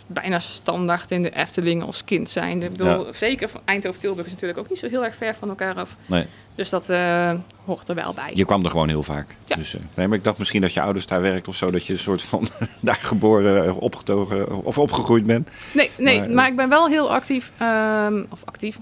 bijna 0.06 0.38
standaard 0.38 1.10
in 1.10 1.22
de 1.22 1.30
Efteling 1.30 1.82
als 1.82 2.04
kind 2.04 2.30
zijn. 2.30 2.62
Ik 2.62 2.70
bedoel, 2.70 3.06
zeker 3.12 3.48
van 3.48 3.60
Eindhoven-Tilburg 3.64 4.26
is 4.26 4.32
natuurlijk 4.32 4.58
ook 4.58 4.68
niet 4.68 4.78
zo 4.78 4.88
heel 4.88 5.04
erg 5.04 5.16
ver 5.16 5.34
van 5.34 5.48
elkaar 5.48 5.74
af. 5.74 5.96
nee, 6.06 6.26
Dus 6.54 6.70
dat 6.70 6.88
eh, 6.88 7.32
hoort 7.64 7.88
er 7.88 7.94
wel 7.94 8.14
bij. 8.14 8.30
je 8.34 8.44
kwam 8.44 8.64
er 8.64 8.70
gewoon 8.70 8.88
heel 8.88 9.02
vaak. 9.02 9.34
Ja. 9.44 9.56
Dus, 9.56 9.74
eh, 9.74 9.80
nee, 9.94 10.08
maar 10.08 10.18
ik 10.18 10.24
dacht 10.24 10.38
misschien 10.38 10.60
dat 10.60 10.72
je 10.72 10.80
ouders 10.80 11.06
daar 11.06 11.20
werkt 11.22 11.48
of 11.48 11.56
zo, 11.56 11.70
dat 11.70 11.86
je 11.86 11.92
een 11.92 11.98
soort 11.98 12.22
van 12.22 12.48
daar 12.80 12.98
geboren 13.00 13.74
opgetogen 13.78 14.64
of 14.64 14.78
opgegroeid 14.78 15.24
bent. 15.24 15.48
Nee, 15.74 15.90
nee 15.98 16.18
Maar, 16.20 16.30
maar, 16.30 16.48
ik 16.48 16.56
ben 16.56 16.68
wel 16.68 16.88
heel 16.88 17.10
actief, 17.12 17.52
ehm, 17.58 18.22
of 18.30 18.42
actief, 18.44 18.78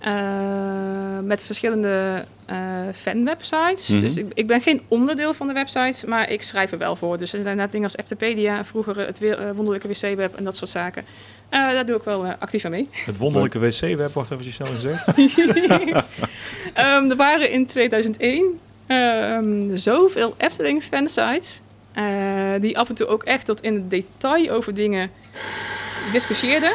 eh, 0.00 1.18
met 1.22 1.44
verschillende 1.44 2.24
eh 2.46 2.56
fanwebsites. 2.94 3.88
Mhm. 3.88 4.00
Dus 4.00 4.16
ik, 4.16 4.26
ik 4.34 4.46
ben 4.46 4.60
geen 4.60 4.82
onderdeel 4.88 5.34
van 5.34 5.46
de 5.46 5.52
websites, 5.52 6.04
maar 6.04 6.30
ik 6.30 6.42
schrijf 6.42 6.72
er 6.72 6.78
wel 6.78 6.96
voor. 6.96 7.18
Dus 7.18 7.32
er 7.32 7.42
zijn 7.42 7.56
net 7.56 7.70
dingen 7.70 7.84
als 7.86 7.96
Eftepedia, 7.96 8.64
vroeger 8.64 8.98
het 9.06 9.18
weer- 9.18 9.38
eh, 9.38 9.50
wonderlijke 9.54 9.88
wc-web 9.88 10.34
en 10.36 10.44
dat 10.44 10.56
soort 10.56 10.70
zaken. 10.70 11.04
Eh, 11.48 11.60
daar 11.68 11.86
doe 11.86 11.96
ik 11.96 12.02
wel 12.02 12.24
eh, 12.24 12.32
actief 12.38 12.64
aan 12.64 12.70
mee. 12.70 12.88
Het 12.92 13.16
wonderlijke 13.16 13.58
wc-web, 13.58 14.12
wacht 14.14 14.30
even 14.30 14.52
snel 14.52 14.66
gezegd. 14.66 15.06
Ehm, 16.74 17.10
er 17.10 17.16
waren 17.16 17.50
in 17.50 17.66
2001 17.66 18.58
ehm, 18.86 19.76
zoveel 19.76 20.34
Efteling 20.36 20.82
fansites. 20.82 21.60
eh, 21.92 22.04
die 22.60 22.78
af 22.78 22.88
en 22.88 22.94
toe 22.94 23.06
ook 23.06 23.22
echt 23.22 23.44
tot 23.46 23.62
in 23.62 23.74
het 23.74 23.90
detail 23.90 24.50
over 24.50 24.74
dingen 24.74 25.10
discussieerden. 26.12 26.72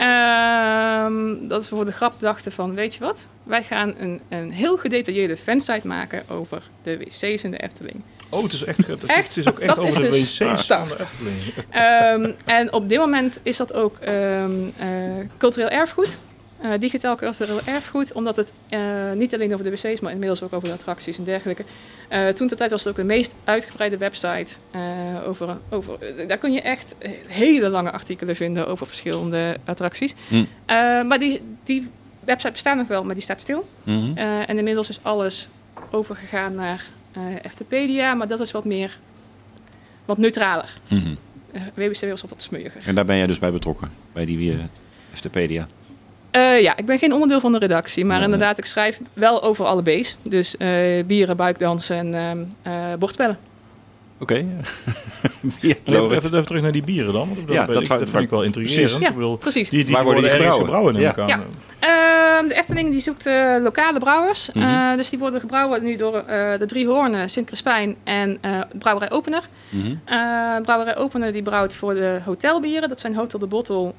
Ehm, 0.00 1.48
dat 1.48 1.68
we 1.68 1.76
voor 1.76 1.84
de 1.84 1.92
grap 1.92 2.14
dachten 2.18 2.52
van, 2.52 2.74
weet 2.74 2.94
je 2.94 3.00
wat? 3.00 3.26
Wij 3.42 3.62
gaan 3.62 3.94
een, 3.98 4.20
een 4.28 4.50
heel 4.50 4.76
gedetailleerde 4.76 5.36
fansite 5.36 5.86
maken 5.86 6.22
over 6.28 6.62
de 6.82 6.98
wc's 6.98 7.44
in 7.44 7.50
de 7.50 7.56
Efteling. 7.58 8.02
Oh, 8.28 8.42
het 8.42 8.52
is 8.52 8.64
echt, 8.64 8.86
het 8.86 9.02
is, 9.02 9.08
Echt? 9.08 9.28
Het 9.28 9.36
is 9.36 9.48
ook 9.48 9.58
echt 9.58 9.78
over 9.78 10.00
de 10.00 10.08
de 10.08 10.16
wc's 10.16 10.66
van 10.66 10.88
de 10.88 11.00
Efteling. 11.00 11.36
Ehm, 11.70 12.30
en 12.44 12.72
op 12.72 12.88
dit 12.88 12.98
moment 12.98 13.40
is 13.42 13.56
dat 13.56 13.74
ook 13.74 13.98
ehm, 13.98 14.50
eh, 14.78 14.88
cultureel 15.36 15.68
erfgoed. 15.68 16.18
Eh, 16.60 16.70
digitaal 16.78 17.16
cultureel 17.16 17.60
erfgoed, 17.64 18.12
omdat 18.12 18.36
het 18.36 18.52
eh, 18.68 18.80
niet 19.14 19.34
alleen 19.34 19.52
over 19.52 19.64
de 19.64 19.70
wc's, 19.70 20.00
maar 20.00 20.12
inmiddels 20.12 20.42
ook 20.42 20.52
over 20.52 20.68
de 20.68 20.74
attracties 20.74 21.18
en 21.18 21.24
dergelijke. 21.24 21.64
Eh, 22.08 22.28
toen 22.28 22.48
ter 22.48 22.56
tijd 22.56 22.70
was 22.70 22.80
het 22.80 22.88
ook 22.88 22.96
de 22.96 23.04
meest 23.04 23.34
uitgebreide 23.44 23.96
website. 23.96 24.54
over, 25.26 25.58
over, 25.70 25.98
daar 26.28 26.38
kun 26.38 26.52
je 26.52 26.60
echt 26.60 26.94
hele 27.26 27.68
lange 27.68 27.90
artikelen 27.90 28.36
vinden 28.36 28.66
over 28.66 28.86
verschillende 28.86 29.56
attracties. 29.64 30.14
Hm. 30.28 30.44
Maar 31.06 31.18
die, 31.18 31.40
die 31.64 31.88
website 32.24 32.52
bestaat 32.52 32.76
nog 32.76 32.88
wel, 32.88 33.04
maar 33.04 33.14
die 33.14 33.24
staat 33.24 33.40
stil. 33.40 33.68
Mhm. 33.82 34.16
En 34.18 34.58
inmiddels 34.58 34.88
is 34.88 34.98
alles 35.02 35.48
overgegaan 35.90 36.54
naar 36.54 36.84
Eftepedia, 37.42 38.14
maar 38.14 38.28
dat 38.28 38.40
is 38.40 38.50
wat 38.50 38.64
meer, 38.64 38.98
wat 40.04 40.18
neutraler. 40.18 40.72
WBC 41.74 42.10
was 42.10 42.22
wat 42.22 42.42
smeuiger. 42.42 42.82
En 42.86 42.94
daar 42.94 43.04
ben 43.04 43.16
jij 43.16 43.26
dus 43.26 43.38
bij 43.38 43.52
betrokken, 43.52 43.90
bij 44.12 44.24
die 44.24 44.52
uh, 44.52 44.64
Eftepedia. 45.12 45.66
Uh, 46.36 46.60
ja, 46.60 46.76
ik 46.76 46.86
ben 46.86 46.98
geen 46.98 47.12
onderdeel 47.12 47.40
van 47.40 47.52
de 47.52 47.58
redactie, 47.58 48.04
maar 48.04 48.16
Nee, 48.16 48.24
inderdaad, 48.24 48.58
ik 48.58 48.64
schrijf 48.64 49.00
wel 49.12 49.42
over 49.42 49.64
alle 49.64 49.82
B's. 49.82 50.18
Dus 50.22 50.54
uh, 50.58 51.04
bieren, 51.04 51.36
buikdansen 51.36 52.14
en 52.14 52.52
uh, 52.66 52.94
bordspellen. 52.98 53.38
Oké. 54.18 54.44
Okay. 55.58 55.76
even, 55.84 56.16
even, 56.16 56.46
terug 56.46 56.62
naar 56.62 56.72
die 56.72 56.82
bieren 56.82 57.12
dan. 57.12 57.28
Want 57.28 57.52
ja, 57.52 57.64
dat, 57.64 57.74
dat, 57.74 57.82
ik, 57.82 57.88
dat 57.88 58.10
vind 58.10 58.22
ik 58.22 58.30
wel 58.30 58.42
intrigerend. 58.42 59.00
Ja, 59.00 59.08
ik 59.08 59.14
bedoel, 59.14 59.36
precies. 59.36 59.68
Die, 59.68 59.84
die 59.84 59.94
Waar 59.94 60.04
worden 60.04 60.22
die 60.22 60.30
gebrouwen? 60.30 60.60
gebrouwen 60.64 60.94
in 60.94 61.00
ja. 61.00 61.06
elkaar. 61.06 61.28
Ja. 61.28 61.36
Uh, 62.42 62.48
de 62.48 62.54
Efteling 62.54 62.90
die 62.90 63.00
zoekt 63.00 63.26
uh, 63.26 63.56
lokale 63.62 63.98
brouwers. 63.98 64.50
Mhm. 64.52 64.58
Mm 64.58 64.72
-hmm. 64.72 64.96
dus 64.96 65.10
die 65.10 65.18
worden 65.18 65.40
gebrouwen 65.40 65.82
nu 65.82 65.96
door 65.96 66.14
uh, 66.14 66.58
de 66.58 66.66
Drie 66.66 66.86
Hoornen, 66.86 67.30
Sint 67.30 67.46
Crispijn 67.46 67.96
en 68.04 68.40
Brouwerij 68.78 69.10
Opener. 69.10 69.48
Mhm. 69.70 69.86
Mm 69.86 69.98
-hmm. 70.04 70.62
Brouwerij 70.62 70.96
Opener 70.96 71.32
die 71.32 71.42
brouwt 71.42 71.74
voor 71.74 71.94
de 71.94 72.20
hotelbieren. 72.24 72.88
Dat 72.88 73.00
zijn 73.00 73.14
Hotel 73.14 73.38
de 73.38 73.46
Bottel, 73.46 73.94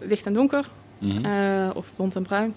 licht 0.00 0.26
en 0.26 0.32
donker 0.32 0.64
Mhm. 0.98 1.16
mm 1.16 1.24
-hmm. 1.24 1.70
of 1.74 1.86
blond 1.96 2.16
en 2.16 2.22
bruin. 2.22 2.54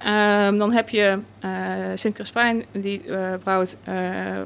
Um, 0.00 0.58
dan 0.58 0.72
heb 0.72 0.88
je 0.88 1.18
uh, 1.44 1.50
Sint 1.94 2.14
Crispijn, 2.14 2.64
die 2.72 3.02
uh, 3.06 3.18
brouwt 3.42 3.76
uh, 3.88 3.94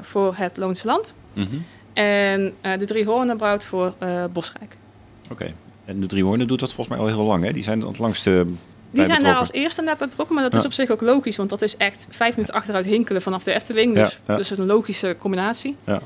voor 0.01 0.33
het 0.35 0.57
Loonse 0.57 0.85
Land. 0.85 1.13
Mm 1.33 1.47
-hmm. 1.49 1.65
En 1.93 2.53
de 2.79 2.85
Drie 2.85 3.05
Hoornen 3.05 3.37
brouwt 3.37 3.63
voor 3.63 3.93
Bosrijk. 4.31 4.77
Oké. 5.23 5.31
Okay. 5.31 5.53
En 5.85 5.99
de 5.99 6.07
Drie 6.07 6.23
Hoornen 6.23 6.47
doet 6.47 6.59
dat 6.59 6.73
volgens 6.73 6.97
mij 6.97 7.05
al 7.05 7.15
heel 7.15 7.25
lang, 7.25 7.43
hè? 7.43 7.51
Die 7.51 7.63
zijn 7.63 7.81
het 7.81 7.97
langste 7.97 8.45
Die 8.91 9.05
zijn 9.05 9.23
daar 9.23 9.35
als 9.35 9.51
eerste 9.51 9.81
net 9.81 9.97
betrokken, 9.97 10.35
maar 10.35 10.43
dat 10.43 10.53
ja. 10.53 10.59
is 10.59 10.65
op 10.65 10.73
zich 10.73 10.89
ook 10.89 11.01
logisch. 11.01 11.35
Want 11.35 11.49
dat 11.49 11.61
is 11.61 11.77
echt 11.77 12.07
vijf 12.09 12.35
minuten 12.35 12.55
achteruit 12.55 12.85
hinkelen 12.85 13.21
vanaf 13.21 13.43
de 13.43 13.53
Efteling. 13.53 13.95
Dus, 13.95 14.11
ja, 14.11 14.33
ja. 14.33 14.35
dus 14.35 14.49
een 14.49 14.65
logische 14.65 15.15
combinatie. 15.19 15.75
Ja. 15.85 16.01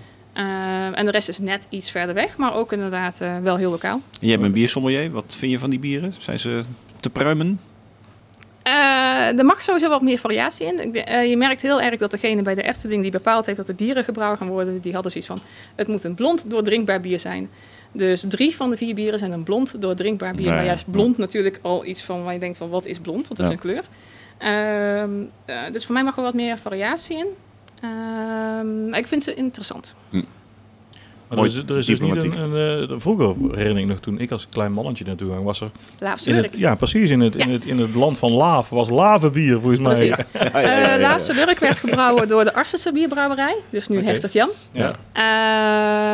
en 0.93 1.05
de 1.05 1.11
rest 1.11 1.29
is 1.29 1.39
net 1.39 1.67
iets 1.69 1.91
verder 1.91 2.15
weg, 2.15 2.37
maar 2.37 2.53
ook 2.53 2.71
inderdaad 2.71 3.17
wel 3.41 3.55
heel 3.55 3.71
lokaal. 3.71 4.01
En 4.21 4.27
jij 4.27 4.39
bent 4.39 4.53
biersommelier. 4.53 5.11
Wat 5.11 5.33
vind 5.37 5.51
je 5.51 5.59
van 5.59 5.69
die 5.69 5.79
bieren? 5.79 6.13
Zijn 6.19 6.39
ze 6.39 6.63
te 6.99 7.09
pruimen? 7.09 7.59
Uh, 8.67 9.37
er 9.37 9.45
mag 9.45 9.61
sowieso 9.61 9.89
wat 9.89 10.01
meer 10.01 10.17
variatie 10.17 10.65
in. 10.65 10.95
Uh, 10.95 11.29
je 11.29 11.37
merkt 11.37 11.61
heel 11.61 11.81
erg 11.81 11.97
dat 11.97 12.11
degene 12.11 12.41
bij 12.41 12.55
de 12.55 12.61
Efteling 12.61 13.01
die 13.01 13.11
bepaald 13.11 13.45
heeft 13.45 13.57
dat 13.57 13.67
de 13.67 13.73
bieren 13.73 14.03
gebrouwen 14.03 14.37
gaan 14.37 14.47
worden, 14.47 14.81
die 14.81 14.93
hadden 14.93 15.11
zoiets 15.11 15.29
van: 15.29 15.39
het 15.75 15.87
moet 15.87 16.03
een 16.03 16.15
blond 16.15 16.49
doordrinkbaar 16.49 16.99
bier 16.99 17.19
zijn. 17.19 17.49
Dus 17.91 18.25
drie 18.27 18.55
van 18.55 18.69
de 18.69 18.77
vier 18.77 18.95
bieren 18.95 19.19
zijn 19.19 19.31
een 19.31 19.43
blond 19.43 19.81
doordrinkbaar 19.81 20.35
bier. 20.35 20.45
Nee, 20.45 20.55
maar 20.55 20.65
juist 20.65 20.91
blond 20.91 21.17
natuurlijk 21.17 21.59
al 21.61 21.85
iets 21.85 22.03
van 22.03 22.23
waar 22.23 22.33
je 22.33 22.39
denkt 22.39 22.57
van 22.57 22.69
wat 22.69 22.85
is 22.85 22.99
blond, 22.99 23.27
want 23.27 23.39
dat 23.39 23.39
ja. 23.39 23.45
is 23.45 23.51
een 23.51 23.59
kleur. 23.59 23.83
Uh, 24.39 25.71
dus 25.71 25.85
voor 25.85 25.93
mij 25.93 26.03
mag 26.03 26.17
er 26.17 26.23
wat 26.23 26.33
meer 26.33 26.57
variatie 26.57 27.17
in. 27.17 27.27
Ehm, 27.81 28.93
ik 28.93 29.07
vind 29.07 29.23
ze 29.23 29.33
interessant. 29.33 29.93
Hm. 30.09 30.21
Maar 31.27 31.37
er 31.37 31.45
is, 31.45 31.55
er 31.55 31.77
is 31.77 31.85
dus 31.85 31.99
niet 31.99 32.15
een, 32.15 32.39
een, 32.39 32.91
een, 32.91 33.01
vroeger 33.01 33.35
herinner 33.55 33.81
ik 33.81 33.87
nog 33.87 33.99
toen 33.99 34.19
ik 34.19 34.31
als 34.31 34.47
klein 34.49 34.71
mannetje 34.71 35.05
naartoe 35.05 35.31
ging, 35.31 35.43
was 35.43 35.61
er 35.61 35.71
Laafse 35.99 36.49
ja 36.55 36.75
precies 36.75 37.09
in 37.09 37.19
het, 37.19 37.35
ja. 37.35 37.45
in, 37.45 37.51
het, 37.51 37.65
in 37.65 37.79
het 37.79 37.95
land 37.95 38.17
van 38.17 38.31
Laaf 38.31 38.69
was 38.69 38.89
lavenbier 38.89 39.59
volgens 39.59 39.79
mij. 39.79 40.05
Ja, 40.05 40.17
ja, 40.33 40.59
ja, 40.59 40.59
ja, 40.59 40.95
uh, 40.95 41.01
Laafse 41.01 41.33
Lurk 41.33 41.59
werd 41.59 41.77
gebrouwen 41.77 42.27
door 42.27 42.43
de 42.43 42.53
Arsense 42.53 42.93
bierbrouwerij, 42.93 43.55
dus 43.69 43.87
nu 43.87 43.97
okay. 43.97 44.11
Hertog 44.11 44.31
Jan. 44.31 44.49
Ja. 44.71 44.91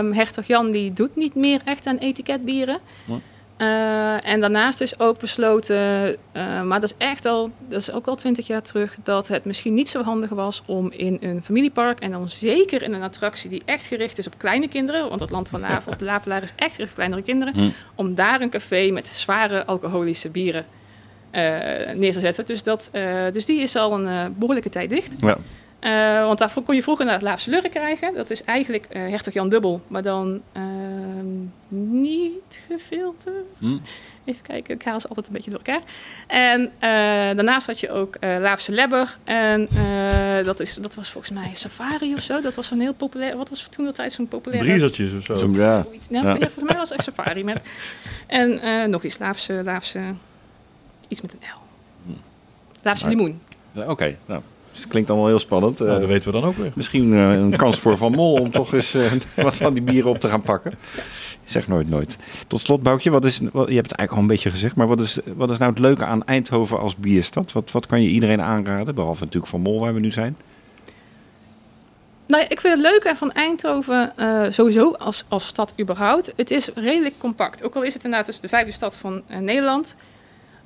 Uh, 0.04 0.16
Hertog 0.16 0.46
Jan 0.46 0.72
die 0.72 0.94
doet 0.94 1.16
niet 1.16 1.36
meer 1.36 1.62
echt 1.66 1.88
aan 1.88 1.98
etiketbieren. 1.98 2.80
Ja. 3.06 3.20
Uh, 3.62 4.28
en 4.28 4.40
daarnaast 4.40 4.82
is 4.82 5.00
ook 5.00 5.20
besloten, 5.20 6.10
uh, 6.10 6.62
maar 6.62 6.80
dat 6.80 6.90
is 6.90 7.06
echt 7.08 7.26
al, 7.26 7.52
dat 7.68 7.80
is 7.80 7.92
ook 7.92 8.08
al 8.08 8.16
twintig 8.16 8.48
jaar 8.48 8.62
terug, 8.62 8.98
dat 9.04 9.28
het 9.28 9.46
misschien 9.46 9.74
niet 9.74 9.90
zo 9.90 10.04
handig 10.04 10.30
was 10.30 10.64
om 10.66 10.92
in 10.92 11.18
een 11.20 11.44
familiepark 11.44 12.00
en 12.00 12.12
dan 12.12 12.30
zeker 12.30 12.84
in 12.84 12.94
een 12.94 13.02
attractie 13.02 13.50
die 13.50 13.62
echt 13.66 13.86
gericht 13.86 14.18
is 14.18 14.28
op 14.28 14.38
kleine 14.38 14.68
kinderen, 14.68 15.10
want 15.10 15.22
het 15.22 15.30
Land 15.30 15.50
van 15.50 15.66
of 15.86 15.96
de 15.96 16.06
Lavelaar 16.12 16.44
is 16.44 16.54
echt 16.56 16.72
gericht 16.72 16.92
op 16.92 16.98
kleinere 16.98 17.22
kinderen, 17.22 17.54
hm. 17.54 17.70
om 17.96 18.16
daar 18.16 18.42
een 18.42 18.50
café 18.50 18.92
met 18.92 19.08
zware 19.08 19.66
alcoholische 19.66 20.30
bieren 20.30 20.66
uh, 21.32 21.42
neer 21.96 22.12
te 22.12 22.20
zetten. 22.20 22.46
Dus, 22.46 22.64
dat, 22.64 22.90
dus 23.32 23.46
die 23.46 23.62
is 23.62 23.76
al 23.76 24.00
een 24.00 24.36
behoorlijke 24.38 24.70
tijd 24.70 24.90
dicht. 24.90 25.14
Ja. 25.20 25.38
Uh, 25.82 26.26
want 26.26 26.40
daarvoor 26.40 26.64
kon 26.64 26.76
je 26.76 26.84
vroeger 26.84 27.06
naar 27.06 27.14
het 27.14 27.24
Laafse 27.24 27.50
Lurk 27.50 27.72
krijgen. 27.72 28.14
Dat 28.14 28.30
is 28.30 28.44
eigenlijk 28.44 28.88
uh, 28.92 29.10
Hertog 29.10 29.34
Jan 29.34 29.50
Dubbel, 29.50 29.82
maar 29.88 30.02
dan 30.02 30.42
uh, 30.58 30.64
niet 31.68 32.66
gefilterd. 32.68 33.46
Hm. 33.58 33.78
Even 34.24 34.42
kijken, 34.42 34.76
ik 34.76 34.84
haal 34.84 35.00
ze 35.00 35.08
altijd 35.08 35.28
een 35.28 35.34
beetje 35.34 35.52
door 35.52 35.62
elkaar. 35.64 35.82
En 36.28 36.72
eh, 36.80 36.90
daarnaast 37.36 37.68
had 37.68 37.80
je 37.80 37.92
ook 37.92 38.16
Laafse 38.20 38.72
Lebber. 38.72 39.18
En 39.24 39.70
dat, 40.44 40.60
is, 40.60 40.74
dat 40.74 40.96
was 40.96 41.10
volgens 41.10 41.34
mij 41.40 41.50
Safari 41.54 42.14
of 42.14 42.22
zo. 42.22 42.42
Dat 42.42 42.56
was 42.56 42.72
een 42.72 42.82
heel 42.82 42.94
populair. 42.94 43.38
Wat 43.38 43.50
was 43.50 43.68
toen 43.70 43.86
de 43.86 43.92
tijd 43.92 44.12
zo'n 44.12 44.28
populair? 44.28 44.64
Briezertjes 44.64 45.14
of 45.14 45.24
zo. 45.24 45.36
Zo, 45.36 45.50
ja. 45.54 45.86
Nou, 46.10 46.26
ja. 46.26 46.36
volgens 46.36 46.64
mij 46.64 46.76
was 46.76 46.90
het 46.90 46.98
echt 46.98 47.04
Safari. 47.04 47.44
Met, 47.44 47.62
en 48.28 48.90
nog 48.90 49.04
iets, 49.04 49.18
Laafse, 49.18 49.62
Laafse. 49.64 50.02
Iets 51.08 51.22
met 51.22 51.34
een 51.34 51.40
L. 51.40 51.62
Laafse 52.82 53.08
Limoen. 53.08 53.42
Oké, 53.76 53.90
okay, 53.90 54.18
nou. 54.26 54.42
Dus 54.72 54.80
het 54.80 54.90
klinkt 54.90 55.10
allemaal 55.10 55.28
heel 55.28 55.40
spannend. 55.40 55.80
Nou, 55.80 56.00
dat 56.00 56.10
weten 56.10 56.32
we 56.32 56.40
dan 56.40 56.50
ook 56.50 56.58
weer. 56.58 56.72
Misschien 56.76 57.14
uh, 57.14 57.32
een 57.32 57.56
kans 57.56 57.80
voor 57.80 57.98
Van 57.98 58.12
Mol 58.12 58.34
om 58.34 58.52
toch 58.52 58.74
eens 58.74 58.98
wat 59.36 59.56
van 59.56 59.74
die 59.74 59.84
bieren 59.84 60.10
op 60.10 60.20
te 60.20 60.28
gaan 60.28 60.42
pakken. 60.42 60.74
Zeg 61.44 61.68
nooit 61.68 61.90
nooit. 61.90 62.18
Tot 62.48 62.60
slot, 62.60 62.84
Boukje, 62.84 63.10
wat 63.10 63.26
is, 63.26 63.40
wat, 63.52 63.68
je 63.68 63.76
hebt 63.76 63.90
het 63.90 64.00
eigenlijk 64.00 64.12
al 64.12 64.18
een 64.18 64.28
beetje 64.28 64.50
gezegd, 64.50 64.76
maar 64.76 64.88
wat 64.88 65.00
is, 65.00 65.20
wat 65.36 65.50
is 65.50 65.58
nou 65.58 65.72
het 65.72 65.80
leuke 65.80 66.06
aan 66.06 66.26
Eindhoven 66.26 66.80
als 66.80 66.96
bierstad? 66.96 67.52
Wat, 67.52 67.72
wat 67.72 67.86
kan 67.86 68.02
je 68.02 68.10
iedereen 68.10 68.42
aanraden, 68.42 68.96
behalve 68.96 69.24
natuurlijk 69.24 69.52
Van 69.52 69.62
Mol 69.62 69.80
waar 69.80 69.94
we 69.94 70.00
nu 70.00 70.12
zijn? 70.12 70.38
Nou, 72.26 72.44
ik 72.48 72.62
vind 72.62 72.74
het 72.74 72.92
leuke 72.92 73.16
van 73.16 73.32
Eindhoven 73.32 74.14
uh, 74.18 74.46
sowieso 74.50 74.92
als, 74.92 75.26
als 75.28 75.48
stad 75.48 75.74
überhaupt. 75.80 76.34
Het 76.36 76.52
is 76.52 76.70
redelijk 76.76 77.14
compact. 77.18 77.64
Ook 77.64 77.76
al 77.76 77.84
is 77.84 77.94
het 77.94 78.04
inderdaad 78.04 78.28
dus 78.28 78.40
de 78.40 78.48
vijfde 78.48 78.72
stad 78.72 78.98
van 78.98 79.22
Nederland. 79.28 79.96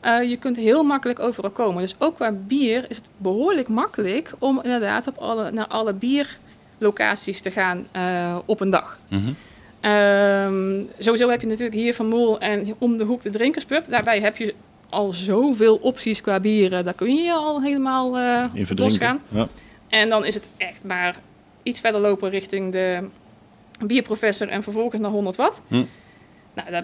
Uh, 0.05 0.29
je 0.29 0.37
kunt 0.37 0.57
heel 0.57 0.83
makkelijk 0.83 1.19
overal 1.19 1.49
komen. 1.49 1.81
Dus 1.81 1.95
ook 1.97 2.15
qua 2.15 2.31
bier 2.31 2.85
is 2.89 2.97
het 2.97 3.05
behoorlijk 3.17 3.67
makkelijk 3.67 4.33
om 4.39 4.59
inderdaad 4.63 5.07
op 5.07 5.17
alle, 5.17 5.51
naar 5.51 5.67
alle 5.67 5.93
bierlocaties 5.93 7.41
te 7.41 7.51
gaan 7.51 7.87
uh, 7.95 8.37
op 8.45 8.59
een 8.59 8.69
dag. 8.69 8.99
Mm 9.07 9.19
-hmm. 9.23 9.91
um, 9.91 10.89
sowieso 10.99 11.29
heb 11.29 11.41
je 11.41 11.47
natuurlijk 11.47 11.75
hier 11.75 11.95
van 11.95 12.07
Moel 12.07 12.39
en 12.39 12.75
om 12.77 12.97
de 12.97 13.03
hoek 13.03 13.21
de 13.21 13.29
drinkerspub. 13.29 13.85
Daarbij 13.89 14.19
heb 14.19 14.37
je 14.37 14.53
al 14.89 15.11
zoveel 15.11 15.75
opties 15.75 16.21
qua 16.21 16.39
bieren. 16.39 16.85
Daar 16.85 16.93
kun 16.93 17.15
je 17.15 17.31
al 17.31 17.61
helemaal 17.61 18.19
uh, 18.19 18.45
losgaan. 18.75 19.21
Ja. 19.27 19.47
En 19.89 20.09
dan 20.09 20.25
is 20.25 20.33
het 20.33 20.47
echt 20.57 20.83
maar 20.83 21.15
iets 21.63 21.79
verder 21.79 22.01
lopen 22.01 22.29
richting 22.29 22.71
de 22.71 23.07
bierprofessor 23.85 24.47
en 24.47 24.63
vervolgens 24.63 25.01
naar 25.01 25.11
100 25.11 25.35
watt. 25.35 25.61
Mm. 25.67 25.87
Nou, 26.53 26.71
dat 26.71 26.83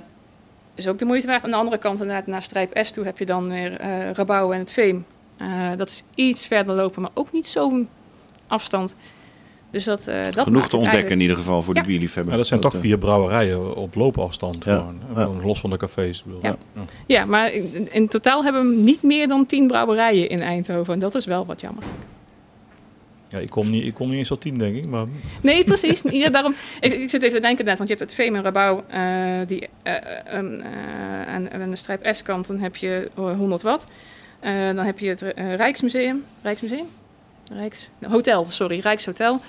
is 0.76 0.88
ook 0.88 1.00
de 1.00 1.06
moeite 1.06 1.28
waard. 1.28 1.44
Aan 1.44 1.50
de 1.50 1.56
andere 1.56 1.78
kant, 1.78 2.06
naar, 2.06 2.24
naar 2.26 2.42
strijp 2.42 2.80
S 2.82 2.92
toe, 2.92 3.06
heb 3.06 3.18
je 3.18 3.26
dan 3.26 3.50
weer 3.50 3.82
uh, 3.82 4.12
Rabouw 4.12 4.52
en 4.52 4.60
het 4.60 4.72
Veem. 4.72 5.06
Uh, 5.42 5.70
dat 5.78 5.90
is 5.90 6.04
iets 6.16 6.48
verder 6.48 6.76
lopen, 6.76 7.02
maar 7.02 7.12
ook 7.14 7.32
niet 7.32 7.48
zo'n 7.48 7.90
afstand. 8.48 8.96
Dus 9.72 9.84
dat, 9.84 10.08
uh, 10.08 10.24
dat 10.24 10.44
Genoeg 10.44 10.70
te 10.70 10.78
ontdekken 10.78 11.12
in 11.12 11.20
ieder 11.20 11.36
geval 11.36 11.62
voor 11.62 11.76
ja. 11.76 11.82
de 11.82 11.88
bierliefhebber. 11.88 12.32
Ja, 12.32 12.38
dat 12.38 12.48
zijn 12.48 12.60
toch 12.60 12.76
vier 12.76 12.98
brouwerijen 12.98 13.76
op 13.76 13.96
loopafstand. 13.96 14.64
Ja. 14.64 14.86
Gewoon, 15.14 15.42
los 15.42 15.60
van 15.60 15.70
de 15.70 15.78
cafés. 15.78 16.24
Bedoel. 16.24 16.40
Ja. 16.42 16.58
Ja. 16.76 16.82
ja, 17.06 17.26
maar 17.26 17.54
in, 17.54 17.94
in, 17.94 18.08
totaal 18.08 18.44
hebben 18.44 18.70
we 18.70 18.76
niet 18.76 19.04
meer 19.04 19.28
dan 19.28 19.46
tien 19.46 19.68
brouwerijen 19.68 20.30
in 20.30 20.42
Eindhoven. 20.42 20.94
En 20.94 21.00
dat 21.00 21.16
is 21.16 21.26
wel 21.26 21.46
wat 21.46 21.62
jammer. 21.62 21.84
Ja, 23.32 23.38
ik 23.38 23.50
kom 23.50 23.70
niet, 23.70 23.86
ik 23.86 23.94
kom 23.94 24.10
niet 24.10 24.18
eens 24.18 24.28
tot 24.28 24.42
tien, 24.42 24.58
denk 24.58 24.76
ik. 24.76 24.86
Maar... 24.86 25.06
Nee, 25.42 25.64
precies. 25.64 26.02
ja, 26.10 26.30
daarom, 26.30 26.56
ik, 26.80 26.94
ik, 26.94 27.10
zit 27.10 27.22
even 27.22 27.36
te 27.36 27.42
denken 27.42 27.66
net, 27.66 27.78
want 27.78 27.90
je 27.90 27.96
hebt 27.96 28.10
het 28.10 28.20
Veem 28.20 28.36
en 28.36 28.44
Rabouw 28.44 28.84
uh, 28.94 29.48
die, 29.48 29.68
uh, 29.84 30.38
um, 30.38 30.62
aan, 31.28 31.52
aan 31.52 31.70
de 31.70 31.76
strijp 31.76 32.16
S-kant, 32.16 32.48
dan 32.48 32.60
heb 32.60 32.76
je 32.76 33.10
100 33.16 33.62
watt. 33.62 33.86
dan 34.42 34.78
heb 34.78 35.00
je 35.00 35.10
het 35.10 35.22
Rijksmuseum. 35.36 36.24
Rijksmuseum? 36.42 36.86
Rijks, 37.52 37.90
Hotel, 38.08 38.46
sorry, 38.50 38.80
Rijkshotel. 38.80 39.42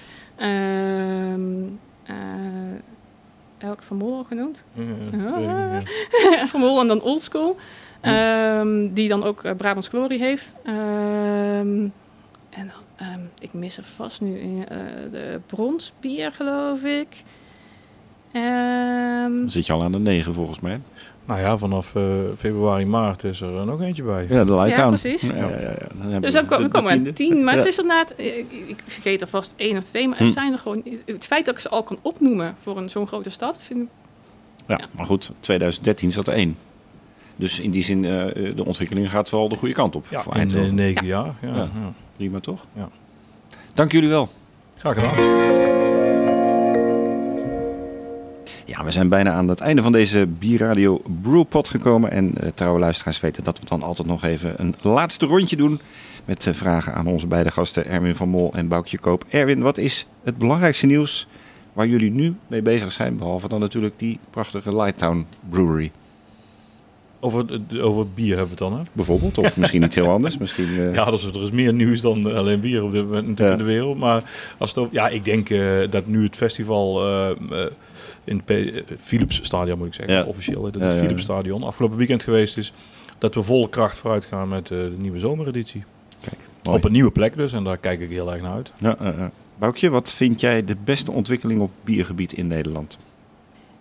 Elk 3.63 3.83
van 3.83 4.03
al 4.03 4.25
genoemd. 4.25 4.65
Eh, 4.77 5.37
meer. 5.37 6.47
van 6.53 6.79
en 6.79 6.87
dan 6.87 7.03
Oldschool. 7.03 7.57
Ehm 8.01 8.93
die 8.93 9.09
dan 9.09 9.25
ook 9.25 9.45
eh, 9.45 9.53
Brabants 9.57 9.89
Glory 9.89 10.19
heeft. 10.19 10.53
Ehm, 10.65 11.89
en 12.51 12.67
dan, 12.67 12.83
ehm, 13.03 13.21
ik 13.39 13.53
mis 13.53 13.77
er 13.77 13.85
vast 13.97 14.21
nu 14.21 14.39
in, 14.39 14.65
eh, 14.69 14.79
de 15.13 15.41
bronsbier, 15.47 16.33
geloof 16.33 16.83
ik. 16.83 17.23
Ehm, 18.33 19.31
Dan 19.41 19.51
zit 19.51 19.67
je 19.67 19.73
al 19.73 19.83
aan 19.83 19.93
de 19.93 19.99
9 19.99 20.35
volgens 20.35 20.61
mij. 20.61 20.81
Nou 21.25 21.41
ja, 21.41 21.59
vanaf 21.59 21.95
eh, 21.95 22.03
februari, 22.37 22.87
maart 22.87 23.25
is 23.25 23.41
er 23.41 23.57
eh, 23.59 23.63
nog 23.65 23.81
eentje 23.81 24.03
bij. 24.03 24.27
Ja, 24.29 24.45
de 24.45 24.83
precies. 24.87 25.23
Ja, 25.23 25.35
ja, 25.35 25.49
ja, 25.49 25.59
ja. 25.61 25.87
Dan 25.93 26.01
hebben 26.03 26.21
dus 26.21 26.35
we 26.41 26.47
dan 26.49 26.63
we 26.63 26.69
komen 26.69 26.91
er 26.91 26.95
tiende. 26.97 27.13
tien. 27.13 27.45
Maar 27.45 27.55
het 27.55 27.65
is 27.67 27.79
inderdaad, 27.79 28.15
ik, 28.17 28.53
ik 28.53 28.83
vergeet 28.87 29.21
er 29.21 29.27
vast 29.29 29.55
één 29.57 29.77
of 29.77 29.85
twee. 29.85 30.09
Maar 30.09 30.19
het 30.19 30.27
Hm. 30.27 30.33
zijn 30.33 30.53
er 30.53 30.59
gewoon. 30.59 30.83
Het 31.07 31.27
feit 31.27 31.45
dat 31.45 31.55
ik 31.55 31.61
ze 31.61 31.69
al 31.69 31.83
kan 31.83 31.99
opnoemen 32.03 32.57
voor 32.63 32.77
een 32.79 32.91
zo'n 32.91 33.07
grote 33.07 33.31
stad, 33.31 33.59
vind 33.61 33.81
ik. 33.83 33.89
Ja, 34.67 34.77
Ja. 34.79 34.87
maar 34.97 35.07
goed, 35.07 35.33
2013 35.41 36.13
zat 36.13 36.27
er 36.27 36.33
één. 36.35 36.57
Dus 37.37 37.61
in 37.61 37.71
die 37.71 37.85
zin, 37.85 38.05
eh, 38.05 38.55
de 38.57 38.65
ontwikkeling 38.65 39.11
gaat 39.11 39.31
wel 39.31 39.49
de 39.49 39.57
goede 39.57 39.75
kant 39.75 39.95
op. 39.97 40.07
Ja, 40.11 40.21
voor 40.21 40.37
in 40.37 40.75
negen 40.75 41.07
jaar. 41.07 41.35
Ja, 41.41 41.49
Ja. 41.55 41.69
Prima 42.17 42.41
toch? 42.41 42.65
Ja. 42.73 42.89
Dank 43.75 43.93
jullie 43.93 44.09
wel. 44.09 44.29
Graag 44.77 44.95
gedaan. 44.95 45.51
Ja, 48.65 48.85
we 48.85 48.91
zijn 48.91 49.09
bijna 49.09 49.33
aan 49.33 49.49
het 49.49 49.61
einde 49.61 49.83
van 49.83 49.93
deze 49.93 50.27
Bierradio 50.27 51.03
Brewpot 51.23 51.69
gekomen. 51.69 52.11
En 52.11 52.35
eh, 52.35 52.49
trouwe 52.55 52.79
luisteraars 52.79 53.21
weten 53.21 53.45
dat 53.45 53.59
we 53.59 53.67
dan 53.67 53.83
altijd 53.83 54.09
nog 54.09 54.25
even 54.25 54.55
een 54.57 54.75
laatste 54.81 55.27
rondje 55.27 55.57
doen. 55.57 55.81
Met 56.25 56.47
eh, 56.47 56.55
vragen 56.55 56.95
aan 56.95 57.07
onze 57.07 57.27
beide 57.27 57.51
gasten 57.51 57.87
Erwin 57.87 58.15
van 58.15 58.29
Mol 58.29 58.53
en 58.55 58.69
Boukje 58.69 58.99
Koop. 58.99 59.25
Erwin, 59.29 59.63
wat 59.63 59.79
is 59.79 60.07
het 60.25 60.39
belangrijkste 60.39 60.87
nieuws 60.87 61.27
waar 61.73 61.87
jullie 61.87 62.11
nu 62.11 62.35
mee 62.47 62.63
bezig 62.63 62.93
zijn? 62.93 63.17
Behalve 63.17 63.49
dan 63.49 63.61
natuurlijk 63.61 63.99
die 63.99 64.19
prachtige 64.31 64.77
Lighttown 64.77 65.27
Brewery. 65.49 65.93
Over, 67.25 67.45
het- 67.47 67.79
over 67.81 68.07
bier 68.09 68.37
hebben 68.37 68.57
we 68.57 68.65
het 68.65 68.71
dan, 68.73 68.79
hè? 68.79 68.83
Bijvoorbeeld, 68.93 69.39
of 69.39 69.57
misschien 69.57 69.83
iets 69.83 69.95
heel 69.95 70.09
anders. 70.09 70.39
Misschien, 70.39 70.67
eh, 70.79 70.95
Ja, 70.95 71.05
dat 71.05 71.19
is, 71.19 71.25
er 71.25 71.43
is 71.43 71.51
meer 71.51 71.73
nieuws 71.73 72.01
dan 72.01 72.29
eh, 72.31 72.35
alleen 72.37 72.61
bier 72.61 72.83
op 72.85 72.91
dit 72.91 73.05
moment 73.05 73.27
natuurlijk 73.29 73.59
Ja. 73.59 73.65
in 73.65 73.69
de 73.69 73.73
wereld. 73.73 73.99
Maar 73.99 74.31
als 74.59 74.75
het 74.75 74.89
ja, 74.91 75.09
ik 75.09 75.25
denk 75.25 75.51
eh, 75.51 75.79
dat 75.91 76.07
nu 76.07 76.23
het 76.23 76.37
festival 76.37 77.05
eh, 77.07 77.31
eh, 77.31 77.71
in 78.25 78.37
het 78.37 78.45
P- 78.45 78.51
eh, 78.51 78.83
Philips 78.99 79.41
Stadion, 79.43 79.79
moet 79.79 79.87
ik 79.87 79.95
zeggen, 79.95 80.15
Ja. 80.15 80.25
officieel, 80.25 80.65
het 80.65 80.75
Ja, 80.75 80.85
ja, 80.87 80.91
ja. 80.93 80.97
Philips 80.99 81.23
Stadion, 81.23 81.63
afgelopen 81.63 81.97
weekend 81.99 82.23
geweest 82.23 82.57
is, 82.57 82.73
dat 83.19 83.35
we 83.35 83.43
vol 83.43 83.69
kracht 83.69 83.97
vooruit 83.97 84.25
gaan 84.25 84.49
met 84.49 84.71
eh, 84.71 84.79
de 84.79 84.95
nieuwe 84.99 85.19
zomereditie. 85.19 85.85
Kijk, 86.21 86.37
mooi. 86.63 86.77
Op 86.77 86.85
een 86.85 86.93
nieuwe 86.93 87.11
plek 87.11 87.37
dus, 87.37 87.53
en 87.53 87.65
daar 87.65 87.79
kijk 87.79 88.01
ik 88.01 88.11
heel 88.11 88.33
erg 88.33 88.43
naar 88.43 88.53
uit. 88.55 88.73
Ja, 88.79 88.97
eh, 88.99 89.09
eh. 89.09 89.15
Boukje, 89.59 89.91
wat 89.91 90.13
vind 90.13 90.41
jij 90.41 90.65
de 90.65 90.77
beste 90.85 91.11
ontwikkeling 91.13 91.61
op 91.61 91.71
biergebied 91.85 92.33
in 92.33 92.47
Nederland? 92.47 92.99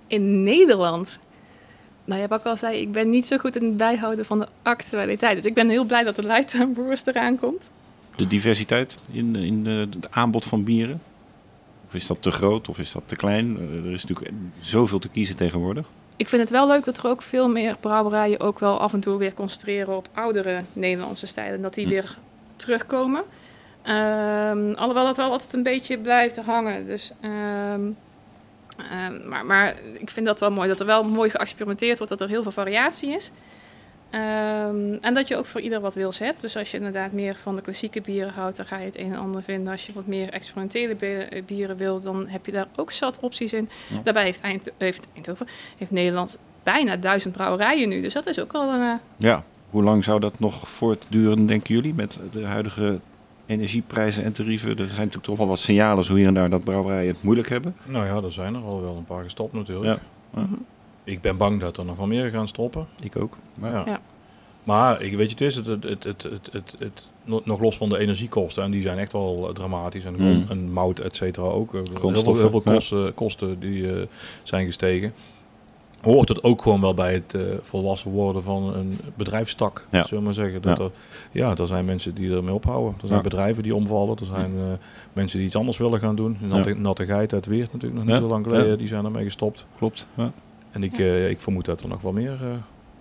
In 0.07 0.43
Nederland. 0.43 1.19
Nou 2.05 2.21
ja, 2.21 2.27
wat 2.27 2.39
ik 2.39 2.45
al 2.45 2.57
zei, 2.57 2.77
ik 2.77 2.91
ben 2.91 3.09
niet 3.09 3.25
zo 3.25 3.37
goed 3.37 3.55
in 3.55 3.63
het 3.65 3.77
bijhouden 3.77 4.25
van 4.25 4.39
de 4.39 4.47
actualiteit. 4.61 5.35
Dus 5.35 5.45
ik 5.45 5.53
ben 5.53 5.69
heel 5.69 5.83
blij 5.85 6.03
dat 6.03 6.15
de 6.15 6.23
Lighttown 6.25 6.71
Brewers 6.73 7.05
eraan 7.05 7.37
komt. 7.37 7.71
De 8.15 8.27
diversiteit 8.27 8.97
in, 9.11 9.35
in 9.35 9.67
eh, 9.67 9.77
het 9.79 10.11
aanbod 10.11 10.45
van 10.45 10.63
bieren? 10.63 11.01
Of 11.87 11.93
is 11.95 12.07
dat 12.07 12.21
te 12.21 12.31
groot 12.31 12.69
of 12.69 12.79
is 12.79 12.91
dat 12.91 13.03
te 13.05 13.15
klein? 13.15 13.57
Eh, 13.57 13.85
er 13.85 13.91
is 13.91 14.05
natuurlijk 14.05 14.35
zoveel 14.59 14.99
te 14.99 15.09
kiezen 15.09 15.35
tegenwoordig. 15.35 15.87
Ik 16.15 16.27
vind 16.27 16.41
het 16.41 16.51
wel 16.51 16.67
leuk 16.67 16.83
dat 16.83 16.97
er 16.97 17.07
ook 17.07 17.21
veel 17.21 17.49
meer 17.49 17.75
brouwerijen 17.79 18.39
ook 18.39 18.59
wel 18.59 18.79
af 18.79 18.93
en 18.93 18.99
toe 18.99 19.17
weer 19.17 19.33
concentreren 19.33 19.95
op 19.95 20.07
oudere 20.13 20.63
Nederlandse 20.73 21.27
stijlen. 21.27 21.55
En 21.55 21.61
dat 21.61 21.73
die 21.73 21.85
Hm. 21.85 21.91
weer 21.91 22.17
terugkomen. 22.55 23.23
Ehm, 23.81 24.73
alhoewel 24.75 25.05
dat 25.05 25.17
wel 25.17 25.31
altijd 25.31 25.53
een 25.53 25.63
beetje 25.63 25.97
blijft 25.97 26.37
hangen. 26.37 26.85
Dus, 26.85 27.11
ehm, 27.21 27.81
ehm, 28.91 29.27
maar, 29.29 29.45
maar 29.45 29.75
ik 29.93 30.09
vind 30.09 30.25
dat 30.25 30.39
wel 30.39 30.51
mooi. 30.51 30.67
Dat 30.67 30.79
er 30.79 30.85
wel 30.85 31.03
mooi 31.03 31.29
geëxperimenteerd 31.29 31.97
wordt. 31.97 32.11
Dat 32.17 32.21
er 32.21 32.29
heel 32.29 32.43
veel 32.43 32.51
variatie 32.51 33.09
is. 33.15 33.31
Ehm, 34.09 34.93
en 35.01 35.13
dat 35.13 35.27
je 35.27 35.35
ook 35.37 35.45
voor 35.45 35.61
ieder 35.61 35.79
wat 35.81 35.95
wils 35.95 36.19
hebt. 36.19 36.41
Dus 36.41 36.57
als 36.57 36.71
je 36.71 36.77
inderdaad 36.77 37.11
meer 37.11 37.35
van 37.35 37.55
de 37.55 37.61
klassieke 37.61 38.01
bieren 38.01 38.33
houdt, 38.33 38.57
dan 38.57 38.65
ga 38.65 38.77
je 38.77 38.85
het 38.85 38.97
een 38.97 39.11
en 39.13 39.19
ander 39.19 39.43
vinden. 39.43 39.71
Als 39.71 39.85
je 39.85 39.93
wat 39.93 40.05
meer 40.07 40.29
experimentele 40.29 40.95
bi- 40.95 41.43
bieren 41.45 41.77
wil, 41.77 42.01
dan 42.01 42.27
heb 42.27 42.45
je 42.45 42.51
daar 42.51 42.67
ook 42.75 42.91
zat 42.91 43.19
opties 43.19 43.53
in. 43.53 43.69
Ja. 43.87 44.01
Daarbij 44.03 44.23
heeft, 44.23 44.41
Eind 44.41 44.69
heeft 44.77 45.07
Eindhoven, 45.13 45.47
heeft 45.77 45.91
Nederland 45.91 46.37
bijna 46.63 46.95
duizend 46.97 47.33
brouwerijen 47.33 47.89
nu. 47.89 48.01
Dus 48.01 48.13
dat 48.13 48.25
is 48.25 48.39
ook 48.39 48.53
al 48.53 48.73
een... 48.73 48.81
eh, 48.89 48.93
Ja, 49.17 49.43
hoe 49.69 49.83
lang 49.83 50.03
zou 50.03 50.19
dat 50.19 50.39
nog 50.39 50.69
voortduren, 50.69 51.45
denken 51.45 51.75
jullie, 51.75 51.93
met 51.93 52.19
de 52.31 52.45
huidige 52.45 52.99
energieprijzen 53.51 54.23
en 54.23 54.31
tarieven? 54.33 54.69
Er 54.69 54.75
zijn 54.77 54.89
natuurlijk 54.97 55.23
toch 55.23 55.37
wel 55.37 55.47
wat 55.47 55.59
signalen 55.59 56.03
zo 56.03 56.15
hier 56.15 56.27
en 56.27 56.33
daar 56.33 56.49
dat 56.49 56.63
brouwerijen 56.63 57.13
het 57.13 57.23
moeilijk 57.23 57.49
hebben. 57.49 57.75
Nou 57.85 58.05
ja, 58.05 58.15
er 58.27 58.31
zijn 58.31 58.55
er 58.55 58.61
al 58.61 58.81
wel 58.81 58.95
een 58.97 59.03
paar 59.03 59.23
gestopt 59.23 59.53
natuurlijk. 59.53 59.99
Ja. 60.33 60.47
Ik 61.03 61.21
ben 61.21 61.37
bang 61.37 61.59
dat 61.59 61.77
er 61.77 61.85
nog 61.85 61.97
wel 61.97 62.07
meer 62.07 62.29
gaan 62.29 62.47
stoppen. 62.47 62.87
Ik 63.03 63.15
ook. 63.15 63.37
Maar 63.53 63.71
Ja. 63.71 63.83
Ja. 63.85 63.99
Maar 64.63 65.01
ik 65.01 65.15
weet 65.15 65.25
je, 65.25 65.31
het 65.31 65.41
is 65.41 65.55
het, 65.55 65.65
het, 65.67 65.83
het, 65.83 66.03
het, 66.03 66.23
het, 66.23 66.49
het, 66.51 66.75
het- 66.79 67.11
nog 67.43 67.59
los 67.59 67.77
van 67.77 67.89
de 67.89 67.97
energiekosten, 67.97 68.63
en 68.63 68.71
die 68.71 68.81
zijn 68.81 68.97
echt 68.97 69.11
wel 69.11 69.47
eh, 69.47 69.53
dramatisch. 69.53 70.05
En, 70.05 70.15
Mm. 70.17 70.45
en 70.49 70.71
mout, 70.71 70.99
et 70.99 71.15
cetera 71.15 71.45
ook. 71.45 71.73
Eh, 71.73 71.81
Heel 72.01 72.11
veel, 72.13 72.35
heel 72.35 72.49
veel 72.49 72.61
ja. 72.65 72.71
kosten, 72.73 73.13
kosten 73.13 73.59
die 73.59 73.93
eh, 73.93 74.07
zijn 74.43 74.65
gestegen. 74.65 75.13
Hoort 76.01 76.29
het 76.29 76.43
ook 76.43 76.61
gewoon 76.61 76.81
wel 76.81 76.93
bij 76.93 77.13
het 77.13 77.33
eh, 77.33 77.41
volwassen 77.61 78.11
worden 78.11 78.43
van 78.43 78.75
een 78.75 78.97
bedrijfstak, 79.15 79.87
Ja. 79.89 80.03
zullen 80.03 80.19
we 80.19 80.25
maar 80.25 80.33
zeggen. 80.33 80.61
Dat 80.61 80.77
Ja. 80.77 80.83
Er, 80.83 80.91
ja, 81.31 81.55
er 81.55 81.67
zijn 81.67 81.85
mensen 81.85 82.15
die 82.15 82.31
ermee 82.35 82.53
ophouden. 82.53 82.93
Er 82.93 83.07
zijn 83.07 83.17
Ja. 83.17 83.21
bedrijven 83.23 83.63
die 83.63 83.75
omvallen. 83.75 84.17
Er 84.19 84.25
zijn 84.25 84.51
eh, 84.57 84.63
mensen 85.13 85.37
die 85.37 85.47
iets 85.47 85.55
anders 85.55 85.77
willen 85.77 85.99
gaan 85.99 86.15
doen. 86.15 86.37
Natte, 86.39 86.73
natte 86.73 87.05
geit 87.05 87.33
uit 87.33 87.45
Weert 87.45 87.73
natuurlijk 87.73 87.93
nog 88.01 88.03
niet 88.03 88.13
Ja. 88.15 88.21
zo 88.21 88.27
lang 88.27 88.45
geleden. 88.45 88.69
Ja. 88.69 88.75
Die 88.75 88.87
zijn 88.87 89.05
ermee 89.05 89.23
gestopt. 89.23 89.65
klopt. 89.77 90.07
Ja. 90.13 90.31
En 90.71 90.83
ik, 90.83 90.99
eh, 90.99 91.29
ik 91.29 91.39
vermoed 91.39 91.65
dat 91.65 91.81
er 91.81 91.87
nog 91.89 92.01
wel 92.01 92.11
meer... 92.11 92.37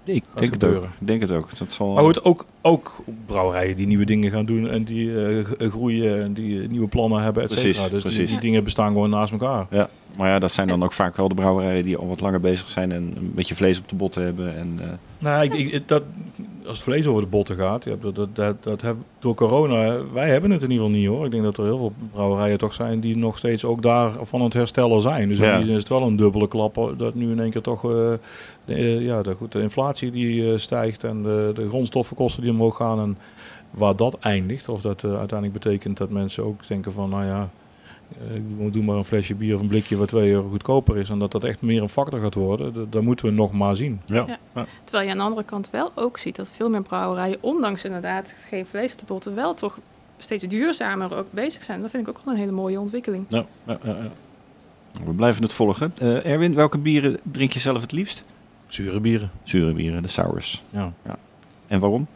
eh, 0.04 0.14
Ik 0.14 0.22
denk 0.34 0.52
het, 0.52 0.64
ook. 0.64 0.86
denk 0.98 1.20
het 1.22 1.30
ook. 1.32 1.58
Dat 1.58 1.72
zal... 1.72 1.92
Maar 1.92 2.04
goed, 2.04 2.24
ook, 2.24 2.46
ook 2.62 3.02
brouwerijen 3.26 3.76
die 3.76 3.86
nieuwe 3.86 4.04
dingen 4.04 4.30
gaan 4.30 4.44
doen 4.44 4.68
en 4.68 4.84
die 4.84 5.24
eh, 5.26 5.44
g- 5.44 5.70
groeien 5.70 6.22
en 6.22 6.32
die 6.32 6.62
eh, 6.62 6.68
nieuwe 6.68 6.88
plannen 6.88 7.22
hebben, 7.22 7.42
et 7.42 7.48
Precies, 7.48 7.74
cetera. 7.76 7.92
Dus 7.94 8.02
die, 8.02 8.12
precies. 8.12 8.30
die 8.30 8.40
dingen 8.40 8.64
bestaan 8.64 8.92
gewoon 8.92 9.10
naast 9.10 9.32
elkaar. 9.32 9.66
Ja, 9.70 9.88
maar 10.16 10.28
ja, 10.28 10.38
dat 10.38 10.52
zijn 10.52 10.68
dan 10.68 10.82
ook 10.82 10.92
vaak 10.92 11.16
wel 11.16 11.28
de 11.28 11.34
brouwerijen 11.34 11.84
die 11.84 11.96
al 11.96 12.08
wat 12.08 12.20
langer 12.20 12.40
bezig 12.40 12.68
zijn 12.70 12.92
en 12.92 13.12
een 13.16 13.32
beetje 13.34 13.54
vlees 13.54 13.78
op 13.78 13.88
de 13.88 13.94
botten 13.96 14.22
hebben. 14.24 14.56
En, 14.56 14.78
eh, 14.82 14.86
Nou, 15.18 15.44
ik, 15.44 15.52
ik- 15.72 15.88
dat, 15.88 16.02
als 16.70 16.78
het 16.78 16.88
vlees 16.88 17.06
over 17.06 17.22
de 17.22 17.28
botten 17.28 17.56
gaat, 17.56 17.84
ja, 17.84 17.94
dat, 18.00 18.14
dat, 18.14 18.36
dat, 18.36 18.62
dat 18.62 18.80
heb, 18.82 18.96
door 19.18 19.34
corona, 19.34 20.00
wij 20.12 20.28
hebben 20.28 20.50
het 20.50 20.62
in 20.62 20.70
ieder 20.70 20.84
geval 20.86 21.00
niet 21.00 21.08
hoor. 21.08 21.24
Ik 21.24 21.30
denk 21.30 21.42
dat 21.42 21.56
er 21.58 21.64
heel 21.64 21.78
veel 21.78 21.92
brouwerijen 22.12 22.58
toch 22.58 22.74
zijn 22.74 23.00
die 23.00 23.16
nog 23.16 23.38
steeds 23.38 23.64
ook 23.64 23.82
daar 23.82 24.12
van 24.22 24.40
het 24.40 24.52
herstellen 24.52 25.00
zijn. 25.00 25.28
Dus 25.28 25.38
Ja. 25.38 25.50
in 25.52 25.56
die 25.56 25.66
zin 25.66 25.74
is 25.74 25.80
het 25.80 25.88
wel 25.88 26.02
een 26.02 26.16
dubbele 26.16 26.48
klap 26.48 26.94
dat 26.96 27.14
nu 27.14 27.30
in 27.30 27.40
één 27.40 27.50
keer 27.50 27.62
toch 27.62 27.84
eh, 27.84 27.90
de, 28.64 28.74
eh, 28.74 29.00
ja, 29.00 29.22
de, 29.22 29.34
goed, 29.34 29.52
de 29.52 29.60
inflatie 29.60 30.10
die 30.10 30.52
eh, 30.52 30.58
stijgt 30.58 31.04
en 31.04 31.22
de, 31.22 31.50
de 31.54 31.68
grondstoffenkosten 31.68 32.42
die 32.42 32.50
omhoog 32.50 32.76
gaan. 32.76 32.98
En 33.00 33.18
waar 33.70 33.96
dat 33.96 34.16
eindigt, 34.20 34.68
of 34.68 34.80
dat 34.80 35.04
uiteindelijk 35.04 35.52
betekent 35.52 35.96
dat 35.96 36.10
mensen 36.10 36.44
ook 36.44 36.66
denken 36.66 36.92
van, 36.92 37.10
nou 37.10 37.24
ja, 37.24 37.50
eh, 38.18 38.72
doe 38.72 38.84
maar 38.84 38.96
een 38.96 39.04
flesje 39.04 39.34
bier 39.34 39.54
of 39.54 39.60
een 39.60 39.68
blikje 39.68 39.96
wat 39.96 40.08
2 40.08 40.30
euro 40.30 40.48
goedkoper 40.48 40.96
is. 40.96 41.10
En 41.10 41.18
dat 41.18 41.32
dat 41.32 41.44
echt 41.44 41.60
meer 41.60 41.82
een 41.82 41.88
factor 41.88 42.20
gaat 42.20 42.34
worden, 42.34 42.74
dat, 42.74 42.92
dat 42.92 43.02
moeten 43.02 43.26
we 43.26 43.32
nog 43.32 43.52
maar 43.52 43.76
zien. 43.76 44.00
ja. 44.06 44.38
Ja. 44.54 44.66
Terwijl 44.84 45.04
je 45.04 45.10
aan 45.10 45.18
de 45.18 45.24
andere 45.24 45.44
kant 45.44 45.70
wel 45.70 45.92
ook 45.94 46.18
ziet 46.18 46.36
dat 46.36 46.50
veel 46.50 46.70
meer 46.70 46.82
brouwerijen, 46.82 47.38
ondanks 47.40 47.84
inderdaad 47.84 48.34
geen 48.48 48.66
vlees 48.66 48.92
op 48.92 48.98
de 48.98 49.04
botten, 49.04 49.34
wel 49.34 49.54
toch 49.54 49.78
steeds 50.18 50.44
duurzamer 50.44 51.16
ook 51.16 51.26
bezig 51.30 51.62
zijn. 51.62 51.80
Dat 51.80 51.90
vind 51.90 52.08
ik 52.08 52.16
ook 52.16 52.24
wel 52.24 52.34
een 52.34 52.40
hele 52.40 52.52
mooie 52.52 52.80
ontwikkeling. 52.80 53.24
Ja, 53.28 53.44
ja, 53.66 53.78
ja, 53.82 53.96
ja. 53.96 54.10
We 55.04 55.12
blijven 55.12 55.42
het 55.42 55.52
volgen. 55.52 55.92
Eh, 55.98 56.26
Erwin, 56.26 56.54
welke 56.54 56.78
bieren 56.78 57.18
drink 57.22 57.52
je 57.52 57.60
zelf 57.60 57.80
het 57.80 57.92
liefst? 57.92 58.22
Zure 58.66 59.00
bieren. 59.00 59.30
Zure 59.42 59.72
bieren, 59.72 60.02
de 60.02 60.08
sours. 60.08 60.62
Ja. 60.70 60.92
En 61.66 61.80
waarom? 61.80 62.06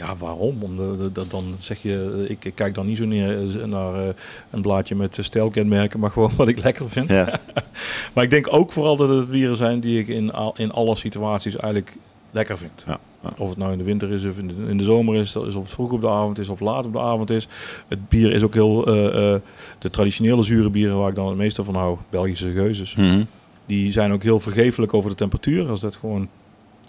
Ja, 0.00 0.16
waarom? 0.16 0.56
Om 0.62 0.76
de, 0.76 0.94
de- 0.98 1.12
dat 1.12 1.30
dan 1.30 1.54
zeg 1.58 1.82
je, 1.82 2.24
ik, 2.28 2.44
ik 2.44 2.54
kijk 2.54 2.74
dan 2.74 2.86
niet 2.86 2.96
zo 2.96 3.04
neer 3.04 3.38
eh, 3.60 3.64
naar 3.64 3.94
eh, 3.94 4.14
een 4.50 4.62
blaadje 4.62 4.94
met 4.94 5.18
eh, 5.18 5.24
stijlkenmerken, 5.24 6.00
maar 6.00 6.10
gewoon 6.10 6.30
wat 6.36 6.48
ik 6.48 6.62
lekker 6.62 6.88
vind. 6.90 7.08
Ja, 7.12 7.40
Maar 8.14 8.24
ik 8.24 8.30
denk 8.30 8.46
ook 8.54 8.72
vooral 8.72 8.96
dat 8.96 9.08
het 9.08 9.30
bieren 9.30 9.56
zijn 9.56 9.80
die 9.80 9.98
ik 9.98 10.08
in, 10.08 10.32
al, 10.32 10.54
in 10.56 10.72
alle 10.72 10.96
situaties 10.96 11.56
eigenlijk 11.56 11.96
lekker 12.30 12.58
vind. 12.58 12.84
Ja, 12.86 12.98
ja. 13.22 13.30
Of 13.36 13.48
het 13.48 13.58
nou 13.58 13.72
in 13.72 13.78
de 13.78 13.84
winter 13.84 14.10
is 14.12 14.24
of 14.24 14.38
in 14.38 14.46
de, 14.48 14.54
in 14.68 14.76
de 14.76 14.84
zomer 14.84 15.14
is, 15.16 15.36
is, 15.36 15.54
of 15.54 15.62
het 15.62 15.70
vroeg 15.72 15.92
op 15.92 16.00
de 16.00 16.08
avond 16.10 16.38
is 16.38 16.48
of 16.48 16.60
laat 16.60 16.84
op 16.86 16.92
de 16.92 17.00
avond 17.00 17.30
is. 17.30 17.48
Het 17.88 18.08
bier 18.08 18.32
is 18.32 18.42
ook 18.42 18.54
heel, 18.54 18.86
eh, 18.86 19.32
eh, 19.34 19.40
de 19.78 19.90
traditionele 19.90 20.42
zure 20.42 20.70
bieren 20.70 20.98
waar 20.98 21.08
ik 21.08 21.14
dan 21.14 21.28
het 21.28 21.36
meeste 21.36 21.64
van 21.64 21.74
hou, 21.74 21.96
Belgische 22.10 22.52
geuzes. 22.52 22.94
Mhm. 22.94 23.22
Die 23.66 23.92
zijn 23.92 24.12
ook 24.12 24.22
heel 24.22 24.40
vergeeflijk 24.40 24.94
over 24.94 25.10
de 25.10 25.16
temperatuur. 25.16 25.68
Als 25.68 25.80
dat 25.80 25.96
gewoon 25.96 26.28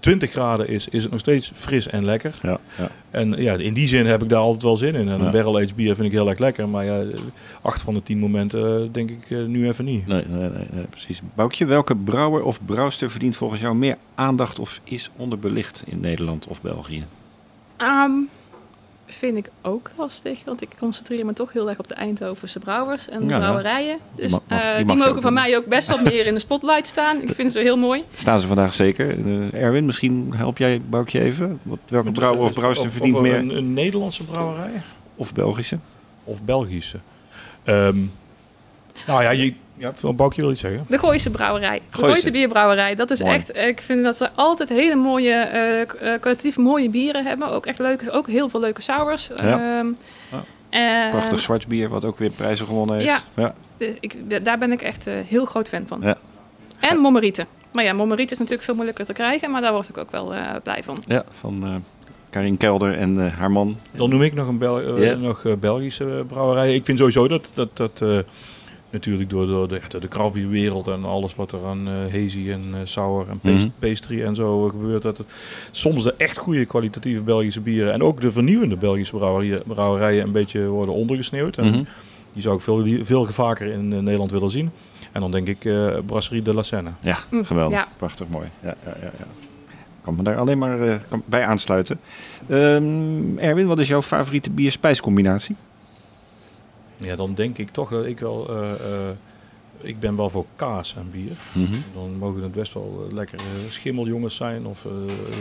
20 0.01 0.31
graden 0.31 0.67
is, 0.67 0.87
is 0.87 1.01
het 1.03 1.11
nog 1.11 1.19
steeds 1.19 1.51
fris 1.53 1.87
en 1.87 2.05
lekker. 2.05 2.35
ja, 2.41 2.59
ja. 2.77 2.89
En 3.11 3.31
ja, 3.41 3.53
in 3.53 3.73
die 3.73 3.87
zin 3.87 4.05
heb 4.05 4.23
ik 4.23 4.29
daar 4.29 4.39
altijd 4.39 4.63
wel 4.63 4.77
zin 4.77 4.95
in. 4.95 5.07
En 5.09 5.17
Ja. 5.17 5.25
een 5.25 5.31
barrel-aged 5.31 5.75
bier 5.75 5.95
vind 5.95 6.07
ik 6.07 6.13
heel 6.13 6.29
erg 6.29 6.39
lekker. 6.39 6.69
Maar 6.69 6.85
ja, 6.85 7.03
acht 7.61 7.81
van 7.81 7.93
de 7.93 8.03
tien 8.03 8.19
momenten 8.19 8.81
eh, 8.83 8.87
denk 8.91 9.09
ik 9.09 9.29
eh, 9.31 9.43
nu 9.45 9.67
even 9.67 9.85
niet. 9.85 10.07
Nee, 10.07 10.23
nee, 10.27 10.49
nee, 10.49 10.65
nee, 10.71 10.83
precies. 10.89 11.21
Boukje, 11.35 11.65
welke 11.65 11.95
brouwer 11.95 12.43
of 12.43 12.65
brouwster 12.65 13.11
verdient 13.11 13.35
volgens 13.35 13.61
jou 13.61 13.75
meer 13.75 13.97
aandacht 14.15 14.59
of 14.59 14.79
is 14.83 15.09
onderbelicht 15.15 15.83
in 15.87 15.99
Nederland 15.99 16.47
of 16.47 16.61
België? 16.61 17.03
Ehm, 17.77 18.11
vind 19.13 19.37
ik 19.37 19.49
ook 19.61 19.91
lastig. 19.97 20.39
Want 20.45 20.61
ik 20.61 20.69
concentreer 20.79 21.25
me 21.25 21.33
toch 21.33 21.53
heel 21.53 21.69
erg 21.69 21.79
op 21.79 21.87
de 21.87 21.93
Eindhovense 21.93 22.59
brouwers 22.59 23.09
en 23.09 23.27
ja. 23.27 23.37
brouwerijen. 23.37 23.97
Dus 24.15 24.31
Mag- 24.31 24.41
mag- 24.47 24.59
eh, 24.61 24.75
die 24.77 24.85
mogen 24.85 25.05
ook 25.07 25.11
van 25.13 25.21
doen. 25.21 25.33
mij 25.33 25.57
ook 25.57 25.65
best 25.65 25.87
wat 25.87 26.03
meer 26.03 26.25
in 26.25 26.33
de 26.33 26.39
spotlight 26.39 26.87
staan. 26.87 27.21
Ik 27.21 27.29
vind 27.29 27.51
ze 27.51 27.59
heel 27.59 27.77
mooi. 27.77 28.03
Staan 28.13 28.39
ze 28.39 28.47
vandaag 28.47 28.73
zeker. 28.73 29.09
Eh, 29.09 29.53
Erwin, 29.63 29.85
misschien 29.85 30.33
help 30.35 30.57
jij 30.57 30.81
Boukje 30.89 31.21
even. 31.21 31.59
Wat, 31.63 31.79
welke 31.87 32.11
brouwer 32.11 32.43
of 32.43 32.53
brouwster 32.53 32.85
Of- 32.87 32.91
verdient 32.93 33.15
of 33.15 33.21
meer? 33.21 33.35
Een, 33.35 33.57
een 33.57 33.73
Nederlandse 33.73 34.23
brouwerij 34.23 34.81
Of 35.15 35.33
Belgische? 35.33 35.77
of 36.23 36.41
Belgische? 36.41 36.97
Ehm, 37.63 37.97
nou 39.07 39.23
ja, 39.23 39.29
je, 39.29 39.53
ja, 39.81 40.11
Boukje 40.13 40.41
wil 40.41 40.51
iets 40.51 40.61
zeggen. 40.61 40.85
De 40.89 40.97
Gooise 40.99 41.29
brouwerij. 41.29 41.75
De 41.77 41.81
Gooise. 41.89 42.11
Gooise 42.11 42.31
bierbrouwerij. 42.31 42.95
Dat 42.95 43.11
is 43.11 43.21
Mooi. 43.21 43.35
echt, 43.35 43.55
ik 43.55 43.81
vind 43.81 44.03
dat 44.03 44.17
ze 44.17 44.29
altijd 44.35 44.69
hele 44.69 44.95
mooie, 44.95 45.31
eh, 45.33 45.81
eh, 45.81 45.87
kwalitatief 45.97 46.57
mooie 46.57 46.89
bieren 46.89 47.25
hebben. 47.25 47.49
Ook 47.49 47.65
echt 47.65 47.79
leuke, 47.79 48.11
ook 48.11 48.27
heel 48.27 48.49
veel 48.49 48.59
leuke 48.59 48.81
sours. 48.81 49.27
Ja. 49.35 49.77
Ehm, 49.79 49.87
Ja. 50.71 51.09
Prachtig 51.09 51.39
zwartsbier, 51.39 51.89
wat 51.89 52.05
ook 52.05 52.17
weer 52.17 52.29
prijzen 52.31 52.65
gewonnen 52.65 52.95
heeft. 52.95 53.07
Ja. 53.07 53.19
ja. 53.35 53.53
Dus 53.77 53.95
ik, 53.99 54.45
daar 54.45 54.57
ben 54.57 54.71
ik 54.71 54.81
echt 54.81 55.07
eh, 55.07 55.13
heel 55.27 55.45
groot 55.45 55.67
fan 55.67 55.83
van. 55.87 55.99
Ja. 56.01 56.17
En 56.79 56.97
Mommerieten. 56.97 57.45
Maar 57.73 57.83
ja, 57.83 57.93
Mommerieten 57.93 58.31
is 58.33 58.37
natuurlijk 58.39 58.65
veel 58.65 58.75
moeilijker 58.75 59.05
te 59.05 59.13
krijgen, 59.13 59.51
maar 59.51 59.61
daar 59.61 59.73
word 59.73 59.89
ik 59.89 59.97
ook 59.97 60.11
wel 60.11 60.33
eh, 60.33 60.41
blij 60.63 60.83
van. 60.83 60.97
Ja, 61.07 61.23
van 61.31 61.63
eh 61.63 61.75
Karin 62.29 62.57
Kelder 62.57 62.97
en 62.97 63.25
eh, 63.25 63.33
haar 63.37 63.51
man. 63.51 63.77
Dan 63.91 64.09
noem 64.09 64.21
ik 64.21 64.33
nog 64.33 64.47
een 64.47 64.57
Bel 64.57 64.81
eh, 65.01 65.17
nog, 65.17 65.45
eh, 65.45 65.53
Belgische 65.59 66.17
eh, 66.17 66.25
brouwerij. 66.27 66.75
Ik 66.75 66.85
vind 66.85 66.97
sowieso 66.97 67.27
dat, 67.27 67.51
dat, 67.53 67.77
dat 67.77 68.01
eh, 68.01 68.17
natuurlijk 68.91 69.29
door, 69.29 69.45
door 69.47 69.67
de, 69.67 69.79
de 69.99 70.07
en 70.93 71.03
alles 71.05 71.35
wat 71.35 71.51
er 71.51 71.65
aan 71.65 71.87
eh 71.87 71.93
hazy 72.21 72.49
en 72.51 72.63
sour 72.83 73.29
en 73.29 73.39
past- 73.39 73.55
Mhm. 73.55 73.67
pastry 73.79 74.23
en 74.23 74.35
zo 74.35 74.65
eh, 74.65 74.71
gebeurt, 74.71 75.01
dat 75.01 75.17
het 75.17 75.27
soms 75.71 76.03
de 76.03 76.13
echt 76.17 76.37
goede 76.37 76.65
kwalitatieve 76.65 77.21
Belgische 77.23 77.61
bieren 77.61 77.93
en 77.93 78.03
ook 78.03 78.21
de 78.21 78.31
vernieuwende 78.31 78.75
Belgische 78.77 79.15
brouwerijen, 79.15 79.63
brouwerijen 79.67 80.23
een 80.23 80.31
beetje 80.31 80.65
worden 80.67 80.95
ondergesneeuwd. 80.95 81.57
En 81.57 81.65
Mhm. 81.65 81.83
die 82.33 82.41
zou 82.41 82.55
ik 82.55 82.61
veel, 82.61 82.85
veel 83.03 83.25
vaker 83.25 83.67
in 83.67 83.87
Nederland 83.87 84.31
willen 84.31 84.51
zien. 84.51 84.69
En 85.11 85.21
dan 85.21 85.31
denk 85.31 85.47
ik 85.47 85.65
eh, 85.65 85.87
Brasserie 86.05 86.41
de 86.41 86.53
la 86.53 86.63
Seine. 86.63 86.91
Ja, 86.99 87.17
Mm, 87.29 87.43
geweldig. 87.45 87.77
ja. 87.77 87.87
Prachtig 87.97 88.27
mooi. 88.27 88.47
Ja, 88.63 88.75
ja, 88.85 88.95
ja, 89.01 89.11
ja. 89.17 89.25
Ik 89.67 90.07
kan 90.07 90.15
me 90.15 90.23
daar 90.23 90.37
alleen 90.37 90.57
maar 90.57 91.01
bij 91.25 91.45
aansluiten. 91.45 91.99
Ehm, 92.49 93.37
Erwin, 93.37 93.67
wat 93.67 93.79
is 93.79 93.87
jouw 93.87 94.01
favoriete 94.01 94.49
bier-spijscombinatie? 94.51 95.55
Ja, 97.01 97.15
dan 97.15 97.33
denk 97.33 97.57
ik 97.57 97.69
toch 97.69 97.89
dat 97.89 98.05
ik 98.05 98.19
wel... 98.19 98.49
eh, 98.49 98.71
eh, 98.71 99.09
ik 99.83 99.99
ben 99.99 100.15
wel 100.15 100.29
voor 100.29 100.45
kaas 100.55 100.95
en 100.97 101.09
bier. 101.11 101.31
Dan 101.93 102.15
mogen 102.17 102.43
het 102.43 102.51
best 102.51 102.73
wel 102.73 103.05
eh, 103.07 103.13
lekkere 103.13 103.41
schimmeljongens 103.69 104.35
zijn 104.35 104.65
of 104.65 104.85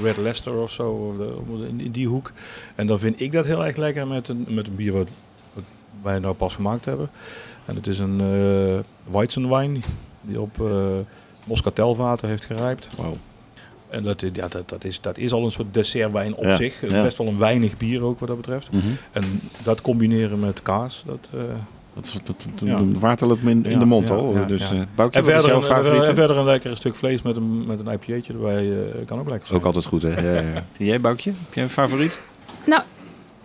Red 0.03 0.17
Leicester 0.17 0.55
of 0.55 0.71
zo, 0.71 0.91
of 0.91 1.17
de- 1.17 1.67
in, 1.69 1.81
in 1.81 1.91
die 1.91 2.07
hoek. 2.09 2.33
En 2.75 2.87
dan 2.87 2.99
vind 2.99 3.21
ik 3.21 3.33
dat 3.33 3.47
heel 3.47 3.65
erg 3.67 3.77
lekker 3.77 4.07
met 4.07 4.29
een, 4.29 4.45
met 4.49 4.67
een 4.67 4.75
bier 4.75 4.93
wat, 4.93 5.09
wat 5.55 5.65
wij 6.03 6.19
nou 6.19 6.35
pas 6.35 6.55
gemaakt 6.55 6.85
hebben. 6.85 7.11
En 7.65 7.75
het 7.75 7.87
is 7.87 7.99
een 7.99 8.21
eh 8.21 9.13
Weizenwein 9.13 9.83
die 10.21 10.41
op 10.41 10.57
Moscatelvaten 11.47 12.29
heeft 12.29 12.45
gerijpt. 12.45 12.89
Wauw. 12.97 13.17
En 13.91 14.03
dat, 14.03 14.25
ja, 14.33 14.49
dat, 14.49 14.69
dat, 14.69 14.85
is, 14.85 15.01
dat 15.01 15.19
is 15.19 15.33
al 15.33 15.45
een 15.45 15.51
soort 15.51 15.75
dessertwijn 15.75 16.35
op 16.35 16.45
Ja, 16.45 16.57
zich. 16.57 16.91
ja. 16.91 17.03
Best 17.03 17.19
wel 17.19 17.27
een 17.27 17.39
weinig 17.39 17.77
bier 17.77 18.03
ook 18.03 18.19
wat 18.19 18.29
dat 18.29 18.37
betreft. 18.37 18.73
Mhm. 18.73 18.87
En 19.13 19.41
dat 19.63 19.81
combineren 19.81 20.39
met 20.39 20.63
kaas, 20.63 21.03
dat... 21.07 21.29
eh, 21.35 21.41
Dat, 21.95 22.17
Ja. 22.65 22.85
het 23.29 23.43
me 23.43 23.51
in, 23.51 23.65
in 23.65 23.71
Ja, 23.71 23.79
de 23.79 23.85
mond 23.85 24.09
ja, 24.09 24.15
al. 24.15 24.35
ja, 24.35 24.45
dus 24.45 24.69
ja. 24.69 24.75
eh 24.77 24.83
Boukje, 24.95 25.19
En 25.19 25.25
verder, 25.25 25.51
een, 25.55 26.03
en 26.03 26.15
verder 26.15 26.37
een 26.37 26.45
lekker 26.45 26.77
stuk 26.77 26.95
vlees 26.97 27.23
met 27.23 27.37
een, 27.37 27.67
met 27.67 27.79
een 27.81 27.87
IPA'tje 27.93 28.33
erbij 28.33 28.71
eh, 28.73 29.07
kan 29.07 29.19
ook 29.19 29.29
lekker 29.29 29.47
zijn. 29.47 29.59
Ook 29.59 29.65
altijd 29.67 29.85
goed, 29.85 30.03
hè? 30.03 30.09
Ja, 30.09 30.21
ja, 30.21 30.41
ja. 30.41 30.65
En 30.79 30.85
jij, 30.87 31.01
Boukje? 31.01 31.31
Heb 31.31 31.55
jij 31.55 31.63
een 31.63 31.71
favoriet? 31.71 32.21
Nou, 32.67 32.83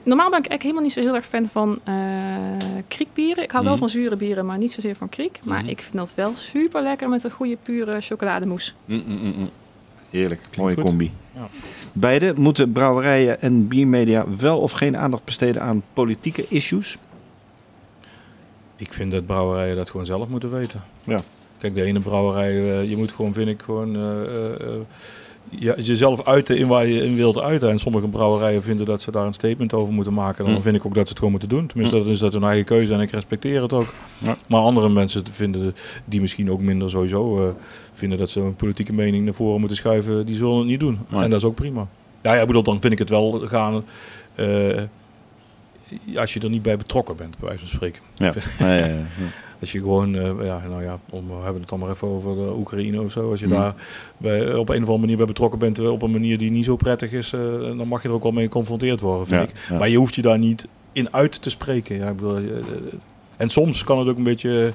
normaal 0.04 0.30
ben 0.30 0.40
ik 0.40 0.48
eigenlijk 0.48 0.62
helemaal 0.62 0.84
niet 0.84 0.94
zo 0.94 1.00
heel 1.02 1.16
erg 1.16 1.26
fan 1.26 1.48
van 1.52 1.80
eh 1.84 1.94
kriekbieren. 2.88 3.44
Ik 3.44 3.52
hou 3.52 3.64
wel 3.64 3.74
Mhm. 3.74 3.82
van 3.82 3.90
zure 3.90 4.16
bieren, 4.16 4.46
maar 4.46 4.58
niet 4.58 4.72
zozeer 4.72 4.96
van 4.96 5.10
kriek. 5.10 5.40
Maar 5.44 5.60
Mhm. 5.62 5.70
ik 5.70 5.80
vind 5.82 5.94
dat 5.96 6.14
wel 6.16 6.34
super 6.34 6.82
lekker 6.84 7.10
met 7.10 7.24
een 7.24 7.32
goede 7.32 7.58
pure 7.64 8.02
chocolademousse. 8.02 8.72
Mm, 8.86 9.04
Heerlijk, 10.16 10.42
mooie 10.58 10.76
goed. 10.76 10.84
combi. 10.84 11.12
Ja. 11.34 11.50
Beide 11.94 12.34
moeten 12.38 12.72
brouwerijen 12.72 13.42
en 13.42 13.68
biermedia 13.68 14.26
wel 14.40 14.60
of 14.60 14.72
geen 14.72 14.98
aandacht 14.98 15.26
besteden 15.26 15.62
aan 15.62 15.84
politieke 15.94 16.46
issues? 16.50 16.98
Ik 18.76 18.94
vind 18.94 19.12
dat 19.12 19.26
brouwerijen 19.26 19.76
dat 19.76 19.90
gewoon 19.90 20.06
zelf 20.06 20.28
moeten 20.28 20.52
weten. 20.52 20.84
Ja. 21.04 21.22
Kijk, 21.58 21.76
de 21.76 21.82
ene 21.82 22.00
brouwerij, 22.00 22.52
eh, 22.52 22.90
je 22.90 22.98
moet 22.98 23.12
gewoon, 23.12 23.34
vind 23.34 23.48
ik, 23.48 23.62
gewoon 23.62 23.96
eh, 23.96 24.54
eh, 24.54 24.82
ja, 25.50 25.76
jezelf 25.78 26.24
uiten 26.26 26.58
in 26.58 26.68
waar 26.68 26.86
je 26.88 27.04
in 27.04 27.16
wilt 27.16 27.40
uiten. 27.40 27.70
En 27.70 27.80
sommige 27.80 28.08
brouwerijen 28.08 28.64
vinden 28.64 28.86
dat 28.86 29.02
ze 29.02 29.12
daar 29.12 29.26
een 29.26 29.34
statement 29.34 29.74
over 29.74 29.94
moeten 29.94 30.14
maken. 30.14 30.46
Dan 30.46 30.54
Mm. 30.54 30.62
vind 30.62 30.76
ik 30.76 30.86
ook 30.86 30.94
dat 30.94 31.04
ze 31.04 31.10
het 31.10 31.18
gewoon 31.18 31.32
moeten 31.32 31.50
doen. 31.50 31.68
Tenminste, 31.68 31.96
Mm. 31.96 32.04
dat 32.04 32.12
is 32.12 32.20
dat 32.20 32.34
hun 32.34 32.44
eigen 32.44 32.66
keuze 32.66 32.94
en 32.94 33.00
ik 33.00 33.12
respecteer 33.12 33.62
het 33.62 33.74
ook. 33.74 33.94
Ja. 34.18 34.36
Maar 34.48 34.62
andere 34.62 34.90
mensen 34.90 35.24
vinden, 35.32 35.76
die 36.06 36.22
misschien 36.22 36.52
ook 36.52 36.62
minder 36.62 36.90
sowieso 36.90 37.48
eh, 37.48 37.54
vinden 37.94 38.18
dat 38.18 38.30
ze 38.30 38.40
een 38.40 38.56
politieke 38.56 38.94
mening 38.94 39.26
naar 39.26 39.34
voren 39.34 39.60
moeten 39.60 39.78
schuiven, 39.78 40.26
die 40.26 40.36
zullen 40.36 40.58
het 40.58 40.68
niet 40.68 40.80
doen. 40.80 41.00
Nee. 41.10 41.22
En 41.24 41.30
dat 41.30 41.40
is 41.40 41.46
ook 41.48 41.56
prima. 41.56 41.88
Ja, 42.22 42.34
ja, 42.34 42.46
bedoel, 42.46 42.64
dan 42.64 42.82
vind 42.82 42.94
ik 42.94 43.00
het 43.00 43.10
wel 43.10 43.42
gaan 43.46 43.84
eh, 44.36 44.82
als 46.16 46.34
je 46.34 46.40
er 46.40 46.50
niet 46.50 46.62
bij 46.62 46.78
betrokken 46.78 47.16
bent, 47.16 47.38
bij 47.40 47.48
wijze 47.48 47.66
van 47.66 47.76
spreken. 47.76 48.02
Ja, 48.14 48.34
ja, 48.60 48.74
ja. 48.86 48.96
Als 49.66 49.74
je 49.74 49.80
gewoon, 49.80 50.16
eh, 50.16 50.46
ja, 50.46 50.64
nou 50.70 50.84
ja, 50.84 51.00
om, 51.10 51.28
we 51.28 51.34
hebben 51.44 51.62
het 51.62 51.70
dan 51.70 51.80
maar 51.80 51.90
even 51.90 52.08
over 52.08 52.36
de 52.36 52.54
Oekraïne 52.58 53.02
of 53.02 53.12
zo. 53.12 53.32
Als 53.32 53.40
je 53.40 53.46
Hmm. 53.46 53.56
daar 53.56 53.76
bij, 54.18 54.54
op 54.56 54.70
een 54.70 54.76
of 54.76 54.82
andere 54.82 54.98
manier 54.98 55.18
bij 55.18 55.26
betrokken 55.26 55.60
bent, 55.60 55.80
eh, 55.80 55.92
op 55.92 56.02
een 56.02 56.12
manier 56.12 56.38
die 56.38 56.52
niet 56.52 56.66
zo 56.66 56.76
prettig 56.76 57.12
is, 57.12 57.34
eh, 57.34 57.40
dan 57.62 57.88
mag 57.88 58.02
je 58.02 58.08
er 58.08 58.14
ook 58.14 58.24
wel 58.24 58.32
mee 58.32 58.44
geconfronteerd 58.44 59.00
worden, 59.00 59.28
vind 59.28 59.42
Ja, 59.52 59.74
ik. 59.74 59.80
Maar 59.80 59.90
je 59.90 59.98
hoeft 59.98 60.16
je 60.16 60.22
daar 60.22 60.38
niet 60.38 60.68
in 60.92 61.14
uit 61.14 61.42
te 61.42 61.50
spreken. 61.50 61.96
Ja, 61.96 62.10
ik 62.10 62.16
bedoel, 62.16 62.40
en 63.38 63.50
soms 63.50 63.84
kan 63.84 64.00
het 64.00 64.08
ook 64.08 64.18
een 64.18 64.24
beetje, 64.24 64.74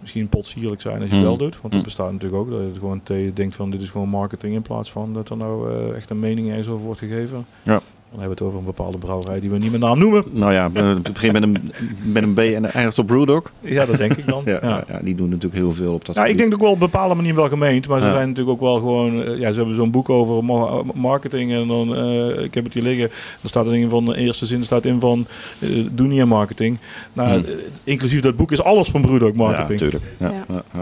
misschien 0.00 0.28
potsierlijk 0.28 0.80
zijn 0.80 0.94
als 1.00 1.04
je 1.04 1.08
het 1.16 1.18
Hmm. 1.18 1.28
wel 1.28 1.36
doet. 1.36 1.52
Want 1.60 1.62
Hmm. 1.62 1.72
dat 1.72 1.82
bestaat 1.82 2.12
natuurlijk 2.12 2.42
ook. 2.42 2.50
Dat 2.50 2.60
je 2.60 2.78
gewoon 2.80 3.00
denkt 3.34 3.56
van, 3.56 3.70
dit 3.70 3.80
is 3.80 3.90
gewoon 3.90 4.08
marketing 4.08 4.54
in 4.54 4.62
plaats 4.62 4.90
van 4.90 5.12
dat 5.14 5.28
er 5.30 5.36
nou 5.36 5.94
echt 5.94 6.10
een 6.10 6.18
mening 6.20 6.48
ergens 6.48 6.68
over 6.68 6.84
wordt 6.84 7.00
gegeven. 7.00 7.46
Ja. 7.62 7.80
Dan 8.10 8.20
hebben 8.20 8.36
we 8.38 8.44
het 8.44 8.52
over 8.54 8.58
een 8.68 8.74
bepaalde 8.76 8.98
brouwerij 8.98 9.40
die 9.40 9.50
we 9.50 9.58
niet 9.58 9.70
met 9.70 9.80
naam 9.80 9.98
noemen. 9.98 10.24
Nou 10.32 10.52
ja, 10.52 10.70
het 10.72 11.12
begint 11.12 11.32
met 11.32 11.42
een, 11.42 11.56
met 12.02 12.22
een 12.22 12.34
B 12.34 12.38
en 12.38 12.72
eindigt 12.72 12.98
op 12.98 13.06
Brewdog. 13.06 13.52
Ja, 13.60 13.86
dat 13.86 13.96
denk 13.98 14.12
ik 14.16 14.26
dan. 14.26 14.42
Ja, 14.52 14.58
ja. 14.62 14.84
ja. 14.88 15.00
die 15.02 15.14
doen 15.14 15.28
natuurlijk 15.28 15.54
heel 15.62 15.72
veel 15.72 15.92
op 15.94 16.04
dat 16.04 16.14
Ja, 16.14 16.20
ik 16.22 16.26
gebied. 16.30 16.42
denk 16.42 16.54
ook 16.54 16.60
wel 16.60 16.70
op 16.70 16.80
een 16.80 16.90
bepaalde 16.90 17.14
manier 17.14 17.34
wel 17.34 17.48
gemeend. 17.48 17.88
Maar 17.88 18.00
ze 18.00 18.06
Ja. 18.06 18.12
zijn 18.12 18.28
natuurlijk 18.28 18.54
ook 18.56 18.60
wel 18.68 18.74
gewoon... 18.78 19.22
eh, 19.24 19.38
Ja, 19.38 19.50
ze 19.52 19.56
hebben 19.58 19.74
zo'n 19.74 19.90
boek 19.90 20.08
over 20.08 20.44
ma- 20.44 20.82
marketing. 20.94 21.52
En 21.52 21.66
dan, 21.66 21.96
eh, 21.96 22.42
ik 22.44 22.54
heb 22.54 22.64
het 22.64 22.74
hier 22.74 22.82
liggen. 22.82 23.04
Er 23.42 23.48
staat 23.48 23.66
er 23.66 23.74
in 23.76 23.88
van 23.88 24.04
de 24.04 24.16
eerste 24.16 24.46
zin 24.46 24.64
staat 24.64 24.84
in 24.84 25.00
van... 25.00 25.26
eh, 25.58 25.68
doe 25.90 26.06
niet 26.06 26.20
aan 26.20 26.28
marketing. 26.28 26.78
Nou, 27.12 27.28
Hmm. 27.28 27.44
inclusief 27.84 28.20
dat 28.20 28.36
boek 28.36 28.52
is 28.52 28.62
alles 28.62 28.88
van 28.88 29.00
Broeder 29.02 29.28
ook 29.28 29.36
Ja, 29.36 29.42
marketing. 29.42 29.80
natuurlijk. 29.80 30.12
Ja, 30.18 30.28
Ja. 30.28 30.44
ja, 30.48 30.62
ja. 30.74 30.80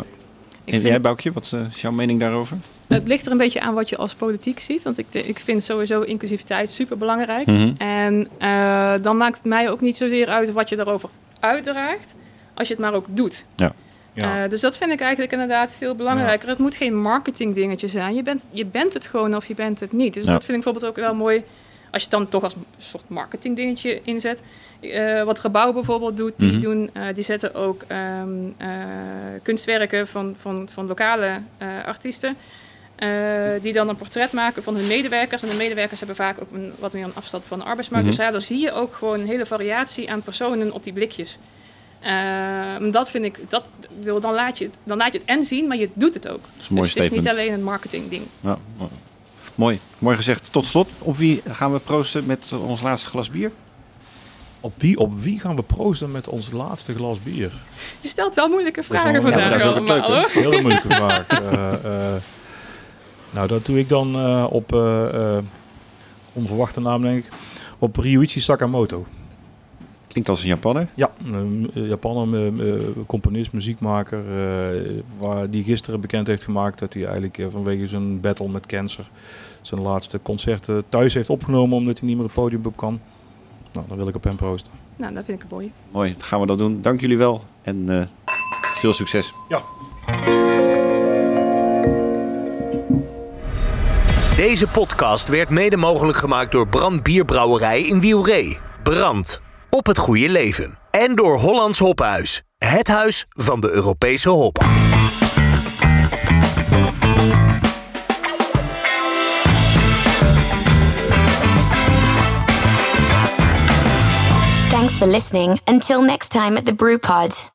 Ik 0.64 0.72
En 0.74 0.80
vind- 0.80 0.82
jij, 0.82 1.00
Boukje, 1.00 1.32
wat 1.32 1.54
is 1.70 1.80
jouw 1.80 1.92
mening 1.92 2.20
daarover? 2.20 2.56
Het 2.87 3.09
ligt 3.09 3.26
er 3.26 3.32
een 3.32 3.39
beetje 3.39 3.61
aan 3.61 3.74
wat 3.74 3.89
je 3.89 3.97
als 3.97 4.14
politiek 4.14 4.61
ziet. 4.61 4.82
Want 4.82 4.99
ik, 4.99 5.07
ik 5.11 5.39
vind 5.39 5.62
sowieso 5.62 6.01
inclusiviteit 6.01 6.70
super 6.70 6.97
belangrijk. 6.99 7.47
Mhm. 7.47 7.72
En 7.78 8.28
eh, 8.39 8.93
dan 9.03 9.16
maakt 9.16 9.37
het 9.37 9.45
mij 9.45 9.70
ook 9.70 9.80
niet 9.80 9.97
zozeer 9.97 10.26
uit 10.28 10.53
wat 10.53 10.68
je 10.68 10.76
daarover 10.76 11.09
uitdraagt, 11.41 12.14
als 12.55 12.68
je 12.68 12.74
het 12.74 12.82
maar 12.82 12.95
ook 12.95 13.07
doet. 13.09 13.45
Ja. 13.57 13.72
Eh, 14.14 14.51
dus 14.51 14.61
dat 14.61 14.76
vind 14.76 14.93
ik 14.93 15.01
eigenlijk 15.01 15.32
inderdaad 15.32 15.74
veel 15.74 15.95
belangrijker. 15.95 16.49
Het 16.49 16.59
moet 16.59 16.76
geen 16.76 17.01
marketing 17.01 17.55
dingetje 17.55 17.89
zijn. 17.89 18.14
Je 18.14 18.22
bent, 18.22 18.47
je 18.51 18.64
bent 18.66 18.93
het 18.95 19.07
gewoon 19.07 19.37
of 19.37 19.47
je 19.47 19.55
bent 19.55 19.80
het 19.80 19.93
niet. 19.93 20.14
Dus 20.14 20.24
Ja. 20.24 20.32
dat 20.32 20.45
vind 20.45 20.59
ik 20.59 20.64
bijvoorbeeld 20.64 20.93
ook 20.99 21.05
wel 21.05 21.14
mooi. 21.14 21.45
Als 21.91 22.03
je 22.05 22.09
het 22.11 22.18
dan 22.18 22.28
toch 22.28 22.43
als 22.43 22.55
een 22.55 22.64
soort 22.78 23.09
marketing 23.09 23.57
dingetje 23.57 24.01
inzet. 24.03 24.43
Eh, 24.80 25.22
wat 25.22 25.39
Gebouw 25.39 25.72
bijvoorbeeld 25.72 26.16
doet, 26.16 26.32
die, 26.37 26.53
Mhm. 26.53 26.61
doen, 26.61 26.91
eh, 26.93 27.03
die 27.14 27.24
zetten 27.24 27.55
ook 27.55 27.82
ehm, 27.87 28.28
eh, 28.57 28.68
kunstwerken 29.43 30.07
van, 30.09 30.34
van, 30.39 30.68
van 30.68 30.87
lokale 30.87 31.41
eh, 31.59 31.68
artiesten. 31.84 32.37
Eh, 32.97 33.09
die 33.62 33.72
dan 33.72 33.88
een 33.88 33.97
portret 33.97 34.32
maken 34.32 34.62
van 34.62 34.76
hun 34.76 34.86
medewerkers. 34.86 35.42
En 35.42 35.49
de 35.49 35.55
medewerkers 35.55 35.99
hebben 35.99 36.16
vaak 36.16 36.40
ook 36.40 36.53
een, 36.53 36.72
wat 36.78 36.92
meer 36.92 37.05
een 37.05 37.14
afstand 37.14 37.47
van 37.47 37.59
de 37.59 37.64
arbeidsmarkt. 37.64 38.07
Mhm. 38.07 38.16
Dus 38.16 38.24
ja, 38.24 38.32
dan 38.32 38.42
zie 38.42 38.59
je 38.59 38.72
ook 38.72 38.94
gewoon 38.94 39.20
een 39.20 39.26
hele 39.26 39.47
variatie 39.47 40.11
aan 40.11 40.22
personen 40.22 40.72
op 40.72 40.84
die 40.84 40.92
blikjes. 40.92 41.38
Ehm, 42.01 42.90
dat 42.90 43.11
vind 43.11 43.24
ik, 43.24 43.40
dat, 43.49 43.68
dan, 44.20 44.34
laat 44.34 44.59
je 44.59 44.64
het, 44.64 44.78
dan 44.84 44.97
laat 44.97 45.12
je 45.12 45.18
het 45.18 45.28
en 45.28 45.44
zien, 45.44 45.66
maar 45.66 45.76
je 45.76 45.88
doet 45.94 46.14
het 46.14 46.28
ook. 46.28 46.40
Dat 46.40 46.61
is 46.61 46.68
een 46.68 46.74
mooi 46.74 46.86
dus 46.86 47.03
het 47.03 47.12
is 47.12 47.18
niet 47.18 47.28
alleen 47.28 47.53
een 47.53 47.62
marketing 47.62 48.09
ding. 48.09 48.22
Ja, 48.40 48.59
ja. 48.78 48.88
Mooi, 49.55 49.80
mooi 49.99 50.16
gezegd. 50.16 50.53
Tot 50.53 50.66
slot, 50.66 50.88
op 50.99 51.16
wie 51.16 51.42
gaan 51.49 51.72
we 51.72 51.78
proosten 51.78 52.26
met 52.26 52.53
ons 52.53 52.82
laatste 52.82 53.11
glas 53.11 53.30
bier? 53.30 53.51
Op, 54.61 54.72
wie, 54.76 54.99
op 54.99 55.20
wie 55.20 55.40
gaan 55.40 55.57
we 55.57 55.62
proosten 55.62 56.11
met 56.11 56.28
ons 56.28 56.51
laatste 56.51 56.94
glas 56.94 57.22
bier? 57.22 57.53
Je 58.01 58.09
stelt 58.09 58.34
wel 58.34 58.49
moeilijke 58.49 58.80
is 58.80 58.88
wel- 58.88 59.01
vragen 59.01 59.22
ja, 59.22 59.28
vandaag 59.28 59.51
dat 59.51 59.61
is 59.61 59.66
ook 59.66 59.88
allemaal, 59.88 60.03
hoor. 60.03 60.30
Hele 60.32 60.61
moeilijke 60.61 60.88
vraag. 60.88 61.26
Eh, 61.36 61.72
eh, 61.72 62.22
nou, 63.30 63.48
dat 63.48 63.66
doe 63.66 63.78
ik 63.78 63.88
dan 63.88 64.14
eh, 64.14 64.46
op 64.50 64.72
eh, 64.72 65.36
eh, 65.36 65.44
onverwachte 66.32 66.80
naam, 66.80 67.02
denk 67.02 67.24
ik. 67.24 67.32
Op 67.78 67.96
Ryuichi 67.96 68.40
Sakamoto. 68.40 69.06
Klinkt 70.08 70.28
als 70.28 70.42
een 70.42 70.48
Japanner. 70.48 70.88
Ja, 70.94 71.10
een 71.24 71.70
Japaner, 71.74 72.68
eh, 72.68 72.80
componist, 73.06 73.52
muziekmaker, 73.52 74.18
eh, 74.18 75.02
waar 75.18 75.50
die 75.50 75.64
gisteren 75.64 76.00
bekend 76.00 76.26
heeft 76.26 76.44
gemaakt 76.44 76.78
dat 76.78 76.94
hij 76.94 77.04
eigenlijk 77.04 77.42
vanwege 77.48 77.86
zijn 77.86 78.20
battle 78.20 78.48
met 78.48 78.66
cancer 78.66 79.10
zijn 79.62 79.80
laatste 79.80 80.20
concerten 80.22 80.84
thuis 80.88 81.14
heeft 81.14 81.30
opgenomen 81.30 81.76
omdat 81.76 81.98
hij 81.98 82.08
niet 82.08 82.16
meer 82.16 82.26
het 82.26 82.34
podium 82.34 82.60
op 82.64 82.76
kan. 82.76 83.00
Nou, 83.72 83.86
dan 83.88 83.96
wil 83.96 84.08
ik 84.08 84.14
op 84.14 84.24
hem 84.24 84.36
proosten. 84.36 84.70
Nou, 84.96 85.14
dat 85.14 85.24
vind 85.24 85.42
ik 85.42 85.42
een 85.42 85.56
mooi. 85.56 85.72
Mooi, 85.90 86.12
dan 86.12 86.22
gaan 86.22 86.40
we 86.40 86.46
dat 86.46 86.58
doen. 86.58 86.82
Dank 86.82 87.00
jullie 87.00 87.18
wel 87.18 87.44
en 87.62 87.88
eh, 87.88 88.06
veel 88.74 88.92
succes. 88.92 89.32
Ja. 89.48 89.62
Deze 94.37 94.66
podcast 94.66 95.28
werd 95.28 95.49
mede 95.49 95.76
mogelijk 95.76 96.18
gemaakt 96.18 96.53
door 96.53 96.68
Brand 96.68 97.03
Bierbrouwerij 97.03 97.82
in 97.82 98.01
Wielree. 98.01 98.59
Brand. 98.82 99.41
Op 99.70 99.87
het 99.87 99.99
goede 99.99 100.28
leven. 100.28 100.78
En 100.91 101.14
door 101.14 101.39
Hollands 101.39 101.78
Hophuis. 101.78 102.43
Het 102.59 102.89
huis 102.89 103.26
van 103.28 103.61
de 103.61 103.70
Europese 103.70 104.28
hop. 104.28 104.59
Thanks 114.70 114.93
for 114.93 115.07
listening. 115.07 115.61
Until 115.64 116.03
next 116.03 116.30
time 116.30 116.57
at 116.57 116.64
the 116.64 116.74
Brew 116.74 116.99
Pod. 116.99 117.45